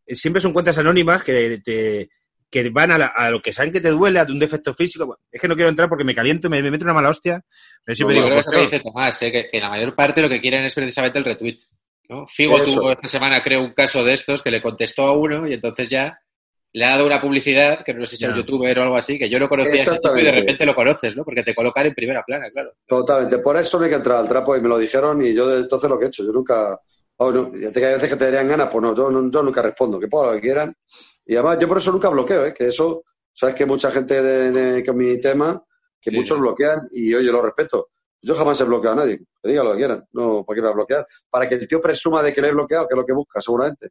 siempre 0.07 0.39
son 0.41 0.53
cuentas 0.53 0.77
anónimas 0.77 1.21
que 1.23 1.59
te, 1.63 2.09
que 2.49 2.69
van 2.69 2.91
a, 2.91 2.97
la- 2.97 3.07
a 3.07 3.29
lo 3.29 3.41
que 3.41 3.51
saben 3.51 3.73
que 3.73 3.81
te 3.81 3.89
duele, 3.89 4.19
a 4.19 4.23
un 4.23 4.39
defecto 4.39 4.73
físico. 4.73 5.19
Es 5.29 5.41
que 5.41 5.47
no 5.49 5.55
quiero 5.55 5.69
entrar 5.69 5.89
porque 5.89 6.05
me 6.05 6.15
caliento, 6.15 6.49
me, 6.49 6.61
me 6.63 6.71
meto 6.71 6.85
una 6.85 6.93
mala 6.93 7.09
hostia. 7.09 7.41
Pero 7.83 7.95
siempre 7.95 8.15
Yo 8.15 8.23
digo, 8.23 8.35
creo 8.35 8.37
que 8.41 8.43
pues, 8.45 8.55
eso 8.55 8.69
que 8.69 8.75
dice 8.77 8.83
Tomás, 8.83 9.21
¿eh? 9.21 9.31
que, 9.31 9.47
que 9.51 9.59
la 9.59 9.69
mayor 9.69 9.93
parte 9.95 10.21
lo 10.21 10.29
que 10.29 10.39
quieren 10.39 10.63
es 10.63 10.73
precisamente 10.73 11.19
el 11.19 11.25
retweet. 11.25 11.57
¿no? 12.07 12.25
Figo 12.27 12.57
Eso. 12.57 12.79
tuvo 12.79 12.91
esta 12.93 13.09
semana, 13.09 13.41
creo, 13.43 13.61
un 13.63 13.73
caso 13.73 14.03
de 14.03 14.13
estos 14.13 14.41
que 14.41 14.51
le 14.51 14.61
contestó 14.61 15.03
a 15.07 15.17
uno 15.17 15.45
y 15.47 15.53
entonces 15.53 15.89
ya 15.89 16.17
le 16.75 16.85
ha 16.85 16.89
dado 16.91 17.05
una 17.05 17.21
publicidad, 17.21 17.83
que 17.85 17.93
no 17.93 18.05
sé 18.05 18.17
si 18.17 18.25
es 18.25 18.31
un 18.31 18.35
youtuber 18.37 18.77
o 18.79 18.83
algo 18.83 18.97
así, 18.97 19.17
que 19.17 19.29
yo 19.29 19.39
no 19.39 19.47
conocía 19.47 19.75
ese 19.81 19.91
tipo 19.97 20.17
y 20.17 20.23
de 20.23 20.31
repente 20.31 20.65
lo 20.65 20.75
conoces, 20.75 21.15
¿no? 21.15 21.23
Porque 21.23 21.41
te 21.41 21.55
colocan 21.55 21.85
en 21.85 21.93
primera 21.93 22.21
plana, 22.21 22.49
claro. 22.51 22.73
Totalmente. 22.85 23.37
Por 23.39 23.55
eso 23.55 23.77
no 23.77 23.85
hay 23.85 23.89
que 23.91 23.95
entrar 23.95 24.17
al 24.17 24.27
trapo 24.27 24.55
y 24.57 24.61
me 24.61 24.67
lo 24.67 24.77
dijeron 24.77 25.21
y 25.21 25.33
yo 25.33 25.55
entonces 25.55 25.89
lo 25.89 25.97
que 25.97 26.05
he 26.05 26.07
hecho. 26.09 26.23
Yo 26.25 26.33
nunca. 26.33 26.77
Oh, 27.17 27.31
no, 27.31 27.51
ya 27.55 27.71
te 27.71 27.79
que 27.79 27.85
hay 27.85 27.93
veces 27.93 28.09
que 28.09 28.17
te 28.17 28.25
darían 28.25 28.49
ganas, 28.49 28.67
pues 28.69 28.81
no, 28.81 28.93
yo, 28.93 29.09
no- 29.09 29.31
yo 29.31 29.41
nunca 29.41 29.61
respondo, 29.61 29.97
que 30.01 30.09
pongan 30.09 30.31
lo 30.31 30.35
que 30.35 30.41
quieran. 30.41 30.75
Y 31.25 31.35
además, 31.35 31.57
yo 31.59 31.67
por 31.69 31.77
eso 31.77 31.93
nunca 31.93 32.09
bloqueo, 32.09 32.45
¿eh? 32.45 32.53
que 32.53 32.67
eso, 32.67 33.05
sabes 33.31 33.55
que 33.55 33.65
mucha 33.65 33.89
gente 33.89 34.21
de, 34.21 34.51
de- 34.51 34.85
con 34.85 34.97
mi 34.97 35.21
tema, 35.21 35.63
que 36.01 36.09
Sí. 36.11 36.17
muchos 36.17 36.37
bloquean 36.37 36.81
y 36.91 37.09
yo, 37.09 37.21
yo 37.21 37.31
lo 37.31 37.41
respeto. 37.41 37.87
Yo 38.21 38.35
jamás 38.35 38.59
he 38.59 38.65
bloqueado 38.65 38.99
a 38.99 39.05
nadie, 39.05 39.19
que 39.41 39.49
diga 39.49 39.63
lo 39.63 39.71
que 39.71 39.77
quieran, 39.77 40.05
no, 40.11 40.43
¿para 40.43 40.55
qué 40.55 40.61
me 40.61 40.65
va 40.67 40.71
a 40.71 40.75
bloquear? 40.75 41.07
Para 41.29 41.47
que 41.47 41.55
el 41.55 41.67
tío 41.69 41.79
presuma 41.79 42.21
de 42.21 42.33
que 42.33 42.41
le 42.41 42.49
he 42.49 42.51
bloqueado, 42.51 42.85
que 42.85 42.93
es 42.95 42.97
lo 42.97 43.05
que 43.05 43.13
busca, 43.13 43.39
seguramente. 43.39 43.87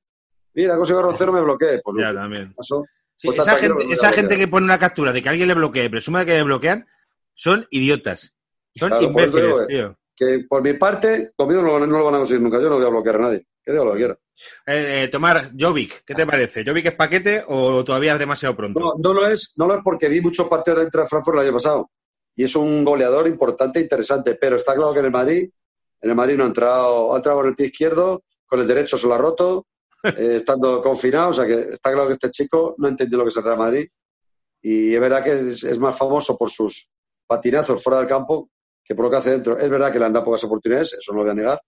Mira, 0.54 0.76
José 0.76 0.94
Barrocero 0.94 1.32
me 1.32 1.40
bloqueé, 1.40 1.80
pues 1.82 1.96
ya 2.00 2.14
también. 2.14 2.54
pasó. 2.54 2.84
Sí, 3.16 3.28
Pues 3.28 3.40
esa 3.40 3.56
gente, 3.56 3.84
esa 3.92 4.10
te 4.10 4.16
gente 4.16 4.36
que 4.36 4.48
pone 4.48 4.64
una 4.64 4.78
captura 4.78 5.12
de 5.12 5.22
que 5.22 5.28
alguien 5.28 5.48
le 5.48 5.54
bloquee, 5.54 5.88
presume 5.90 6.20
de 6.20 6.26
que 6.26 6.32
le 6.34 6.42
bloquean, 6.42 6.86
son 7.34 7.66
idiotas. 7.70 8.34
Son 8.76 8.88
Claro, 8.88 9.04
imbéciles, 9.04 9.42
digo, 9.44 9.66
tío. 9.66 9.98
Que 10.16 10.44
por 10.48 10.62
mi 10.62 10.74
parte, 10.74 11.32
conmigo 11.36 11.62
no, 11.62 11.78
lo- 11.78 11.86
no 11.86 11.98
lo 11.98 12.04
van 12.04 12.14
a 12.14 12.18
conseguir 12.18 12.42
nunca, 12.42 12.60
yo 12.60 12.68
no 12.68 12.76
voy 12.76 12.84
a 12.86 12.88
bloquear 12.88 13.16
a 13.16 13.18
nadie, 13.20 13.46
que 13.62 13.72
diga 13.72 13.84
lo 13.84 13.92
que 13.92 13.98
quiera. 13.98 14.18
Eh, 14.66 15.04
eh, 15.04 15.08
Tomar, 15.08 15.50
Jovic, 15.58 16.04
¿qué 16.04 16.14
te 16.14 16.26
parece? 16.26 16.64
¿Jovic 16.64 16.86
es 16.86 16.94
paquete 16.94 17.44
o 17.48 17.84
todavía 17.84 18.14
es 18.14 18.18
demasiado 18.18 18.56
pronto? 18.56 18.78
No, 18.80 18.92
no 18.98 19.12
lo 19.12 19.26
es, 19.28 19.52
no 19.56 19.66
lo 19.66 19.74
es 19.76 19.80
porque 19.84 20.08
vi 20.08 20.20
muchos 20.20 20.48
partidos 20.48 20.78
de 20.78 20.84
Eintracht 20.84 21.10
Frankfurt 21.10 21.36
el 21.38 21.44
año 21.44 21.52
pasado. 21.52 21.90
Y 22.36 22.44
es 22.44 22.54
un 22.56 22.84
goleador 22.84 23.28
importante 23.28 23.78
e 23.78 23.82
interesante, 23.82 24.34
pero 24.34 24.56
está 24.56 24.74
claro 24.74 24.92
que 24.92 24.98
en 25.00 25.04
el 25.06 25.10
Madrid, 25.12 25.50
en 26.00 26.10
el 26.10 26.16
Madrid 26.16 26.36
no 26.36 26.44
ha 26.44 26.48
entrado, 26.48 27.12
ha 27.14 27.16
entrado 27.16 27.38
con 27.38 27.48
el 27.48 27.54
pie 27.54 27.66
izquierdo, 27.66 28.24
con 28.46 28.60
el 28.60 28.66
derecho 28.66 28.96
se 28.98 29.06
lo 29.06 29.14
ha 29.14 29.18
roto, 29.18 29.66
eh, 30.04 30.36
estando 30.36 30.80
confinado, 30.82 31.30
o 31.30 31.32
sea 31.32 31.46
que 31.46 31.54
está 31.54 31.92
claro 31.92 32.06
que 32.08 32.14
este 32.14 32.30
chico 32.30 32.74
no 32.78 32.88
entendió 32.88 33.18
lo 33.18 33.24
que 33.24 33.30
es 33.30 33.36
el 33.36 33.44
Real 33.44 33.58
Madrid. 33.58 33.88
Y 34.62 34.94
es 34.94 35.00
verdad 35.00 35.22
que 35.22 35.50
es, 35.50 35.64
es 35.64 35.78
más 35.78 35.96
famoso 35.96 36.36
por 36.38 36.50
sus 36.50 36.90
patinazos 37.26 37.82
fuera 37.82 37.98
del 37.98 38.08
campo 38.08 38.50
que 38.84 38.94
por 38.94 39.06
lo 39.06 39.10
que 39.10 39.16
hace 39.16 39.30
dentro. 39.30 39.58
Es 39.58 39.68
verdad 39.68 39.92
que 39.92 39.98
le 39.98 40.04
han 40.04 40.12
dado 40.12 40.24
pocas 40.24 40.44
oportunidades, 40.44 40.92
eso 40.92 41.12
no 41.12 41.18
lo 41.18 41.24
voy 41.24 41.32
a 41.32 41.34
negar, 41.34 41.60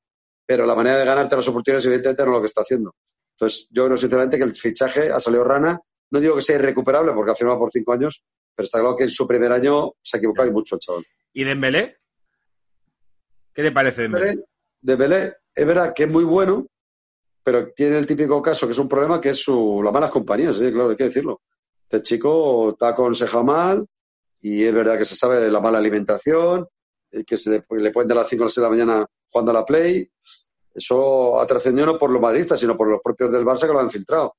pero 0.45 0.67
la 0.67 0.75
manera 0.75 0.99
de 0.99 1.05
ganarte 1.05 1.37
las 1.37 1.49
oportunidades, 1.49 1.87
evidentemente, 1.87 2.25
no 2.25 2.31
es 2.31 2.35
lo 2.37 2.41
que 2.41 2.47
está 2.47 2.61
haciendo. 2.61 2.95
Entonces, 3.39 3.69
yo 3.71 3.85
creo 3.87 3.97
sinceramente 3.97 4.39
que 4.39 4.45
el 4.45 4.55
fichaje 4.55 5.11
ha 5.11 5.21
salido 5.21 5.45
rana. 5.45 5.79
No 6.11 6.21
digo 6.21 6.37
que 6.37 6.43
sea 6.43 6.57
irrecuperable 6.57 7.13
porque 7.13 7.33
ha 7.33 7.35
firmado 7.35 7.59
por 7.59 7.71
cinco 7.71 7.93
años, 7.93 8.23
pero 8.55 8.65
está 8.65 8.79
claro 8.79 8.97
que 8.97 9.05
en 9.05 9.11
su 9.11 9.27
primer 9.27 9.53
año 9.53 9.93
se 10.01 10.17
ha 10.17 10.19
equivocado 10.19 10.49
y 10.49 10.53
mucho 10.53 10.77
el 10.77 10.81
chaval. 10.81 11.05
¿Y 11.33 11.45
Dembélé? 11.45 11.97
¿Qué 13.53 13.63
te 13.63 13.73
parece 13.73 14.03
Dembélé? 14.03 14.27
Dembélé, 14.27 14.47
Dembélé, 14.81 15.35
es 15.55 15.67
verdad 15.67 15.93
que 15.95 16.05
es 16.05 16.09
muy 16.09 16.25
bueno, 16.25 16.67
pero 17.47 17.73
tiene 17.73 17.97
el 17.97 18.09
típico 18.09 18.43
caso 18.43 18.67
que 18.67 18.73
es 18.73 18.79
un 18.81 18.89
problema 18.89 19.21
que 19.21 19.29
es 19.29 19.41
su, 19.41 19.81
las 19.81 19.93
malas 19.93 20.11
compañías, 20.11 20.57
sí, 20.57 20.73
claro, 20.73 20.91
hay 20.91 20.97
que 20.97 21.05
decirlo. 21.05 21.43
Este 21.85 22.03
chico 22.03 22.71
está 22.71 22.89
aconsejado 22.89 23.45
mal 23.45 23.87
y 24.41 24.65
es 24.65 24.75
verdad 24.75 24.99
que 24.99 25.05
se 25.05 25.15
sabe 25.15 25.49
la 25.49 25.61
mala 25.61 25.79
alimentación, 25.79 26.67
eh, 27.13 27.23
que 27.23 27.39
se 27.39 27.51
le, 27.51 27.65
le 27.71 27.93
pueden 27.93 28.09
dar 28.09 28.19
a 28.19 28.23
las 28.23 28.31
5 28.31 28.43
o 28.43 28.47
las 28.47 28.53
6 28.53 28.57
de 28.57 28.63
la 28.63 28.69
mañana 28.69 29.07
jugando 29.31 29.53
a 29.53 29.55
la 29.55 29.65
Play. 29.65 30.11
Eso 30.75 31.39
ha 31.39 31.47
trascendido 31.47 31.87
no 31.87 32.01
por 32.01 32.11
los 32.11 32.21
madridistas, 32.21 32.59
sino 32.59 32.77
por 32.77 32.89
los 32.89 32.99
propios 33.01 33.31
del 33.31 33.45
Barça 33.45 33.69
que 33.69 33.73
lo 33.73 33.79
han 33.79 33.93
filtrado, 33.93 34.35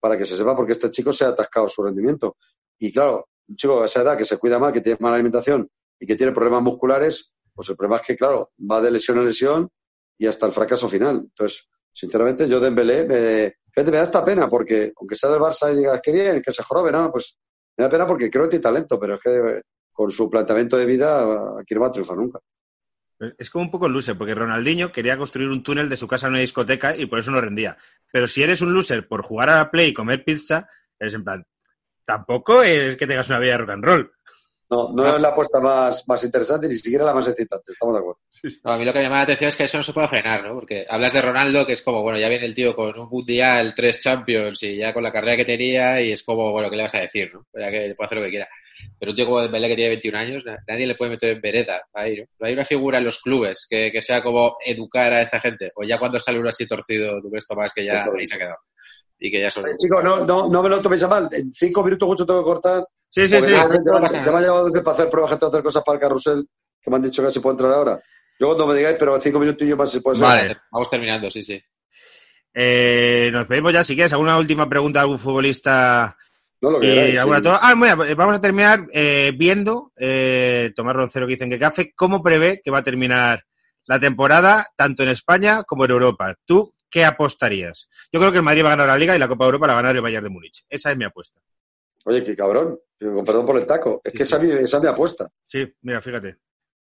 para 0.00 0.18
que 0.18 0.24
se 0.24 0.36
sepa 0.36 0.56
porque 0.56 0.72
este 0.72 0.90
chico 0.90 1.12
se 1.12 1.26
ha 1.26 1.28
atascado 1.28 1.68
su 1.68 1.84
rendimiento. 1.84 2.38
Y 2.76 2.90
claro, 2.90 3.28
un 3.46 3.54
chico 3.54 3.80
a 3.80 3.86
esa 3.86 4.02
edad 4.02 4.18
que 4.18 4.24
se 4.24 4.36
cuida 4.36 4.58
mal, 4.58 4.72
que 4.72 4.80
tiene 4.80 4.98
mala 5.00 5.14
alimentación 5.14 5.70
y 6.00 6.08
que 6.08 6.16
tiene 6.16 6.32
problemas 6.32 6.62
musculares, 6.62 7.36
pues 7.54 7.68
el 7.68 7.76
problema 7.76 7.98
es 7.98 8.02
que, 8.02 8.16
claro, 8.16 8.50
va 8.68 8.80
de 8.80 8.90
lesión 8.90 9.18
en 9.18 9.26
lesión 9.26 9.70
y 10.18 10.26
hasta 10.26 10.46
el 10.46 10.50
fracaso 10.50 10.88
final. 10.88 11.18
Entonces, 11.18 11.68
sinceramente, 11.98 12.48
yo 12.48 12.60
Dembélé, 12.60 13.04
me, 13.04 13.54
fíjate, 13.72 13.90
me 13.90 13.96
da 13.96 14.04
esta 14.04 14.24
pena 14.24 14.48
porque, 14.48 14.92
aunque 14.96 15.16
sea 15.16 15.30
del 15.30 15.40
Barça 15.40 15.72
y 15.72 15.78
digas 15.78 16.00
que 16.00 16.12
bien, 16.12 16.40
que 16.40 16.52
se 16.52 16.62
jorobe, 16.62 16.92
no, 16.92 17.10
pues 17.10 17.36
me 17.76 17.84
da 17.84 17.90
pena 17.90 18.06
porque 18.06 18.30
creo 18.30 18.44
que 18.44 18.50
tiene 18.50 18.62
talento, 18.62 19.00
pero 19.00 19.14
es 19.14 19.20
que 19.20 19.30
eh, 19.30 19.62
con 19.92 20.10
su 20.10 20.30
planteamiento 20.30 20.76
de 20.76 20.86
vida 20.86 21.58
aquí 21.60 21.74
no 21.74 21.80
va 21.80 21.88
a 21.88 21.90
triunfar 21.90 22.16
nunca. 22.16 22.38
Es 23.36 23.50
como 23.50 23.64
un 23.64 23.70
poco 23.70 23.88
loser, 23.88 24.16
porque 24.16 24.34
Ronaldinho 24.34 24.92
quería 24.92 25.18
construir 25.18 25.48
un 25.48 25.64
túnel 25.64 25.88
de 25.88 25.96
su 25.96 26.06
casa 26.06 26.28
a 26.28 26.30
una 26.30 26.38
discoteca 26.38 26.96
y 26.96 27.06
por 27.06 27.18
eso 27.18 27.32
no 27.32 27.40
rendía. 27.40 27.76
Pero 28.12 28.28
si 28.28 28.44
eres 28.44 28.60
un 28.60 28.72
loser 28.72 29.08
por 29.08 29.22
jugar 29.22 29.50
a 29.50 29.56
la 29.56 29.70
Play 29.72 29.88
y 29.88 29.94
comer 29.94 30.24
pizza, 30.24 30.68
eres 31.00 31.14
en 31.14 31.24
plan, 31.24 31.44
tampoco 32.04 32.62
es 32.62 32.96
que 32.96 33.08
tengas 33.08 33.28
una 33.28 33.40
vida 33.40 33.52
de 33.52 33.58
rock 33.58 33.70
and 33.70 33.84
roll. 33.84 34.12
No, 34.70 34.90
no 34.92 35.14
es 35.16 35.20
la 35.20 35.28
apuesta 35.28 35.60
más, 35.60 36.06
más 36.06 36.22
interesante, 36.24 36.68
ni 36.68 36.76
siquiera 36.76 37.04
la 37.04 37.14
más 37.14 37.26
excitante, 37.26 37.72
estamos 37.72 37.94
de 37.94 38.00
acuerdo. 38.00 38.20
No, 38.64 38.72
a 38.72 38.78
mí 38.78 38.84
lo 38.84 38.92
que 38.92 38.98
me 38.98 39.04
llama 39.04 39.16
la 39.16 39.22
atención 39.22 39.48
es 39.48 39.56
que 39.56 39.64
eso 39.64 39.78
no 39.78 39.82
se 39.82 39.92
puede 39.92 40.08
frenar, 40.08 40.44
¿no? 40.44 40.54
Porque 40.54 40.84
hablas 40.88 41.12
de 41.12 41.22
Ronaldo, 41.22 41.66
que 41.66 41.72
es 41.72 41.82
como, 41.82 42.02
bueno, 42.02 42.18
ya 42.18 42.28
viene 42.28 42.44
el 42.44 42.54
tío 42.54 42.76
con 42.76 42.96
un 42.98 43.08
mundial, 43.08 43.74
tres 43.74 43.98
Champions 44.00 44.62
y 44.62 44.76
ya 44.76 44.92
con 44.92 45.02
la 45.02 45.10
carrera 45.10 45.36
que 45.38 45.44
tenía 45.46 46.00
y 46.02 46.12
es 46.12 46.22
como, 46.22 46.52
bueno, 46.52 46.68
¿qué 46.70 46.76
le 46.76 46.82
vas 46.82 46.94
a 46.94 47.00
decir, 47.00 47.30
no? 47.32 47.46
Ya 47.58 47.70
que 47.70 47.94
puede 47.96 48.06
hacer 48.06 48.18
lo 48.18 48.24
que 48.24 48.30
quiera. 48.30 48.48
Pero 49.00 49.10
un 49.10 49.16
tío 49.16 49.24
como 49.24 49.40
Dembélé 49.40 49.68
que 49.68 49.74
tiene 49.74 49.88
21 49.90 50.18
años, 50.18 50.44
na- 50.44 50.58
nadie 50.68 50.86
le 50.86 50.94
puede 50.94 51.12
meter 51.12 51.30
en 51.30 51.40
vereda 51.40 51.82
ahí, 51.94 52.18
¿no? 52.18 52.24
No 52.38 52.46
hay 52.46 52.52
una 52.52 52.64
figura 52.64 52.98
en 52.98 53.04
los 53.06 53.18
clubes 53.20 53.66
que, 53.68 53.90
que 53.90 54.00
sea 54.02 54.22
como 54.22 54.56
educar 54.64 55.12
a 55.14 55.22
esta 55.22 55.40
gente. 55.40 55.72
O 55.74 55.82
ya 55.82 55.98
cuando 55.98 56.20
sale 56.20 56.38
uno 56.38 56.50
así 56.50 56.66
torcido, 56.66 57.20
tú 57.20 57.28
ves 57.30 57.46
Tomás 57.46 57.72
que 57.72 57.84
ya 57.86 58.04
ahí 58.20 58.26
se 58.26 58.34
ha 58.34 58.38
quedado. 58.38 58.58
Y 59.18 59.32
que 59.32 59.40
ya 59.40 59.50
son... 59.50 59.64
Chicos, 59.76 60.04
no, 60.04 60.24
no, 60.24 60.48
no 60.48 60.62
me 60.62 60.68
lo 60.68 60.80
toméis 60.80 61.02
a 61.02 61.08
mal. 61.08 61.28
En 61.32 61.52
cinco 61.52 61.82
minutos 61.82 62.06
mucho 62.08 62.24
tengo 62.24 62.40
que 62.44 62.46
cortar. 62.52 62.84
Sí, 63.10 63.26
sí, 63.26 63.34
porque 63.34 63.50
sí. 63.50 63.56
ya, 64.24 64.32
me 64.32 64.38
ha 64.38 64.40
llevado 64.40 64.66
veces 64.66 64.82
para 64.82 64.96
hacer 64.96 65.10
pruebas, 65.10 65.30
gente, 65.30 65.46
hacer 65.46 65.62
cosas 65.62 65.82
para 65.82 65.96
el 65.96 66.00
carrusel, 66.00 66.48
que 66.80 66.90
me 66.90 66.96
han 66.96 67.02
dicho 67.02 67.24
que 67.24 67.30
se 67.30 67.40
puede 67.40 67.54
entrar 67.54 67.72
ahora. 67.72 68.00
Yo 68.38 68.46
cuando 68.46 68.66
me 68.66 68.74
digáis, 68.74 68.96
pero 68.98 69.16
en 69.16 69.20
cinco 69.20 69.40
minutos 69.40 69.66
y 69.66 69.70
yo 69.70 69.76
más 69.76 69.90
se 69.90 70.00
puede 70.00 70.18
ser. 70.18 70.26
Vale. 70.26 70.56
Vamos 70.70 70.90
terminando, 70.90 71.30
sí, 71.30 71.42
sí. 71.42 71.60
Eh, 72.54 73.30
nos 73.32 73.46
pedimos 73.46 73.72
ya, 73.72 73.82
si 73.82 73.94
quieres, 73.94 74.12
alguna 74.12 74.38
última 74.38 74.68
pregunta 74.68 74.98
de 74.98 75.02
algún 75.02 75.18
futbolista 75.18 76.16
No 76.60 76.70
lo 76.70 76.78
alguna 76.78 77.40
sí. 77.40 77.58
Ah, 77.60 77.74
bueno, 77.76 78.16
vamos 78.16 78.36
a 78.36 78.40
terminar 78.40 78.86
eh, 78.92 79.32
viendo, 79.36 79.92
eh, 79.96 80.72
Tomás 80.74 80.96
Roncero 80.96 81.26
que 81.26 81.32
dicen 81.32 81.50
que 81.50 81.58
café, 81.58 81.92
cómo 81.94 82.22
prevé 82.22 82.60
que 82.62 82.70
va 82.70 82.78
a 82.78 82.84
terminar 82.84 83.44
la 83.86 83.98
temporada, 83.98 84.68
tanto 84.76 85.02
en 85.02 85.08
España 85.08 85.64
como 85.64 85.84
en 85.84 85.92
Europa. 85.92 86.34
¿Tú 86.44 86.74
qué 86.90 87.04
apostarías? 87.04 87.88
Yo 88.12 88.20
creo 88.20 88.32
que 88.32 88.38
el 88.38 88.44
Madrid 88.44 88.62
va 88.62 88.68
a 88.68 88.76
ganar 88.76 88.88
la 88.88 88.98
Liga 88.98 89.16
y 89.16 89.18
la 89.18 89.28
Copa 89.28 89.44
de 89.44 89.48
Europa 89.48 89.66
la 89.66 89.72
va 89.74 89.78
a 89.78 89.82
ganar 89.82 89.96
el 89.96 90.02
Bayern 90.02 90.24
de 90.24 90.30
Múnich. 90.30 90.64
Esa 90.68 90.90
es 90.90 90.96
mi 90.96 91.04
apuesta. 91.04 91.40
Oye, 92.04 92.22
qué 92.22 92.36
cabrón. 92.36 92.78
Con 93.00 93.24
perdón 93.24 93.46
por 93.46 93.56
el 93.56 93.66
taco. 93.66 94.00
Es 94.04 94.12
Sí, 94.12 94.18
que 94.18 94.24
sí. 94.24 94.34
esa, 94.34 94.42
es 94.42 94.48
mi- 94.48 94.64
esa 94.64 94.76
es 94.78 94.82
mi 94.82 94.88
apuesta. 94.88 95.28
Sí, 95.44 95.64
mira, 95.82 96.00
fíjate. 96.02 96.36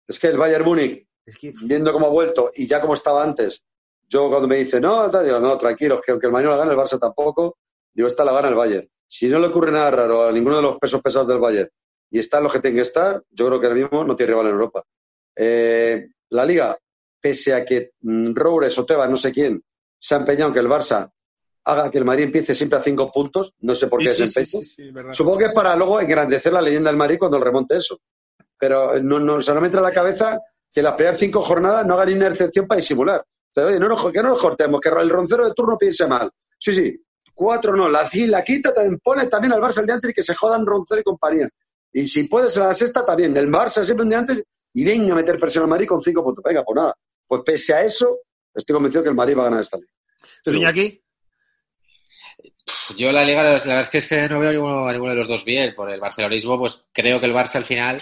Es 0.07 0.19
que 0.19 0.27
el 0.27 0.37
Bayern 0.37 0.65
Múnich, 0.65 1.07
Es 1.25 1.37
que- 1.37 1.53
viendo 1.63 1.91
cómo 1.93 2.07
ha 2.07 2.09
vuelto 2.09 2.51
y 2.53 2.67
ya 2.67 2.81
como 2.81 2.93
estaba 2.93 3.23
antes, 3.23 3.63
yo 4.09 4.29
cuando 4.29 4.47
me 4.47 4.57
dice, 4.57 4.79
no, 4.81 5.07
digo, 5.09 5.39
no, 5.39 5.57
tranquilos, 5.57 6.01
que 6.05 6.11
aunque 6.11 6.27
el 6.27 6.33
Madrid 6.33 6.45
no 6.49 6.51
la 6.51 6.57
gane, 6.57 6.71
el 6.71 6.77
Barça 6.77 6.99
tampoco, 6.99 7.57
digo, 7.93 8.07
esta 8.07 8.25
la 8.25 8.33
gana 8.33 8.49
el 8.49 8.55
Bayern. 8.55 8.87
Si 9.07 9.27
no 9.29 9.39
le 9.39 9.47
ocurre 9.47 9.71
nada 9.71 9.89
raro 9.91 10.27
a 10.27 10.31
ninguno 10.31 10.57
de 10.57 10.61
los 10.63 10.77
pesos 10.79 11.01
pesados 11.01 11.27
del 11.29 11.39
Bayern 11.39 11.69
y 12.11 12.19
están 12.19 12.43
los 12.43 12.51
que 12.51 12.59
tienen 12.59 12.75
que 12.77 12.81
estar, 12.83 13.23
yo 13.31 13.47
creo 13.47 13.59
que 13.59 13.67
ahora 13.67 13.79
mismo 13.79 14.03
no 14.03 14.15
tiene 14.15 14.31
rival 14.33 14.47
en 14.47 14.51
Europa. 14.53 14.83
Eh, 15.35 16.09
la 16.29 16.45
Liga, 16.45 16.77
pese 17.21 17.53
a 17.53 17.65
que 17.65 17.91
mm, 18.01 18.33
Roures 18.35 18.77
o 18.77 18.85
Tebas, 18.85 19.09
no 19.09 19.17
sé 19.17 19.31
quién, 19.31 19.63
se 19.97 20.15
ha 20.15 20.17
empeñado 20.19 20.49
en 20.49 20.53
que 20.53 20.59
el 20.59 20.67
Barça 20.67 21.09
haga 21.65 21.89
que 21.91 21.97
el 21.97 22.05
Madrid 22.05 22.25
empiece 22.25 22.53
siempre 22.55 22.79
a 22.79 22.83
cinco 22.83 23.11
puntos, 23.11 23.53
no 23.61 23.73
sé 23.75 23.87
por 23.87 23.99
qué 23.99 24.13
Sí, 24.13 24.23
ese 24.23 24.27
sí, 24.27 24.39
empeño. 24.39 24.63
sí, 24.63 24.65
sí, 24.75 24.87
es 24.87 24.93
verdad. 24.93 25.13
Supongo 25.13 25.37
que 25.37 25.45
es 25.45 25.53
para 25.53 25.75
luego 25.75 25.99
engrandecer 26.01 26.51
la 26.53 26.61
leyenda 26.61 26.89
del 26.89 26.97
Madrid 26.97 27.17
cuando 27.19 27.37
el 27.37 27.43
remonte 27.43 27.77
eso. 27.77 27.99
Pero 28.57 29.01
no, 29.01 29.19
no, 29.19 29.35
o 29.35 29.41
sea, 29.41 29.53
no 29.53 29.61
me 29.61 29.67
entra 29.67 29.79
en 29.79 29.85
la 29.85 29.91
cabeza 29.91 30.39
que 30.71 30.81
las 30.81 30.93
primeras 30.93 31.19
cinco 31.19 31.41
jornadas 31.41 31.85
no 31.85 31.93
hagan 31.95 32.09
ni 32.09 32.15
una 32.15 32.27
excepción 32.27 32.67
para 32.67 32.77
disimular. 32.79 33.19
O 33.21 33.51
sea, 33.53 33.65
oye, 33.67 33.79
no 33.79 33.87
nos, 33.87 34.11
que 34.11 34.21
no 34.23 34.29
nos 34.29 34.41
cortemos, 34.41 34.79
que 34.81 34.89
el 34.89 35.09
roncero 35.09 35.45
de 35.45 35.53
turno 35.53 35.77
piense 35.77 36.07
mal. 36.07 36.31
Sí, 36.59 36.73
sí, 36.73 36.99
cuatro 37.33 37.75
no, 37.75 37.89
la, 37.89 38.07
la 38.27 38.43
quinta 38.43 38.73
también 38.73 38.99
pone 38.99 39.27
también 39.27 39.53
al 39.53 39.61
Barça 39.61 39.79
el 39.79 39.85
día 39.85 39.95
antes 39.95 40.09
y 40.09 40.13
que 40.13 40.23
se 40.23 40.33
jodan 40.33 40.65
roncero 40.65 41.01
y 41.01 41.03
compañía. 41.03 41.49
Y 41.91 42.07
si 42.07 42.23
puede 42.23 42.49
ser 42.49 42.63
la 42.63 42.73
sexta 42.73 43.05
también, 43.05 43.35
el 43.37 43.47
Barça 43.49 43.83
siempre 43.83 44.03
un 44.03 44.09
día 44.09 44.19
antes 44.19 44.43
y 44.73 44.83
venga 44.83 45.13
a 45.13 45.15
meter 45.15 45.37
presión 45.37 45.63
al 45.63 45.69
Madrid 45.69 45.87
con 45.87 46.01
cinco 46.01 46.23
puntos. 46.23 46.43
Venga, 46.43 46.63
pues 46.63 46.75
nada. 46.75 46.95
Pues 47.27 47.41
pese 47.45 47.73
a 47.73 47.83
eso, 47.83 48.19
estoy 48.53 48.73
convencido 48.73 49.03
que 49.03 49.09
el 49.09 49.15
Madrid 49.15 49.37
va 49.37 49.41
a 49.41 49.45
ganar 49.45 49.61
esta 49.61 49.77
liga. 49.77 49.91
¿Tú, 50.43 50.51
Iñaki? 50.51 51.03
Yo 52.97 53.11
la 53.11 53.23
liga, 53.23 53.43
la 53.43 53.51
verdad 53.51 53.81
es 53.81 53.89
que, 53.89 53.97
es 53.97 54.07
que 54.07 54.27
no 54.29 54.39
veo 54.39 54.49
a 54.49 54.53
ninguno, 54.53 54.87
a 54.87 54.91
ninguno 54.91 55.11
de 55.11 55.17
los 55.17 55.27
dos 55.27 55.43
bien. 55.45 55.73
Por 55.75 55.91
el 55.91 55.99
barcelonismo, 55.99 56.57
pues 56.57 56.85
creo 56.93 57.19
que 57.19 57.25
el 57.25 57.33
Barça 57.33 57.55
al 57.57 57.65
final, 57.65 58.01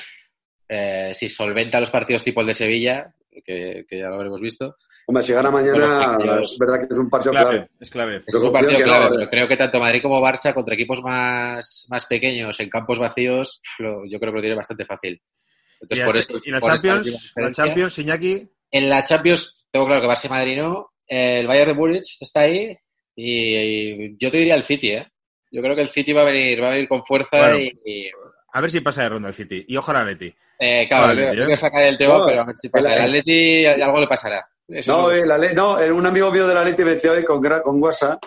eh, 0.69 1.11
si 1.13 1.29
solventa 1.29 1.79
los 1.79 1.89
partidos 1.89 2.23
tipo 2.23 2.41
el 2.41 2.47
de 2.47 2.53
Sevilla, 2.53 3.13
que, 3.45 3.85
que 3.87 3.97
ya 3.99 4.07
lo 4.09 4.15
habremos 4.15 4.39
visto, 4.41 4.75
Hombre, 5.07 5.23
si 5.23 5.33
gana 5.33 5.49
mañana, 5.49 6.39
es 6.43 6.57
verdad 6.59 6.79
que 6.79 6.87
es 6.93 6.97
un 6.99 7.05
Es 7.07 7.11
partido 7.11 7.31
clave, 7.31 7.49
clave. 7.49 7.67
es 7.79 7.89
clave. 7.89 8.23
es 8.27 8.35
un 8.35 8.51
partido 8.51 8.79
no, 8.79 8.85
clave, 8.85 9.15
pero 9.17 9.29
creo 9.31 9.47
que 9.47 9.57
tanto 9.57 9.79
Madrid 9.79 10.01
como 10.01 10.21
Barça 10.21 10.53
contra 10.53 10.75
equipos 10.75 11.01
más, 11.01 11.87
más 11.89 12.05
pequeños 12.05 12.57
en 12.59 12.69
campos 12.69 12.99
vacíos, 12.99 13.61
lo- 13.79 14.05
yo 14.05 14.19
creo 14.19 14.31
que 14.31 14.35
lo 14.37 14.41
tiene 14.41 14.55
bastante 14.55 14.85
fácil. 14.85 15.13
¿Y 15.13 15.83
Entonces, 15.83 15.97
la, 15.99 16.05
por 16.05 16.17
eso, 16.17 16.33
y 16.45 16.51
la 16.51 16.59
por 16.59 16.69
Champions? 16.71 17.33
¿La. 17.35 17.51
Champions, 17.51 17.97
Iñaki? 17.97 18.47
En 18.69 18.89
la 18.89 19.01
Champions 19.03 19.67
tengo 19.71 19.87
claro 19.87 20.01
que 20.01 20.07
Barça 20.07 20.25
y 20.27 20.29
Madrid 20.29 20.57
no. 20.57 20.91
El 21.07 21.47
Bayern 21.47 21.71
de 21.71 21.73
Múnich 21.73 22.17
está 22.21 22.41
ahí 22.41 22.77
y, 23.15 23.55
y 23.57 24.17
yo 24.17 24.31
te 24.31 24.37
diría 24.37 24.55
el 24.55 24.63
City, 24.63 24.91
¿eh? 24.91 25.07
Yo 25.51 25.61
creo 25.61 25.75
que 25.75 25.81
el 25.81 25.89
City 25.89 26.13
va 26.13 26.21
a 26.21 26.25
venir, 26.25 26.61
va 26.63 26.67
a 26.67 26.71
venir 26.71 26.87
con 26.87 27.03
fuerza 27.05 27.37
Bueno. 27.37 27.57
y, 27.59 27.71
y, 27.85 28.09
A 28.53 28.61
ver 28.61 28.71
si 28.71 28.79
pasa 28.81 29.03
de 29.03 29.09
ronda 29.09 29.29
el 29.29 29.35
City. 29.35 29.65
Y 29.67 29.75
ojalá 29.77 30.03
Leti. 30.05 30.33
eh, 30.59 30.85
claro, 30.87 31.07
Vale, 31.07 31.21
yo- 31.23 31.29
tío. 31.31 31.39
yo 31.39 31.45
quiero 31.45 31.59
sacar 31.61 31.83
el 31.83 31.97
tema, 31.97 32.17
No, 32.19 32.25
pero 32.25 32.41
a 32.41 32.45
ver 32.45 32.57
si 32.57 32.69
pasa. 32.69 32.93
el- 32.95 32.99
El 33.01 33.09
Atleti 33.09 33.65
algo 33.65 33.99
le 33.99 34.07
pasará. 34.07 34.47
Eso 34.67 34.91
No, 34.91 35.11
es 35.11 35.23
eh, 35.23 35.27
la 35.27 35.37
ley, 35.37 35.49
no, 35.53 35.79
eh, 35.79 35.91
un 35.91 36.05
amigo 36.05 36.31
mío 36.31 36.47
de 36.47 36.53
la 36.53 36.63
Leti 36.63 36.83
me 36.83 36.91
decía 36.91 37.11
hoy 37.11 37.25
con, 37.25 37.41
gra- 37.43 37.61
con 37.61 37.81
WhatsApp, 37.83 38.23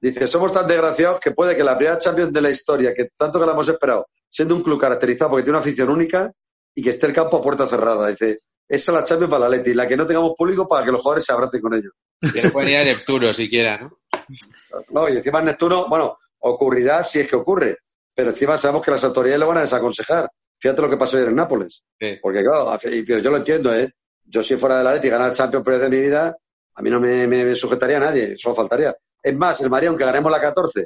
dice, 0.00 0.28
somos 0.28 0.52
tan 0.52 0.68
desgraciados 0.68 1.18
que 1.18 1.32
puede 1.32 1.56
que 1.56 1.64
la 1.64 1.76
primera 1.76 1.98
Champions 1.98 2.32
de 2.32 2.40
la 2.42 2.50
historia, 2.50 2.94
que 2.94 3.08
tanto 3.16 3.40
que 3.40 3.46
la 3.46 3.52
hemos 3.52 3.68
esperado, 3.68 4.06
siendo 4.30 4.54
un 4.54 4.62
club 4.62 4.80
caracterizado 4.80 5.30
porque 5.30 5.42
tiene 5.42 5.56
una 5.58 5.64
afición 5.64 5.88
única 5.88 6.30
y 6.74 6.82
que 6.82 6.90
esté 6.90 7.06
el 7.06 7.12
campo 7.12 7.38
a 7.38 7.42
puerta 7.42 7.66
cerrada. 7.66 8.06
Dice, 8.08 8.38
esa 8.68 8.92
es 8.92 8.96
la 8.98 9.02
Champions 9.04 9.30
para 9.32 9.48
la 9.48 9.56
Leti, 9.56 9.74
la 9.74 9.88
que 9.88 9.96
no 9.96 10.06
tengamos 10.06 10.34
público 10.36 10.68
para 10.68 10.84
que 10.84 10.92
los 10.92 11.00
jugadores 11.02 11.24
se 11.24 11.32
abracen 11.32 11.60
con 11.60 11.74
ellos. 11.74 11.92
Que 12.32 12.42
no 12.42 12.50
pueden 12.52 12.70
ir 12.70 12.76
a 12.78 12.84
Neptuno 12.84 13.32
siquiera, 13.34 13.78
¿no? 13.78 13.98
No, 14.90 15.08
y 15.08 15.16
encima 15.16 15.38
en 15.40 15.46
Neptuno, 15.46 15.86
bueno, 15.88 16.16
ocurrirá 16.40 17.02
si 17.02 17.20
es 17.20 17.28
que 17.30 17.36
ocurre, 17.36 17.76
pero 18.14 18.30
encima 18.30 18.58
sabemos 18.58 18.84
que 18.84 18.90
las 18.90 19.04
autoridades 19.04 19.40
lo 19.40 19.46
van 19.48 19.58
a 19.58 19.62
desaconsejar. 19.62 20.30
Fíjate 20.60 20.82
lo 20.82 20.90
que 20.90 20.96
pasó 20.96 21.16
ayer 21.16 21.28
en 21.28 21.36
Nápoles. 21.36 21.84
Sí. 21.98 22.16
Porque 22.20 22.42
claro, 22.42 22.76
y- 22.92 23.02
pero 23.02 23.20
yo 23.20 23.30
lo 23.30 23.36
entiendo, 23.38 23.74
¿eh? 23.74 23.92
Yo 24.24 24.42
si 24.42 24.56
fuera 24.56 24.78
de 24.78 24.84
la 24.84 24.92
Leti 24.94 25.06
y 25.06 25.10
ganar 25.10 25.28
el 25.30 25.34
Champions 25.36 25.64
de 25.80 25.88
mi 25.88 25.98
vida, 26.00 26.36
a 26.74 26.82
mí 26.82 26.90
no 26.90 27.00
me, 27.00 27.26
me- 27.26 27.44
me 27.44 27.54
sujetaría 27.54 27.96
a 27.96 28.00
nadie, 28.00 28.36
solo 28.36 28.54
faltaría. 28.54 28.94
Es 29.22 29.34
más, 29.36 29.60
el 29.62 29.70
Madrid, 29.70 29.88
aunque 29.88 30.04
ganemos 30.04 30.30
la 30.30 30.40
14, 30.40 30.82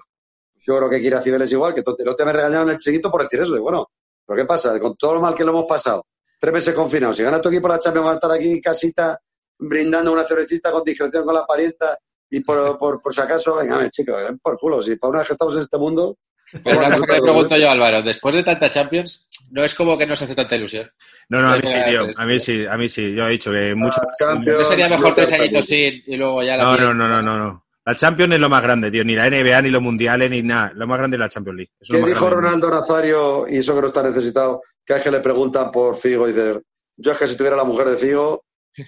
yo 0.65 0.77
creo 0.77 0.89
que 0.91 1.01
quiere 1.01 1.17
a 1.17 1.21
Cibeles 1.23 1.51
igual, 1.53 1.75
que 1.75 1.83
no 2.05 2.15
te 2.15 2.25
me 2.25 2.33
regañaron 2.33 2.69
en 2.69 2.75
el 2.75 2.79
chiquito 2.79 3.11
por 3.11 3.23
decir 3.23 3.41
eso. 3.41 3.57
Y 3.57 3.61
bueno, 3.61 3.89
¿pero 4.27 4.37
qué 4.37 4.45
pasa? 4.45 4.79
Con 4.79 4.95
todo 4.97 5.15
lo 5.15 5.21
mal 5.21 5.35
que 5.35 5.45
lo 5.45 5.51
hemos 5.51 5.65
pasado, 5.65 6.07
tres 6.39 6.53
meses 6.53 6.75
confinados, 6.75 7.17
si 7.17 7.23
gana 7.25 7.41
tu 7.41 7.49
equipo 7.49 7.67
la 7.69 7.79
Champions, 7.79 8.07
va 8.07 8.11
a 8.13 8.15
estar 8.15 8.31
aquí 8.33 8.61
casita 8.61 9.19
brindando 9.63 10.13
una 10.13 10.25
cervecita 10.25 10.71
con 10.71 10.85
discreción 10.85 11.25
con 11.25 11.35
la 11.35 11.47
parienta 11.47 11.99
y 12.31 12.41
por, 12.41 12.77
por, 12.79 13.01
por 13.01 13.15
si 13.15 13.21
acaso, 13.21 13.57
venga, 13.57 13.89
chicos, 13.91 14.23
ven 14.25 14.39
por 14.39 14.59
culo, 14.59 14.83
si 14.83 14.97
para 14.97 15.11
una 15.11 15.19
vez 15.21 15.29
que 15.29 15.35
estamos 15.35 15.55
en 15.55 15.63
este 15.63 15.79
mundo... 15.79 16.17
Pero 16.63 16.81
una 16.81 16.91
cosa 16.91 17.07
que 17.15 17.21
pregunto 17.23 17.57
yo 17.57 17.69
a 17.69 17.73
Álvaro, 17.73 18.03
después 18.03 18.35
de 18.35 18.45
tanta 18.45 18.69
Champions, 18.69 19.27
no 19.53 19.65
es 19.65 19.75
como 19.75 19.97
que 19.97 20.07
nos 20.07 20.21
hace 20.21 20.35
tanta 20.35 20.55
ilusión. 20.55 20.91
No, 21.31 21.41
no, 21.41 21.51
a 21.51 21.57
mí 21.57 21.63
sí, 21.65 21.79
tío. 21.89 22.07
A 22.15 22.27
mí 22.27 22.39
sí, 22.39 22.67
a 22.67 22.77
mí 22.77 22.89
sí. 22.91 23.15
Yo 23.15 23.27
he 23.27 23.31
dicho 23.31 23.51
que 23.51 23.75
mucho. 23.75 24.01
Champions, 24.19 24.61
¿No 24.61 24.69
sería 24.69 24.89
mejor 24.89 25.15
tres 25.15 25.33
añitos 25.33 25.65
sin 25.65 26.03
y 26.07 26.17
luego 26.17 26.43
ya 26.43 26.59
la 26.59 26.65
No, 26.65 26.77
no, 26.77 26.93
no, 26.93 27.09
no, 27.09 27.23
no, 27.23 27.39
no. 27.39 27.67
La 27.85 27.97
Champions 27.97 28.35
es 28.35 28.41
lo 28.41 28.49
más 28.49 28.63
grande, 28.63 28.91
tío. 28.91 29.05
Ni 29.05 29.17
la 29.17 29.29
NBA, 29.29 29.63
ni 29.63 29.71
los 29.71 29.83
mundiales, 29.83 30.31
ni 30.31 30.43
nada. 30.43 30.73
Lo 30.75 30.87
más 30.87 30.99
grande 30.99 31.17
es 31.17 31.21
la 31.21 31.29
Champions 31.29 31.57
League. 31.57 31.73
Eso 31.81 31.93
¿Qué 31.93 31.99
dijo 31.99 32.27
grande. 32.27 32.37
Ronaldo 32.37 32.71
Nazario, 32.71 33.45
y 33.49 33.57
eso 33.57 33.75
que 33.75 33.81
no 33.81 33.87
está 33.87 34.03
necesitado, 34.03 34.63
que 34.85 34.95
es 34.95 35.03
que 35.03 35.11
le 35.11 35.21
preguntan 35.21 35.71
por 35.71 35.97
Figo? 35.97 36.27
Dice, 36.27 36.61
yo 36.97 37.13
es 37.13 37.19
que 37.19 37.27
si 37.27 37.37
tuviera 37.37 37.57
la 37.57 37.65
mujer 37.65 37.89
de 37.89 37.97
Figo, 37.97 38.45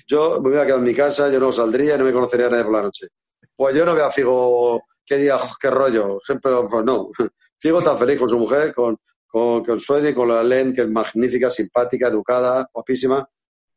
yo 0.06 0.40
me 0.40 0.48
hubiera 0.48 0.64
quedado 0.64 0.78
en 0.80 0.84
mi 0.86 0.94
casa, 0.94 1.30
yo 1.30 1.38
no 1.40 1.52
saldría 1.52 1.94
y 1.94 1.98
no 1.98 2.04
me 2.04 2.12
conocería 2.12 2.46
a 2.46 2.50
nadie 2.50 2.64
por 2.64 2.72
la 2.72 2.82
noche. 2.82 3.08
Pues 3.56 3.74
yo 3.74 3.84
no 3.84 3.94
veo 3.94 4.06
a 4.06 4.10
Figo 4.10 4.82
que 5.06 5.16
diga, 5.16 5.36
"Oh, 5.36 5.50
qué 5.60 5.70
rollo, 5.70 6.18
siempre, 6.24 6.52
pues 6.70 6.84
no. 6.84 7.10
Figo 7.60 7.78
está 7.78 7.96
feliz 7.96 8.18
con 8.18 8.28
su 8.28 8.38
mujer, 8.38 8.74
con, 8.74 8.96
con, 9.26 9.64
con 9.64 9.78
con 10.14 10.28
la 10.28 10.42
Len, 10.42 10.72
que 10.72 10.82
es 10.82 10.88
magnífica, 10.88 11.50
simpática, 11.50 12.08
educada, 12.08 12.68
guapísima. 12.72 13.26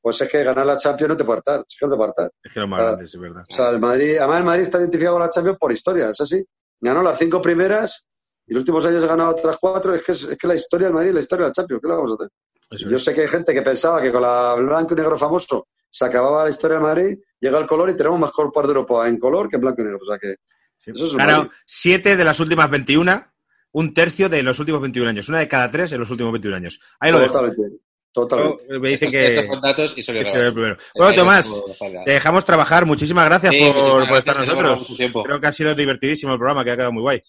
Pues 0.02 0.22
es 0.22 0.30
que 0.30 0.44
ganar 0.44 0.66
la 0.66 0.78
Champions 0.78 1.10
no 1.10 1.18
te 1.18 1.24
puede 1.26 1.38
hartar, 1.40 1.66
es 1.68 1.76
que 1.78 1.86
no 1.86 1.92
te 1.92 1.98
puede 1.98 2.10
hartar. 2.10 2.32
Es 2.44 2.54
que 2.54 2.60
lo 2.60 2.68
más 2.68 2.82
Ah. 2.82 2.86
grande, 2.88 3.06
es 3.06 3.20
verdad. 3.20 3.44
O 3.50 3.54
sea, 3.54 3.70
el 3.70 3.80
Madrid, 3.80 4.18
además 4.18 4.38
el 4.40 4.44
Madrid 4.46 4.62
está 4.64 4.78
identificado 4.80 5.16
con 5.16 5.24
la 5.24 5.30
Champions 5.30 5.58
por 5.60 5.72
historia, 5.72 6.10
es 6.10 6.22
así. 6.22 6.46
Ganó 6.80 7.02
las 7.02 7.18
cinco 7.18 7.42
primeras 7.42 8.06
y 8.46 8.54
los 8.54 8.62
últimos 8.62 8.86
años 8.86 9.04
ha 9.04 9.08
ganado 9.08 9.32
otras 9.32 9.58
cuatro. 9.60 9.94
Es 9.96 10.04
que, 10.04 10.12
es, 10.14 10.24
es 10.24 10.38
que 10.38 10.48
la 10.48 10.56
historia 10.56 10.88
del 10.88 10.94
Madrid 10.94 11.10
es 11.10 11.16
la 11.16 11.20
historia 11.22 11.46
del 11.46 11.54
Champions. 11.54 11.82
¿Qué 11.82 11.88
le 11.88 11.94
vamos 11.96 12.12
a 12.12 12.16
hacer? 12.16 12.30
Eso 12.70 12.90
Yo 12.90 12.96
es. 12.98 13.04
sé 13.04 13.14
que 13.14 13.22
hay 13.22 13.28
gente 13.28 13.54
que 13.54 13.62
pensaba 13.62 14.02
que 14.02 14.12
con 14.12 14.22
la 14.22 14.56
blanco 14.56 14.94
y 14.94 14.98
negro 14.98 15.18
famoso 15.18 15.68
se 15.90 16.06
acababa 16.06 16.44
la 16.44 16.50
historia 16.50 16.76
del 16.78 16.84
Madrid, 16.84 17.18
llega 17.40 17.58
el 17.60 17.66
color 17.66 17.90
y 17.90 17.98
tenemos 17.98 18.20
más 18.20 18.32
Copa 18.32 18.62
de 18.62 18.68
Europa 18.70 19.08
en 19.08 19.18
color 19.18 19.50
que 19.50 19.56
en 19.56 19.62
blanco 19.62 19.82
y 19.82 19.86
negro. 19.86 20.00
O 20.02 20.06
sea 20.06 20.18
que 20.18 20.36
Sí. 20.80 20.92
eso 20.92 21.06
es 21.06 21.16
Ganado 21.16 21.38
Madrid. 21.46 21.52
siete 21.66 22.16
de 22.16 22.24
las 22.24 22.40
últimas 22.40 22.70
21, 22.70 23.26
un 23.72 23.94
tercio 23.94 24.30
de 24.30 24.44
los 24.44 24.60
últimos 24.60 24.82
21 24.82 25.10
años. 25.10 25.28
Una 25.30 25.40
de 25.40 25.48
cada 25.48 25.70
tres 25.72 25.92
en 25.92 26.00
los 26.00 26.10
últimos 26.12 26.32
21 26.34 26.56
años. 26.58 26.80
Ahí 27.00 27.12
lo 27.12 27.20
dejo. 27.20 27.34
totalmente. 27.34 27.78
Totalmente. 28.14 28.80
Me 28.80 28.90
dicen 28.90 29.12
que, 29.12 29.28
estos 29.40 29.46
son 29.46 29.62
datos 29.62 29.94
y 29.96 30.02
soy 30.02 30.16
que 30.16 30.26
soy 30.26 30.40
el 30.42 30.54
primero. 30.54 30.78
Bueno, 30.96 31.14
Tomás, 31.14 31.64
te 32.04 32.12
dejamos 32.12 32.46
trabajar. 32.46 32.84
Muchísimas 32.86 33.26
gracias 33.26 33.54
Sí, 33.54 33.60
por, 33.60 33.68
muchísimas 33.76 33.92
por 34.08 34.08
gracias, 34.24 34.38
estar 34.40 34.64
nosotros. 34.64 35.24
Creo 35.26 35.40
que 35.40 35.48
ha 35.48 35.52
sido 35.52 35.76
divertidísimo 35.76 36.34
el 36.34 36.40
programa, 36.40 36.64
que 36.64 36.72
ha 36.72 36.76
quedado 36.76 36.92
muy 36.94 37.02
guay. 37.04 37.22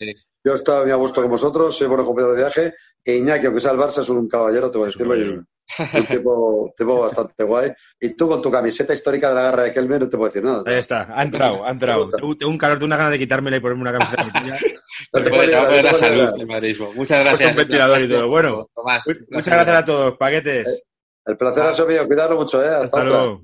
Yo 0.44 0.54
estaba 0.54 0.84
muy 0.84 0.90
a 0.92 0.94
gusto 0.96 1.20
con 1.20 1.30
vosotros, 1.30 1.76
soy 1.76 1.88
buenos 1.88 2.06
compañeros 2.06 2.36
de 2.36 2.42
viaje. 2.42 2.74
E 3.04 3.16
Iñaki, 3.16 3.46
aunque 3.46 3.60
sea 3.60 3.72
el 3.72 3.78
Barça, 3.78 4.00
es 4.00 4.08
un 4.08 4.26
caballero, 4.28 4.70
te 4.70 4.78
voy 4.78 4.88
a 4.88 4.90
decirlo 4.92 5.44
un 5.78 6.06
tipo, 6.06 6.74
tipo, 6.76 7.00
bastante 7.00 7.44
guay. 7.44 7.72
Y 8.00 8.14
tú 8.14 8.28
con 8.28 8.42
tu 8.42 8.50
camiseta 8.50 8.92
histórica 8.92 9.28
de 9.28 9.34
la 9.34 9.42
garra 9.42 9.62
de 9.64 9.72
Kelmer 9.72 10.00
no 10.00 10.08
te 10.08 10.16
puedo 10.16 10.30
decir 10.30 10.44
nada. 10.44 10.62
Ahí 10.66 10.76
está, 10.76 11.08
ha 11.14 11.22
entrado, 11.22 11.64
ha 11.64 11.70
entrado. 11.70 12.08
Tengo, 12.08 12.50
un 12.50 12.58
calor, 12.58 12.78
tengo 12.78 12.86
una 12.86 12.96
ganas 12.96 13.12
de 13.12 13.18
quitármela 13.18 13.56
y 13.56 13.60
ponerme 13.60 13.82
una 13.82 13.92
camiseta. 13.92 14.24
no 15.12 15.22
te 15.22 15.30
puedes 15.30 16.80
no. 16.80 16.92
Muchas 16.94 17.20
gracias. 17.20 17.50
Un 17.50 17.56
ventilador 17.56 18.00
y 18.00 18.08
todo. 18.08 18.28
Bueno, 18.28 18.68
Tomás, 18.74 19.04
muchas 19.30 19.54
gracias 19.54 19.76
a 19.76 19.84
todos, 19.84 20.16
paquetes. 20.16 20.84
El 21.24 21.36
placer 21.36 21.66
ha 21.66 21.74
subido, 21.74 22.06
cuidarlo 22.06 22.36
mucho, 22.36 22.64
¿eh? 22.64 22.68
Hasta, 22.68 23.04
luego. 23.04 23.42